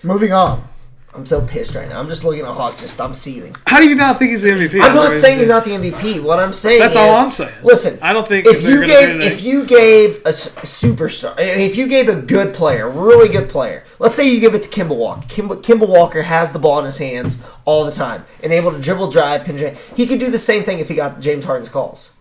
Moving 0.03 0.33
on. 0.33 0.67
I'm 1.13 1.25
so 1.25 1.41
pissed 1.41 1.73
right 1.73 1.89
now. 1.89 1.99
I'm 1.99 2.07
just 2.07 2.23
looking 2.23 2.41
at 2.45 2.53
Hawks. 2.53 2.81
Just 2.81 3.01
I'm 3.01 3.15
seething. 3.15 3.55
How 3.65 3.79
do 3.79 3.89
you 3.89 3.95
not 3.95 4.19
think 4.19 4.31
he's 4.31 4.43
the 4.43 4.49
MVP? 4.51 4.79
I'm 4.81 4.93
not 4.93 5.15
saying 5.15 5.39
he's 5.39 5.49
not 5.49 5.65
the 5.65 5.71
MVP. 5.71 6.21
What 6.21 6.39
I'm 6.39 6.53
saying 6.53 6.79
That's 6.79 6.91
is, 6.91 6.97
all 6.97 7.15
I'm 7.15 7.31
saying. 7.31 7.53
Listen, 7.63 7.97
I 8.01 8.13
don't 8.13 8.27
think 8.27 8.45
if 8.45 8.61
you 8.61 8.85
gave 8.85 9.21
if 9.21 9.41
you 9.41 9.65
gave 9.65 10.17
a 10.17 10.29
superstar, 10.29 11.33
if 11.39 11.75
you 11.75 11.87
gave 11.87 12.09
a 12.09 12.15
good 12.15 12.53
player, 12.53 12.87
really 12.87 13.27
good 13.27 13.49
player, 13.49 13.83
let's 13.97 14.13
say 14.13 14.29
you 14.29 14.39
give 14.39 14.53
it 14.53 14.63
to 14.63 14.69
Kemba 14.69 14.95
Walker. 14.95 15.27
Kemba, 15.27 15.61
Kemba 15.63 15.87
Walker 15.87 16.21
has 16.21 16.51
the 16.51 16.59
ball 16.59 16.79
in 16.79 16.85
his 16.85 16.99
hands 16.99 17.41
all 17.65 17.85
the 17.85 17.91
time 17.91 18.25
and 18.43 18.53
able 18.53 18.71
to 18.71 18.79
dribble, 18.79 19.09
drive, 19.09 19.45
penetrate. 19.45 19.77
He 19.95 20.05
could 20.05 20.19
do 20.19 20.29
the 20.29 20.37
same 20.39 20.63
thing 20.63 20.77
if 20.77 20.89
he 20.89 20.95
got 20.95 21.19
James 21.19 21.43
Harden's 21.43 21.69
calls. 21.69 22.11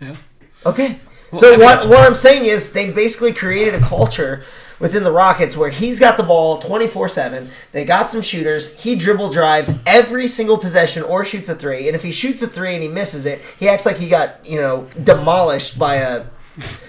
Yeah. 0.00 0.16
Okay. 0.64 0.98
Well, 1.30 1.40
so 1.40 1.48
I 1.48 1.56
mean- 1.56 1.66
what 1.66 1.88
what 1.88 2.06
I'm 2.06 2.14
saying 2.14 2.46
is 2.46 2.72
they 2.72 2.90
basically 2.90 3.34
created 3.34 3.74
a 3.74 3.80
culture 3.80 4.44
within 4.78 5.04
the 5.04 5.12
Rockets 5.12 5.56
where 5.56 5.70
he's 5.70 5.98
got 6.00 6.16
the 6.16 6.22
ball 6.22 6.60
24/7. 6.60 7.48
They 7.72 7.84
got 7.84 8.08
some 8.10 8.22
shooters. 8.22 8.74
He 8.74 8.94
dribble 8.94 9.30
drives 9.30 9.78
every 9.86 10.28
single 10.28 10.58
possession 10.58 11.02
or 11.02 11.24
shoots 11.24 11.48
a 11.48 11.54
three. 11.54 11.86
And 11.88 11.94
if 11.94 12.02
he 12.02 12.10
shoots 12.10 12.42
a 12.42 12.46
three 12.46 12.74
and 12.74 12.82
he 12.82 12.88
misses 12.88 13.26
it, 13.26 13.42
he 13.58 13.68
acts 13.68 13.86
like 13.86 13.96
he 13.96 14.08
got, 14.08 14.44
you 14.44 14.60
know, 14.60 14.86
demolished 15.02 15.78
by 15.78 15.96
a 15.96 16.24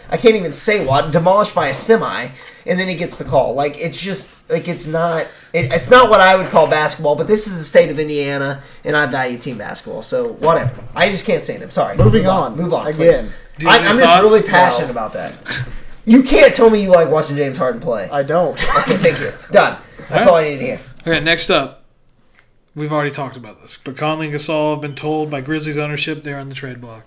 I 0.09 0.15
can't 0.15 0.35
even 0.35 0.53
say 0.53 0.85
what 0.85 1.11
demolished 1.11 1.53
by 1.53 1.67
a 1.67 1.73
semi, 1.73 2.29
and 2.65 2.79
then 2.79 2.87
he 2.87 2.95
gets 2.95 3.17
the 3.17 3.25
call. 3.25 3.53
Like 3.53 3.77
it's 3.77 3.99
just 3.99 4.33
like 4.49 4.67
it's 4.67 4.87
not 4.87 5.27
it, 5.51 5.73
it's 5.73 5.89
not 5.89 6.09
what 6.09 6.21
I 6.21 6.37
would 6.37 6.47
call 6.47 6.67
basketball. 6.67 7.15
But 7.17 7.27
this 7.27 7.47
is 7.47 7.57
the 7.57 7.63
state 7.65 7.89
of 7.89 7.99
Indiana, 7.99 8.61
and 8.85 8.95
I 8.95 9.05
value 9.07 9.37
team 9.37 9.57
basketball. 9.57 10.03
So 10.03 10.29
whatever. 10.29 10.73
I 10.95 11.09
just 11.09 11.25
can't 11.25 11.43
stand 11.43 11.63
him. 11.63 11.69
Sorry. 11.71 11.97
Moving 11.97 12.23
Move 12.23 12.31
on. 12.31 12.55
Move 12.55 12.73
on. 12.73 12.87
Again. 12.87 13.25
Please. 13.25 13.31
Do 13.57 13.65
you 13.65 13.71
have 13.71 13.81
I, 13.81 13.85
any 13.85 13.89
I'm 13.89 13.97
just 13.97 14.21
really 14.21 14.43
passionate 14.43 14.87
No. 14.87 14.91
about 14.91 15.13
that. 15.13 15.35
You 16.07 16.23
can't 16.23 16.55
tell 16.55 16.69
me 16.69 16.81
you 16.83 16.89
like 16.89 17.09
watching 17.09 17.35
James 17.35 17.57
Harden 17.57 17.81
play. 17.81 18.09
I 18.09 18.23
don't. 18.23 18.53
Okay, 18.77 18.95
thank 18.95 19.19
you. 19.19 19.33
Done. 19.51 19.77
That's 20.07 20.25
all 20.25 20.35
I 20.35 20.45
need 20.45 20.59
to 20.59 20.65
hear. 20.65 20.81
Okay, 21.01 21.19
next 21.19 21.49
up. 21.49 21.83
We've 22.73 22.93
already 22.93 23.11
talked 23.11 23.35
about 23.35 23.61
this, 23.61 23.77
but 23.77 23.97
Conley 23.97 24.27
and 24.27 24.35
Gasol 24.35 24.71
have 24.71 24.81
been 24.81 24.95
told 24.95 25.29
by 25.29 25.41
Grizzlies 25.41 25.77
ownership 25.77 26.23
they're 26.23 26.39
on 26.39 26.47
the 26.47 26.55
trade 26.55 26.79
block. 26.79 27.03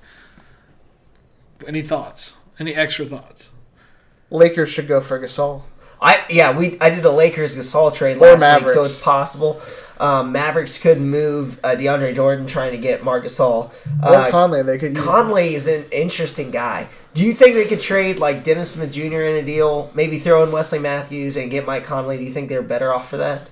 Any 1.67 1.81
thoughts? 1.81 2.35
Any 2.59 2.75
extra 2.75 3.07
thoughts? 3.07 3.49
Lakers 4.29 4.69
should 4.69 4.87
go 4.87 5.01
for 5.01 5.19
Gasol. 5.19 5.63
I 6.01 6.25
yeah, 6.31 6.57
we 6.57 6.79
I 6.81 6.91
did 6.91 7.05
a 7.05 7.11
Lakers 7.11 7.57
Gasol 7.57 7.93
trade 7.95 8.19
Or 8.19 8.37
last 8.37 8.61
week, 8.61 8.69
so 8.69 8.85
it's 8.85 8.99
possible. 9.01 9.61
Um, 9.99 10.33
Mavericks 10.33 10.79
could 10.79 10.99
move 10.99 11.61
uh, 11.63 11.73
DeAndre 11.73 12.15
Jordan 12.15 12.47
trying 12.47 12.71
to 12.73 12.79
get 12.79 13.05
Marc 13.05 13.25
Gasol. 13.25 13.71
Or 14.03 14.15
Uh, 14.17 14.31
Conley, 14.31 14.63
they 14.63 14.79
could. 14.79 14.97
Conley 14.97 15.55
is 15.55 15.67
an 15.67 15.85
interesting 15.93 16.51
guy. 16.51 16.89
Do 17.13 17.23
you 17.23 17.35
think 17.35 17.55
they 17.55 17.67
could 17.67 17.81
trade 17.81 18.19
like 18.19 18.43
Dennis 18.43 18.71
Smith 18.71 18.93
Jr. 18.93 19.21
in 19.23 19.37
a 19.37 19.43
deal? 19.43 19.91
Maybe 19.95 20.19
throw 20.19 20.43
in 20.43 20.53
Wesley 20.53 20.79
Matthews 20.79 21.37
and 21.37 21.51
get 21.51 21.67
Mike 21.67 21.85
Conley. 21.85 22.17
Do 22.17 22.25
you 22.25 22.31
think 22.31 22.49
they're 22.49 22.63
better 22.63 22.95
off 22.95 23.11
for 23.11 23.19
that? 23.19 23.49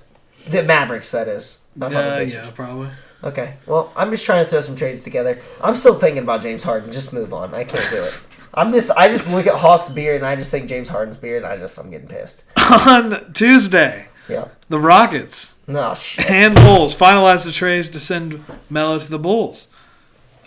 The 0.47 0.63
Mavericks, 0.63 1.11
that 1.11 1.27
is. 1.27 1.59
Not 1.75 1.93
Uh, 1.93 2.25
yeah, 2.25 2.49
probably. 2.55 2.89
Okay. 3.23 3.55
Well, 3.67 3.91
I'm 3.95 4.09
just 4.09 4.25
trying 4.25 4.43
to 4.43 4.49
throw 4.49 4.61
some 4.61 4.75
trades 4.75 5.03
together. 5.03 5.39
I'm 5.61 5.75
still 5.75 5.99
thinking 5.99 6.23
about 6.23 6.41
James 6.41 6.63
Harden. 6.63 6.91
Just 6.91 7.13
move 7.13 7.31
on. 7.31 7.53
I 7.53 7.63
can't 7.63 7.87
do 7.91 7.97
it. 8.01 8.23
I'm 8.53 8.71
just 8.73 8.91
I 8.97 9.07
just 9.09 9.29
look 9.29 9.47
at 9.47 9.55
Hawks 9.55 9.89
beard 9.89 10.17
and 10.17 10.25
I 10.25 10.35
just 10.35 10.51
think 10.51 10.67
James 10.67 10.89
Harden's 10.89 11.17
beard 11.17 11.43
and 11.43 11.51
I 11.51 11.57
just 11.57 11.77
I'm 11.77 11.89
getting 11.91 12.07
pissed. 12.07 12.43
On 12.57 13.31
Tuesday, 13.33 14.07
Yeah. 14.27 14.47
the 14.69 14.79
Rockets 14.79 15.53
No 15.67 15.93
shit. 15.93 16.29
and 16.29 16.55
Bulls 16.55 16.95
finalize 16.95 17.45
the 17.45 17.51
trades 17.51 17.89
to 17.89 17.99
send 17.99 18.43
Melo 18.69 18.99
to 18.99 19.09
the 19.09 19.19
Bulls. 19.19 19.67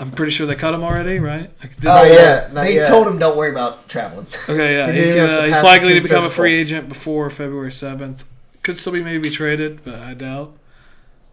I'm 0.00 0.10
pretty 0.10 0.32
sure 0.32 0.48
they 0.48 0.56
cut 0.56 0.74
him 0.74 0.82
already, 0.82 1.20
right? 1.20 1.50
Oh 1.86 2.02
they- 2.04 2.14
yeah, 2.16 2.48
they 2.48 2.82
told 2.84 3.06
him 3.06 3.18
don't 3.18 3.36
worry 3.36 3.50
about 3.52 3.88
traveling. 3.88 4.26
Okay, 4.48 4.74
yeah, 4.76 4.90
He 4.92 4.98
he 5.06 5.12
can, 5.14 5.30
uh, 5.30 5.42
he's 5.44 5.62
likely 5.62 5.88
to 5.88 5.94
team 5.94 6.02
become 6.02 6.24
a 6.24 6.30
free 6.30 6.54
agent 6.54 6.88
before 6.88 7.30
February 7.30 7.70
seventh. 7.70 8.24
Could 8.64 8.78
still 8.78 8.92
be 8.92 9.02
maybe 9.02 9.30
traded, 9.30 9.84
but 9.84 9.94
I 9.96 10.14
doubt. 10.14 10.54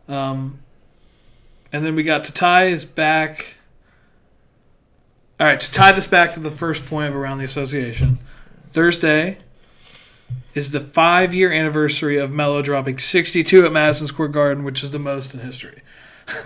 Um, 0.07 0.59
and 1.71 1.85
then 1.85 1.95
we 1.95 2.03
got 2.03 2.23
Tatai 2.23 2.71
is 2.71 2.85
back. 2.85 3.55
All 5.39 5.47
right, 5.47 5.59
to 5.59 5.71
tie 5.71 5.93
this 5.93 6.07
back 6.07 6.33
to 6.33 6.39
the 6.39 6.51
first 6.51 6.85
point 6.85 7.09
of 7.09 7.15
around 7.15 7.37
the 7.37 7.45
association, 7.45 8.19
Thursday 8.73 9.37
is 10.53 10.71
the 10.71 10.81
five-year 10.81 11.53
anniversary 11.53 12.17
of 12.17 12.31
Melo 12.31 12.61
dropping 12.61 12.99
62 12.99 13.65
at 13.65 13.71
Madison 13.71 14.07
Square 14.07 14.29
Garden, 14.29 14.63
which 14.65 14.83
is 14.83 14.91
the 14.91 14.99
most 14.99 15.33
in 15.33 15.39
history. 15.39 15.81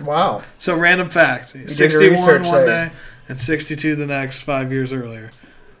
Wow. 0.00 0.42
So 0.56 0.74
random 0.74 1.10
fact: 1.10 1.50
61 1.50 2.10
research 2.10 2.46
one 2.46 2.64
there. 2.64 2.88
day 2.88 2.94
and 3.28 3.38
62 3.38 3.96
the 3.96 4.06
next 4.06 4.40
five 4.40 4.72
years 4.72 4.94
earlier. 4.94 5.30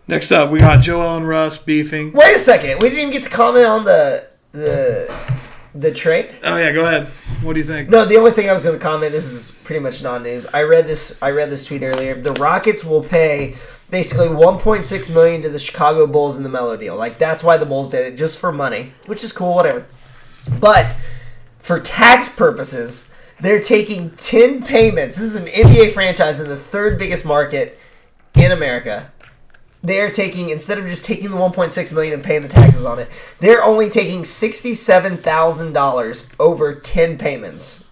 Next 0.06 0.30
up, 0.30 0.50
we 0.50 0.58
got 0.58 0.82
Joel 0.82 1.16
and 1.16 1.26
Russ 1.26 1.56
beefing. 1.56 2.12
Wait 2.12 2.36
a 2.36 2.38
second. 2.38 2.82
We 2.82 2.90
didn't 2.90 2.98
even 2.98 3.10
get 3.12 3.24
to 3.24 3.30
comment 3.30 3.64
on 3.64 3.84
the 3.84 4.26
the 4.52 5.06
the 5.74 5.90
trade. 5.92 6.30
Oh 6.42 6.56
yeah, 6.56 6.72
go 6.72 6.86
ahead. 6.86 7.08
What 7.42 7.54
do 7.54 7.60
you 7.60 7.66
think? 7.66 7.88
No, 7.88 8.04
the 8.04 8.16
only 8.16 8.30
thing 8.30 8.48
I 8.48 8.52
was 8.52 8.64
going 8.64 8.78
to 8.78 8.82
comment. 8.82 9.12
This 9.12 9.24
is 9.24 9.50
pretty 9.64 9.80
much 9.80 10.02
non-news. 10.02 10.46
I 10.46 10.62
read 10.62 10.86
this. 10.86 11.18
I 11.20 11.30
read 11.30 11.50
this 11.50 11.66
tweet 11.66 11.82
earlier. 11.82 12.20
The 12.20 12.32
Rockets 12.34 12.84
will 12.84 13.02
pay 13.02 13.56
basically 13.90 14.28
1.6 14.28 15.14
million 15.14 15.42
to 15.42 15.48
the 15.48 15.58
Chicago 15.58 16.06
Bulls 16.06 16.36
in 16.36 16.42
the 16.42 16.48
Melo 16.48 16.76
deal. 16.76 16.96
Like 16.96 17.18
that's 17.18 17.42
why 17.42 17.56
the 17.56 17.66
Bulls 17.66 17.90
did 17.90 18.06
it, 18.06 18.16
just 18.16 18.38
for 18.38 18.52
money, 18.52 18.92
which 19.06 19.24
is 19.24 19.32
cool. 19.32 19.54
Whatever. 19.54 19.86
But 20.60 20.96
for 21.58 21.80
tax 21.80 22.28
purposes, 22.28 23.08
they're 23.40 23.60
taking 23.60 24.10
10 24.12 24.62
payments. 24.62 25.16
This 25.16 25.26
is 25.26 25.36
an 25.36 25.46
NBA 25.46 25.92
franchise 25.92 26.40
in 26.40 26.48
the 26.48 26.56
third 26.56 26.98
biggest 26.98 27.24
market 27.24 27.78
in 28.34 28.52
America. 28.52 29.10
They're 29.84 30.10
taking 30.10 30.48
instead 30.48 30.78
of 30.78 30.86
just 30.86 31.04
taking 31.04 31.30
the 31.30 31.36
1.6 31.36 31.92
million 31.92 32.14
and 32.14 32.24
paying 32.24 32.40
the 32.42 32.48
taxes 32.48 32.86
on 32.86 32.98
it, 32.98 33.10
they're 33.38 33.62
only 33.62 33.90
taking 33.90 34.22
$67,000 34.22 36.30
over 36.40 36.74
10 36.74 37.18
payments 37.18 37.84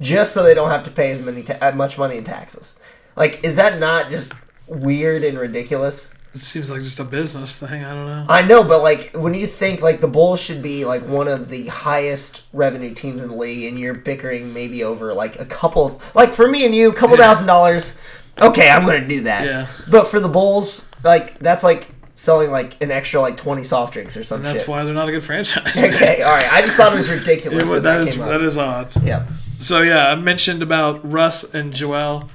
just 0.00 0.34
so 0.34 0.42
they 0.42 0.54
don't 0.54 0.70
have 0.70 0.82
to 0.84 0.90
pay 0.90 1.12
as 1.12 1.20
many 1.20 1.44
ta- 1.44 1.58
uh, 1.60 1.70
much 1.72 1.96
money 1.96 2.16
in 2.16 2.24
taxes. 2.24 2.74
Like 3.16 3.44
is 3.44 3.54
that 3.56 3.78
not 3.78 4.10
just 4.10 4.32
weird 4.66 5.22
and 5.22 5.38
ridiculous? 5.38 6.12
It 6.34 6.40
seems 6.40 6.68
like 6.70 6.82
just 6.82 7.00
a 7.00 7.04
business 7.04 7.58
thing. 7.58 7.84
I 7.84 7.94
don't 7.94 8.06
know. 8.06 8.26
I 8.28 8.42
know, 8.42 8.62
but 8.62 8.82
like 8.82 9.12
when 9.14 9.32
you 9.34 9.46
think 9.46 9.80
like 9.80 10.00
the 10.00 10.08
Bulls 10.08 10.40
should 10.40 10.60
be 10.60 10.84
like 10.84 11.06
one 11.06 11.26
of 11.26 11.48
the 11.48 11.68
highest 11.68 12.42
revenue 12.52 12.92
teams 12.94 13.22
in 13.22 13.30
the 13.30 13.34
league, 13.34 13.64
and 13.66 13.78
you're 13.78 13.94
bickering 13.94 14.52
maybe 14.52 14.84
over 14.84 15.14
like 15.14 15.40
a 15.40 15.46
couple, 15.46 16.02
like 16.14 16.34
for 16.34 16.46
me 16.46 16.66
and 16.66 16.74
you, 16.74 16.90
a 16.90 16.94
couple 16.94 17.16
thousand 17.16 17.46
dollars. 17.46 17.96
Okay, 18.40 18.68
I'm 18.68 18.84
gonna 18.84 19.08
do 19.08 19.22
that. 19.22 19.46
Yeah. 19.46 19.68
But 19.88 20.06
for 20.06 20.20
the 20.20 20.28
Bulls, 20.28 20.84
like 21.04 21.38
that's 21.38 21.64
like 21.64 21.88
selling 22.14 22.50
like 22.50 22.80
an 22.82 22.90
extra 22.90 23.20
like 23.20 23.36
20 23.36 23.62
soft 23.62 23.92
drinks 23.92 24.16
or 24.16 24.24
something. 24.24 24.44
That's 24.44 24.60
shit. 24.60 24.68
why 24.68 24.84
they're 24.84 24.94
not 24.94 25.08
a 25.08 25.12
good 25.12 25.22
franchise. 25.22 25.76
okay, 25.76 26.22
all 26.22 26.32
right. 26.32 26.52
I 26.52 26.62
just 26.62 26.76
thought 26.76 26.92
it 26.92 26.96
was 26.96 27.08
ridiculous. 27.08 27.68
Yeah, 27.68 27.74
that, 27.74 27.82
that 27.82 27.98
that 27.98 28.08
is 28.08 28.14
came 28.14 28.22
up. 28.22 28.28
that 28.28 28.42
is 28.42 28.56
odd. 28.58 29.04
Yeah. 29.04 29.28
So 29.58 29.82
yeah, 29.82 30.08
I 30.08 30.14
mentioned 30.16 30.62
about 30.62 31.08
Russ 31.08 31.44
and 31.44 31.72
Joel. 31.72 32.28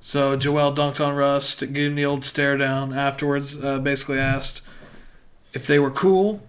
So 0.00 0.36
Joel 0.36 0.74
dunked 0.74 1.04
on 1.04 1.14
Russ 1.14 1.54
gave 1.54 1.90
him 1.90 1.94
the 1.94 2.04
old 2.04 2.24
stare 2.24 2.56
down. 2.56 2.92
Afterwards, 2.92 3.62
uh, 3.62 3.78
basically 3.78 4.18
asked 4.18 4.62
if 5.52 5.66
they 5.66 5.78
were 5.78 5.90
cool. 5.90 6.42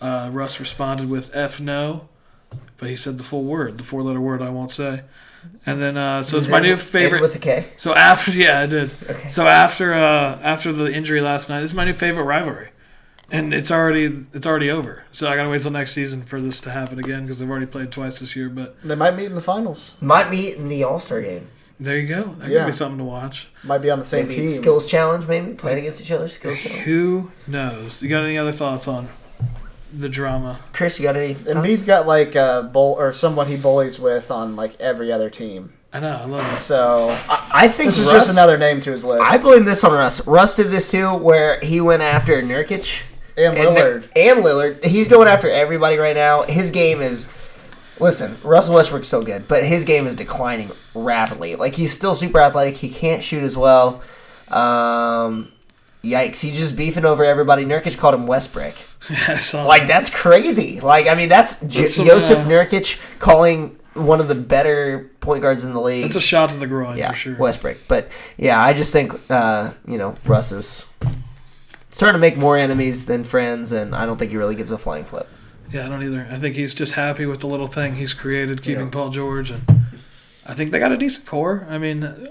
Uh, 0.00 0.30
Russ 0.32 0.60
responded 0.60 1.08
with 1.08 1.34
"f 1.34 1.60
no," 1.60 2.08
but 2.76 2.88
he 2.88 2.96
said 2.96 3.18
the 3.18 3.24
full 3.24 3.44
word, 3.44 3.78
the 3.78 3.84
four 3.84 4.02
letter 4.02 4.20
word 4.20 4.42
I 4.42 4.50
won't 4.50 4.70
say. 4.70 5.02
And 5.66 5.82
then 5.82 5.96
uh, 5.96 6.22
so 6.22 6.36
it's 6.38 6.48
my 6.48 6.60
new 6.60 6.76
favorite 6.76 7.20
with 7.22 7.34
a 7.34 7.38
K? 7.38 7.66
So 7.76 7.94
after 7.94 8.30
yeah, 8.38 8.60
I 8.60 8.66
did. 8.66 8.90
Okay. 9.08 9.28
So 9.28 9.46
after 9.46 9.92
uh, 9.94 10.38
after 10.42 10.72
the 10.72 10.86
injury 10.92 11.20
last 11.20 11.48
night, 11.48 11.60
this 11.60 11.72
is 11.72 11.76
my 11.76 11.84
new 11.84 11.92
favorite 11.92 12.24
rivalry. 12.24 12.70
And 13.30 13.52
it's 13.52 13.70
already 13.70 14.24
it's 14.32 14.46
already 14.46 14.70
over, 14.70 15.04
so 15.12 15.28
I 15.28 15.36
gotta 15.36 15.50
wait 15.50 15.60
till 15.60 15.70
next 15.70 15.92
season 15.92 16.22
for 16.22 16.40
this 16.40 16.62
to 16.62 16.70
happen 16.70 16.98
again 16.98 17.24
because 17.26 17.38
they've 17.40 17.50
already 17.50 17.66
played 17.66 17.92
twice 17.92 18.20
this 18.20 18.34
year. 18.34 18.48
But 18.48 18.76
They 18.82 18.94
might 18.94 19.16
meet 19.16 19.26
in 19.26 19.34
the 19.34 19.42
finals. 19.42 19.94
Might 20.00 20.30
meet 20.30 20.54
in 20.56 20.68
the 20.68 20.82
All 20.84 20.98
Star 20.98 21.20
game. 21.20 21.46
there 21.78 21.98
you 21.98 22.08
go. 22.08 22.34
That 22.38 22.48
Yeah. 22.50 22.60
could 22.60 22.66
be 22.68 22.72
something 22.72 22.96
to 22.98 23.04
watch. 23.04 23.48
Might 23.64 23.78
be 23.82 23.90
on 23.90 23.98
the 23.98 24.06
same 24.06 24.28
Maybe 24.28 24.40
team. 24.40 24.48
skills 24.48 24.86
challenge, 24.86 25.26
maybe 25.28 25.52
playing 25.52 25.80
against 25.80 26.00
each 26.00 26.10
other. 26.10 26.26
Skills 26.28 26.58
challenge. 26.58 26.84
Who 26.84 27.30
knows? 27.46 28.00
You 28.02 28.08
got 28.08 28.24
any 28.24 28.38
other 28.38 28.50
thoughts 28.52 28.88
on 28.88 29.08
the 29.96 30.08
drama? 30.08 30.60
Chris, 30.72 30.98
you 30.98 31.04
got 31.04 31.16
any? 31.16 31.34
Embiid's 31.34 31.84
got 31.84 32.06
like 32.06 32.34
a 32.34 32.68
bull 32.72 32.94
or 32.98 33.12
someone 33.12 33.46
he 33.48 33.56
bullies 33.56 33.98
with 33.98 34.30
on 34.30 34.56
like 34.56 34.78
every 34.80 35.12
other 35.12 35.30
team. 35.30 35.72
I 35.92 36.00
know. 36.00 36.16
I 36.16 36.24
love 36.26 36.52
it. 36.52 36.58
So 36.58 37.08
I, 37.28 37.50
I 37.52 37.68
think 37.68 37.88
this 37.90 37.98
is 37.98 38.04
Russ- 38.06 38.26
just 38.26 38.30
another 38.32 38.58
name 38.58 38.80
to 38.82 38.90
his 38.92 39.04
list. 39.04 39.22
I 39.22 39.38
blame 39.38 39.64
this 39.64 39.82
on 39.84 39.92
Russ. 39.92 40.26
Russ 40.26 40.54
did 40.56 40.70
this 40.70 40.90
too, 40.90 41.14
where 41.14 41.58
he 41.60 41.80
went 41.80 42.02
after 42.02 42.42
Nurkic 42.42 43.00
And 43.38 43.56
Lillard. 43.56 44.04
and 44.14 44.44
Lillard. 44.44 44.84
He's 44.84 45.08
going 45.08 45.28
after 45.28 45.50
everybody 45.50 45.96
right 45.96 46.14
now. 46.16 46.42
His 46.42 46.68
game 46.70 47.00
is. 47.00 47.28
Listen, 48.00 48.38
Russell 48.44 48.74
Westbrook's 48.74 49.08
still 49.08 49.22
good, 49.22 49.48
but 49.48 49.64
his 49.64 49.82
game 49.84 50.06
is 50.06 50.14
declining 50.14 50.70
rapidly. 50.94 51.56
Like 51.56 51.74
he's 51.74 51.92
still 51.92 52.14
super 52.14 52.40
athletic. 52.40 52.76
He 52.76 52.90
can't 52.90 53.24
shoot 53.24 53.42
as 53.42 53.56
well. 53.56 54.02
Um, 54.52 55.50
yikes! 56.10 56.40
He's 56.40 56.56
just 56.56 56.76
beefing 56.76 57.04
over 57.04 57.24
everybody. 57.24 57.64
Nurkic 57.64 57.96
called 57.98 58.14
him 58.14 58.26
Westbrook. 58.26 58.74
Like 59.08 59.82
that. 59.82 59.86
that's 59.86 60.10
crazy. 60.10 60.80
Like 60.80 61.06
I 61.06 61.14
mean, 61.14 61.28
that's, 61.28 61.56
That's 61.56 61.94
some, 61.94 62.06
Joseph 62.06 62.38
uh, 62.38 62.48
Nurkic 62.48 62.98
calling 63.18 63.78
one 63.94 64.20
of 64.20 64.28
the 64.28 64.34
better 64.34 65.10
point 65.20 65.42
guards 65.42 65.64
in 65.64 65.72
the 65.72 65.80
league. 65.80 66.04
That's 66.04 66.16
a 66.16 66.20
shot 66.20 66.50
to 66.50 66.56
the 66.56 66.66
groin 66.66 66.96
yeah, 66.96 67.10
for 67.10 67.16
sure. 67.16 67.36
Westbrook. 67.36 67.78
But 67.88 68.08
yeah, 68.36 68.62
I 68.62 68.72
just 68.72 68.92
think 68.92 69.18
uh, 69.30 69.72
you 69.86 69.98
know 69.98 70.14
Russ 70.24 70.52
is 70.52 70.86
starting 71.90 72.14
to 72.14 72.20
make 72.20 72.36
more 72.36 72.56
enemies 72.56 73.06
than 73.06 73.24
friends, 73.24 73.72
and 73.72 73.94
I 73.94 74.06
don't 74.06 74.18
think 74.18 74.30
he 74.30 74.36
really 74.36 74.54
gives 74.54 74.72
a 74.72 74.78
flying 74.78 75.04
flip. 75.04 75.28
Yeah, 75.70 75.86
I 75.86 75.88
don't 75.88 76.02
either. 76.02 76.26
I 76.30 76.36
think 76.36 76.56
he's 76.56 76.74
just 76.74 76.94
happy 76.94 77.26
with 77.26 77.40
the 77.40 77.46
little 77.46 77.66
thing 77.66 77.96
he's 77.96 78.14
created, 78.14 78.62
keeping 78.62 78.86
Yeah. 78.86 78.90
Paul 78.90 79.10
George, 79.10 79.50
and 79.50 79.62
I 80.46 80.54
think 80.54 80.70
they 80.70 80.78
got 80.78 80.92
a 80.92 80.96
decent 80.96 81.26
core. 81.26 81.66
I 81.68 81.78
mean, 81.78 82.28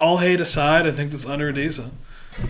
all 0.00 0.18
hate 0.18 0.40
aside, 0.40 0.86
I 0.86 0.90
think 0.90 1.10
that's 1.12 1.24
under 1.26 1.48
a 1.48 1.54
decent. 1.54 1.94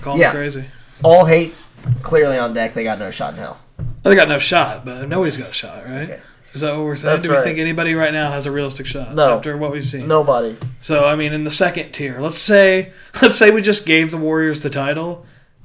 Call 0.01 0.17
Yeah. 0.19 0.33
crazy. 0.33 0.65
All 1.03 1.25
hate 1.25 1.55
clearly 2.03 2.39
on 2.39 2.53
deck. 2.55 2.75
They 2.75 2.85
got 2.85 2.99
no 2.99 3.11
shot 3.11 3.35
in 3.35 3.41
hell. 3.41 3.59
They 4.03 4.15
got 4.15 4.29
no 4.29 4.39
shot, 4.39 4.85
but 4.85 5.09
nobody's 5.09 5.37
got 5.37 5.51
a 5.51 5.53
shot, 5.53 5.85
right? 5.89 6.21
Is 6.55 6.61
that 6.61 6.73
what 6.77 6.85
we're 6.85 6.97
saying? 6.97 7.13
That's 7.15 7.25
Do 7.25 7.31
we 7.31 7.37
right. 7.37 7.45
think 7.45 7.59
anybody 7.59 7.95
right 7.95 8.13
now 8.13 8.31
has 8.31 8.47
a 8.47 8.53
realistic 8.53 8.87
shot 8.87 9.15
No. 9.15 9.37
after 9.39 9.57
what 9.57 9.73
we've 9.73 9.85
seen? 9.85 10.07
Nobody. 10.07 10.57
So 10.81 11.07
I 11.07 11.17
mean, 11.17 11.33
in 11.33 11.45
the 11.45 11.51
second 11.51 11.93
tier, 11.93 12.21
let's 12.21 12.39
say 12.39 12.93
let's 13.23 13.37
say 13.37 13.51
we 13.51 13.63
just 13.63 13.87
gave 13.87 14.11
the 14.11 14.19
Warriors 14.19 14.61
the 14.63 14.71
title, 14.71 15.25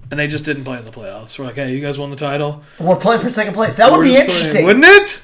and 0.10 0.20
they 0.20 0.28
just 0.28 0.46
didn't 0.46 0.64
play 0.64 0.78
in 0.78 0.86
the 0.86 0.92
playoffs. 0.92 1.38
We're 1.38 1.46
like, 1.46 1.56
hey, 1.56 1.74
you 1.74 1.82
guys 1.82 2.00
won 2.00 2.10
the 2.10 2.16
title. 2.16 2.64
We're 2.80 2.96
playing 2.96 3.22
for 3.22 3.30
second 3.30 3.54
place. 3.54 3.76
That 3.78 3.92
would 3.92 3.98
We're 3.98 4.04
be 4.06 4.14
just 4.14 4.28
playing- 4.28 4.40
interesting, 4.40 4.66
wouldn't 4.66 4.86
it? 4.86 5.22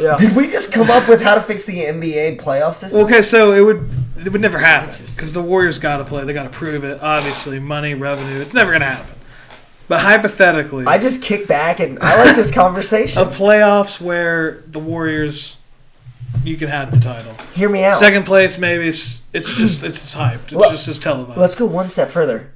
Yeah. 0.00 0.16
Did 0.16 0.34
we 0.34 0.48
just 0.48 0.72
come 0.72 0.90
up 0.90 1.08
with 1.08 1.22
how 1.22 1.34
to 1.34 1.42
fix 1.42 1.66
the 1.66 1.76
NBA 1.84 2.40
playoff 2.40 2.74
system? 2.74 3.04
Okay, 3.04 3.22
so 3.22 3.52
it 3.52 3.60
would 3.60 3.88
it 4.24 4.30
would 4.30 4.40
never 4.40 4.58
happen 4.58 5.04
because 5.06 5.32
the 5.32 5.42
Warriors 5.42 5.78
got 5.78 5.98
to 5.98 6.04
play. 6.04 6.24
They 6.24 6.32
got 6.32 6.44
to 6.44 6.50
prove 6.50 6.84
it. 6.84 7.00
Obviously, 7.02 7.58
money, 7.58 7.94
revenue. 7.94 8.40
It's 8.40 8.54
never 8.54 8.72
gonna 8.72 8.84
happen. 8.86 9.14
But 9.88 10.00
hypothetically, 10.00 10.86
I 10.86 10.98
just 10.98 11.22
kick 11.22 11.48
back 11.48 11.80
and 11.80 11.98
I 12.00 12.24
like 12.24 12.36
this 12.36 12.52
conversation. 12.52 13.20
a 13.22 13.26
playoffs 13.26 14.00
where 14.00 14.62
the 14.68 14.78
Warriors, 14.78 15.60
you 16.44 16.56
can 16.56 16.68
have 16.68 16.92
the 16.92 17.00
title. 17.00 17.34
Hear 17.52 17.68
me 17.68 17.82
out. 17.82 17.98
Second 17.98 18.24
place, 18.24 18.56
maybe 18.56 18.86
it's, 18.86 19.22
it's 19.32 19.52
just 19.54 19.82
it's 19.82 20.14
hyped. 20.14 20.44
It's 20.44 20.52
Well, 20.52 20.70
just 20.70 20.86
as 20.86 20.98
televised. 20.98 21.40
Let's 21.40 21.54
go 21.56 21.66
one 21.66 21.88
step 21.88 22.08
further. 22.08 22.52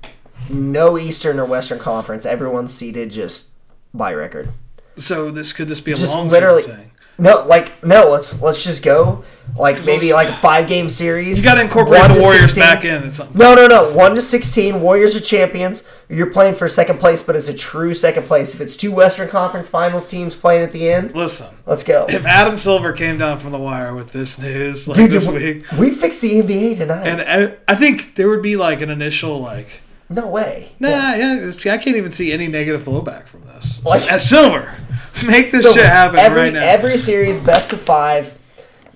No 0.49 0.97
Eastern 0.97 1.41
or 1.41 1.45
Western 1.45 1.81
Conference. 1.81 2.25
Everyone's 2.25 2.73
seated 2.73 3.11
just 3.11 3.51
by 3.93 4.13
record. 4.15 4.53
So 4.97 5.31
this 5.33 5.53
could 5.53 5.67
this 5.69 5.81
be 5.81 5.91
a 5.91 5.97
Just 5.97 6.15
long 6.15 6.29
literally. 6.29 6.63
thing? 6.63 6.91
No, 7.19 7.47
like 7.47 7.85
no. 7.85 8.11
Let's 8.11 8.41
let's 8.43 8.63
just 8.65 8.83
go 8.83 9.25
like 9.57 9.85
maybe 9.87 10.13
like 10.13 10.29
a 10.29 10.33
five 10.33 10.67
game 10.67 10.89
series. 10.89 11.39
You 11.39 11.45
got 11.45 11.55
to 11.55 11.61
incorporate 11.61 12.09
the 12.09 12.19
Warriors 12.21 12.55
16. 12.55 12.61
back 12.63 12.85
in. 12.85 13.13
No, 13.39 13.55
no, 13.55 13.67
no. 13.69 13.93
One 13.93 14.15
to 14.17 14.23
sixteen. 14.23 14.81
Warriors 14.81 15.15
are 15.15 15.21
champions. 15.21 15.85
You're 16.09 16.31
playing 16.33 16.55
for 16.57 16.69
second 16.69 16.99
place, 16.99 17.23
but 17.23 17.37
it's 17.37 17.49
a 17.49 17.55
true 17.55 17.95
second 17.95 18.27
place. 18.27 18.55
If 18.55 18.61
it's 18.61 18.77
two 18.77 18.91
Western 18.93 19.29
Conference 19.29 19.69
Finals 19.69 20.07
teams 20.07 20.35
playing 20.35 20.65
at 20.65 20.73
the 20.73 20.91
end, 20.93 21.15
Listen, 21.15 21.55
let's 21.67 21.83
go. 21.85 22.07
if 22.09 22.25
Adam 22.25 22.59
Silver 22.59 22.93
came 22.93 23.17
down 23.19 23.39
from 23.39 23.53
the 23.53 23.59
wire 23.59 23.95
with 23.95 24.13
this 24.13 24.39
news 24.39 24.89
like 24.89 24.97
Dude, 24.97 25.11
this 25.11 25.29
we, 25.29 25.35
week, 25.35 25.73
we 25.79 25.91
fixed 25.93 26.21
the 26.21 26.41
NBA 26.43 26.79
tonight. 26.79 27.07
and 27.07 27.21
I, 27.23 27.57
I 27.73 27.77
think 27.77 28.17
there 28.17 28.29
would 28.29 28.43
be 28.43 28.57
like 28.57 28.81
an 28.81 28.91
initial 28.91 29.41
like. 29.41 29.83
No 30.09 30.29
way. 30.29 30.73
Nah, 30.79 31.15
yeah, 31.15 31.51
I 31.67 31.79
can't 31.79 31.97
even 31.97 32.13
see 32.13 32.33
any 32.33 32.47
negative 32.47 32.85
blowback 32.85 33.27
from 33.27 33.45
this. 33.47 33.83
Like- 33.85 34.11
As 34.13 34.29
Silver, 34.29 34.75
make 35.27 35.51
this 35.51 35.63
So 35.63 35.73
shit 35.73 35.85
happen 35.87 36.19
every, 36.19 36.41
right 36.43 36.53
now. 36.53 36.63
Every 36.65 36.97
series, 36.97 37.39
best 37.39 37.73
of 37.73 37.81
five. 37.81 38.37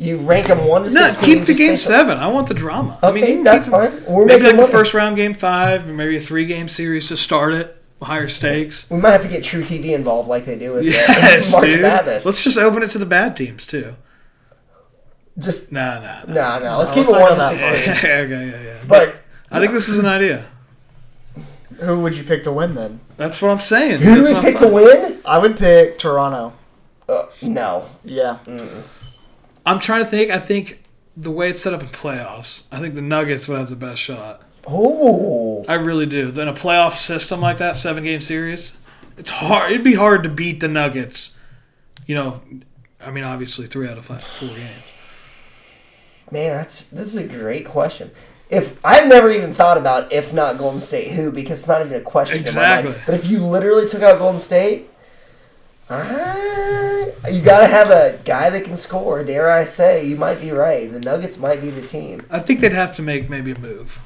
You 0.00 0.18
rank 0.18 0.46
them 0.46 0.64
one 0.66 0.84
to 0.84 0.90
no, 0.92 1.11
keep 1.20 1.44
the 1.46 1.54
game 1.54 1.72
on- 1.72 1.76
seven. 1.76 2.18
I 2.18 2.28
want 2.28 2.46
the 2.46 2.54
drama. 2.54 2.98
I 3.02 3.11
mean, 3.11 3.24
Okay, 3.24 3.30
you 3.32 3.36
can 3.38 3.44
that's 3.44 3.64
keep- 3.64 3.72
fine. 3.72 4.04
We're 4.04 4.26
maybe 4.26 4.44
like 4.44 4.56
the 4.56 4.66
first 4.68 4.94
round, 4.94 5.16
game 5.16 5.34
five, 5.34 5.88
or 5.88 5.92
maybe 5.92 6.16
a 6.16 6.20
three 6.20 6.46
game 6.46 6.68
series 6.68 7.09
to 7.09 7.16
start 7.16 7.54
it. 7.54 7.74
Higher 8.00 8.28
stakes. 8.28 8.88
We 8.90 8.98
might 8.98 9.11
have 9.11 9.22
to 9.22 9.28
get 9.28 9.42
truTV 9.42 9.86
involved, 9.92 10.28
like 10.28 10.44
they 10.44 10.56
do 10.56 10.74
with 10.74 10.82
uh, 10.84 10.88
Yes, 10.90 11.50
March 11.50 11.68
dude. 11.70 11.80
Madness. 11.82 12.24
Let's 12.24 12.44
just 12.44 12.56
open 12.56 12.84
it 12.84 12.90
to 12.90 12.98
the 12.98 13.06
bad 13.06 13.36
teams 13.36 13.66
too. 13.66 13.96
Just 15.36 15.72
nah, 15.72 15.98
nah, 16.00 16.24
nah, 16.32 16.59
nah. 16.61 16.78
Let's 16.78 16.92
keep 16.92 17.06
it 17.06 17.11
one 17.11 17.34
to 17.34 17.40
sixteen. 17.40 17.90
okay, 17.96 18.50
yeah, 18.50 18.62
yeah. 18.62 18.84
But 18.86 19.20
I 19.50 19.59
think 19.59 19.72
this 19.72 19.88
is 19.88 19.98
an 19.98 20.06
idea. 20.06 20.44
Who 21.81 22.01
would 22.01 22.16
you 22.16 22.24
pick 22.24 22.43
to 22.45 22.53
win 22.53 22.74
then? 22.74 23.01
That's 23.16 23.41
what 23.41 23.51
I'm 23.51 23.61
saying. 23.61 24.01
who 24.01 24.16
do 24.16 24.22
That's 24.22 24.35
we 24.45 24.51
pick 24.51 24.59
to 24.59 24.68
win? 24.68 25.20
I 25.24 25.39
would 25.39 25.57
pick 25.57 25.99
Toronto. 25.99 26.53
Uh, 27.09 27.26
no. 27.41 27.89
Yeah. 28.05 28.39
I'm 29.64 29.79
trying 29.79 30.05
to 30.05 30.11
think. 30.11 30.31
I 30.31 30.39
think 30.39 30.83
the 31.16 31.31
way 31.31 31.51
it's 31.51 31.61
set 31.62 31.74
up 31.74 31.83
in 31.83 31.89
playoffs, 31.89 32.64
I 32.72 32.79
think 32.81 32.95
the 32.95 33.03
Nuggets 33.03 33.49
would 33.49 33.59
have 33.59 33.70
the 33.70 33.76
best 33.76 34.01
shot. 34.01 34.43
Oh. 34.66 35.64
I 35.68 35.74
really 35.74 36.07
do. 36.07 36.29
In 36.29 36.49
a 36.49 36.53
playoff 36.53 36.97
system 36.97 37.41
like 37.41 37.59
that, 37.59 37.76
seven 37.76 38.05
game 38.05 38.20
series, 38.20 38.76
it's 39.16 39.31
hard. 39.31 39.72
It'd 39.72 39.85
be 39.85 39.95
hard 39.95 40.22
to 40.24 40.29
beat 40.29 40.61
the 40.61 40.68
Nuggets. 40.68 41.37
You 42.07 42.14
know, 42.14 42.43
I 43.01 43.11
mean, 43.11 43.24
obviously 43.24 43.66
three 43.66 43.89
out 43.89 43.99
of 43.99 44.07
five, 44.07 44.22
four 44.22 44.49
games. 44.49 44.83
Man, 46.31 46.57
that's 46.57 46.85
this 46.85 47.09
is 47.09 47.16
a 47.16 47.26
great 47.26 47.66
question. 47.66 48.11
If 48.51 48.78
I've 48.84 49.07
never 49.09 49.30
even 49.30 49.53
thought 49.53 49.76
about 49.76 50.11
if 50.12 50.32
not 50.32 50.57
Golden 50.57 50.80
State, 50.80 51.12
who 51.12 51.30
because 51.30 51.59
it's 51.61 51.68
not 51.68 51.80
even 51.84 52.01
a 52.01 52.05
question 52.05 52.46
in 52.46 52.55
my 52.55 52.82
mind. 52.82 52.96
But 53.05 53.14
if 53.14 53.26
you 53.26 53.44
literally 53.44 53.86
took 53.86 54.03
out 54.03 54.18
Golden 54.18 54.40
State, 54.40 54.88
uh, 55.90 57.07
you 57.30 57.42
got 57.42 57.61
to 57.61 57.66
have 57.66 57.90
a 57.90 58.18
guy 58.24 58.51
that 58.51 58.64
can 58.64 58.76
score. 58.76 59.22
Dare 59.24 59.51
I 59.51 59.64
say, 59.64 60.07
you 60.07 60.16
might 60.16 60.40
be 60.40 60.51
right. 60.51 60.90
The 60.90 61.01
Nuggets 61.01 61.38
might 61.38 61.61
be 61.61 61.70
the 61.70 61.82
team. 61.86 62.22
I 62.30 62.38
think 62.40 62.61
they'd 62.61 62.72
have 62.72 62.96
to 62.96 63.03
make 63.03 63.28
maybe 63.30 63.53
a 63.53 63.59
move. 63.59 64.01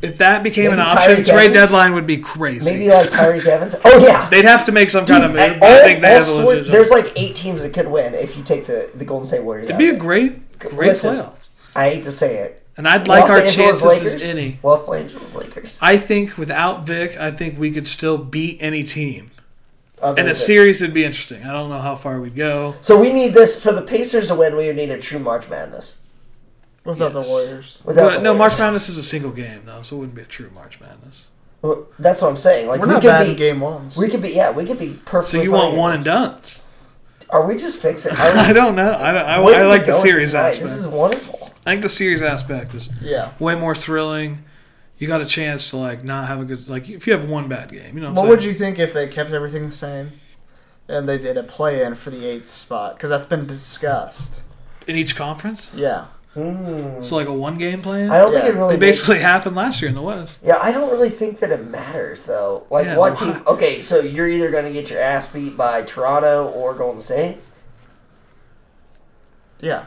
If 0.00 0.18
that 0.18 0.42
became 0.42 0.72
an 0.72 0.80
option, 0.80 0.98
Tyreke 0.98 1.26
trade 1.26 1.50
Evans? 1.50 1.54
deadline 1.54 1.92
would 1.94 2.06
be 2.06 2.16
crazy. 2.18 2.64
Maybe 2.64 2.88
like 2.88 3.10
Tyreke 3.10 3.46
Evans. 3.46 3.76
Oh 3.84 3.98
yeah, 3.98 4.28
They'd 4.30 4.44
have 4.44 4.66
to 4.66 4.72
make 4.72 4.90
some 4.90 5.06
kind 5.06 5.24
of 5.24 5.30
move. 5.30 5.38
but 5.60 5.62
I 5.62 5.76
all- 5.78 5.84
think 5.84 6.00
they 6.00 6.14
all 6.16 6.20
have 6.20 6.28
a 6.28 6.46
legit. 6.46 6.72
There's 6.72 6.90
like 6.90 7.12
eight 7.14 7.36
teams 7.36 7.62
that 7.62 7.72
could 7.72 7.86
win 7.88 8.14
if 8.14 8.36
you 8.36 8.42
take 8.42 8.66
the 8.66 8.90
the 8.94 9.04
Golden 9.04 9.26
State 9.26 9.42
Warriors. 9.44 9.66
It'd 9.66 9.78
be 9.78 9.90
a 9.90 9.96
great, 9.96 10.58
great 10.58 10.74
Listen, 10.88 11.16
playoff. 11.16 11.34
I 11.76 11.90
hate 11.90 12.04
to 12.04 12.12
say 12.12 12.36
it. 12.38 12.61
And 12.76 12.88
I'd 12.88 13.06
like 13.06 13.22
Los 13.22 13.30
our 13.30 13.36
Angeles 13.38 13.54
chances 13.56 13.84
Lakers, 13.84 14.14
as 14.14 14.22
any. 14.24 14.58
Los 14.62 14.88
Angeles 14.90 15.34
Lakers. 15.34 15.78
I 15.82 15.96
think 15.98 16.38
without 16.38 16.86
Vic, 16.86 17.16
I 17.18 17.30
think 17.30 17.58
we 17.58 17.70
could 17.70 17.86
still 17.86 18.16
beat 18.18 18.58
any 18.60 18.82
team. 18.82 19.30
Other 20.00 20.18
And 20.20 20.28
a 20.28 20.32
than- 20.32 20.40
series 20.40 20.80
would 20.80 20.94
be 20.94 21.04
interesting. 21.04 21.44
I 21.44 21.52
don't 21.52 21.68
know 21.70 21.80
how 21.80 21.94
far 21.96 22.18
we'd 22.20 22.34
go. 22.34 22.74
So 22.80 22.98
we 22.98 23.12
need 23.12 23.34
this 23.34 23.62
for 23.62 23.72
the 23.72 23.82
Pacers 23.82 24.28
to 24.28 24.34
win. 24.34 24.56
We 24.56 24.66
would 24.66 24.76
need 24.76 24.90
a 24.90 24.98
true 24.98 25.18
March 25.18 25.48
Madness. 25.48 25.96
Without 26.84 27.14
Yes. 27.14 27.24
the 27.26 27.30
Warriors. 27.30 27.78
Without 27.84 28.02
But 28.08 28.16
the 28.16 28.22
no, 28.22 28.34
March 28.34 28.58
Madness 28.58 28.88
is 28.88 28.98
a 28.98 29.04
single 29.04 29.30
game, 29.30 29.62
though, 29.66 29.82
so 29.82 29.96
it 29.96 29.98
wouldn't 30.00 30.16
be 30.16 30.22
a 30.22 30.24
true 30.24 30.50
March 30.52 30.80
Madness. 30.80 31.24
Well, 31.60 31.86
that's 31.98 32.20
what 32.20 32.28
I'm 32.28 32.36
saying. 32.36 32.66
Like 32.66 32.80
We're 32.80 32.88
we 32.88 32.92
not 32.94 33.02
could 33.02 33.08
bad 33.08 33.24
be, 33.26 33.30
in 33.32 33.36
game 33.36 33.60
ones. 33.60 33.96
We 33.96 34.08
could 34.08 34.20
be. 34.22 34.30
Yeah, 34.30 34.50
we 34.50 34.64
could 34.64 34.80
be 34.80 34.88
perfect. 34.88 35.04
So 35.04 35.10
perfectly. 35.10 35.42
you 35.44 35.52
want 35.52 35.76
one 35.76 35.92
and 35.92 36.04
done's? 36.04 36.62
Are 37.30 37.46
we 37.46 37.56
just 37.56 37.80
fixing? 37.80 38.10
Are 38.12 38.16
I 38.20 38.52
don't 38.52 38.74
know. 38.74 38.92
I, 38.94 39.12
don't, 39.12 39.24
I, 39.24 39.34
I 39.36 39.66
like 39.66 39.86
the 39.86 39.92
series 39.92 40.26
this 40.26 40.34
aspect. 40.34 40.62
This 40.62 40.72
is 40.72 40.88
wonderful. 40.88 41.51
I 41.66 41.70
think 41.70 41.82
the 41.82 41.88
series 41.88 42.22
aspect 42.22 42.74
is 42.74 42.90
Yeah. 43.00 43.32
way 43.38 43.54
more 43.54 43.74
thrilling. 43.74 44.44
You 44.98 45.08
got 45.08 45.20
a 45.20 45.26
chance 45.26 45.70
to 45.70 45.76
like 45.76 46.04
not 46.04 46.28
have 46.28 46.40
a 46.40 46.44
good 46.44 46.68
like 46.68 46.88
if 46.88 47.06
you 47.06 47.12
have 47.12 47.28
one 47.28 47.48
bad 47.48 47.70
game, 47.70 47.96
you 47.96 48.02
know. 48.02 48.08
What, 48.12 48.22
What 48.22 48.28
would 48.28 48.44
you 48.44 48.52
think 48.54 48.78
if 48.78 48.92
they 48.92 49.06
kept 49.08 49.30
everything 49.32 49.68
the 49.68 49.74
same 49.76 50.12
and 50.88 51.08
they 51.08 51.18
did 51.18 51.36
a 51.36 51.42
play 51.42 51.82
in 51.84 51.94
for 51.94 52.10
the 52.10 52.24
eighth 52.26 52.48
spot? 52.48 52.96
Because 52.96 53.10
that's 53.10 53.26
been 53.26 53.46
discussed. 53.46 54.40
in 54.88 54.96
each 54.96 55.14
conference? 55.14 55.70
Yeah. 55.74 56.06
Hmm. 56.34 57.02
So 57.02 57.14
like 57.14 57.28
a 57.28 57.32
one 57.32 57.58
game 57.58 57.82
plan. 57.82 58.10
I 58.10 58.18
don't 58.18 58.32
think 58.32 58.46
it 58.46 58.54
really. 58.54 58.74
It 58.74 58.80
makes- 58.80 58.98
basically 59.00 59.18
happened 59.20 59.54
last 59.54 59.80
year 59.82 59.88
in 59.90 59.94
the 59.94 60.02
West. 60.02 60.38
Yeah, 60.42 60.58
I 60.60 60.72
don't 60.72 60.90
really 60.90 61.10
think 61.10 61.38
that 61.40 61.50
it 61.50 61.68
matters 61.68 62.26
though. 62.26 62.66
Like 62.70 62.86
Yeah, 62.86 62.96
what 62.96 63.16
team? 63.18 63.42
Okay, 63.46 63.80
so 63.82 64.00
you're 64.00 64.26
either 64.28 64.50
going 64.50 64.64
to 64.64 64.72
get 64.72 64.90
your 64.90 65.00
ass 65.00 65.26
beat 65.26 65.56
by 65.56 65.82
Toronto 65.82 66.46
or 66.48 66.74
Golden 66.74 67.00
State. 67.00 67.38
Yeah. 69.60 69.84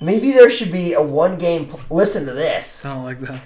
Maybe 0.00 0.32
there 0.32 0.50
should 0.50 0.72
be 0.72 0.92
a 0.92 1.02
one 1.02 1.38
game. 1.38 1.74
Listen 1.90 2.26
to 2.26 2.32
this. 2.32 2.84
I 2.84 2.94
don't 2.94 3.04
like 3.04 3.20
that. 3.20 3.40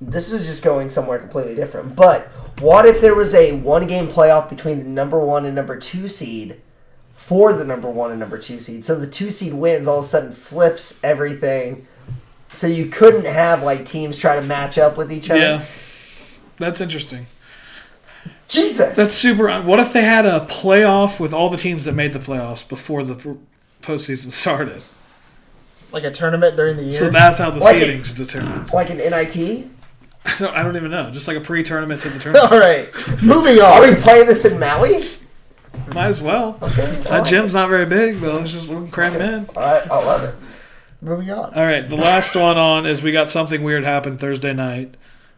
This 0.00 0.30
is 0.30 0.46
just 0.46 0.62
going 0.62 0.90
somewhere 0.90 1.18
completely 1.18 1.54
different. 1.54 1.96
But 1.96 2.28
what 2.60 2.84
if 2.86 3.00
there 3.00 3.14
was 3.14 3.34
a 3.34 3.52
one 3.52 3.86
game 3.86 4.08
playoff 4.08 4.48
between 4.48 4.78
the 4.78 4.84
number 4.84 5.18
one 5.18 5.46
and 5.46 5.54
number 5.54 5.78
two 5.78 6.08
seed 6.08 6.60
for 7.12 7.52
the 7.54 7.64
number 7.64 7.88
one 7.88 8.10
and 8.10 8.20
number 8.20 8.36
two 8.36 8.60
seed? 8.60 8.84
So 8.84 8.94
the 8.96 9.06
two 9.06 9.30
seed 9.30 9.54
wins, 9.54 9.88
all 9.88 9.98
of 9.98 10.04
a 10.04 10.08
sudden 10.08 10.32
flips 10.32 11.00
everything. 11.02 11.86
So 12.52 12.66
you 12.66 12.86
couldn't 12.86 13.26
have 13.26 13.62
like 13.62 13.86
teams 13.86 14.18
try 14.18 14.36
to 14.36 14.42
match 14.42 14.76
up 14.76 14.96
with 14.96 15.12
each 15.12 15.30
other. 15.30 15.40
Yeah, 15.40 15.64
that's 16.58 16.80
interesting. 16.80 17.26
Jesus. 18.48 18.96
That's 18.96 19.12
super. 19.12 19.62
What 19.62 19.80
if 19.80 19.92
they 19.92 20.04
had 20.04 20.26
a 20.26 20.40
playoff 20.40 21.18
with 21.18 21.32
all 21.32 21.48
the 21.50 21.56
teams 21.56 21.84
that 21.84 21.94
made 21.94 22.12
the 22.12 22.18
playoffs 22.18 22.66
before 22.66 23.02
the 23.02 23.36
postseason 23.82 24.30
started? 24.30 24.82
Like 25.96 26.04
a 26.04 26.10
tournament 26.10 26.56
during 26.56 26.76
the 26.76 26.82
year. 26.82 26.92
So 26.92 27.08
that's 27.08 27.38
how 27.38 27.50
the 27.50 27.58
Like 27.60 27.78
it- 27.78 28.02
seedings 28.02 28.14
determined. 28.14 28.70
like 28.70 28.90
an 28.90 28.98
NIT. 28.98 29.66
I 30.26 30.34
don't, 30.38 30.54
I 30.54 30.62
don't 30.62 30.76
even 30.76 30.90
know. 30.90 31.10
Just 31.10 31.26
like 31.26 31.38
a 31.38 31.40
pre-tournament 31.40 32.02
to 32.02 32.10
the 32.10 32.18
tournament. 32.22 32.52
All 32.52 32.58
right. 32.58 32.90
Moving 33.22 33.58
on. 33.60 33.64
Are 33.82 33.88
we 33.88 33.94
playing 34.02 34.26
this 34.26 34.44
in 34.44 34.58
Maui? 34.60 35.06
Might 35.94 36.08
as 36.08 36.20
well. 36.20 36.58
Okay. 36.60 36.90
That 37.08 37.24
gym's 37.26 37.54
not 37.54 37.70
very 37.70 37.86
big, 37.86 38.20
but 38.20 38.34
let's 38.34 38.52
just 38.52 38.70
cram 38.92 39.14
it 39.14 39.22
in. 39.22 39.46
All 39.56 39.62
right, 39.62 39.90
I 39.90 40.04
love 40.04 40.22
it. 40.24 40.34
Moving 41.00 41.30
on. 41.30 41.54
All 41.54 41.64
right, 41.64 41.88
the 41.88 41.96
last 42.10 42.34
one 42.36 42.58
on 42.58 42.84
is 42.84 43.02
we 43.02 43.10
got 43.12 43.30
something 43.30 43.62
weird 43.62 43.84
happen 43.84 44.18
Thursday 44.18 44.52
night. 44.52 44.96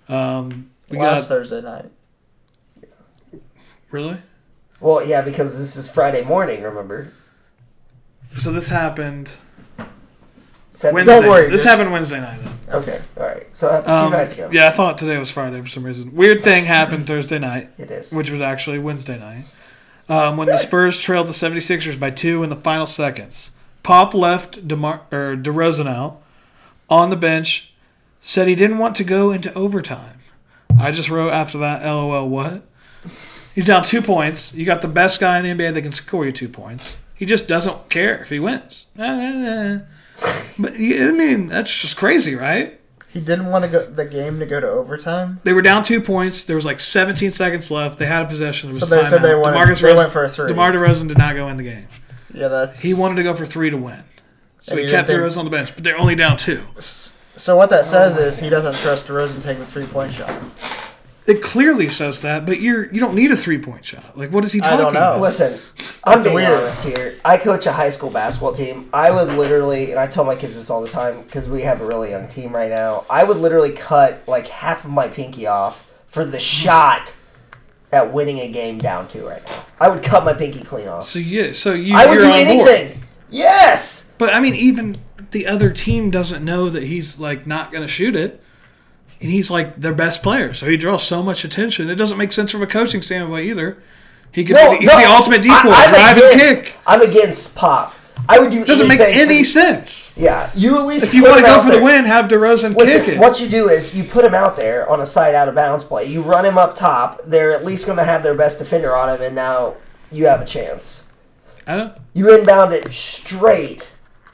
Um, 0.09 0.71
we 0.89 0.99
Last 0.99 1.29
got 1.29 1.37
Thursday 1.37 1.61
night. 1.61 1.87
really. 3.93 4.19
Well, 4.81 5.07
yeah, 5.07 5.23
because 5.23 5.57
this 5.57 5.77
is 5.77 5.89
Friday 5.89 6.25
morning. 6.25 6.63
Remember? 6.63 7.13
So 8.37 8.51
this 8.51 8.71
happened 8.71 9.35
Seven- 10.79 10.95
Wednesday. 10.95 11.21
Don't 11.21 11.29
worry. 11.29 11.51
This 11.51 11.63
just- 11.63 11.69
happened 11.69 11.91
Wednesday 11.93 12.21
night. 12.21 12.39
Then. 12.41 12.59
Okay. 12.83 13.01
All 13.19 13.27
right. 13.27 13.47
So 13.53 13.69
it 13.69 13.73
happened 13.73 13.93
Um, 13.93 14.13
two 14.13 14.17
nights 14.19 14.33
ago. 14.33 14.49
Yeah, 14.53 14.69
I 14.69 14.71
thought 14.71 14.97
today 14.97 15.17
was 15.19 15.29
Friday 15.31 15.61
for 15.61 15.67
some 15.69 15.83
reason. 15.83 16.15
Weird 16.15 16.43
thing 16.45 16.65
happened 16.79 17.07
Thursday 17.09 17.41
night. 17.41 17.71
It 17.79 17.91
is. 17.91 18.13
Which 18.13 18.31
was 18.31 18.41
actually 18.41 18.79
Wednesday 18.79 19.19
night. 19.19 19.47
Um, 20.09 20.37
when 20.37 20.47
the 20.47 20.57
Spurs 20.59 21.01
trailed 21.01 21.27
the 21.27 21.33
76ers 21.33 21.99
by 21.99 22.11
two 22.11 22.43
in 22.45 22.49
the 22.51 22.57
final 22.57 22.87
seconds. 22.87 23.51
Pop 23.83 24.15
left 24.15 24.67
DeMar- 24.69 25.01
or 25.11 25.35
DeRozan 25.37 25.89
out 25.89 26.21
on 26.89 27.11
the 27.11 27.17
bench, 27.17 27.73
said 28.21 28.47
he 28.47 28.55
didn't 28.55 28.79
want 28.79 28.95
to 28.97 29.05
go 29.05 29.33
into 29.33 29.53
overtime. 29.55 30.21
I 30.79 30.93
just 30.93 31.11
wrote 31.11 31.31
after 31.33 31.59
that, 31.59 31.85
LOL, 31.85 32.29
what? 32.29 32.63
He's 33.55 33.65
down 33.67 33.83
two 33.83 34.01
points. 34.01 34.55
You 34.55 34.65
got 34.65 34.81
the 34.83 34.89
best 34.89 35.19
guy 35.19 35.39
in 35.41 35.45
the 35.59 35.65
NBA 35.65 35.75
that 35.75 35.83
can 35.83 35.91
score 35.93 36.25
you 36.25 36.31
two 36.33 36.49
points. 36.49 36.97
He 37.17 37.27
just 37.27 37.49
doesn't 37.49 37.89
care 37.91 38.17
if 38.23 38.29
he 38.31 38.39
wins. 38.39 38.87
But 40.59 40.75
I 40.75 41.13
mean, 41.13 41.47
that's 41.49 41.73
just 41.75 41.97
crazy, 41.97 42.35
right? 42.35 42.81
He 43.11 43.21
didn't 43.21 43.47
want 43.47 43.65
to 43.65 43.69
go 43.71 43.87
the 43.87 44.05
game 44.05 44.39
to 44.41 44.47
go 44.47 44.61
to 44.61 44.69
overtime. 44.69 45.41
They 45.45 45.53
were 45.53 45.63
down 45.63 45.83
two 45.83 46.01
points. 46.01 46.45
There 46.45 46.57
was 46.57 46.65
like 46.67 46.79
17 46.81 47.31
seconds 47.31 47.71
left. 47.71 47.99
They 47.99 48.07
had 48.07 48.23
a 48.23 48.27
possession. 48.27 48.69
There 48.69 48.75
was 48.75 48.81
So 48.81 48.87
they 48.87 49.03
said 49.09 49.23
they 49.23 49.35
wanted- 49.35 49.57
DeMarcus 49.57 49.81
they 49.81 49.87
Rosen- 49.87 49.97
went 49.97 50.13
for 50.13 50.25
a 50.25 50.29
three. 50.29 50.49
DeMar 50.49 50.73
DeRozan 50.73 51.09
did 51.09 51.17
not 51.19 51.35
go 51.35 51.49
in 51.49 51.57
the 51.57 51.63
game. 51.63 51.87
Yeah, 52.35 52.49
that's 52.49 52.81
He 52.81 52.93
wanted 52.93 53.15
to 53.17 53.23
go 53.23 53.35
for 53.35 53.47
three 53.47 53.71
to 53.71 53.77
win. 53.77 54.03
So 54.61 54.77
he 54.77 54.87
kept 54.89 55.09
think- 55.09 55.21
DeRozan 55.21 55.39
on 55.39 55.45
the 55.47 55.51
bench, 55.51 55.75
but 55.75 55.85
they're 55.85 55.97
only 55.97 56.15
down 56.15 56.37
two. 56.37 56.65
So 57.37 57.57
what 57.57 57.71
that 57.71 57.87
says 57.87 58.17
is 58.17 58.41
he 58.41 58.51
doesn't 58.51 58.75
trust 58.75 59.07
DeRozan 59.07 59.41
taking 59.41 59.61
the 59.65 59.71
three 59.71 59.87
point 59.87 60.13
shot. 60.13 60.31
It 61.29 61.43
clearly 61.43 61.89
says 61.91 62.21
that, 62.21 62.47
but 62.47 62.61
you're 62.61 62.87
you 62.93 63.01
don't 63.01 63.15
need 63.15 63.31
a 63.31 63.37
three 63.37 63.59
point 63.59 63.85
shot. 63.85 64.17
Like, 64.17 64.33
what 64.33 64.45
is 64.47 64.53
he 64.53 64.61
talking? 64.61 64.75
I 64.75 64.77
talking 64.79 64.95
don't 64.95 65.03
know. 65.03 65.11
about? 65.11 65.21
Listen, 65.21 65.61
I'm 66.03 66.15
That's 66.15 66.25
being 66.25 66.37
weird. 66.37 66.53
honest 66.63 66.85
here. 66.87 67.21
I 67.23 67.37
coach 67.37 67.67
a 67.67 67.73
high 67.73 67.91
school 67.91 68.09
basketball 68.11 68.53
team. 68.53 68.89
I 68.95 69.11
would 69.11 69.29
literally, 69.37 69.91
and 69.91 70.01
I 70.01 70.07
tell 70.07 70.25
my 70.25 70.35
kids 70.35 70.55
this 70.55 70.71
all 70.71 70.81
the 70.81 70.89
time 70.89 71.23
because 71.23 71.47
we 71.47 71.63
have 71.63 71.83
a 71.83 71.87
really 71.87 72.11
young 72.11 72.29
team 72.29 72.55
right 72.55 72.71
now. 72.71 73.05
I 73.11 73.25
would 73.25 73.37
literally 73.37 73.73
cut 73.73 74.23
like 74.27 74.47
half 74.49 74.87
of 74.87 74.91
my 74.91 75.07
pinky 75.07 75.47
off 75.47 75.85
for 76.07 76.25
the 76.25 76.41
shot 76.41 77.13
at 77.93 78.13
winning 78.13 78.39
a 78.39 78.49
game 78.51 78.79
down 78.79 79.07
two 79.07 79.27
right 79.27 79.47
now. 79.47 79.65
I 79.79 79.89
would 79.89 80.03
cut 80.03 80.25
my 80.25 80.33
pinky 80.33 80.63
clean 80.63 80.89
off. 80.89 81.05
So 81.05 81.19
yeah, 81.19 81.53
so 81.53 81.75
you 81.75 81.95
I 81.95 82.07
would 82.07 82.19
do 82.19 82.25
on 82.25 82.31
board. 82.31 82.69
anything. 82.69 83.03
Yes. 83.29 84.11
But 84.17 84.33
I 84.33 84.41
mean, 84.41 84.55
even 84.55 84.97
the 85.31 85.47
other 85.47 85.71
team 85.71 86.11
doesn't 86.11 86.43
know 86.43 86.71
that 86.71 86.85
he's 86.85 87.19
like 87.21 87.47
not 87.47 87.71
going 87.71 87.83
to 87.83 87.89
shoot 87.89 88.17
it, 88.17 88.43
and 89.21 89.31
he's 89.31 89.51
like 89.51 89.77
their 89.81 89.95
best 89.95 90.23
player, 90.23 90.53
so 90.55 90.67
he 90.69 90.77
draws 90.77 91.03
so 91.07 91.23
much 91.23 91.45
attention. 91.45 91.89
It 91.91 91.97
doesn't 91.97 92.19
make 92.19 92.33
sense 92.33 92.51
from 92.53 92.63
a 92.63 92.67
coaching 92.67 93.03
standpoint 93.03 93.47
either. 93.47 93.77
He 94.33 94.45
could 94.45 94.57
No, 94.57 94.71
be 94.71 94.77
the, 94.77 94.81
he's 94.83 94.89
no, 94.91 94.99
the 94.99 95.07
ultimate 95.07 95.43
decoy, 95.43 95.71
I, 95.71 95.85
I'm 95.85 95.91
drive 95.91 96.17
and 96.33 96.41
against- 96.41 96.65
kick. 96.65 96.77
I'm 96.87 97.01
against 97.03 97.55
pop. 97.57 97.95
I 98.29 98.39
would 98.41 98.51
do. 98.51 98.61
It. 98.61 98.67
Doesn't 98.67 98.89
make 98.89 98.99
for 98.99 99.07
any 99.07 99.39
the- 99.39 99.45
sense. 99.45 100.13
Yeah, 100.17 100.51
you 100.55 100.77
at 100.79 100.87
least 100.87 101.05
If 101.05 101.15
you 101.15 101.23
want 101.23 101.37
to 101.39 101.43
go 101.45 101.63
for 101.63 101.71
the 101.71 101.81
win, 101.83 102.05
have 102.05 102.27
DeRozan 102.27 102.75
Listen, 102.77 103.01
kick 103.05 103.15
it. 103.15 103.19
what 103.21 103.41
you 103.41 103.49
do 103.49 103.69
is 103.71 103.97
you 103.97 104.05
put 104.05 104.25
him 104.25 104.35
out 104.35 104.57
there 104.57 104.89
on 104.91 105.01
a 105.01 105.07
side 105.07 105.35
out 105.35 105.49
of 105.49 105.55
bounds 105.55 105.85
play. 105.85 106.05
You 106.05 106.21
run 106.23 106.45
him 106.45 106.59
up 106.59 106.75
top. 106.75 107.23
They're 107.25 107.53
at 107.53 107.65
least 107.65 107.87
going 107.87 107.97
to 107.99 108.05
have 108.05 108.23
their 108.23 108.35
best 108.35 108.59
defender 108.59 108.95
on 108.95 109.09
him, 109.15 109.23
and 109.23 109.35
now 109.35 109.77
you 110.13 110.27
have 110.27 110.41
a 110.43 110.45
chance. 110.45 111.05
I 111.67 111.77
don't. 111.77 111.93
You 112.13 112.35
inbound 112.37 112.75
it 112.75 112.93
straight, 112.93 113.89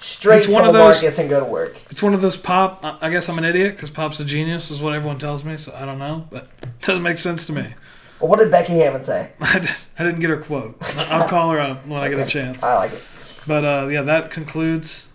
straight 0.05 0.39
It's 0.39 0.47
to 0.49 0.53
one 0.53 0.65
of 0.67 0.75
those- 0.75 1.01
LaMarcus 1.03 1.19
and 1.19 1.31
go 1.31 1.41
to 1.41 1.47
work. 1.47 1.77
It's 1.91 2.03
one 2.03 2.15
of 2.15 2.21
those 2.23 2.37
pop. 2.37 2.81
I- 2.85 2.97
I 3.03 3.11
guess 3.11 3.29
I'm 3.29 3.39
an 3.39 3.45
idiot 3.45 3.77
because 3.77 3.91
pop's 3.91 4.21
a 4.21 4.25
genius, 4.25 4.71
is 4.71 4.81
what 4.83 4.93
everyone 4.95 5.19
tells 5.19 5.45
me. 5.45 5.57
So 5.57 5.73
I 5.77 5.85
don't 5.85 5.99
know, 5.99 6.27
but 6.31 6.49
it 6.63 6.81
doesn't 6.83 7.03
make 7.03 7.19
sense 7.19 7.45
to 7.47 7.53
me. 7.53 7.75
Well, 8.21 8.29
what 8.31 8.39
did 8.39 8.51
Becky 8.51 8.75
Hammon 8.75 9.03
say? 9.03 9.31
I 9.41 9.59
didn't- 9.59 9.85
I 9.99 10.05
didn't 10.05 10.21
get 10.21 10.31
her 10.31 10.37
quote. 10.37 10.77
I'll 11.11 11.29
call 11.35 11.51
her 11.51 11.59
up 11.61 11.87
when 11.87 12.01
I 12.03 12.09
get 12.09 12.19
a 12.19 12.27
chance. 12.27 12.63
I 12.63 12.75
like 12.77 12.93
it. 12.93 13.03
But 13.47 13.65
uh, 13.65 13.89
yeah, 13.91 14.03
that 14.03 14.31
concludes 14.31 15.07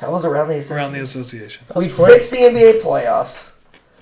That 0.00 0.10
was 0.10 0.24
around 0.24 0.48
the 0.48 0.56
association. 0.56 0.76
around 0.78 0.92
the 0.92 1.00
association. 1.00 1.64
We 1.76 1.88
fixed 1.88 2.30
the 2.30 2.38
NBA 2.38 2.80
playoffs. 2.82 3.50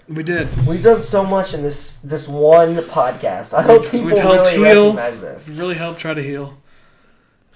We 0.09 0.23
did. 0.25 0.67
We've 0.67 0.83
done 0.83 1.01
so 1.01 1.25
much 1.25 1.55
in 1.55 1.63
this 1.63 1.95
this 2.05 2.27
one 2.29 2.77
podcast. 2.77 3.55
I 3.55 3.63
hope 3.63 3.85
people 3.91 4.07
We've 4.09 4.19
helped 4.19 4.53
really 4.53 4.57
heal. 4.73 4.83
recognize 4.95 5.21
this. 5.21 5.49
Really 5.49 5.75
helped 5.77 6.01
try 6.01 6.13
to 6.13 6.23
heal. 6.23 6.59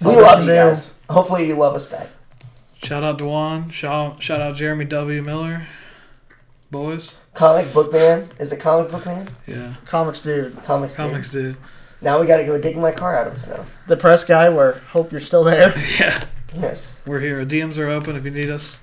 We 0.05 0.15
love 0.17 0.45
you 0.45 0.53
guys. 0.55 0.91
Hopefully, 1.11 1.47
you 1.49 1.55
love 1.57 1.75
us 1.75 1.87
back. 1.87 2.09
Shout 2.83 3.03
out 3.03 3.19
Dewan. 3.19 3.71
Shout 3.71 4.23
shout 4.23 4.41
out 4.41 4.57
Jeremy 4.57 4.85
W. 4.85 5.23
Miller. 5.23 5.67
Boys. 6.71 7.15
Comic 7.35 7.73
book 7.73 7.93
man 7.93 8.29
is 8.39 8.53
it 8.53 8.59
comic 8.61 8.91
book 8.91 9.07
man? 9.07 9.29
Yeah. 9.47 9.75
Comics 9.85 10.23
dude. 10.23 10.63
Comics. 10.65 10.97
Dude. 10.97 11.07
Comics 11.11 11.31
dude. 11.33 11.57
Now 12.01 12.21
we 12.21 12.27
got 12.27 12.37
to 12.37 12.45
go 12.45 12.61
dig 12.61 12.77
my 12.77 12.93
car 12.93 13.17
out 13.19 13.27
of 13.27 13.33
the 13.35 13.39
snow. 13.41 13.67
The 13.87 13.97
press 13.97 14.23
guy. 14.25 14.49
Where 14.49 14.75
hope 14.91 15.11
you're 15.13 15.21
still 15.21 15.45
there. 15.45 15.73
Yeah. 15.99 16.19
Yes. 16.55 17.01
We're 17.07 17.21
here. 17.21 17.45
DMs 17.45 17.77
are 17.79 17.89
open 17.89 18.17
if 18.17 18.25
you 18.25 18.31
need 18.31 18.49
us. 18.51 18.79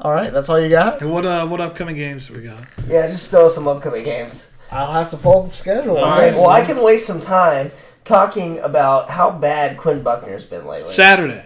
All 0.00 0.12
right, 0.12 0.32
that's 0.32 0.48
all 0.48 0.58
you 0.58 0.68
got. 0.68 1.00
And 1.00 1.12
what 1.12 1.24
uh 1.24 1.46
what 1.46 1.60
upcoming 1.60 1.96
games 1.96 2.26
do 2.26 2.34
we 2.34 2.42
got? 2.42 2.64
Yeah, 2.88 3.06
just 3.06 3.30
throw 3.30 3.46
some 3.48 3.68
upcoming 3.68 4.02
games. 4.04 4.50
I'll 4.72 4.92
have 4.92 5.10
to 5.10 5.16
pull 5.16 5.44
the 5.44 5.50
schedule. 5.50 5.98
All 5.98 6.14
Okay, 6.14 6.30
right. 6.30 6.34
well, 6.34 6.50
I 6.50 6.64
can 6.64 6.82
waste 6.82 7.06
some 7.06 7.20
time 7.20 7.70
talking 8.02 8.58
about 8.60 9.10
how 9.10 9.30
bad 9.30 9.76
Quinn 9.76 10.02
Buckner's 10.02 10.42
been 10.44 10.66
lately. 10.66 10.92
Saturday. 10.92 11.44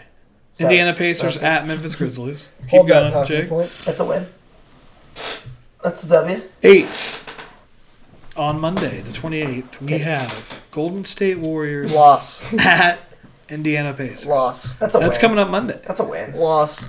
Saturday. 0.59 0.75
Indiana 0.81 0.97
Pacers 0.97 1.37
Okay. 1.37 1.47
at 1.47 1.67
Memphis 1.67 1.95
Grizzlies. 1.95 2.49
Keep 2.63 2.71
Hold 2.71 2.89
going, 2.89 3.13
talking 3.13 3.37
Jake. 3.37 3.49
point. 3.49 3.71
That's 3.85 4.01
a 4.01 4.05
win. 4.05 4.29
That's 5.83 6.03
a 6.05 6.09
W. 6.09 6.43
Eight. 6.63 6.89
On 8.37 8.61
Monday, 8.61 9.01
the 9.01 9.11
28th, 9.11 9.81
we 9.81 9.99
have 9.99 10.63
Golden 10.71 11.05
State 11.05 11.39
Warriors 11.41 11.93
Loss. 11.95 12.55
at 12.59 13.01
Indiana 13.49 13.93
Pacers. 13.95 14.27
Loss. 14.27 14.73
That's 14.75 14.95
a 14.95 14.99
That's 14.99 15.13
win. 15.17 15.21
coming 15.21 15.39
up 15.39 15.49
Monday. 15.49 15.81
That's 15.87 16.01
a 16.01 16.05
win. 16.05 16.35
Loss. 16.37 16.85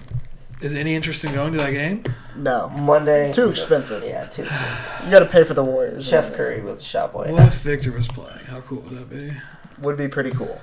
Is 0.61 0.75
any 0.75 0.93
interest 0.93 1.23
in 1.23 1.33
going 1.33 1.53
to 1.53 1.57
that 1.59 1.71
game? 1.71 2.03
No. 2.35 2.69
Monday. 2.69 3.31
Too 3.31 3.49
expensive. 3.49 4.03
Yeah, 4.03 4.25
too 4.25 4.43
expensive. 4.43 4.85
You 5.05 5.11
got 5.11 5.19
to 5.19 5.25
pay 5.25 5.43
for 5.43 5.53
the 5.53 5.63
Warriors. 5.63 6.05
Chef 6.07 6.33
Curry 6.33 6.61
with 6.61 6.81
shot 6.81 7.13
boy. 7.13 7.31
What 7.31 7.45
if 7.47 7.61
Victor 7.61 7.91
was 7.93 8.07
playing? 8.09 8.45
How 8.45 8.59
cool 8.61 8.81
would 8.81 8.97
that 8.97 9.09
be? 9.09 9.31
would 9.81 9.95
be 9.97 10.07
pretty 10.09 10.31
cool. 10.31 10.59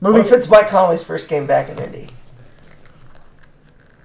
What 0.00 0.10
Moving. 0.12 0.26
if 0.26 0.32
it's 0.32 0.48
Mike 0.48 0.68
Conley's 0.68 1.02
first 1.04 1.28
game 1.28 1.46
back 1.46 1.68
in 1.68 1.78
Indy? 1.78 2.08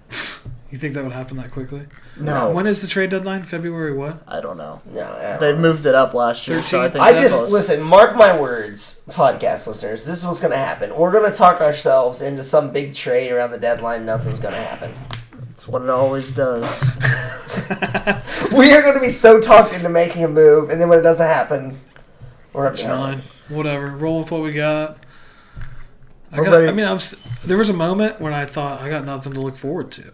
You 0.71 0.79
think 0.79 0.93
that 0.95 1.03
would 1.05 1.13
happen 1.13 1.37
that 1.37 1.51
quickly? 1.51 1.83
No. 2.19 2.49
When 2.49 2.67
is 2.67 2.81
the 2.81 2.87
trade 2.87 3.09
deadline? 3.09 3.43
February 3.43 3.93
what? 3.93 4.21
I 4.27 4.41
don't 4.41 4.57
know. 4.57 4.81
No, 4.85 5.03
I 5.13 5.21
don't 5.29 5.39
They 5.39 5.53
know. 5.53 5.59
moved 5.59 5.85
it 5.85 5.95
up 5.95 6.13
last 6.13 6.49
year, 6.49 6.61
so 6.63 6.81
I 6.81 6.87
13th. 6.89 6.91
think 6.91 7.03
I 7.05 7.13
just 7.13 7.37
close. 7.43 7.51
listen. 7.51 7.81
Mark 7.81 8.17
my 8.17 8.37
words, 8.37 9.01
podcast 9.07 9.67
listeners. 9.67 10.03
This 10.05 10.17
is 10.17 10.25
what's 10.25 10.41
going 10.41 10.51
to 10.51 10.57
happen. 10.57 10.93
We're 10.97 11.13
going 11.13 11.31
to 11.31 11.37
talk 11.37 11.61
ourselves 11.61 12.21
into 12.21 12.43
some 12.43 12.73
big 12.73 12.93
trade 12.93 13.31
around 13.31 13.51
the 13.51 13.57
deadline. 13.57 14.05
Nothing's 14.05 14.39
going 14.39 14.55
to 14.55 14.59
happen. 14.61 14.93
That's 15.47 15.65
what 15.65 15.81
it 15.81 15.89
always 15.89 16.33
does. 16.33 16.81
we 18.51 18.73
are 18.73 18.81
going 18.81 18.95
to 18.95 18.99
be 19.01 19.07
so 19.09 19.39
talked 19.39 19.71
into 19.73 19.87
making 19.87 20.25
a 20.25 20.27
move, 20.27 20.71
and 20.71 20.81
then 20.81 20.89
when 20.89 20.99
it 20.99 21.03
doesn't 21.03 21.25
happen, 21.27 21.79
we're 22.51 22.65
up 22.67 22.73
It's 22.73 22.81
fine. 22.83 23.21
Whatever. 23.47 23.91
Roll 23.95 24.19
with 24.19 24.31
what 24.31 24.41
we 24.41 24.51
got. 24.51 24.97
I, 26.41 26.43
got. 26.43 26.67
I 26.67 26.71
mean, 26.71 26.85
I 26.85 26.93
was. 26.93 27.15
There 27.43 27.57
was 27.57 27.69
a 27.69 27.73
moment 27.73 28.19
when 28.21 28.33
I 28.33 28.45
thought 28.45 28.81
I 28.81 28.89
got 28.89 29.05
nothing 29.05 29.33
to 29.33 29.41
look 29.41 29.57
forward 29.57 29.91
to. 29.93 30.11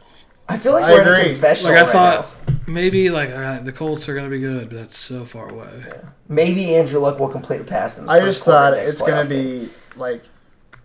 I 0.50 0.58
feel 0.58 0.74
like 0.74 0.84
I 0.84 0.92
we're 0.92 1.02
in 1.04 1.08
a 1.08 1.12
agree. 1.12 1.24
confessional 1.34 1.72
Like 1.74 1.82
I 1.82 1.86
right 1.86 1.92
thought, 1.92 2.48
now. 2.48 2.56
maybe 2.68 3.10
like 3.10 3.30
uh, 3.30 3.60
the 3.60 3.72
Colts 3.72 4.10
are 4.10 4.14
going 4.14 4.26
to 4.26 4.30
be 4.32 4.40
good, 4.42 4.70
but 4.70 4.78
that's 4.80 4.98
so 4.98 5.24
far 5.24 5.50
away. 5.50 5.86
Maybe 6.28 6.76
Andrew 6.76 7.00
Luck 7.00 7.20
will 7.20 7.30
complete 7.30 7.62
a 7.62 7.64
pass 7.64 7.98
in 7.98 8.06
the 8.06 8.12
I 8.12 8.20
first 8.20 8.40
just 8.40 8.46
thought 8.46 8.74
it's 8.74 9.02
going 9.02 9.24
to 9.24 9.30
be 9.30 9.70
like 9.96 10.24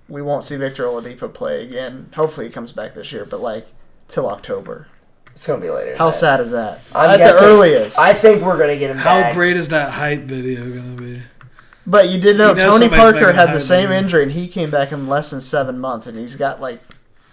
we 0.09 0.23
won't 0.23 0.45
see 0.45 0.55
Victor 0.57 0.85
Oladipo 0.85 1.33
play 1.35 1.65
again. 1.65 2.11
Hopefully 2.15 2.47
he 2.47 2.53
comes 2.53 2.71
back 2.71 2.95
this 2.95 3.11
year, 3.13 3.25
but 3.25 3.41
like 3.41 3.67
till 4.09 4.29
October. 4.29 4.87
It's 5.35 5.47
going 5.47 5.61
to 5.61 5.67
be 5.67 5.71
later. 5.71 5.97
How 5.97 6.13
sad 6.13 6.41
is 6.41 6.53
that? 6.53 6.81
I'm 6.95 7.11
At 7.11 7.19
guessing- 7.19 7.43
the 7.43 7.49
earliest. 7.49 7.99
I 7.99 8.15
think 8.15 8.43
we're 8.43 8.57
going 8.57 8.71
to 8.71 8.79
get 8.79 8.91
him 8.91 8.97
How 8.99 9.21
back. 9.21 9.35
great 9.35 9.57
is 9.57 9.69
that 9.71 9.93
hype 9.93 10.21
video 10.23 10.63
going 10.65 10.97
to 10.97 11.03
be? 11.03 11.23
But 11.87 12.09
you 12.09 12.21
did 12.21 12.37
know 12.37 12.49
You 12.51 12.57
know 12.57 12.71
Tony 12.73 12.89
Parker 12.89 13.33
had 13.33 13.53
the 13.55 13.61
same 13.61 13.89
video. 13.89 13.99
injury 14.03 14.23
and 14.25 14.33
he 14.33 14.49
came 14.49 14.71
back 14.71 14.91
in 14.93 15.07
less 15.09 15.31
than 15.31 15.41
seven 15.41 15.79
months 15.79 16.07
and 16.07 16.19
he's 16.19 16.35
got 16.35 16.61
like 16.61 16.81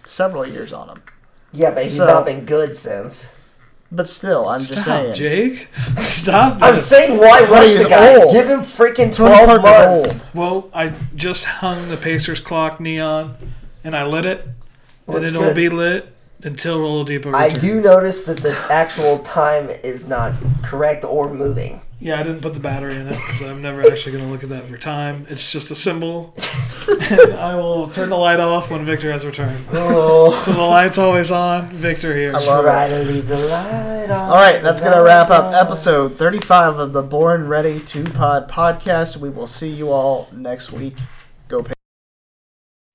several 0.05 0.45
years 0.47 0.71
on 0.71 0.89
him. 0.89 1.01
Yeah, 1.51 1.71
but 1.71 1.83
he's 1.83 1.97
So- 1.97 2.05
not 2.05 2.25
been 2.25 2.45
good 2.45 2.75
since. 2.77 3.31
But 3.91 4.07
still, 4.07 4.49
I'm 4.49 4.61
Stop, 4.61 4.73
just 4.73 4.85
saying. 4.87 5.13
Jake. 5.13 5.67
Stop. 5.99 6.57
I'm 6.63 6.75
saying 6.77 7.19
why 7.19 7.41
rush 7.43 7.65
he's 7.65 7.83
the 7.83 7.89
guy? 7.89 8.15
old. 8.15 8.33
Give 8.33 8.49
him 8.49 8.61
freaking 8.61 9.13
12 9.15 9.45
Parker's 9.45 9.63
months. 9.63 10.07
old. 10.07 10.21
Well, 10.33 10.69
I 10.73 10.93
just 11.15 11.45
hung 11.45 11.89
the 11.89 11.97
Pacers 11.97 12.39
clock 12.39 12.79
neon, 12.79 13.35
and 13.83 13.95
I 13.95 14.03
lit 14.05 14.25
it, 14.25 14.47
and 15.07 15.23
it'll 15.23 15.43
good. 15.43 15.55
be 15.55 15.69
lit 15.69 16.11
until 16.41 16.79
Oladipo 16.79 17.25
returns. 17.25 17.35
I 17.35 17.49
do 17.49 17.79
notice 17.81 18.23
that 18.23 18.37
the 18.37 18.57
actual 18.71 19.19
time 19.19 19.69
is 19.69 20.07
not 20.07 20.33
correct 20.63 21.03
or 21.05 21.31
moving. 21.31 21.81
Yeah, 22.03 22.19
I 22.19 22.23
didn't 22.23 22.41
put 22.41 22.53
the 22.53 22.59
battery 22.59 22.97
in 22.97 23.07
it 23.07 23.11
because 23.11 23.41
I'm 23.43 23.61
never 23.61 23.81
actually 23.81 24.11
going 24.11 24.25
to 24.25 24.29
look 24.29 24.43
at 24.43 24.49
that 24.49 24.65
for 24.65 24.77
time. 24.77 25.25
It's 25.29 25.49
just 25.49 25.71
a 25.71 25.75
symbol. 25.75 26.33
and 26.89 27.31
I 27.35 27.55
will 27.55 27.87
turn 27.87 28.09
the 28.09 28.17
light 28.17 28.41
off 28.41 28.69
when 28.69 28.83
Victor 28.83 29.09
has 29.09 29.25
returned. 29.25 29.65
Oh, 29.71 30.35
So 30.35 30.51
the 30.51 30.59
light's 30.59 30.97
always 30.97 31.31
on. 31.31 31.69
Victor 31.69 32.13
here. 32.13 32.35
I 32.35 32.45
love 32.45 32.65
try 32.65 32.89
to 32.89 33.03
leave 33.05 33.29
the 33.29 33.37
light 33.37 34.09
on. 34.11 34.29
All 34.29 34.35
right, 34.35 34.61
that's 34.61 34.81
going 34.81 34.91
to 34.93 35.01
wrap 35.01 35.29
up 35.29 35.53
episode 35.53 36.17
35 36.17 36.77
of 36.77 36.91
the 36.91 37.01
Born 37.01 37.47
Ready 37.47 37.79
to 37.79 38.03
Pod 38.03 38.51
podcast. 38.51 39.15
We 39.15 39.29
will 39.29 39.47
see 39.47 39.69
you 39.69 39.89
all 39.89 40.27
next 40.33 40.73
week. 40.73 40.97
Go 41.47 41.63
pay. 41.63 41.73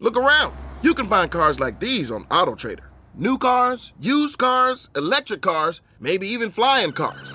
Look 0.01 0.19
around. 0.19 0.55
You 0.83 0.93
can 0.93 1.09
find 1.09 1.31
cars 1.31 1.59
like 1.59 1.81
these 1.81 2.11
on 2.11 2.25
AutoTrader. 2.27 2.85
New 3.15 3.39
cars, 3.39 3.95
used 3.99 4.37
cars, 4.37 4.91
electric 4.95 5.41
cars, 5.41 5.81
maybe 5.99 6.27
even 6.27 6.51
flying 6.51 6.93
cars. 6.93 7.35